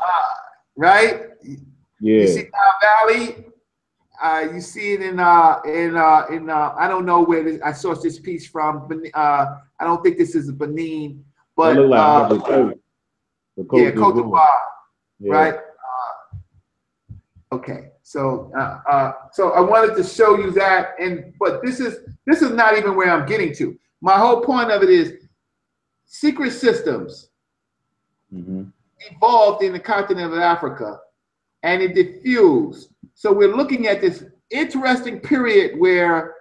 [0.75, 1.29] right?
[1.43, 2.21] Yeah.
[2.21, 3.45] You see Nile Valley.
[4.21, 7.61] Uh, you see it in uh in uh in uh I don't know where this,
[7.63, 8.87] I sourced this piece from.
[8.87, 11.23] But uh, I don't think this is Benin,
[11.55, 12.77] but like uh, Ivory Coast.
[13.57, 14.59] The yeah, Cote d'Ivoire,
[15.19, 15.33] Yeah.
[15.33, 15.55] right?
[15.55, 21.79] Uh, okay, so uh, uh, so I wanted to show you that, and but this
[21.79, 23.77] is this is not even where I'm getting to.
[24.01, 25.13] My whole point of it is
[26.05, 27.29] secret systems
[28.33, 28.71] Mhm.
[29.11, 30.99] evolved in the continent of Africa
[31.63, 32.92] and it diffused.
[33.15, 36.35] So we're looking at this interesting period where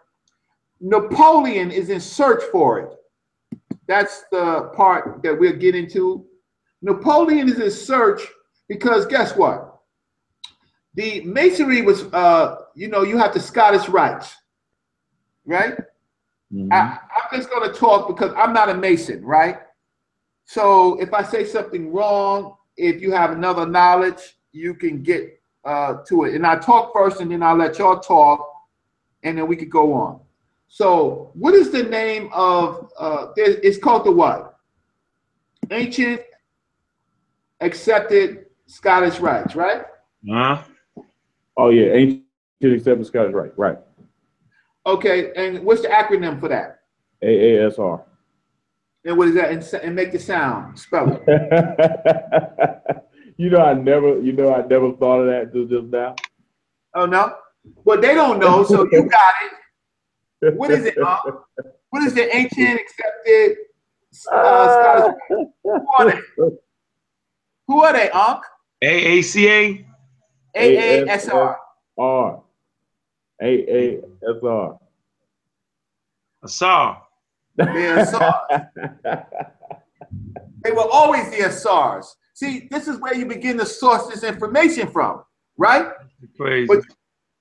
[0.80, 2.90] Napoleon is in search for it.
[3.86, 6.26] That's the part that we'll get into.
[6.80, 8.22] Napoleon is in search
[8.68, 9.68] because guess what?
[10.94, 14.34] the masonry was, uh, you know, you have the Scottish rites,
[15.46, 15.74] right?
[16.52, 16.68] Mhm.
[16.70, 19.58] I, I'm just going to talk because I'm not a mason, right?
[20.44, 24.20] So if I say something wrong, if you have another knowledge,
[24.52, 26.34] you can get uh, to it.
[26.34, 28.46] And I talk first, and then I'll let y'all talk,
[29.22, 30.20] and then we could go on.
[30.68, 32.90] So, what is the name of?
[32.98, 34.58] Uh, it's called the what?
[35.70, 36.22] Ancient
[37.60, 39.84] accepted Scottish rites, right?
[40.28, 40.62] Huh?
[41.56, 42.24] Oh yeah, ancient
[42.62, 43.78] accepted Scottish right, right.
[44.86, 46.80] Okay, and what's the acronym for that?
[47.22, 48.02] AASR.
[49.04, 49.50] And what is that?
[49.50, 50.78] And, and make the sound.
[50.78, 52.82] Spell it.
[53.36, 56.14] you know, I never, you know, I never thought of that till just now.
[56.94, 57.34] Oh no.
[57.84, 59.34] Well, they don't know, so you got
[60.42, 60.54] it.
[60.56, 61.36] What is it, Unc?
[61.90, 63.56] What is the ancient accepted
[64.32, 65.14] uh, Scottish?
[65.28, 66.20] Who are they?
[67.68, 68.42] Who are they, Unc?
[68.82, 69.84] AACA?
[70.56, 71.56] AASR.
[71.98, 72.42] R.
[73.42, 74.78] AASR.
[76.42, 77.02] Asar.
[77.56, 78.62] They're SARS.
[80.64, 82.14] They were always the SARS.
[82.42, 85.22] See, this is where you begin to source this information from,
[85.56, 85.92] right?
[86.36, 86.66] Crazy.
[86.66, 86.80] But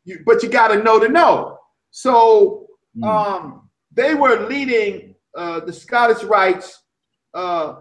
[0.03, 1.57] you, but you got to know to know.
[1.89, 3.03] So Hmm.
[3.05, 6.83] um, they were leading uh, the Scottish rites.
[7.33, 7.75] Uh,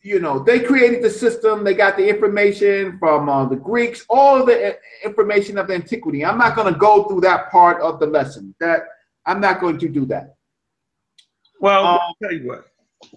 [0.00, 1.64] you know, they created the system.
[1.64, 6.24] They got the information from uh, the Greeks, all the information of antiquity.
[6.24, 8.54] I'm not going to go through that part of the lesson.
[8.60, 8.82] That
[9.26, 10.36] I'm not going to do that.
[11.60, 12.66] well, Um, I'll tell you what.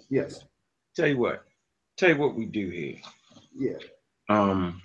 [0.10, 0.44] Yes.
[0.95, 1.44] Tell you what.
[1.98, 2.98] Tell you what we do here.
[3.57, 3.77] Yeah.
[4.27, 4.82] Um,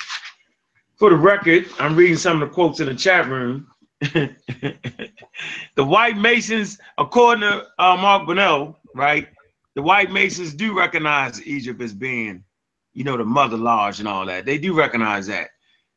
[0.97, 3.66] for the record, I'm reading some of the quotes in the chat room.
[4.00, 4.34] the
[5.76, 9.28] white Masons, according to uh, Mark Bernal, right?
[9.74, 12.44] The white Masons do recognize Egypt as being,
[12.92, 14.47] you know, the mother lodge and all that.
[14.47, 15.48] They do recognize that.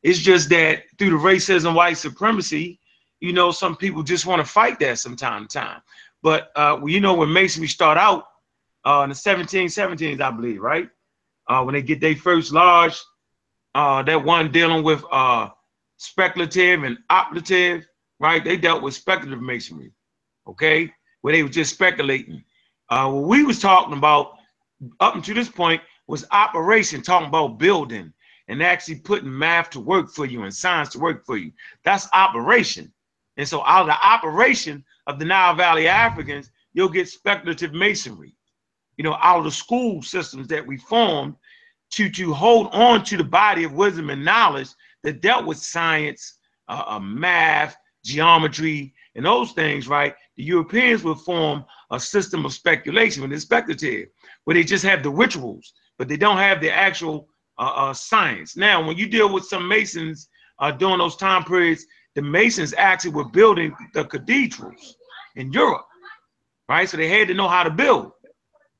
[0.02, 2.80] It's just that through the racism, white supremacy,
[3.20, 5.80] you know, some people just want to fight that from time to time.
[6.22, 8.24] But uh, well, you know, when Masonry start out
[8.84, 10.88] uh, in the 1717s, I believe, right?
[11.48, 13.00] Uh, when they get their first lodge,
[13.74, 15.48] uh, that one dealing with uh,
[15.96, 17.86] speculative and operative,
[18.20, 18.44] right?
[18.44, 19.92] They dealt with speculative masonry,
[20.46, 22.44] okay, where they were just speculating.
[22.88, 24.32] Uh, what we was talking about
[25.00, 28.12] up until this point was operation, talking about building
[28.48, 31.50] and actually putting math to work for you and science to work for you.
[31.84, 32.92] That's operation.
[33.36, 38.33] And so out of the operation of the Nile Valley Africans, you'll get speculative masonry.
[38.96, 41.34] You know, out of the school systems that we formed
[41.92, 44.68] to, to hold on to the body of wisdom and knowledge
[45.02, 50.14] that dealt with science, uh, uh, math, geometry, and those things, right?
[50.36, 54.08] The Europeans would form a system of speculation, it's speculative,
[54.44, 58.56] where they just have the rituals, but they don't have the actual uh, uh, science.
[58.56, 63.12] Now, when you deal with some Masons uh, during those time periods, the Masons actually
[63.12, 64.96] were building the cathedrals
[65.36, 65.86] in Europe,
[66.68, 66.88] right?
[66.88, 68.12] So they had to know how to build.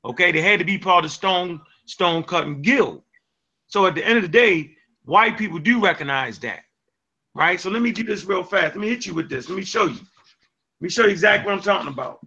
[0.05, 3.01] Okay, they had to be part of the stone stone cutting guild.
[3.67, 6.61] So at the end of the day, white people do recognize that,
[7.33, 7.59] right?
[7.59, 8.75] So let me do this real fast.
[8.75, 9.49] Let me hit you with this.
[9.49, 9.95] Let me show you.
[9.95, 12.19] Let me show you exactly what I'm talking about.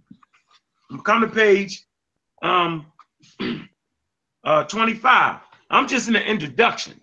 [0.91, 1.87] I'm Come to page
[2.43, 2.87] um,
[4.45, 5.41] uh, 25.
[5.71, 7.01] I'm just in the introduction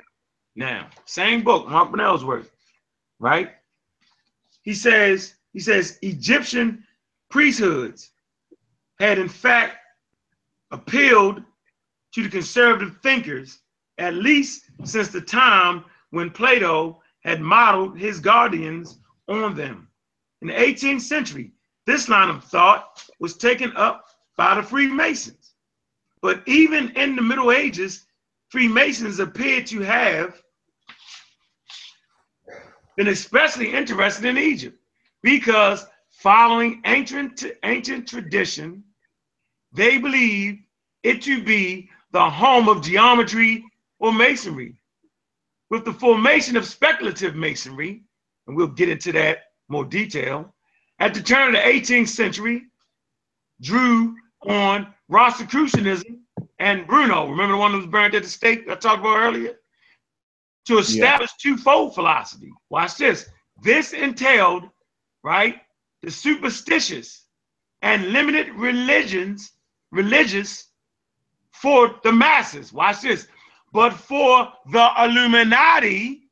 [0.56, 0.90] now.
[1.06, 2.50] Same book, Mark Bernal's work,
[3.20, 3.52] right?
[4.64, 6.84] He says, he says Egyptian
[7.30, 8.12] priesthoods
[9.00, 9.78] had in fact
[10.76, 11.42] appealed
[12.14, 13.60] to the conservative thinkers
[13.98, 19.88] at least since the time when Plato had modeled his guardians on them.
[20.42, 21.52] In the 18th century,
[21.86, 24.06] this line of thought was taken up
[24.38, 25.54] by the Freemasons.
[26.22, 28.06] But even in the Middle Ages,
[28.50, 30.42] Freemasons appeared to have
[32.98, 34.78] been especially interested in Egypt
[35.22, 38.84] because following ancient, ancient tradition,
[39.74, 40.65] they believed
[41.06, 43.64] it to be the home of geometry
[44.00, 44.76] or masonry.
[45.70, 48.04] With the formation of speculative masonry,
[48.48, 50.54] and we'll get into that more detail,
[51.00, 52.64] at the turn of the 18th century,
[53.62, 54.16] drew
[54.48, 56.22] on Rosicrucianism
[56.60, 59.54] and Bruno, remember the one that was burned at the stake I talked about earlier?
[60.68, 62.52] To establish twofold philosophy.
[62.72, 63.30] Watch this.
[63.62, 64.64] This entailed,
[65.24, 65.62] right,
[66.02, 67.26] the superstitious
[67.84, 69.52] and limited religions,
[69.92, 70.72] religious
[71.66, 72.72] for the masses.
[72.72, 73.28] Watch this.
[73.74, 76.30] But for the Illuminati,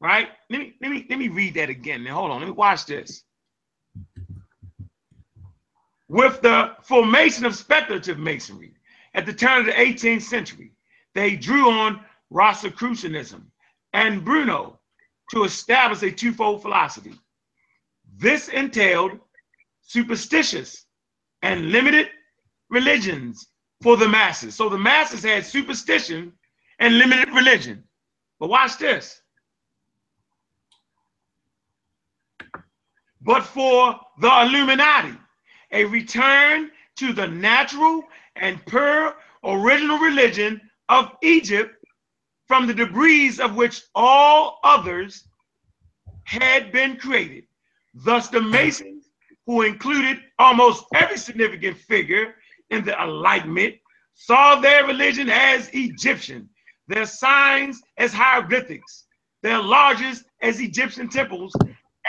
[0.00, 0.28] right?
[0.48, 2.04] Let me let me let me read that again.
[2.04, 2.38] Now hold on.
[2.38, 3.24] Let me watch this.
[6.08, 8.74] With the formation of speculative masonry
[9.14, 10.70] at the turn of the 18th century,
[11.16, 13.50] they drew on Rosicrucianism
[13.94, 14.78] and Bruno
[15.32, 17.14] to establish a twofold philosophy.
[18.16, 19.18] This entailed
[19.82, 20.86] superstitious
[21.42, 22.10] and limited
[22.70, 23.48] religions
[23.82, 24.54] for the masses.
[24.54, 26.32] So the masses had superstition
[26.78, 27.84] and limited religion.
[28.38, 29.22] But watch this.
[33.20, 35.18] But for the Illuminati,
[35.72, 38.04] a return to the natural
[38.36, 41.84] and pure original religion of Egypt
[42.46, 45.26] from the debris of which all others
[46.24, 47.44] had been created.
[47.94, 49.10] Thus, the Masons,
[49.46, 52.34] who included almost every significant figure
[52.70, 53.74] in the Enlightenment,
[54.14, 56.48] saw their religion as Egyptian,
[56.88, 59.06] their signs as hieroglyphics,
[59.42, 61.54] their lodges as Egyptian temples,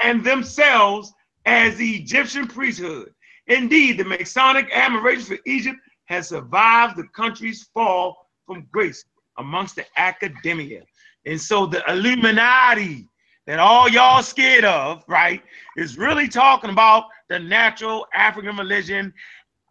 [0.03, 1.14] and themselves
[1.45, 3.14] as the Egyptian priesthood.
[3.48, 9.03] Indeed, the Masonic admiration for Egypt has survived the country's fall from grace
[9.38, 10.84] amongst the academia.
[11.26, 13.08] And so the Illuminati
[13.45, 15.42] that all y'all scared of, right,
[15.77, 19.14] is really talking about the natural African religion.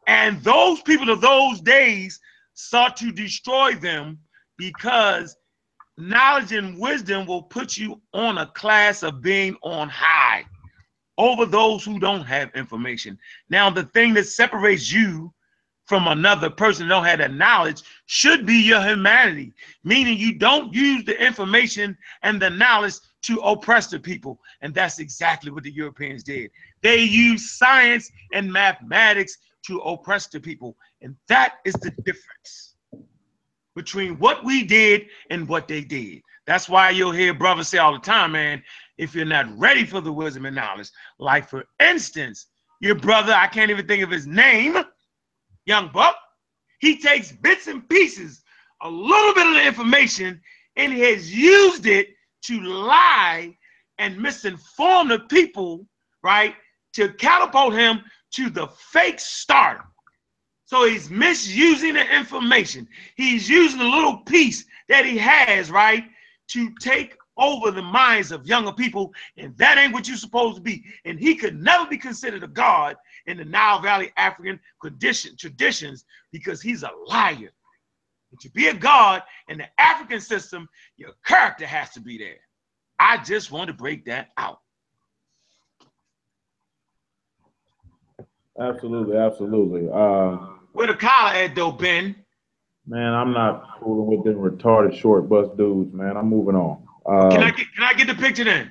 [0.06, 2.20] And those people of those days
[2.54, 4.18] sought to destroy them
[4.56, 5.36] because
[5.98, 10.44] knowledge and wisdom will put you on a class of being on high
[11.18, 13.18] over those who don't have information.
[13.48, 15.32] Now, the thing that separates you
[15.86, 19.54] from another person that don't have that knowledge should be your humanity,
[19.84, 24.40] meaning you don't use the information and the knowledge to oppress the people.
[24.60, 26.50] And that's exactly what the Europeans did.
[26.82, 30.76] They used science and mathematics to oppress the people.
[31.02, 32.76] And that is the difference
[33.74, 36.22] between what we did and what they did.
[36.46, 38.62] That's why you'll hear brothers say all the time, man,
[38.98, 42.46] if you're not ready for the wisdom and knowledge, like for instance,
[42.80, 44.76] your brother, I can't even think of his name,
[45.64, 46.16] young buck,
[46.78, 48.42] he takes bits and pieces,
[48.82, 50.40] a little bit of the information,
[50.76, 52.08] and he has used it
[52.42, 53.56] to lie
[53.98, 55.86] and misinform the people,
[56.22, 56.54] right,
[56.92, 58.02] to catapult him
[58.36, 59.86] to the fake stardom.
[60.66, 62.89] So he's misusing the information.
[63.16, 66.05] He's using a little piece that he has, right,
[66.48, 70.62] to take over the minds of younger people, and that ain't what you're supposed to
[70.62, 70.84] be.
[71.05, 76.05] And he could never be considered a god in the Nile Valley African condition, traditions
[76.32, 77.52] because he's a liar.
[78.32, 82.40] And to be a god in the African system, your character has to be there.
[82.98, 84.60] I just want to break that out.
[88.60, 89.88] Absolutely, absolutely.
[89.92, 90.38] Uh,
[90.72, 92.16] Where the collar at though, Ben?
[92.86, 96.16] man, I'm not fooling with them retarded short bus dudes, man.
[96.16, 96.82] I'm moving on.
[97.04, 98.70] Uh, Can I get can I get the picture then?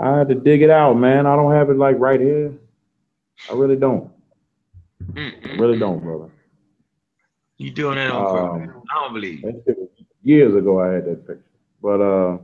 [0.00, 1.26] I had to dig it out, man.
[1.26, 2.52] I don't have it like right here.
[3.50, 4.10] I really don't.
[5.16, 6.30] I really don't, brother.
[7.58, 8.74] You doing that on purpose?
[8.74, 9.40] Um, I don't believe.
[9.40, 9.52] you.
[9.52, 9.88] That shit was
[10.22, 10.80] years ago.
[10.80, 11.44] I had that picture,
[11.82, 12.38] but uh,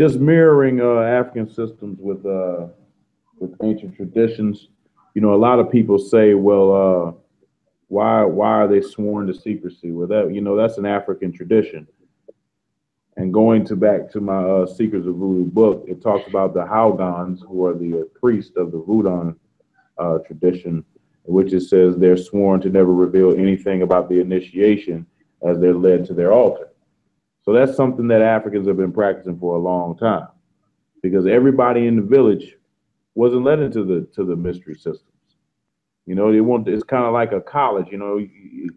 [0.00, 2.68] just mirroring uh, African systems with uh,
[3.38, 4.68] with ancient traditions.
[5.12, 7.12] You know, a lot of people say, "Well, uh,
[7.88, 11.86] why why are they sworn to secrecy?" Well, that you know, that's an African tradition.
[13.18, 16.64] And going to back to my uh, Secrets of Voodoo book, it talks about the
[16.64, 19.34] houngans, who are the uh, priests of the Voodoo
[19.98, 20.82] uh, tradition,
[21.26, 25.04] in which it says they're sworn to never reveal anything about the initiation
[25.46, 26.69] as they're led to their altar.
[27.42, 30.28] So that's something that Africans have been practicing for a long time,
[31.02, 32.56] because everybody in the village
[33.14, 35.06] wasn't let into the to the mystery systems.
[36.06, 37.86] You know, they want it's kind of like a college.
[37.90, 38.18] You know,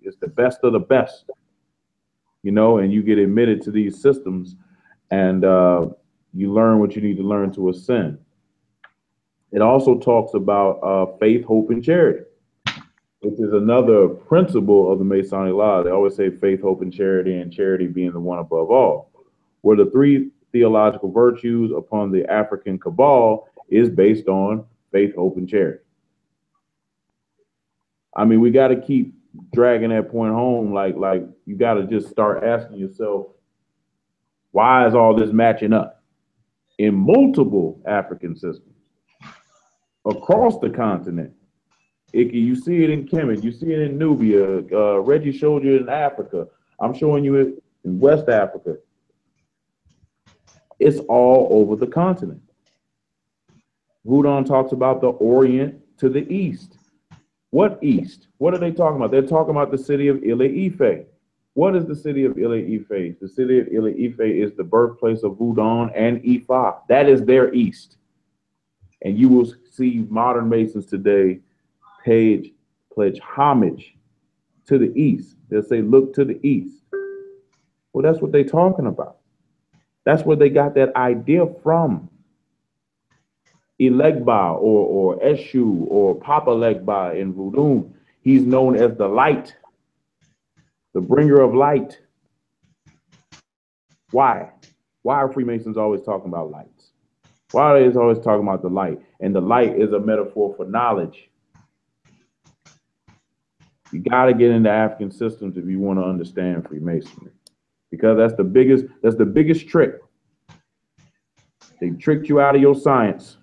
[0.01, 1.25] it's the best of the best.
[2.41, 4.55] You know, and you get admitted to these systems,
[5.11, 5.87] and uh,
[6.33, 8.17] you learn what you need to learn to ascend.
[9.51, 12.25] It also talks about uh, faith, hope, and charity,
[13.23, 15.81] which is another principle of the Masonic law.
[15.81, 19.11] They always say faith, hope, and charity, and charity being the one above all.
[19.61, 25.47] Where the three theological virtues upon the African cabal is based on faith, hope, and
[25.47, 25.79] charity.
[28.15, 29.15] I mean, we got to keep
[29.53, 30.73] dragging that point home.
[30.73, 33.27] Like, like you got to just start asking yourself,
[34.51, 36.03] why is all this matching up
[36.77, 38.75] in multiple African systems
[40.05, 41.33] across the continent?
[42.13, 44.59] It, you see it in Kemet, you see it in Nubia.
[44.71, 46.47] Uh, Reggie showed you in Africa.
[46.79, 48.77] I'm showing you it in West Africa.
[50.79, 52.41] It's all over the continent.
[54.05, 56.77] Vodun talks about the Orient to the East.
[57.49, 58.27] What East?
[58.37, 59.11] What are they talking about?
[59.11, 61.05] They're talking about the city of Ile Ife.
[61.53, 63.15] What is the city of Ile Ife?
[63.21, 66.79] The city of Ile Ife is the birthplace of Vodun and Ifa.
[66.89, 67.97] That is their East.
[69.03, 71.39] And you will see modern Masons today
[72.03, 72.51] page,
[72.93, 73.95] pledge homage
[74.67, 75.35] to the East.
[75.49, 76.83] They'll say, look to the East.
[77.91, 79.17] Well, that's what they're talking about.
[80.05, 82.09] That's where they got that idea from.
[83.79, 87.89] Elegba or, or Eshu or Papa Legba in Voodoo,
[88.21, 89.55] he's known as the light,
[90.93, 91.99] the bringer of light.
[94.11, 94.51] Why?
[95.01, 96.91] Why are Freemasons always talking about lights?
[97.51, 98.99] Why are they always talking about the light?
[99.19, 101.29] And the light is a metaphor for knowledge.
[103.93, 107.31] You got to get into African systems if you want to understand Freemasonry,
[107.91, 110.01] because that's the biggest that's the biggest trick.
[111.79, 113.37] They tricked you out of your science,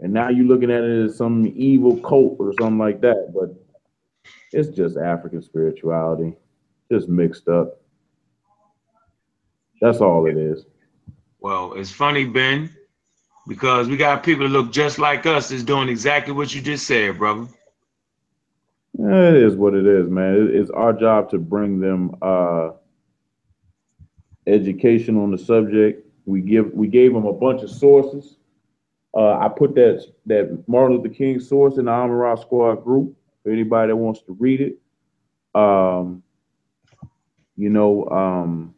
[0.00, 3.32] and now you're looking at it as some evil cult or something like that.
[3.34, 3.54] But
[4.52, 6.34] it's just African spirituality,
[6.90, 7.82] just mixed up.
[9.82, 10.64] That's all it is.
[11.40, 12.74] Well, it's funny, Ben,
[13.46, 16.86] because we got people that look just like us that's doing exactly what you just
[16.86, 17.46] said, brother.
[19.04, 20.48] It is what it is, man.
[20.52, 22.70] It's our job to bring them uh,
[24.46, 26.06] education on the subject.
[26.24, 28.36] We give we gave them a bunch of sources.
[29.12, 33.50] Uh, I put that that Martin Luther King source in the Amara Squad group for
[33.50, 34.78] anybody that wants to read it.
[35.52, 36.22] Um,
[37.56, 38.72] you know, um,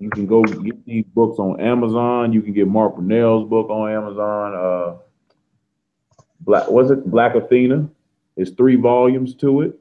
[0.00, 2.32] you can go get these books on Amazon.
[2.32, 4.54] You can get Mark Bernal's book on Amazon.
[4.54, 4.96] Uh,
[6.46, 7.88] Black was it Black Athena?
[8.36, 9.78] It's three volumes to it.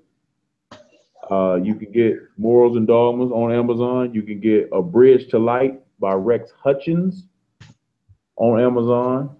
[1.29, 4.13] Uh, you can get Morals and Dogmas on Amazon.
[4.13, 7.23] You can get A Bridge to Light by Rex Hutchens
[8.35, 9.35] on Amazon.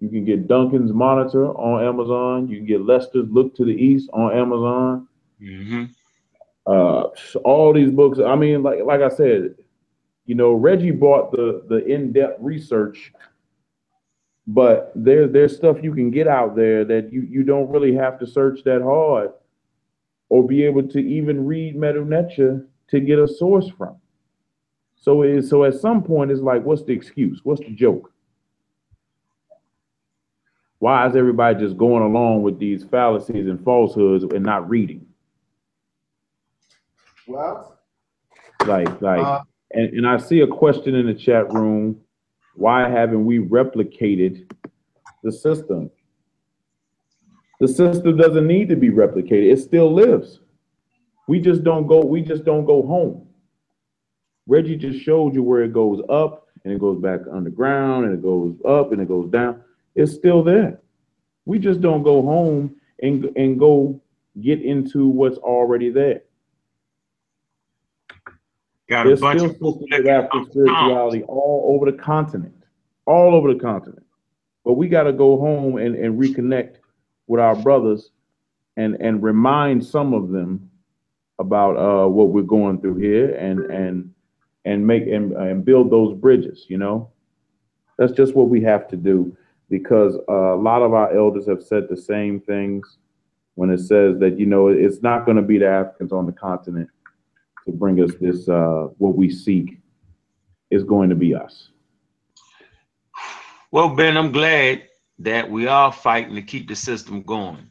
[0.00, 2.48] You can get Duncan's Monitor on Amazon.
[2.48, 5.08] You can get Lester's Look to the East on Amazon.
[5.40, 5.84] Mm-hmm.
[6.66, 7.08] Uh,
[7.44, 8.18] all these books.
[8.18, 9.54] I mean, like like I said,
[10.26, 13.12] you know, Reggie bought the the in depth research
[14.46, 18.18] but there there's stuff you can get out there that you you don't really have
[18.18, 19.30] to search that hard
[20.28, 23.96] or be able to even read Metu Neter to get a source from.
[24.96, 27.40] So it, so at some point it's like, what's the excuse?
[27.44, 28.10] What's the joke?
[30.78, 35.06] Why is everybody just going along with these fallacies and falsehoods and not reading?
[37.26, 37.78] Well,
[38.66, 39.42] Like like, uh,
[39.72, 42.00] and, and I see a question in the chat room
[42.54, 44.50] why haven't we replicated
[45.22, 45.90] the system?
[47.60, 49.52] The system doesn't need to be replicated.
[49.52, 50.40] It still lives.
[51.26, 53.26] We just don't go, we just don't go home.
[54.46, 58.22] Reggie just showed you where it goes up and it goes back underground and it
[58.22, 59.62] goes up and it goes down.
[59.94, 60.80] It's still there.
[61.46, 64.00] We just don't go home and, and go
[64.40, 66.22] get into what's already there.
[68.88, 72.64] Got a There's bunch still of people that spirituality all over the continent,
[73.06, 74.04] all over the continent.
[74.64, 76.76] But we got to go home and, and reconnect
[77.26, 78.10] with our brothers
[78.76, 80.70] and, and remind some of them
[81.38, 84.12] about uh, what we're going through here and, and,
[84.64, 87.10] and make and, and build those bridges, you know?
[87.98, 89.36] That's just what we have to do
[89.70, 92.98] because uh, a lot of our elders have said the same things
[93.54, 96.32] when it says that, you know, it's not going to be the Africans on the
[96.32, 96.90] continent
[97.64, 99.78] to bring us this uh, what we seek
[100.70, 101.70] is going to be us.
[103.70, 107.66] Well, Ben, I'm glad that we are fighting to keep the system going.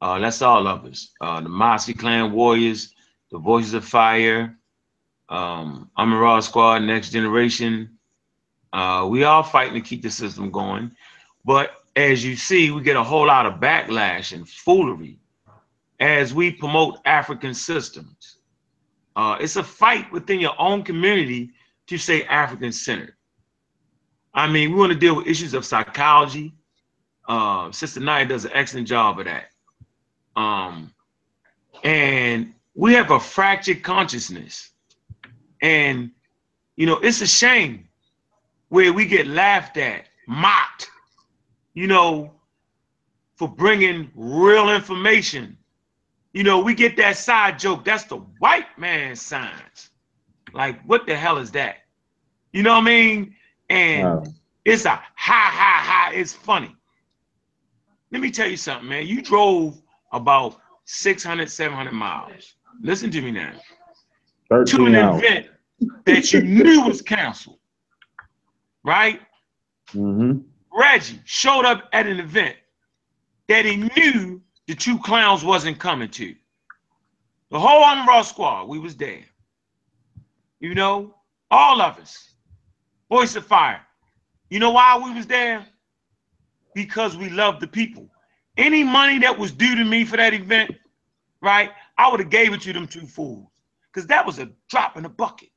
[0.00, 1.10] Uh, that's all of us.
[1.20, 2.94] Uh, the Mossy Clan Warriors,
[3.30, 4.56] the Voices of Fire,
[5.32, 7.96] um, I'm a Raw Squad, Next Generation.
[8.72, 10.94] Uh, we are fighting to keep the system going.
[11.44, 15.18] But as you see, we get a whole lot of backlash and foolery
[16.00, 18.36] as we promote African systems.
[19.14, 21.50] Uh, it's a fight within your own community
[21.86, 23.14] to say African centered.
[24.34, 26.54] I mean, we want to deal with issues of psychology.
[27.28, 29.50] Uh, Sister Naya does an excellent job of that.
[30.34, 30.92] Um,
[31.84, 34.70] and we have a fractured consciousness.
[35.60, 36.10] And,
[36.76, 37.88] you know, it's a shame
[38.68, 40.90] where we get laughed at, mocked,
[41.74, 42.32] you know,
[43.36, 45.58] for bringing real information.
[46.32, 47.84] You know, we get that side joke.
[47.84, 49.90] That's the white man signs.
[50.52, 51.76] Like, what the hell is that?
[52.52, 53.34] You know what I mean?
[53.68, 54.24] And Wow.
[54.64, 56.10] it's a ha ha ha.
[56.14, 56.74] It's funny.
[58.10, 59.06] Let me tell you something, man.
[59.06, 59.80] You drove
[60.12, 62.54] about 600, 700 miles.
[62.82, 63.52] Listen to me now.
[64.66, 65.22] To an hours.
[65.22, 65.46] event
[66.04, 67.58] that you knew was canceled,
[68.84, 69.20] right?
[69.94, 70.42] Mm -hmm.
[70.78, 72.56] Reggie showed up at an event
[73.48, 76.34] that he knew the two clowns wasn't coming to.
[77.50, 79.24] The whole Raw squad, we was there.
[80.60, 81.14] You know,
[81.50, 82.32] all of us.
[83.10, 83.82] Voice of Fire.
[84.48, 85.66] You know why we was there?
[86.74, 88.08] Because we love the people.
[88.56, 90.70] Any money that was due to me for that event,
[91.40, 91.70] right?
[91.98, 93.48] I would have gave it to them two fools.
[93.92, 95.50] Because that was a drop in the bucket.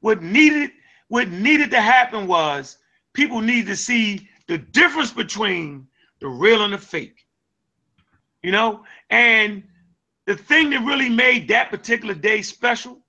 [0.00, 0.72] What needed,
[1.08, 2.78] what needed to happen was
[3.12, 5.86] people needed to see the difference between
[6.20, 7.25] the real and the fake.
[8.46, 8.84] You know?
[9.10, 9.64] And
[10.26, 13.00] the thing that really made that particular day special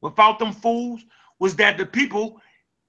[0.00, 1.04] without them fools
[1.38, 2.40] was that the people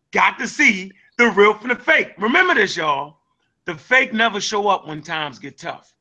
[0.09, 2.13] got to see the real from the fake.
[2.17, 3.17] Remember this, y'all.
[3.65, 5.93] The fake never show up when times get tough.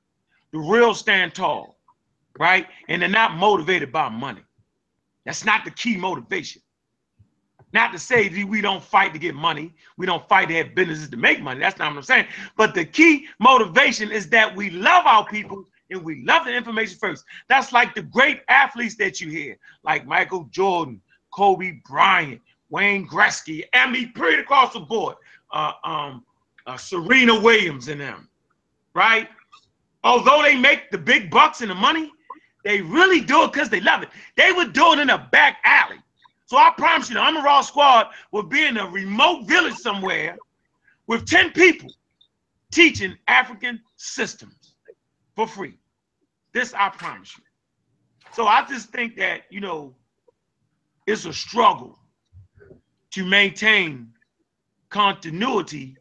[0.53, 1.77] The real stand tall,
[2.39, 2.67] right?
[2.89, 4.43] And they're not motivated by money.
[5.27, 6.63] That's not the key motivation.
[7.75, 9.75] Not to say we don't fight to get money.
[9.99, 11.61] We don't fight to have businesses to make money.
[11.61, 12.27] That's not what I'm saying.
[12.57, 16.99] But the key motivation is that we love our people and we love the information
[16.99, 17.25] first.
[17.49, 22.41] That's like the great athletes that you hear, like Michael Jordan, Kobe Bryant,
[22.71, 25.17] Wayne Gretzky, I mean, period across the board.
[25.51, 26.25] Uh, um,
[26.67, 28.29] uh, Serena Williams and them,
[28.95, 29.29] right?
[30.03, 32.11] Although they make the big bucks and the money,
[32.65, 34.09] they really do it because they love it.
[34.37, 35.99] They would do it in a back alley.
[36.47, 40.37] So I promise you, the Raw squad will be in a remote village somewhere
[41.07, 41.91] with 10 people
[42.73, 44.64] teaching African systems
[45.35, 45.79] for free.
[46.53, 47.45] This I promise you.
[48.33, 49.95] So I just think that, you know,
[51.07, 51.99] it's a struggle
[53.11, 54.09] to maintain
[54.89, 55.97] continuity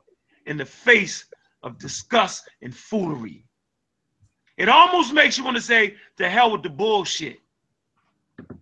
[0.45, 1.25] in the face
[1.63, 3.45] of disgust and foolery.
[4.57, 7.39] It almost makes you want to say, to hell with the bullshit.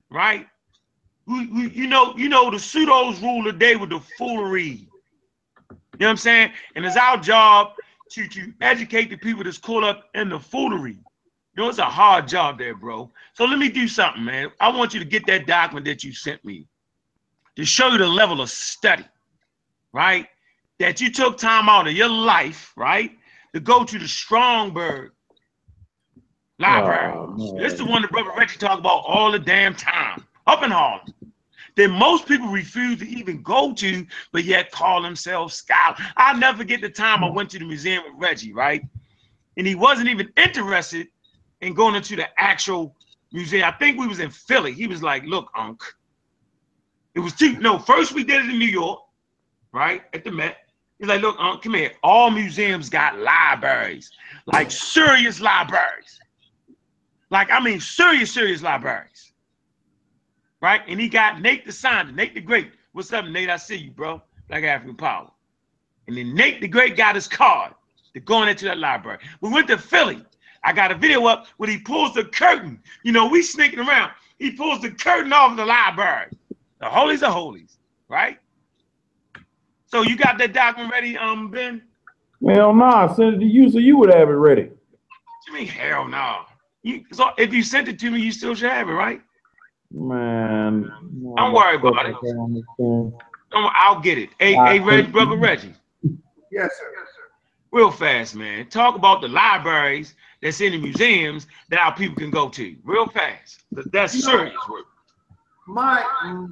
[0.10, 0.48] Right?
[1.26, 4.88] We, you know, you know, the pseudos rule the day with the foolery.
[5.70, 6.52] You know what I'm saying?
[6.76, 7.74] And it's our job
[8.12, 10.98] to, to educate the people that's caught up in the foolery.
[11.56, 13.12] You know, it's a hard job there, bro.
[13.34, 14.52] So let me do something, man.
[14.60, 16.68] I want you to get that document that you sent me
[17.56, 19.06] to show you the level of study,
[19.94, 20.28] right?
[20.80, 23.12] That you took time out of your life, right?
[23.54, 25.10] To go to the Schomburg
[26.60, 27.14] Library.
[27.16, 30.64] Oh, this is the one that Brother Reggie talk about all the damn time up
[30.64, 31.14] in Harlem.
[31.78, 36.00] That most people refuse to even go to, but yet call themselves scholars.
[36.18, 37.36] I'll never forget the time I hmm.
[37.36, 38.84] went to the museum with Reggie, right?
[39.58, 41.08] And he wasn't even interested
[41.62, 42.96] in going into the actual
[43.32, 43.64] museum.
[43.64, 44.74] I think we was in Philly.
[44.74, 45.82] He was like, look, Unc,
[47.16, 47.58] it was two.
[47.60, 49.00] No, first we did it in New York,
[49.72, 50.04] right?
[50.14, 50.58] At the Met.
[51.00, 51.94] He's like, look, Unc, come here.
[52.04, 54.12] All museums got libraries,
[54.46, 56.20] like serious libraries.
[57.32, 59.31] Like, I mean, serious, serious libraries.
[60.62, 60.82] Right?
[60.88, 62.72] And he got Nate the sign, Nate the Great.
[62.92, 63.50] What's up, Nate?
[63.50, 64.22] I see you, bro.
[64.48, 65.32] Black African Power.
[66.08, 67.74] And then Nate the Great got his card
[68.14, 69.20] to go into that library.
[69.42, 70.24] We went to Philly.
[70.64, 72.80] I got a video up when he pulls the curtain.
[73.04, 74.12] You know, we sneaking around.
[74.38, 76.28] He pulls the curtain off the library.
[76.80, 77.78] The holies of holies,
[78.10, 78.38] right?
[79.86, 81.84] So you got that document ready, um, Ben?
[82.48, 84.64] Hell nah, send it to you so you would have it ready.
[84.64, 86.42] What you mean, hell no?
[86.84, 89.22] You, so if you sent it to me, you still should have it, right?
[89.94, 90.92] Man.
[91.36, 92.16] Don't worry about it.
[92.78, 93.14] Don't-
[93.54, 94.30] I'll get it.
[94.40, 95.74] Hey, hey, Reg, brother Reggie,
[96.52, 96.86] Yes, sir.
[97.72, 98.68] real fast, man.
[98.70, 103.08] Talk about the libraries that's in the museums that our people can go to, real
[103.08, 103.64] fast.
[103.92, 104.86] That's You know- serious work.
[105.68, 106.50] My, mm,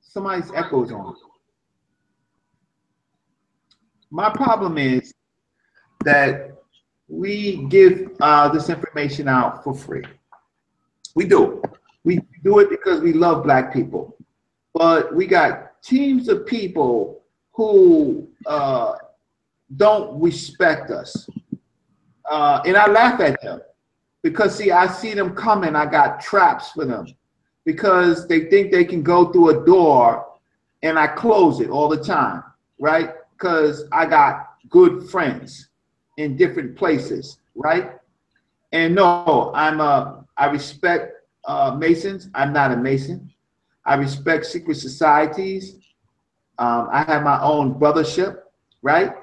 [0.00, 1.14] somebody's echoes on.
[4.10, 5.12] My problem is
[6.04, 6.52] that
[7.08, 10.04] we give uh, this information out for free.
[11.14, 11.60] We do.
[12.46, 14.16] Do it because we love black people.
[14.72, 18.92] But we got teams of people who uh,
[19.74, 21.28] don't respect us.
[22.30, 23.62] Uh, and I laugh at them
[24.22, 25.74] because, see, I see them coming.
[25.74, 27.08] I got traps for them
[27.64, 30.24] because they think they can go through a door
[30.84, 32.44] and I close it all the time,
[32.78, 33.10] right?
[33.32, 35.70] Because I got good friends
[36.16, 37.98] in different places, right?
[38.70, 41.15] And no, I'm a, I respect
[41.46, 42.28] uh, Masons.
[42.34, 43.32] I'm not a Mason.
[43.84, 45.76] I respect secret societies.
[46.58, 48.38] Um, I have my own brothership,
[48.82, 49.14] right?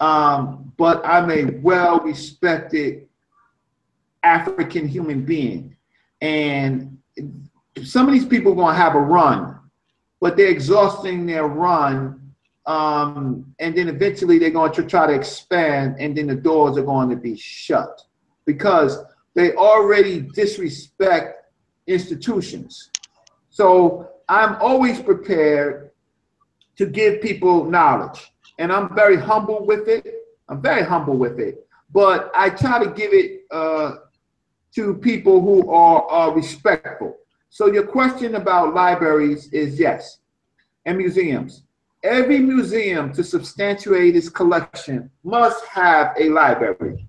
[0.00, 3.08] Um, but I'm a well respected
[4.22, 5.76] African human being.
[6.20, 6.98] And
[7.82, 9.58] some of these people are going to have a run,
[10.20, 12.16] but they're exhausting their run.
[12.66, 16.82] Um, and then eventually they're going to try to expand, and then the doors are
[16.82, 18.02] going to be shut
[18.44, 18.98] because
[19.34, 21.39] they already disrespect
[21.86, 22.90] institutions.
[23.50, 25.90] So I'm always prepared
[26.76, 30.06] to give people knowledge, and I'm very humble with it.
[30.48, 33.96] I'm very humble with it, but I try to give it uh,
[34.74, 37.16] to people who are, are respectful.
[37.50, 40.18] So your question about libraries is yes,
[40.86, 41.64] and museums.
[42.02, 47.06] Every museum to substantiate its collection must have a library.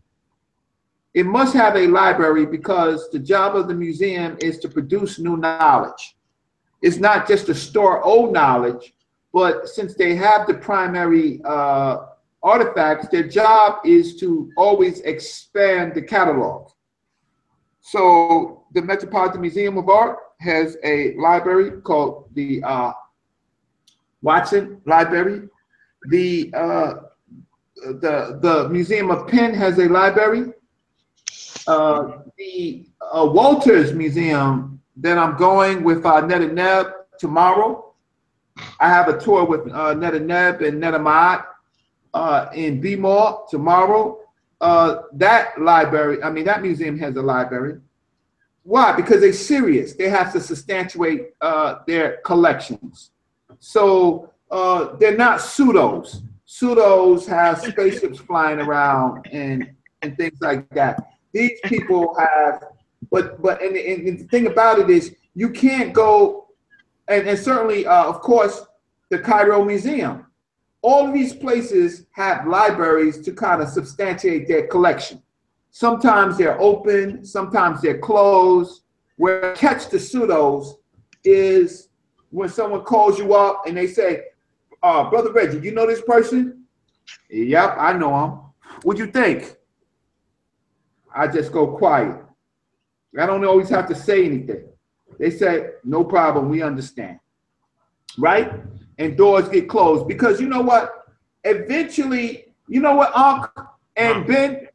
[1.14, 5.36] It must have a library because the job of the museum is to produce new
[5.36, 6.16] knowledge.
[6.82, 8.94] It's not just to store old knowledge,
[9.34, 12.06] but since they have the primary uh,
[12.42, 16.70] artifacts, their job is to always expand the catalog.
[17.82, 22.94] So the Metropolitan Museum of Art has a library called the uh,
[24.22, 25.50] Watson Library.
[26.10, 26.94] The uh,
[27.76, 30.54] the the Museum of Penn has a library.
[31.68, 37.94] Uh, the uh, Walters Museum that I'm going with uh, and Neb tomorrow.
[38.80, 41.44] I have a tour with uh, and Neb and Ned Ahmad
[42.14, 44.20] uh, in B-Mall tomorrow.
[44.60, 47.80] Uh, that library, I mean, that museum has a library.
[48.64, 48.92] Why?
[48.94, 49.96] Because they're serious.
[49.96, 53.12] They have to substantiate uh, their collections.
[53.60, 56.22] So uh, they're not pseudos.
[56.46, 59.72] Pseudos have spaceships flying around and,
[60.04, 61.11] and things like that.
[61.34, 62.64] These people have,
[63.12, 66.48] but but and, and, and the thing about it is you can't go,
[67.08, 68.62] and, and certainly, uh, of course,
[69.10, 70.26] the Cairo Museum
[70.82, 75.22] all of these places have libraries to kind of substantiate their collection.
[75.70, 78.84] Sometimes they're open, sometimes they're closed.
[79.18, 80.76] Where catch the pseudos
[81.24, 81.90] is
[82.32, 84.24] when someone calls you up and they say,
[84.82, 86.64] uh, Brother Reggie, you know this person?
[87.30, 88.40] Yep, I know him.
[88.82, 89.56] What do you think?
[91.16, 92.18] I just go quiet.
[93.20, 94.66] I don't always have to say anything.
[95.20, 97.20] They say, no problem, we understand.
[98.18, 98.52] Right?
[99.02, 100.08] and doors get closed.
[100.08, 101.06] Because you know what?
[101.44, 103.50] Eventually, you know what, Unc
[103.96, 104.68] and Ben,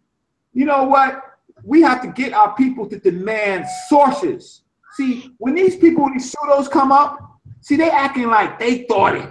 [0.52, 1.22] you know what?
[1.62, 4.62] We have to get our people to demand sources.
[4.94, 7.18] See, when these people, these pseudos come up,
[7.60, 9.28] see, they acting like they thought it.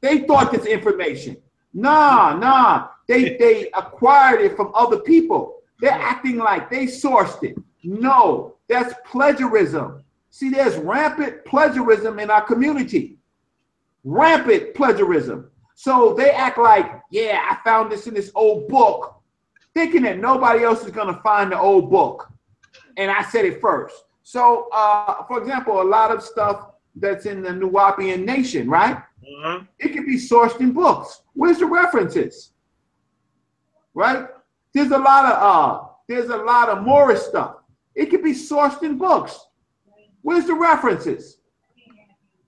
[0.00, 1.36] They thought this information.
[1.72, 2.88] Nah, nah.
[3.06, 5.53] They they acquired it from other people.
[5.80, 7.56] They're acting like they sourced it.
[7.82, 10.02] No, that's plagiarism.
[10.30, 13.18] See, there's rampant plagiarism in our community
[14.04, 15.50] rampant plagiarism.
[15.74, 19.20] So they act like, yeah, I found this in this old book,
[19.74, 22.30] thinking that nobody else is going to find the old book.
[22.96, 24.04] And I said it first.
[24.22, 29.02] So, uh, for example, a lot of stuff that's in the Nuwaubian nation, right?
[29.28, 29.66] Mhm.
[29.78, 31.22] It can be sourced in books.
[31.32, 32.52] Where's the references?
[33.94, 34.28] Right?
[34.74, 37.56] There's a lot of uh, there's a lot of Morris stuff.
[37.94, 39.38] It can be sourced in books.
[40.22, 41.38] Where's the references?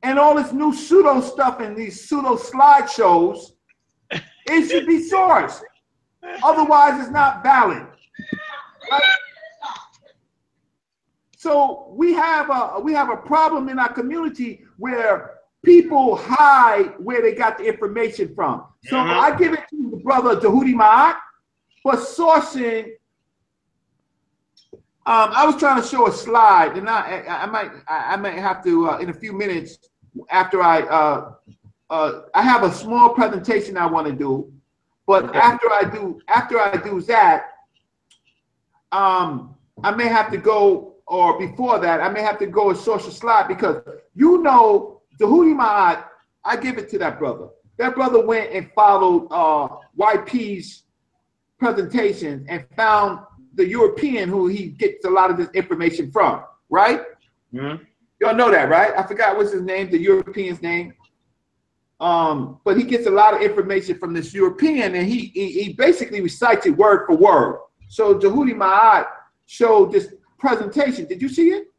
[0.02, 3.38] and all this new pseudo stuff and these pseudo slideshows,
[4.10, 5.60] it should be sourced.
[6.44, 7.84] Otherwise, it's not valid.
[8.90, 9.02] Right?
[11.36, 17.20] So we have a we have a problem in our community where people hide where
[17.20, 18.64] they got the information from.
[18.84, 19.10] So Mhm.
[19.10, 21.16] I give it to the brother Dahudi Ma'at
[21.86, 22.86] for sourcing.
[25.06, 28.16] Um, I was trying to show a slide, and I, I, I might, I, I
[28.16, 29.78] might have to uh, in a few minutes
[30.28, 31.34] after I, uh,
[31.90, 34.52] uh, I have a small presentation I want to do,
[35.06, 35.38] but Okay.
[35.38, 37.44] after I do, after I do that,
[38.90, 42.78] um, I may have to go, or before that, I may have to go and
[42.78, 43.80] source a slide because
[44.16, 46.04] you know, the Dahudi Ma'at,
[46.44, 47.50] I give it to that brother.
[47.78, 50.85] That brother went and followed uh, YP's
[51.58, 53.20] presentation and found
[53.54, 57.02] the European who he gets a lot of this information from, right?
[57.52, 57.80] Mhm.
[58.20, 58.92] Y'all know that, right?
[58.96, 60.94] I forgot what's his name, the European's name.
[61.98, 65.72] Um, but he gets a lot of information from this European, and he he, he
[65.72, 67.60] basically recites it word for word.
[67.88, 69.06] So Jehudi Ma'at
[69.46, 71.06] showed this presentation.
[71.06, 71.72] Did you see it?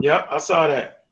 [0.00, 1.04] Yep, I saw that.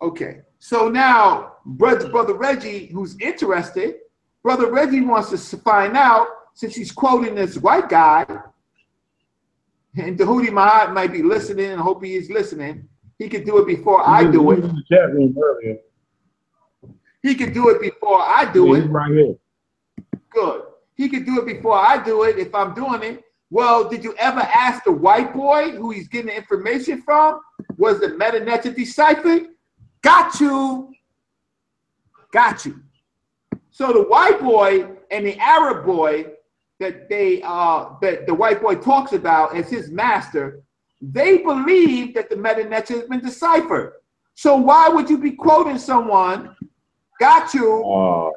[0.00, 0.40] Okay.
[0.58, 3.96] So now, brother, brother Reggie, who's interested,
[4.42, 6.28] brother Reggie wants to find out
[6.58, 8.26] since he's quoting this white guy,
[9.96, 11.66] and Dahudi Ma'at might be listening.
[11.70, 12.88] and hope he is listening.
[13.16, 14.56] He could do it before I He do it.
[14.58, 15.76] in the chat room earlier.
[17.22, 18.86] He could do it before I do Yeah, it.
[18.88, 19.34] right here.
[20.30, 20.62] Good.
[20.96, 23.22] He could do it before I do it if I'm doing it.
[23.50, 27.40] Well, did you ever ask the white boy who he's getting the information from?
[27.76, 29.46] Was the Metu Neter deciphered?
[30.02, 30.92] Got you.
[32.32, 32.80] Got you.
[33.70, 36.32] So the white boy and the Arab boy
[36.80, 40.62] that they uh that the white boy talks about as his master,
[41.00, 43.94] they believe that the Metu Neter has been deciphered.
[44.34, 46.54] So why would you be quoting someone?
[47.20, 48.32] Got you Oh,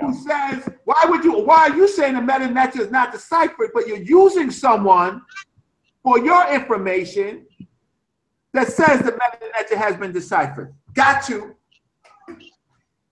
[0.00, 3.70] who says, why would you, why are you saying the Metu Neter is not deciphered,
[3.74, 5.22] but you're using someone
[6.02, 7.46] for your information
[8.52, 10.74] that says the Metu Neter has been deciphered?
[10.94, 11.56] Got you.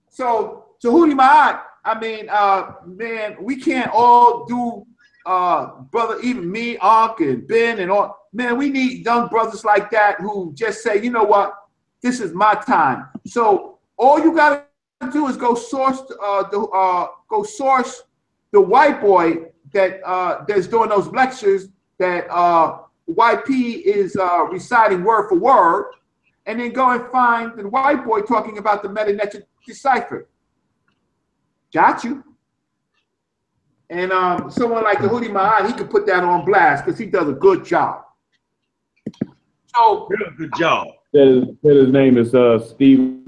[0.09, 4.85] So, Tahudi Ma'at, I mean, uh, man, we can't all do
[5.25, 8.27] uh, brother, even me, Unc, and Ben, and all.
[8.33, 11.53] Man, we need young brothers like that who just say, you know what,
[12.01, 13.07] this is my time.
[13.25, 14.65] So all you gotta
[15.11, 18.03] do is go source uh, the uh, go source
[18.51, 25.03] the white boy that uh, that's doing those lectures that uh, YP is uh, reciting
[25.03, 25.91] word for word,
[26.45, 30.27] and then go and find the white boy talking about the Meta decipher.
[31.75, 32.23] Got you.
[33.89, 37.05] And um, someone like the Houthi Ma'at, he could put that on blast because he
[37.05, 38.01] does a good job.
[39.75, 40.87] So, Real good job.
[41.13, 43.25] Said his, said his name is uh Steve.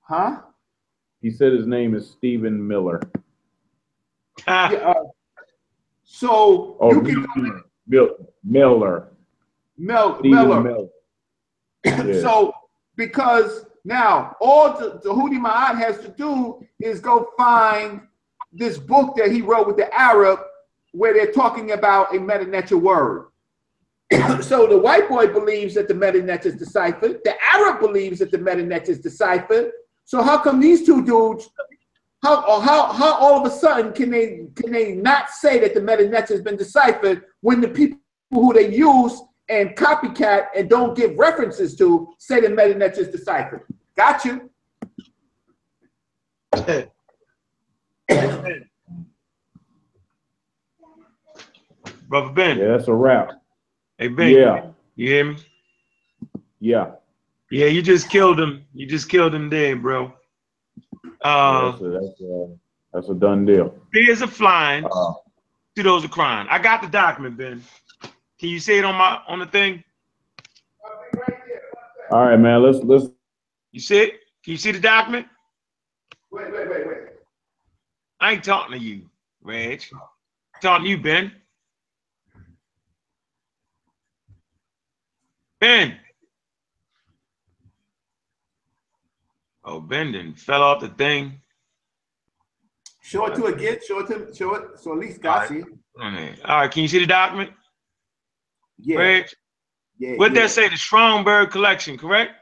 [0.00, 0.38] huh?
[1.20, 3.02] He said his name is Stephen Mehler.
[4.46, 4.94] Ah, Yeah, uh,
[6.02, 7.26] so Oh, you can
[7.86, 8.24] Miller.
[8.42, 9.08] Miller.
[9.76, 10.64] Mel, Stephen Mehler.
[10.64, 10.88] Miller.
[11.84, 12.20] Yeah.
[12.22, 12.54] So
[12.96, 18.02] because now all the, the Houthi Ma'at has to do is go find
[18.52, 20.40] this book that he wrote with the Arab
[20.92, 23.28] where they're talking about a Metu Neter word.
[24.40, 27.20] so the white boy believes that the Metu Neter is deciphered.
[27.24, 29.72] The Arab believes that the Metu Neter is deciphered.
[30.04, 31.48] So how come these two dudes,
[32.22, 35.80] how how how all of a sudden can they can they not say that the
[35.80, 37.98] Metu Neter has been deciphered when the people
[38.30, 39.20] who they use
[39.52, 43.62] and copycat and don't give references to say the Metu Neter is deciphered?
[43.94, 44.48] Got you.
[52.08, 52.58] Brother Ben.
[52.58, 53.30] Yeah, that's a wrap.
[53.98, 54.30] Hey Ben.
[54.30, 54.66] Yeah,
[54.96, 55.36] You hear me?
[56.60, 56.92] yeah.
[57.50, 58.64] Yeah, you just killed him.
[58.72, 60.12] You just killed him dead, bro.
[61.20, 62.56] Uh, that's, a, that's, a,
[62.94, 63.74] that's a done deal.
[63.92, 64.84] beers are flying.
[64.86, 65.12] Uh,
[65.76, 66.46] Pseudos are crying.
[66.50, 67.62] I got the document, Ben.
[68.42, 69.84] Can you say it on my on the thing?
[72.10, 72.60] all right, man.
[72.60, 73.06] Let's let's
[73.70, 74.10] You see it?
[74.42, 75.28] Can you see the document?
[76.32, 76.98] Wait, wait, wait, wait.
[78.18, 79.02] I ain't talking to you,
[79.42, 79.84] Reg.
[79.92, 81.30] I'm talking to you, Ben.
[85.60, 85.98] Ben.
[89.64, 91.40] Oh, Ben then fell off the thing.
[93.04, 93.78] Show it to again.
[93.86, 94.80] Show it to show it.
[94.80, 95.78] So at least got you.
[95.96, 96.34] Okay.
[96.44, 97.52] All right, can you see the document?
[98.82, 99.22] Yeah.
[99.98, 100.16] Yeah.
[100.16, 100.42] What yeah.
[100.42, 100.68] that say?
[100.68, 102.32] The Schomburg collection, correct?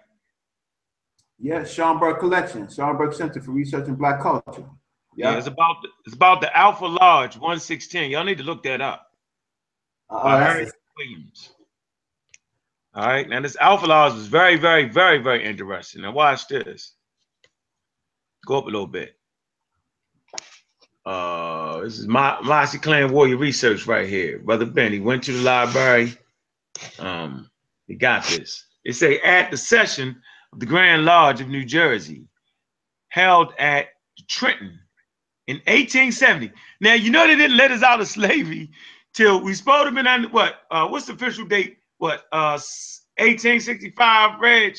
[1.43, 4.69] Yeah, Schomburg Collection, Schomburg Center for Research in Black Culture.
[5.17, 5.39] Yeah, Yeah.
[5.39, 8.11] it's about the, it's about the Alpha Lodge 116.
[8.11, 9.07] Y'all need to look that up.
[10.11, 11.51] Uh, by Harry Williams.
[12.95, 16.03] All right, now this Alpha Lodge was very, very, very, very interesting.
[16.03, 16.95] Now watch this.
[18.47, 19.17] Go up a little bit.
[21.07, 24.41] Uh, this is my Mossy Clan Warrior Research right here.
[24.41, 26.15] Brother Ben, he went to the library.
[26.99, 27.51] Um,
[27.87, 28.65] he got this.
[28.85, 30.21] It say at the session
[30.53, 32.25] of the Grand Lodge of New Jersey,
[33.09, 33.89] held at
[34.29, 34.79] Trenton
[35.47, 36.53] in 1870.
[36.81, 38.71] Now you know they didn't let us out of slavery
[39.15, 40.63] till we supposed to been on what?
[40.71, 41.79] Uh, what's the official date?
[41.99, 42.25] What?
[42.33, 42.59] Uh,
[43.19, 44.77] 1865, Reg.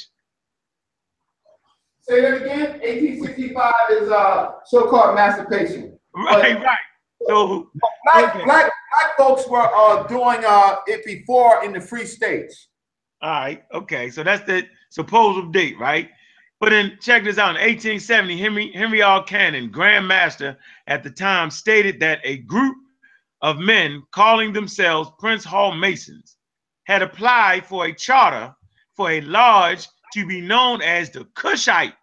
[2.02, 2.80] Say that again.
[2.80, 5.98] 1865 is uh so-called emancipation.
[6.16, 6.78] Right, right.
[7.28, 7.70] So
[8.14, 8.44] Black, Okay.
[8.46, 12.68] black, black folks were uh doing uh it before in the free states.
[13.22, 14.10] All right, okay.
[14.10, 16.10] So that's the supposed date, right?
[16.60, 17.56] But then check this out.
[17.56, 19.24] In 1870, Henry Henry R.
[19.24, 22.78] Cannon, Grand Master at the time, stated that a group
[23.42, 26.38] of men calling themselves Prince Hall Masons
[26.84, 28.54] had applied for a charter
[28.96, 31.94] for a lodge to be known as the Cushite.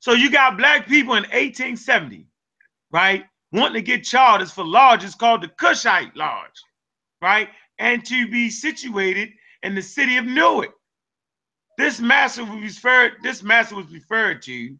[0.00, 2.26] So you got black people in 1870,
[2.92, 3.24] right,
[3.56, 6.62] wanting to get charters for large, lodges called the Cushite Lodge,
[7.22, 9.30] right, and to be situated
[9.62, 10.74] in the city of Newark.
[11.78, 14.76] This master was referred, this master was referred to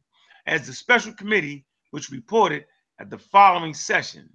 [0.46, 2.66] as the special committee, which reported
[3.00, 4.28] at the following session.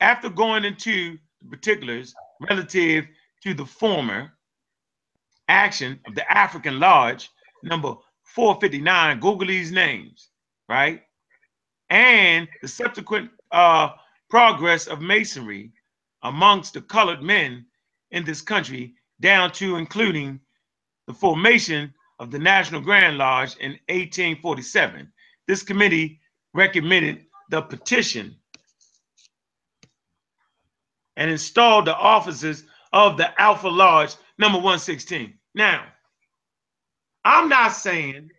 [0.00, 2.12] After going into the particulars
[2.50, 3.06] relative
[3.44, 4.32] to the former
[5.48, 7.30] action of the African Lodge,
[7.62, 7.94] number
[8.34, 10.30] 459, Google these names,
[10.68, 11.02] right?
[11.90, 13.90] And the subsequent uh,
[14.28, 15.72] progress of masonry
[16.22, 17.66] amongst the colored men
[18.10, 20.40] in this country, down to including
[21.06, 25.12] the formation of the National Grand Lodge in 1847.
[25.46, 26.20] This committee
[26.54, 28.36] recommended the petition
[31.16, 35.34] and installed the offices of the Alpha Lodge number 116.
[35.54, 35.84] Now,
[37.24, 38.30] I'm not saying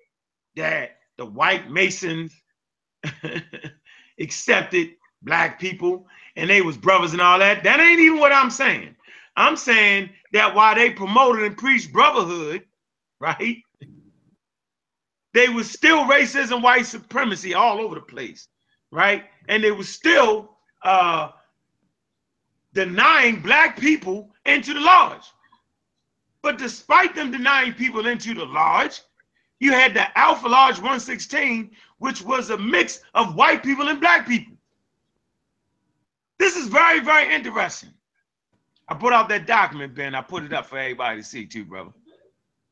[0.56, 2.34] that the white Masons
[4.19, 4.89] accepted
[5.21, 7.63] black people and they was brothers and all that.
[7.63, 8.95] That ain't even what I'm saying.
[9.35, 12.63] I'm saying that while they promoted and preached brotherhood,
[13.19, 13.57] right?
[15.33, 18.47] They was still racism, white supremacy all over the place,
[18.91, 19.25] right?
[19.47, 21.29] And they was still uh,
[22.73, 25.25] denying black people into the lodge.
[26.41, 29.01] But despite them denying people into the lodge,
[29.59, 34.27] you had the Alpha Lodge 116, which was a mix of white people and black
[34.27, 34.55] people.
[36.39, 37.89] This is very, very interesting.
[38.87, 40.15] I put out that document, Ben.
[40.15, 41.91] I put it up for everybody to see too, brother.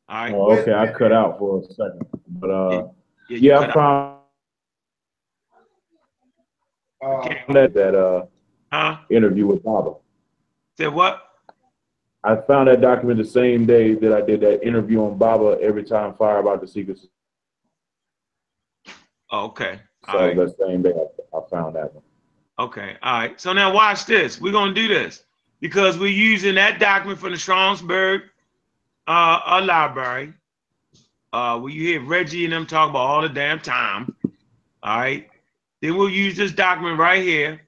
[0.09, 0.35] All right.
[0.35, 2.87] Oh, okay, I cut out for a second, but uh,
[3.27, 3.73] you yeah, cut I out.
[3.73, 4.15] found
[7.01, 8.25] Uh, that that uh
[8.71, 8.97] Huh?
[9.09, 9.93] interview with Baba.
[10.77, 11.24] Said what?
[12.25, 15.59] I found that document the same day that I did that interview on Baba.
[15.61, 17.05] Every time fire about the secrets.
[19.31, 19.79] Oh, okay.
[20.11, 20.35] So right.
[20.35, 22.03] that same day I, I found that one.
[22.57, 22.95] Okay.
[23.03, 23.39] All right.
[23.39, 24.41] So now watch this.
[24.41, 25.23] We're gonna do this
[25.59, 28.21] because we're using that document from the Schomburg
[29.07, 30.33] uh, uh library.
[31.31, 34.15] Uh, where you hear Reggie and them talk about all the damn time.
[34.81, 35.27] All right.
[35.81, 37.61] Then we'll use this document right here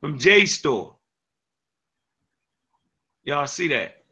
[0.00, 0.95] from JSTOR.
[3.26, 4.04] Y'all see that?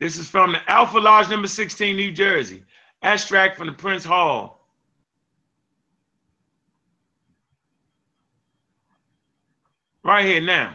[0.00, 2.64] This is from the Alpha Lodge number 16, New Jersey.
[3.02, 4.66] Abstract from the Prince Hall.
[10.02, 10.70] Right here now.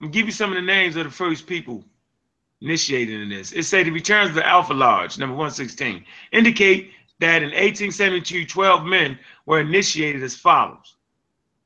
[0.00, 1.84] I'm gonna give you some of the names of the first people
[2.60, 3.52] initiated in this.
[3.52, 6.90] It say the returns of the Alpha Lodge, number 116, indicate
[7.20, 9.16] that in 1872, 12 men
[9.46, 10.96] were initiated as follows.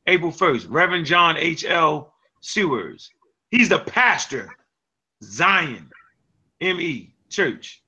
[0.06, 2.12] April 1st, Reverend John H.L.
[2.40, 3.10] Sewers.
[3.50, 4.50] He's the pastor,
[5.22, 5.90] Zion,
[6.60, 7.14] M.E.
[7.30, 7.82] Church.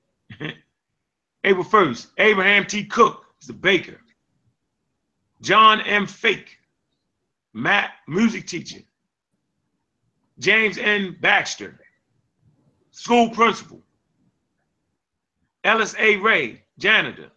[1.43, 2.85] April 1st, Abraham T.
[2.85, 4.01] Cook is the baker.
[5.41, 6.07] John M.
[6.07, 6.57] Fake,
[7.53, 8.79] Matt, music teacher.
[10.39, 11.15] James N.
[11.21, 11.79] Baxter,
[12.91, 13.81] school principal.
[15.63, 16.17] Ellis A.
[16.17, 17.29] Ray, janitor.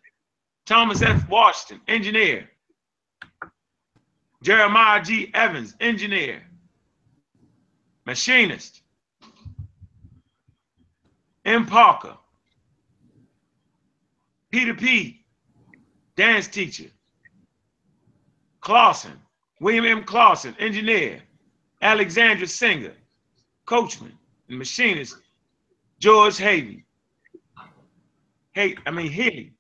[0.67, 1.28] Thomas F.
[1.28, 2.49] Washington, engineer.
[4.43, 5.31] Jeremiah G.
[5.35, 6.43] Evans, engineer.
[8.07, 8.83] Machinist.
[11.44, 11.67] M.
[11.67, 12.17] Parker.
[14.51, 15.25] Peter P.
[16.17, 16.91] Dance teacher.
[18.60, 19.19] Clausen.
[19.60, 20.05] William M.
[20.05, 21.23] Clausen, engineer.
[21.83, 22.93] Alexandra Singer,
[23.65, 24.12] coachman
[24.49, 25.17] and machinist.
[25.99, 26.85] George Havey.
[28.52, 29.52] Hey, I mean Haley.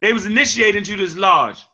[0.00, 1.64] They was initiated into this lodge.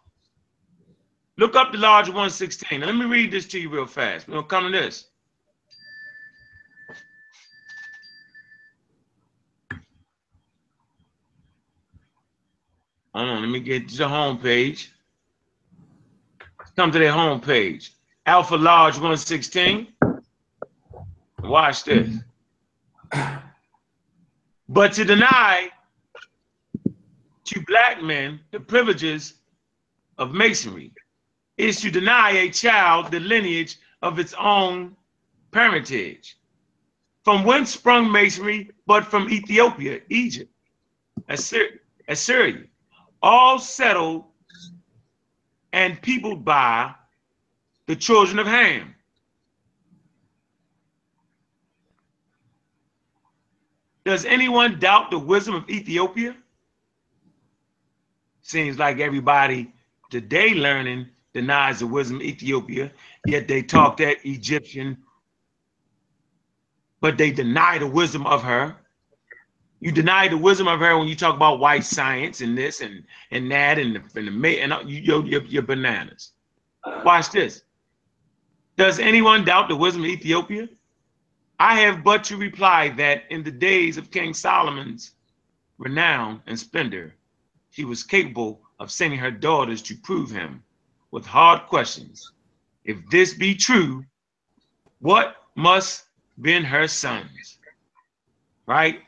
[1.38, 2.80] Look up the lodge 116.
[2.80, 4.26] Now, let me read this to you real fast.
[4.26, 5.08] We're gonna come to this.
[13.14, 14.92] Hold on, let me get to the home page.
[16.74, 17.92] Come to their home page.
[18.26, 19.88] Alpha Lodge 116.
[21.42, 22.16] Watch this.
[24.68, 25.70] But to deny
[27.44, 29.34] to black men the privileges
[30.18, 30.92] of masonry
[31.56, 34.96] is to deny a child the lineage of its own
[35.50, 36.36] parentage.
[37.24, 40.52] From whence sprung masonry, but from Ethiopia, Egypt,
[41.28, 41.78] Assy-
[42.08, 42.64] Assyria,
[43.22, 44.24] all settled
[45.72, 46.94] and peopled by
[47.86, 48.94] the children of Ham.
[54.04, 56.36] Does anyone doubt the wisdom of Ethiopia?
[58.42, 59.72] Seems like everybody
[60.10, 62.90] today learning denies the wisdom of Ethiopia,
[63.26, 64.96] yet they talk that Egyptian,
[67.02, 68.74] but they deny the wisdom of her.
[69.80, 73.04] You deny the wisdom of her when you talk about white science and this and
[73.32, 76.32] and that and the and the and uh, you your, your, your bananas.
[77.04, 77.64] Watch this.
[78.78, 80.70] Does anyone doubt the wisdom of Ethiopia?
[81.58, 85.12] I have but to reply that in the days of King Solomon's
[85.76, 87.14] renown and splendor,
[87.68, 90.62] she was capable of sending her daughters to prove him
[91.16, 92.32] with hard questions.
[92.84, 94.04] If this be true,
[94.98, 96.04] what must
[96.42, 97.56] been her sons?
[98.66, 98.98] Right?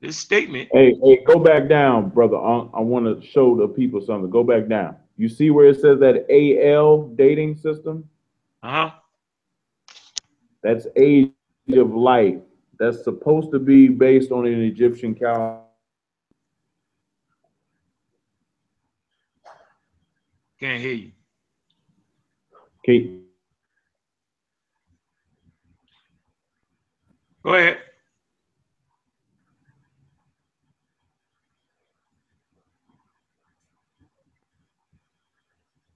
[0.00, 2.38] This statement, Hey, hey, go back down, brother.
[2.38, 4.30] I, I want to show the people something.
[4.30, 4.96] Go back down.
[5.18, 8.08] You see where it says that AL dating system?
[8.62, 8.92] uh-huh.
[10.62, 11.32] That's age
[11.74, 12.38] of life.
[12.78, 15.61] That's supposed to be based on an Egyptian calendar.
[20.62, 21.10] Can't hear you.
[22.88, 23.18] Okay.
[27.44, 27.78] Go ahead.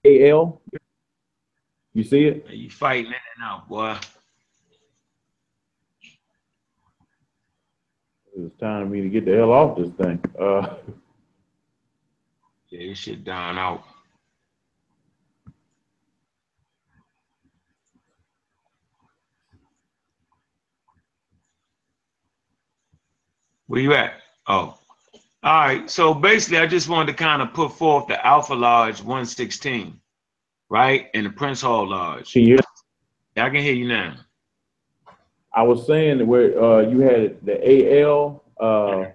[0.05, 0.61] AL.
[1.93, 2.49] You see it?
[2.49, 3.97] You fighting in and out, boy.
[8.35, 10.21] It's time for me to get the hell off this thing.
[10.37, 10.75] Uh,
[12.69, 13.83] Yeah, this shit down out.
[23.67, 24.13] Where you at?
[24.47, 24.77] Oh.
[25.43, 25.89] All right.
[25.89, 29.99] So basically, I just wanted to kind of put forth the Alpha Lodge 116,
[30.69, 31.07] right?
[31.13, 32.35] And the Prince Hall Lodge.
[32.35, 32.57] Yeah,
[33.37, 34.15] I can hear you now.
[35.53, 39.05] I was saying where, uh, you had the AL, uh,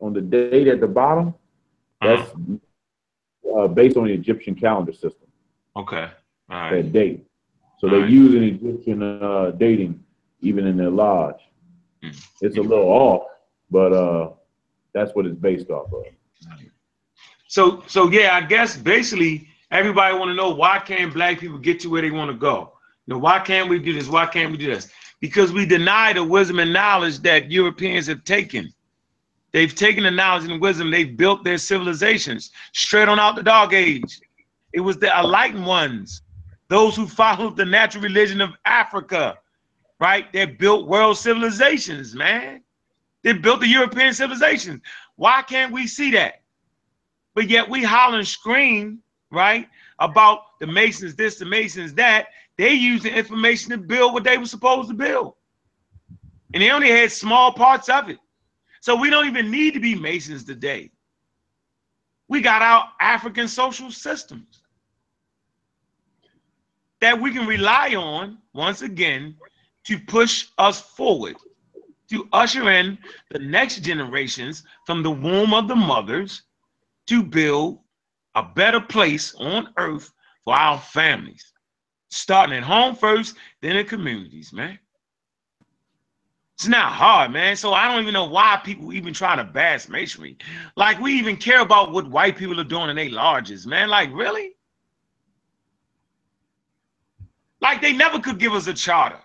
[0.00, 1.34] on the date at the bottom,
[2.00, 2.30] that's,
[3.56, 5.28] uh, based on the Egyptian calendar system,
[5.76, 6.08] Okay.
[6.50, 6.70] All right.
[6.82, 7.24] that date.
[7.78, 8.10] So they Alright.
[8.10, 10.02] use an Egyptian, uh, dating
[10.40, 11.40] even in their lodge.
[12.02, 12.10] Hmm.
[12.42, 13.22] It's a little off,
[13.70, 14.30] but, uh,
[14.92, 16.04] that's what it's based off of.
[17.48, 21.78] So, so yeah, I guess basically everybody want to know why can't black people get
[21.80, 22.72] to where they want to go?
[23.06, 24.08] You know, why can't we do this?
[24.08, 24.90] Why can't we do this?
[25.20, 28.72] Because we deny the wisdom and knowledge that Europeans have taken.
[29.52, 30.90] They've taken the knowledge and wisdom.
[30.90, 34.20] They've built their civilizations straight on out the dog age.
[34.72, 36.22] It was the enlightened ones,
[36.68, 39.38] those who followed the natural religion of Africa,
[40.00, 40.32] right?
[40.32, 42.63] They built world civilizations, man.
[43.24, 44.80] They built the European civilization.
[45.16, 46.42] Why can't we see that?
[47.34, 49.00] But yet we holler and scream,
[49.32, 49.66] right,
[49.98, 52.26] about the Masons this, the Masons that.
[52.56, 55.34] They used the information to build what they were supposed to build.
[56.52, 58.18] And they only had small parts of it.
[58.80, 60.90] So we don't even need to be Masons today.
[62.28, 64.62] We got our African social systems
[67.00, 69.36] that we can rely on, once again,
[69.84, 71.36] to push us forward,
[72.10, 72.98] to usher in
[73.30, 76.42] the next generations from the womb of the mothers
[77.06, 77.80] to build
[78.34, 80.12] a better place on earth
[80.44, 81.52] for our families.
[82.10, 84.78] Starting at home first, then in communities, man.
[86.54, 87.56] It's not hard, man.
[87.56, 90.38] So I don't even know why people even try to bash masonry.
[90.76, 93.88] Like we even care about what white people are doing in their lodges, man.
[93.88, 94.52] Like really?
[97.60, 99.18] Like they never could give us a charter.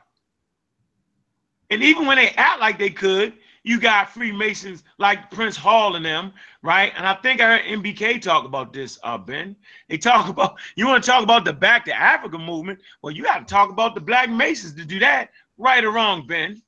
[1.69, 3.33] And even when they act like they could,
[3.63, 6.31] you got Freemasons like Prince Hall and them,
[6.63, 6.91] right?
[6.95, 9.55] And I think I heard MBK talk about this, uh, Ben.
[9.89, 12.79] They talk about you want to talk about the Back to Africa movement.
[13.01, 16.25] Well, you got to talk about the Black Masons to do that, right or wrong,
[16.25, 16.61] Ben.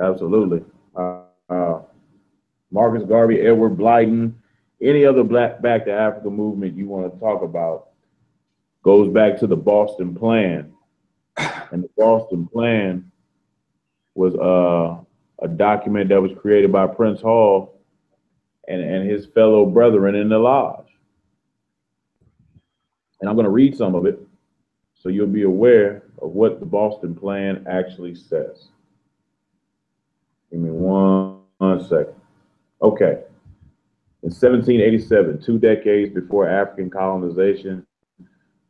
[0.00, 0.62] Absolutely.
[0.94, 1.80] Uh, uh,
[2.70, 4.34] Marcus Garvey, Edward Blyden,
[4.82, 7.88] any other black back to Africa movement you want to talk about
[8.82, 10.72] goes back to the Boston Plan.
[11.72, 13.10] And the Boston Plan
[14.14, 15.02] was uh,
[15.44, 17.80] a document that was created by Prince Hall
[18.68, 20.86] and, and his fellow brethren in the lodge.
[23.20, 24.20] And I'm going to read some of it
[24.94, 28.68] so you'll be aware of what the Boston Plan actually says.
[30.50, 32.14] Give me one, one second.
[32.82, 33.22] Okay.
[34.22, 37.86] In 1787, two decades before African colonization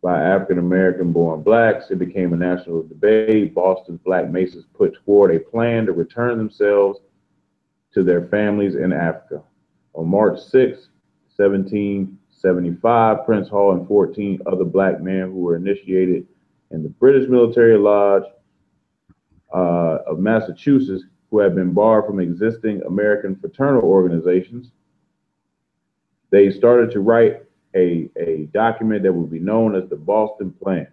[0.06, 3.52] by African American born blacks, it became a national debate.
[3.52, 7.00] Boston's Black Masons put forward a plan to return themselves
[7.92, 9.42] to their families in Africa.
[9.94, 10.90] On March 6,
[11.34, 16.24] 1775, Prince Hall and 14 other black men who were initiated
[16.70, 18.22] in the British Military Lodge
[19.52, 21.02] uh, of Massachusetts
[21.32, 24.70] who had been barred from existing American fraternal organizations.
[26.30, 27.45] They started to write
[27.76, 30.88] a, a document that would be known as the Boston Plan.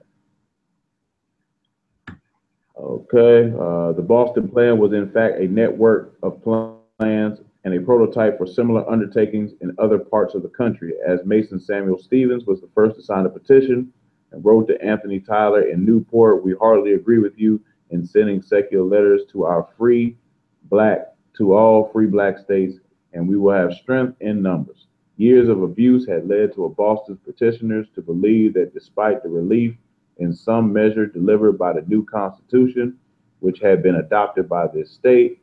[2.78, 8.38] Okay, uh, the Boston Plan was in fact a network of plans and a prototype
[8.38, 12.70] for similar undertakings in other parts of the country, as Mason Samuel Stevens was the
[12.76, 13.92] first to sign a petition
[14.34, 18.84] and wrote to Anthony Tyler in Newport, we hardly agree with you in sending secular
[18.84, 20.18] letters to our free
[20.64, 22.80] black, to all free black states,
[23.14, 24.88] and we will have strength in numbers.
[25.24, 29.74] Years of abuse had led to a Boston petitioners to believe that despite the relief
[30.18, 32.98] in some measure delivered by the new Constitution,
[33.40, 35.42] which had been adopted by this state,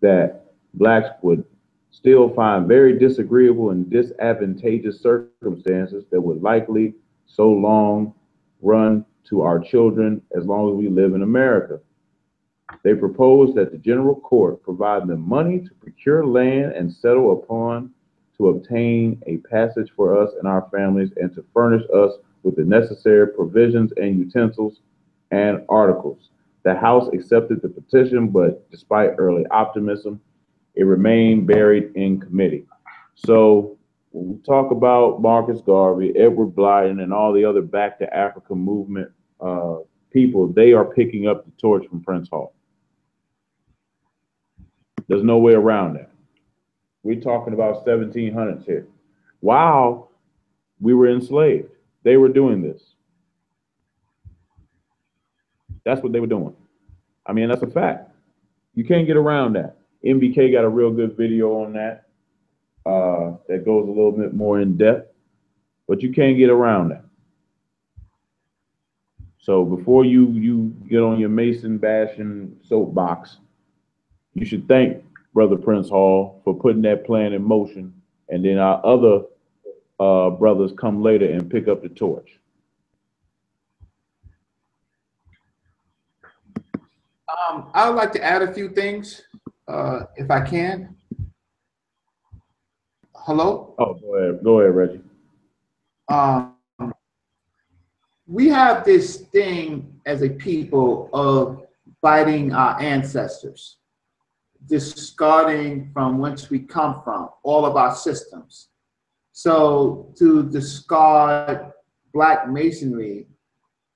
[0.00, 1.44] that blacks would
[1.90, 6.94] still find very disagreeable and disadvantageous circumstances that would likely
[7.26, 8.14] so long
[8.62, 11.78] run to our children as long as we live in America.
[12.84, 17.92] They proposed that the general court provide them money to procure land and settle upon
[18.38, 22.64] to obtain a passage for us and our families and to furnish us with the
[22.64, 24.80] necessary provisions and utensils
[25.30, 26.30] and articles.
[26.62, 30.20] The House accepted the petition, but despite early optimism,
[30.74, 32.64] it remained buried in committee.
[33.14, 33.76] So
[34.10, 38.54] when we talk about Marcus Garvey, Edward Blyden, and all the other Back to Africa
[38.54, 39.10] movement
[39.40, 39.78] uh,
[40.12, 42.54] people, they are picking up the torch from Prince Hall.
[45.08, 46.10] There's no way around that.
[47.08, 48.86] We're talking about 1700s here.
[49.40, 50.10] While
[50.78, 51.70] we were enslaved,
[52.02, 52.82] they were doing this.
[55.86, 56.54] That's what they were doing.
[57.24, 58.10] I mean, that's a fact.
[58.74, 59.78] You can't get around that.
[60.04, 62.08] MBK got a real good video on that
[62.84, 65.10] uh, that goes a little bit more in depth,
[65.86, 67.06] but you can't get around that.
[69.38, 73.38] So before you you get on your Mason bashing soapbox,
[74.34, 75.02] you should thank
[75.34, 77.94] Brother Prince Hall for putting that plan in motion,
[78.28, 79.22] and then our other
[80.00, 82.38] uh, brothers come later and pick up the torch.
[87.48, 89.22] Um, I would like to add a few things,
[89.68, 90.96] uh, if I can.
[93.14, 93.74] Hello?
[93.78, 95.00] Oh, go ahead, go ahead, Reggie.
[96.08, 96.54] Um,
[98.26, 101.66] we have this thing as a people of
[102.00, 103.76] fighting our ancestors,
[104.66, 108.68] discarding from whence we come from, all of our systems.
[109.32, 111.72] So to discard
[112.12, 113.26] black masonry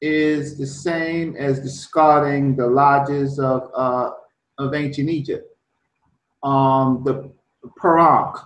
[0.01, 4.11] is the same as discarding the lodges of, uh,
[4.59, 5.49] of ancient Egypt.
[6.43, 7.33] Um, the
[7.81, 8.37] Parank,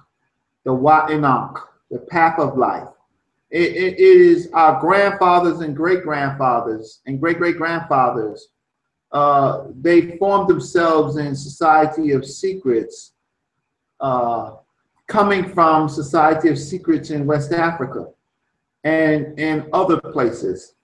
[0.64, 0.72] the
[1.10, 2.88] Enoch, the path of life.
[3.50, 8.48] It, it is our grandfathers and great grandfathers and great great grandfathers.
[9.12, 13.12] Uh, they formed themselves in society of secrets,
[14.00, 14.52] uh,
[15.06, 18.08] coming from society of secrets in West Africa
[18.84, 20.74] and and other places.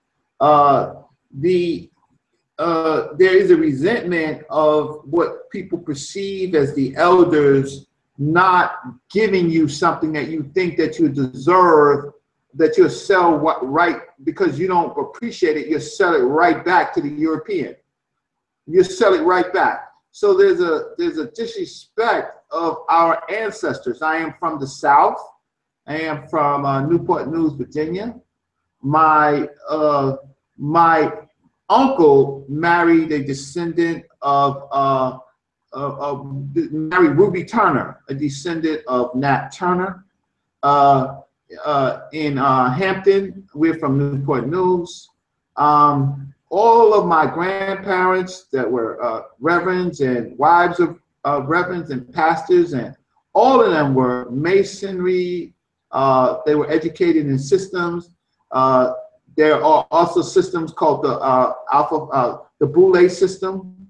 [0.41, 0.95] Uh,
[1.41, 1.91] the
[2.59, 7.87] uh, there is a resentment of what people perceive as the elders
[8.19, 8.77] not
[9.11, 12.13] giving you something that you think that you deserve
[12.55, 16.93] that you'll sell what right because you don't appreciate it, you sell it right back
[16.95, 17.75] to the European.
[18.67, 19.89] You sell it right back.
[20.11, 24.03] So there's a there's a disrespect of our ancestors.
[24.03, 25.19] I am from the South.
[25.87, 28.15] I am from uh, Newport News, Virginia.
[28.83, 30.17] My uh,
[30.59, 31.13] my
[31.69, 35.19] uncle married a descendant of uh,
[35.75, 40.05] married Ruby Turner, a descendant of Nat Turner.
[40.63, 41.23] Uh,
[41.65, 43.49] uh, in uh, Hampton.
[43.55, 45.09] We're from Newport News.
[45.57, 52.13] Um, all of my grandparents that were uh, reverends and wives of, of reverends and
[52.13, 52.95] pastors, and
[53.33, 55.55] all of them were masonry.
[55.93, 58.11] Uh, they were educated in systems.
[58.51, 58.93] Uh,
[59.35, 63.89] there are also systems called the uh, Alpha, the Boule system.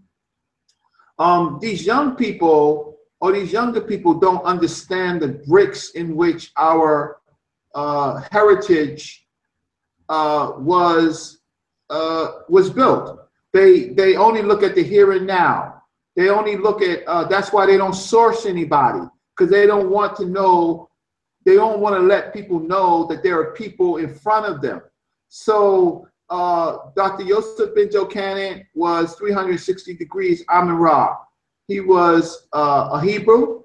[1.19, 7.19] Um, these young people or these younger people don't understand the bricks in which our
[7.75, 9.27] uh, heritage
[10.09, 11.42] uh, was
[11.93, 13.29] uh, was built.
[13.53, 15.83] They they only look at the here and now.
[16.17, 20.17] They only look at uh, that's why they don't source anybody because they don't want
[20.17, 20.89] to know.
[21.45, 24.81] They don't want to let people know that there are people in front of them.
[25.29, 27.25] So uh, Dr.
[27.25, 31.17] Yosef Ben Jochannan was 360 degrees Amun Ra.
[31.69, 33.63] He was uh, a Hebrew.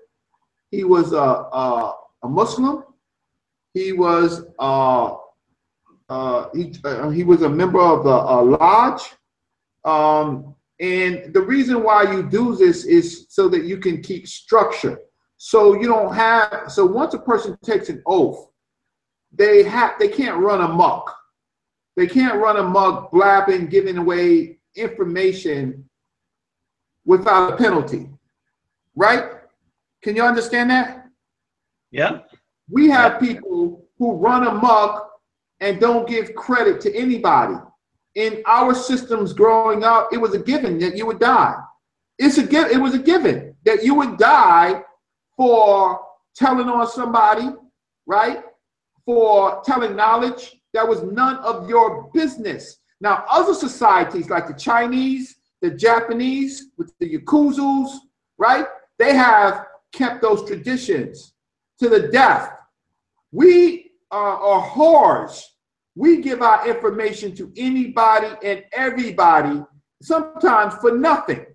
[0.72, 2.84] He was a, a, a Muslim.
[3.74, 4.46] He was
[6.10, 9.02] uh, he, uh, he was a member of the uh, lodge.
[9.84, 15.00] Um, and the reason why you do this is so that you can keep structure.
[15.38, 18.50] So you don't have so once a person takes an oath,
[19.32, 21.14] they have they can't run amok.
[21.96, 25.88] They can't run amok blabbing, giving away information
[27.06, 28.10] without a penalty.
[28.96, 29.32] Right?
[30.02, 31.08] Can you understand that?
[31.92, 32.20] Yeah.
[32.70, 35.17] We have people who run amok
[35.60, 37.56] and don't give credit to anybody.
[38.16, 41.56] In our systems growing up, it was a given that you would die.
[42.18, 44.84] It's a give, it was a given that you would die
[45.36, 46.00] for
[46.36, 47.50] telling on somebody,
[48.06, 48.44] right?
[49.06, 52.80] For telling knowledge that was none of your business.
[53.00, 57.98] Now, other societies like the Chinese, the Japanese, with the Yakuzus,
[58.38, 58.66] right?
[58.98, 61.34] They have kept those traditions
[61.80, 62.52] to the death.
[63.32, 65.42] We Uh, are, are whores.
[65.96, 69.64] We give our information to anybody and everybody,
[70.02, 71.46] sometimes for nothing.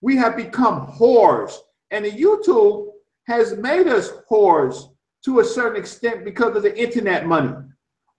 [0.00, 1.54] We have become whores.
[1.90, 2.88] And the YouTube
[3.26, 4.90] has made us whores
[5.24, 7.52] to a certain extent because of the internet money.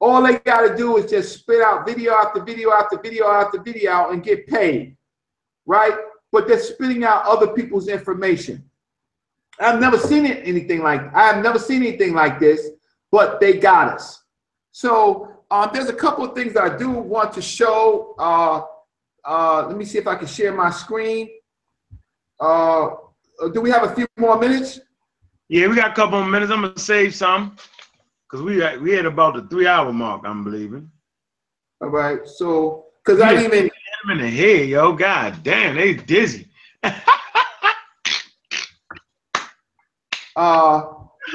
[0.01, 3.61] All they got to do is just spit out video after video after video after
[3.61, 4.95] video and get paid,
[5.66, 5.95] right?
[6.32, 8.64] But they're spitting out other people's information.
[9.59, 12.69] I've never seen it, anything like I've never seen anything like this
[13.12, 14.24] but they got us.
[14.72, 18.16] So um, there's a couple of things that I do want to show.
[18.20, 18.62] Uh,
[19.26, 21.30] uh, let me see if I can share my screen.
[22.40, 22.90] Uh,
[23.54, 24.80] do we have a few more minutes?
[25.50, 26.52] Yeah, we got a couple more minutes.
[26.52, 27.56] I'm gonna save some
[28.30, 30.22] because we got, we had about the three hour mark.
[30.26, 30.90] I'm believing.
[31.82, 32.20] All right.
[32.28, 33.74] So, because I didn't even Hit
[34.06, 34.94] 'em in the head, yo.
[34.94, 36.48] God damn, they dizzy.
[40.36, 40.84] Uh,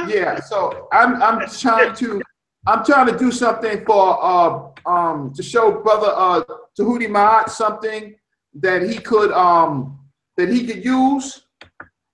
[0.06, 0.40] yeah.
[0.40, 2.22] So I'm I'm trying to
[2.66, 6.42] I'm trying to do something for uh um to show brother uh
[6.78, 8.14] Tahuti Maat something
[8.54, 9.98] that he could um
[10.36, 11.46] that he could use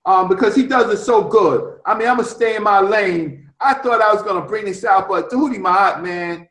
[0.05, 1.79] um because he does it so good.
[1.85, 3.49] I mean I'm gonna stay in my lane.
[3.59, 6.47] I thought I was gonna bring this out, but Tahuti Maat, man.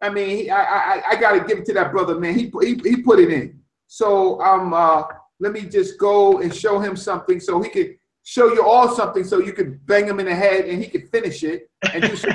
[0.00, 2.38] I mean, he, I, I I gotta give it to that brother, man.
[2.38, 3.60] He he he put it in.
[3.88, 5.04] So um uh
[5.40, 7.97] let me just go and show him something so he could
[8.28, 11.08] show you all something so you could bang him in the head and he could
[11.08, 12.30] finish it and do some.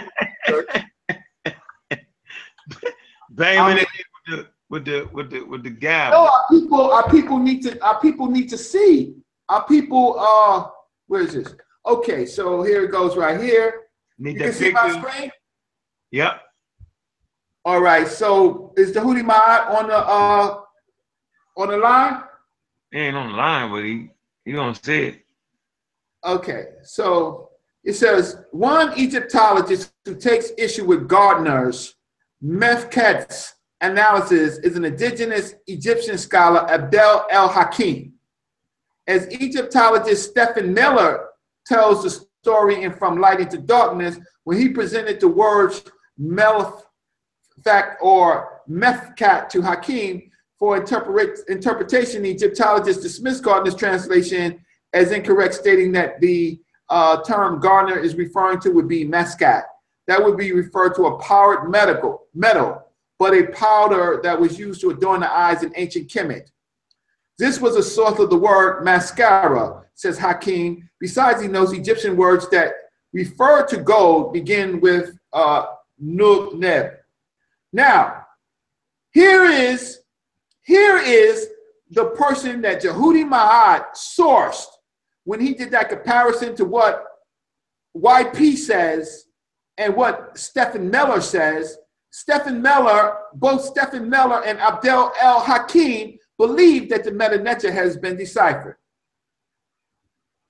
[3.30, 6.28] Bang I in mean- the head with the with the with the with the No,
[6.28, 9.16] our people, our people need to, our people need to see.
[9.50, 10.68] Our people, uh,
[11.08, 11.54] where is this?
[11.86, 13.82] Okay, so here it goes right here.
[14.18, 15.10] Need You can see my picture.
[15.12, 15.32] screen?
[16.12, 16.42] Yep.
[17.66, 20.62] All right, so is the Hootie Maat on the, uh,
[21.58, 22.24] on the line?
[22.92, 24.10] He ain't on the line, but he
[24.46, 25.23] he gonna say it.
[26.26, 27.50] Okay, so
[27.84, 31.96] it says one Egyptologist who takes issue with Gardiner's
[32.42, 38.14] Mefket's analysis is an indigenous Egyptian scholar, Abdel El Hakim.
[39.06, 41.26] As Egyptologist Stephen Mehler
[41.66, 45.84] tells the story in From Light into Darkness, when he presented the words
[46.18, 54.64] Melfak or Mefkat to Hakim for interpret, interpretation, the Egyptologist dismissed Gardiner's translation
[54.94, 59.64] as incorrect, stating that the uh, term Garner is referring to would be mescat.
[60.08, 62.84] That would be referred to a powdered medical metal,
[63.18, 66.50] but a powder that was used to adorn the eyes in ancient Kemet.
[67.40, 70.90] This was a source of the word mascara, says Hakim.
[71.00, 72.74] Besides, he knows Egyptian words that
[73.12, 75.66] refer to gold begin with uh,
[76.00, 76.92] nub neb.
[77.72, 78.26] Now,
[79.12, 80.00] here is
[80.64, 81.48] here is
[81.92, 84.66] the person that Tahuti Maat sourced
[85.26, 87.06] when he did that comparison to what
[87.96, 89.26] YP says
[89.78, 91.78] and what Stephen Mehler says.
[92.12, 98.16] Stephen Mehler, both Stephen Mehler and Abdel El Hakim believe that the Meta has been
[98.16, 98.76] deciphered.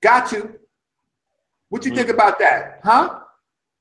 [0.02, 0.58] Got you.
[1.70, 2.80] What you think about that?
[2.84, 3.20] Huh?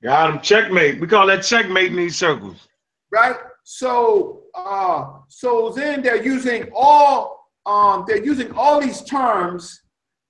[0.01, 0.41] Got him.
[0.41, 0.99] Checkmate.
[1.01, 2.67] We call that checkmate in these circles.
[3.11, 3.35] right?
[3.63, 9.82] So, uh, so then they're using all, um, they're using all these terms,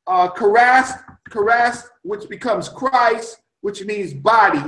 [0.08, 4.64] uh, Karas, Karas, which becomes Christ, which means body,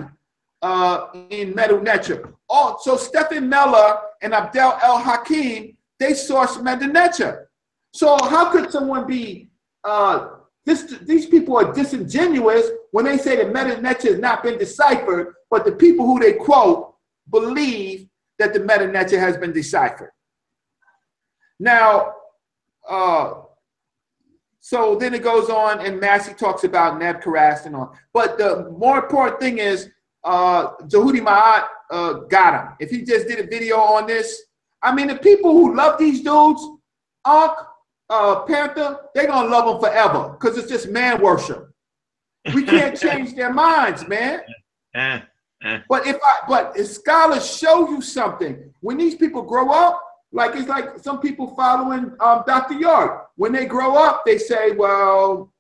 [0.61, 2.33] uh, in Medu Neter.
[2.49, 7.49] Oh, so Stephen Mehler and Abdel El Hakim, they source Medu Neter.
[7.93, 9.49] So how could someone be,
[9.83, 10.29] uh,
[10.65, 15.35] this, these people are disingenuous when they say that Medu Neter has not been deciphered,
[15.51, 16.95] but the people who they quote
[17.29, 18.07] believe
[18.39, 20.11] that the neter has been deciphered.
[21.59, 22.13] Now,
[22.87, 23.33] uh,
[24.65, 27.95] so then it goes on, and Massey talks about Neb Karas and on.
[28.13, 29.91] But the more important thing is,
[30.23, 32.75] uh, Tahuti Maat uh, got him.
[32.79, 34.41] If he just did a video on this,
[34.81, 36.67] I mean, the people who love these dudes,
[37.27, 37.53] Ankh,
[38.09, 41.69] uh, Panther, they're gonna love them forever because it's just man worship.
[42.55, 44.41] We can't change their minds, man.
[44.95, 45.19] Eh,
[45.63, 45.79] eh.
[45.87, 50.01] But if I, but if scholars show you something, when these people grow up,
[50.35, 52.73] like it's like some people following um, Dr.
[52.73, 53.21] Yard.
[53.37, 55.53] When they grow up, they say, well,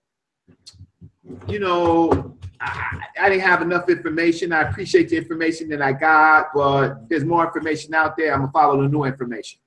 [1.47, 4.51] you know, I, I didn't have enough information.
[4.51, 8.33] I appreciate the information that I got, but there's more information out there.
[8.33, 9.61] I'm gonna follow the new information.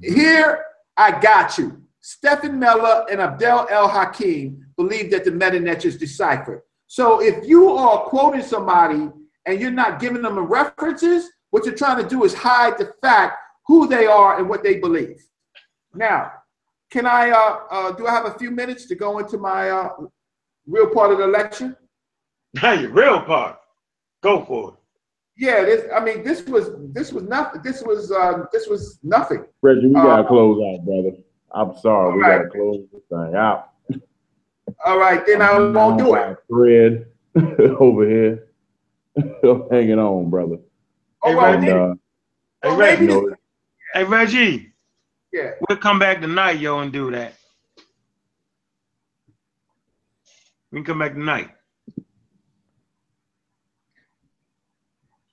[0.00, 0.64] Here,
[0.96, 1.82] I got you.
[2.00, 6.62] Stephen Mehler and Abdel El Hakim believe that the metanet is deciphered.
[6.86, 9.10] So if you are quoting somebody
[9.44, 12.92] and you're not giving them the references, what you're trying to do is hide the
[13.02, 13.38] fact
[13.72, 15.18] who they are and what they believe.
[15.94, 16.30] Now,
[16.90, 19.88] can I, uh, uh, do I have a few minutes to go into my uh,
[20.66, 21.78] real part of the lecture?
[22.62, 23.56] Now your real part.
[24.22, 24.74] Go for it.
[25.38, 29.46] Yeah, this, I mean, this was, this was nothing, this was, uh, this was nothing.
[29.62, 31.12] Reggie, we Uh, gotta close out, brother.
[31.52, 32.38] I'm sorry, we All right.
[32.40, 33.70] gotta close this thing out.
[34.84, 36.36] All right, then I won't do it.
[36.46, 37.06] Thread
[37.80, 38.48] over here,
[39.70, 40.58] hanging on, brother.
[41.22, 41.94] All right, And, then, uh,
[42.62, 43.31] Hey, well, maybe, you know, this-
[43.92, 44.72] Hey, Reggie.
[45.32, 45.50] yeah.
[45.68, 47.34] We'll come back tonight, yo, and do that.
[50.70, 51.50] We can come back tonight.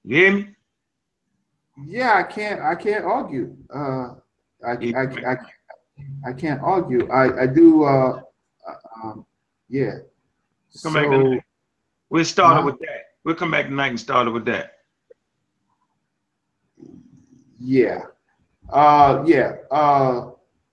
[0.03, 0.49] You hear me?
[1.85, 2.61] Yeah, I can't.
[2.61, 3.55] I can't argue.
[3.73, 4.15] Uh,
[4.65, 5.37] I, I, I,
[6.27, 7.09] I can't argue.
[7.09, 7.85] I, I do.
[7.85, 8.21] Uh,
[8.67, 9.25] uh, um,
[9.69, 9.99] yeah.
[10.83, 11.43] Come back tonight.
[12.09, 13.03] We'll start it with that.
[13.23, 14.73] We'll come back tonight and start it with that.
[17.57, 18.01] Yeah.
[18.71, 19.55] Uh, yeah.
[19.71, 20.31] Uh,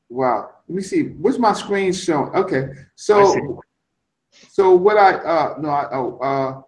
[0.09, 0.51] wow.
[0.69, 1.05] Let me see.
[1.05, 2.35] What's my screen showing?
[2.35, 2.69] Okay.
[2.95, 3.63] So,
[4.51, 6.63] so what I, uh, no, I, oh, uh,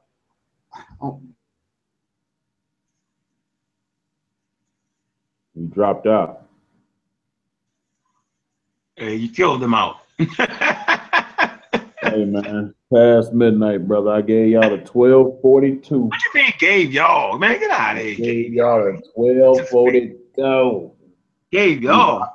[1.02, 1.23] oh,
[5.55, 6.47] You dropped out.
[8.97, 9.97] Hey, you killed them out.
[12.00, 14.12] Hey man, past midnight, brother.
[14.12, 16.02] I gave y'all the twelve forty two.
[16.02, 17.36] What you mean gave y'all?
[17.39, 18.15] Man, get out of here.
[18.15, 20.92] Gave y'all the twelve forty two.
[21.50, 22.26] Gave y'all.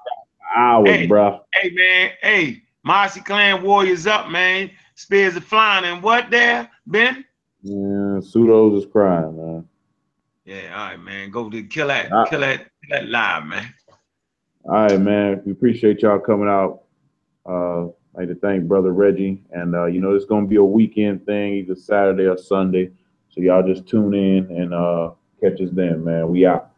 [0.56, 1.08] Hours, Hey.
[1.08, 1.40] bruh.
[1.54, 4.70] Hey man, hey, Marcy Clan Warriors up, man.
[4.96, 7.26] Spears are flying and what there, Ben?
[7.64, 9.68] Yeah, pseudos is crying, man.
[10.46, 11.32] Yeah, all right, man.
[11.32, 12.26] Go to kill that, Ah.
[12.26, 13.74] kill that, kill that live, man.
[14.66, 15.42] All right, man.
[15.46, 16.82] We appreciate y'all coming out.
[17.46, 17.86] Uh,
[18.16, 21.26] I'd like to thank brother Reggie, and uh, you know it's gonna be a weekend
[21.26, 22.92] thing, either Saturday or Sunday.
[23.30, 25.12] So y'all just tune in and uh,
[25.42, 26.28] catch us then, man.
[26.30, 26.70] We out.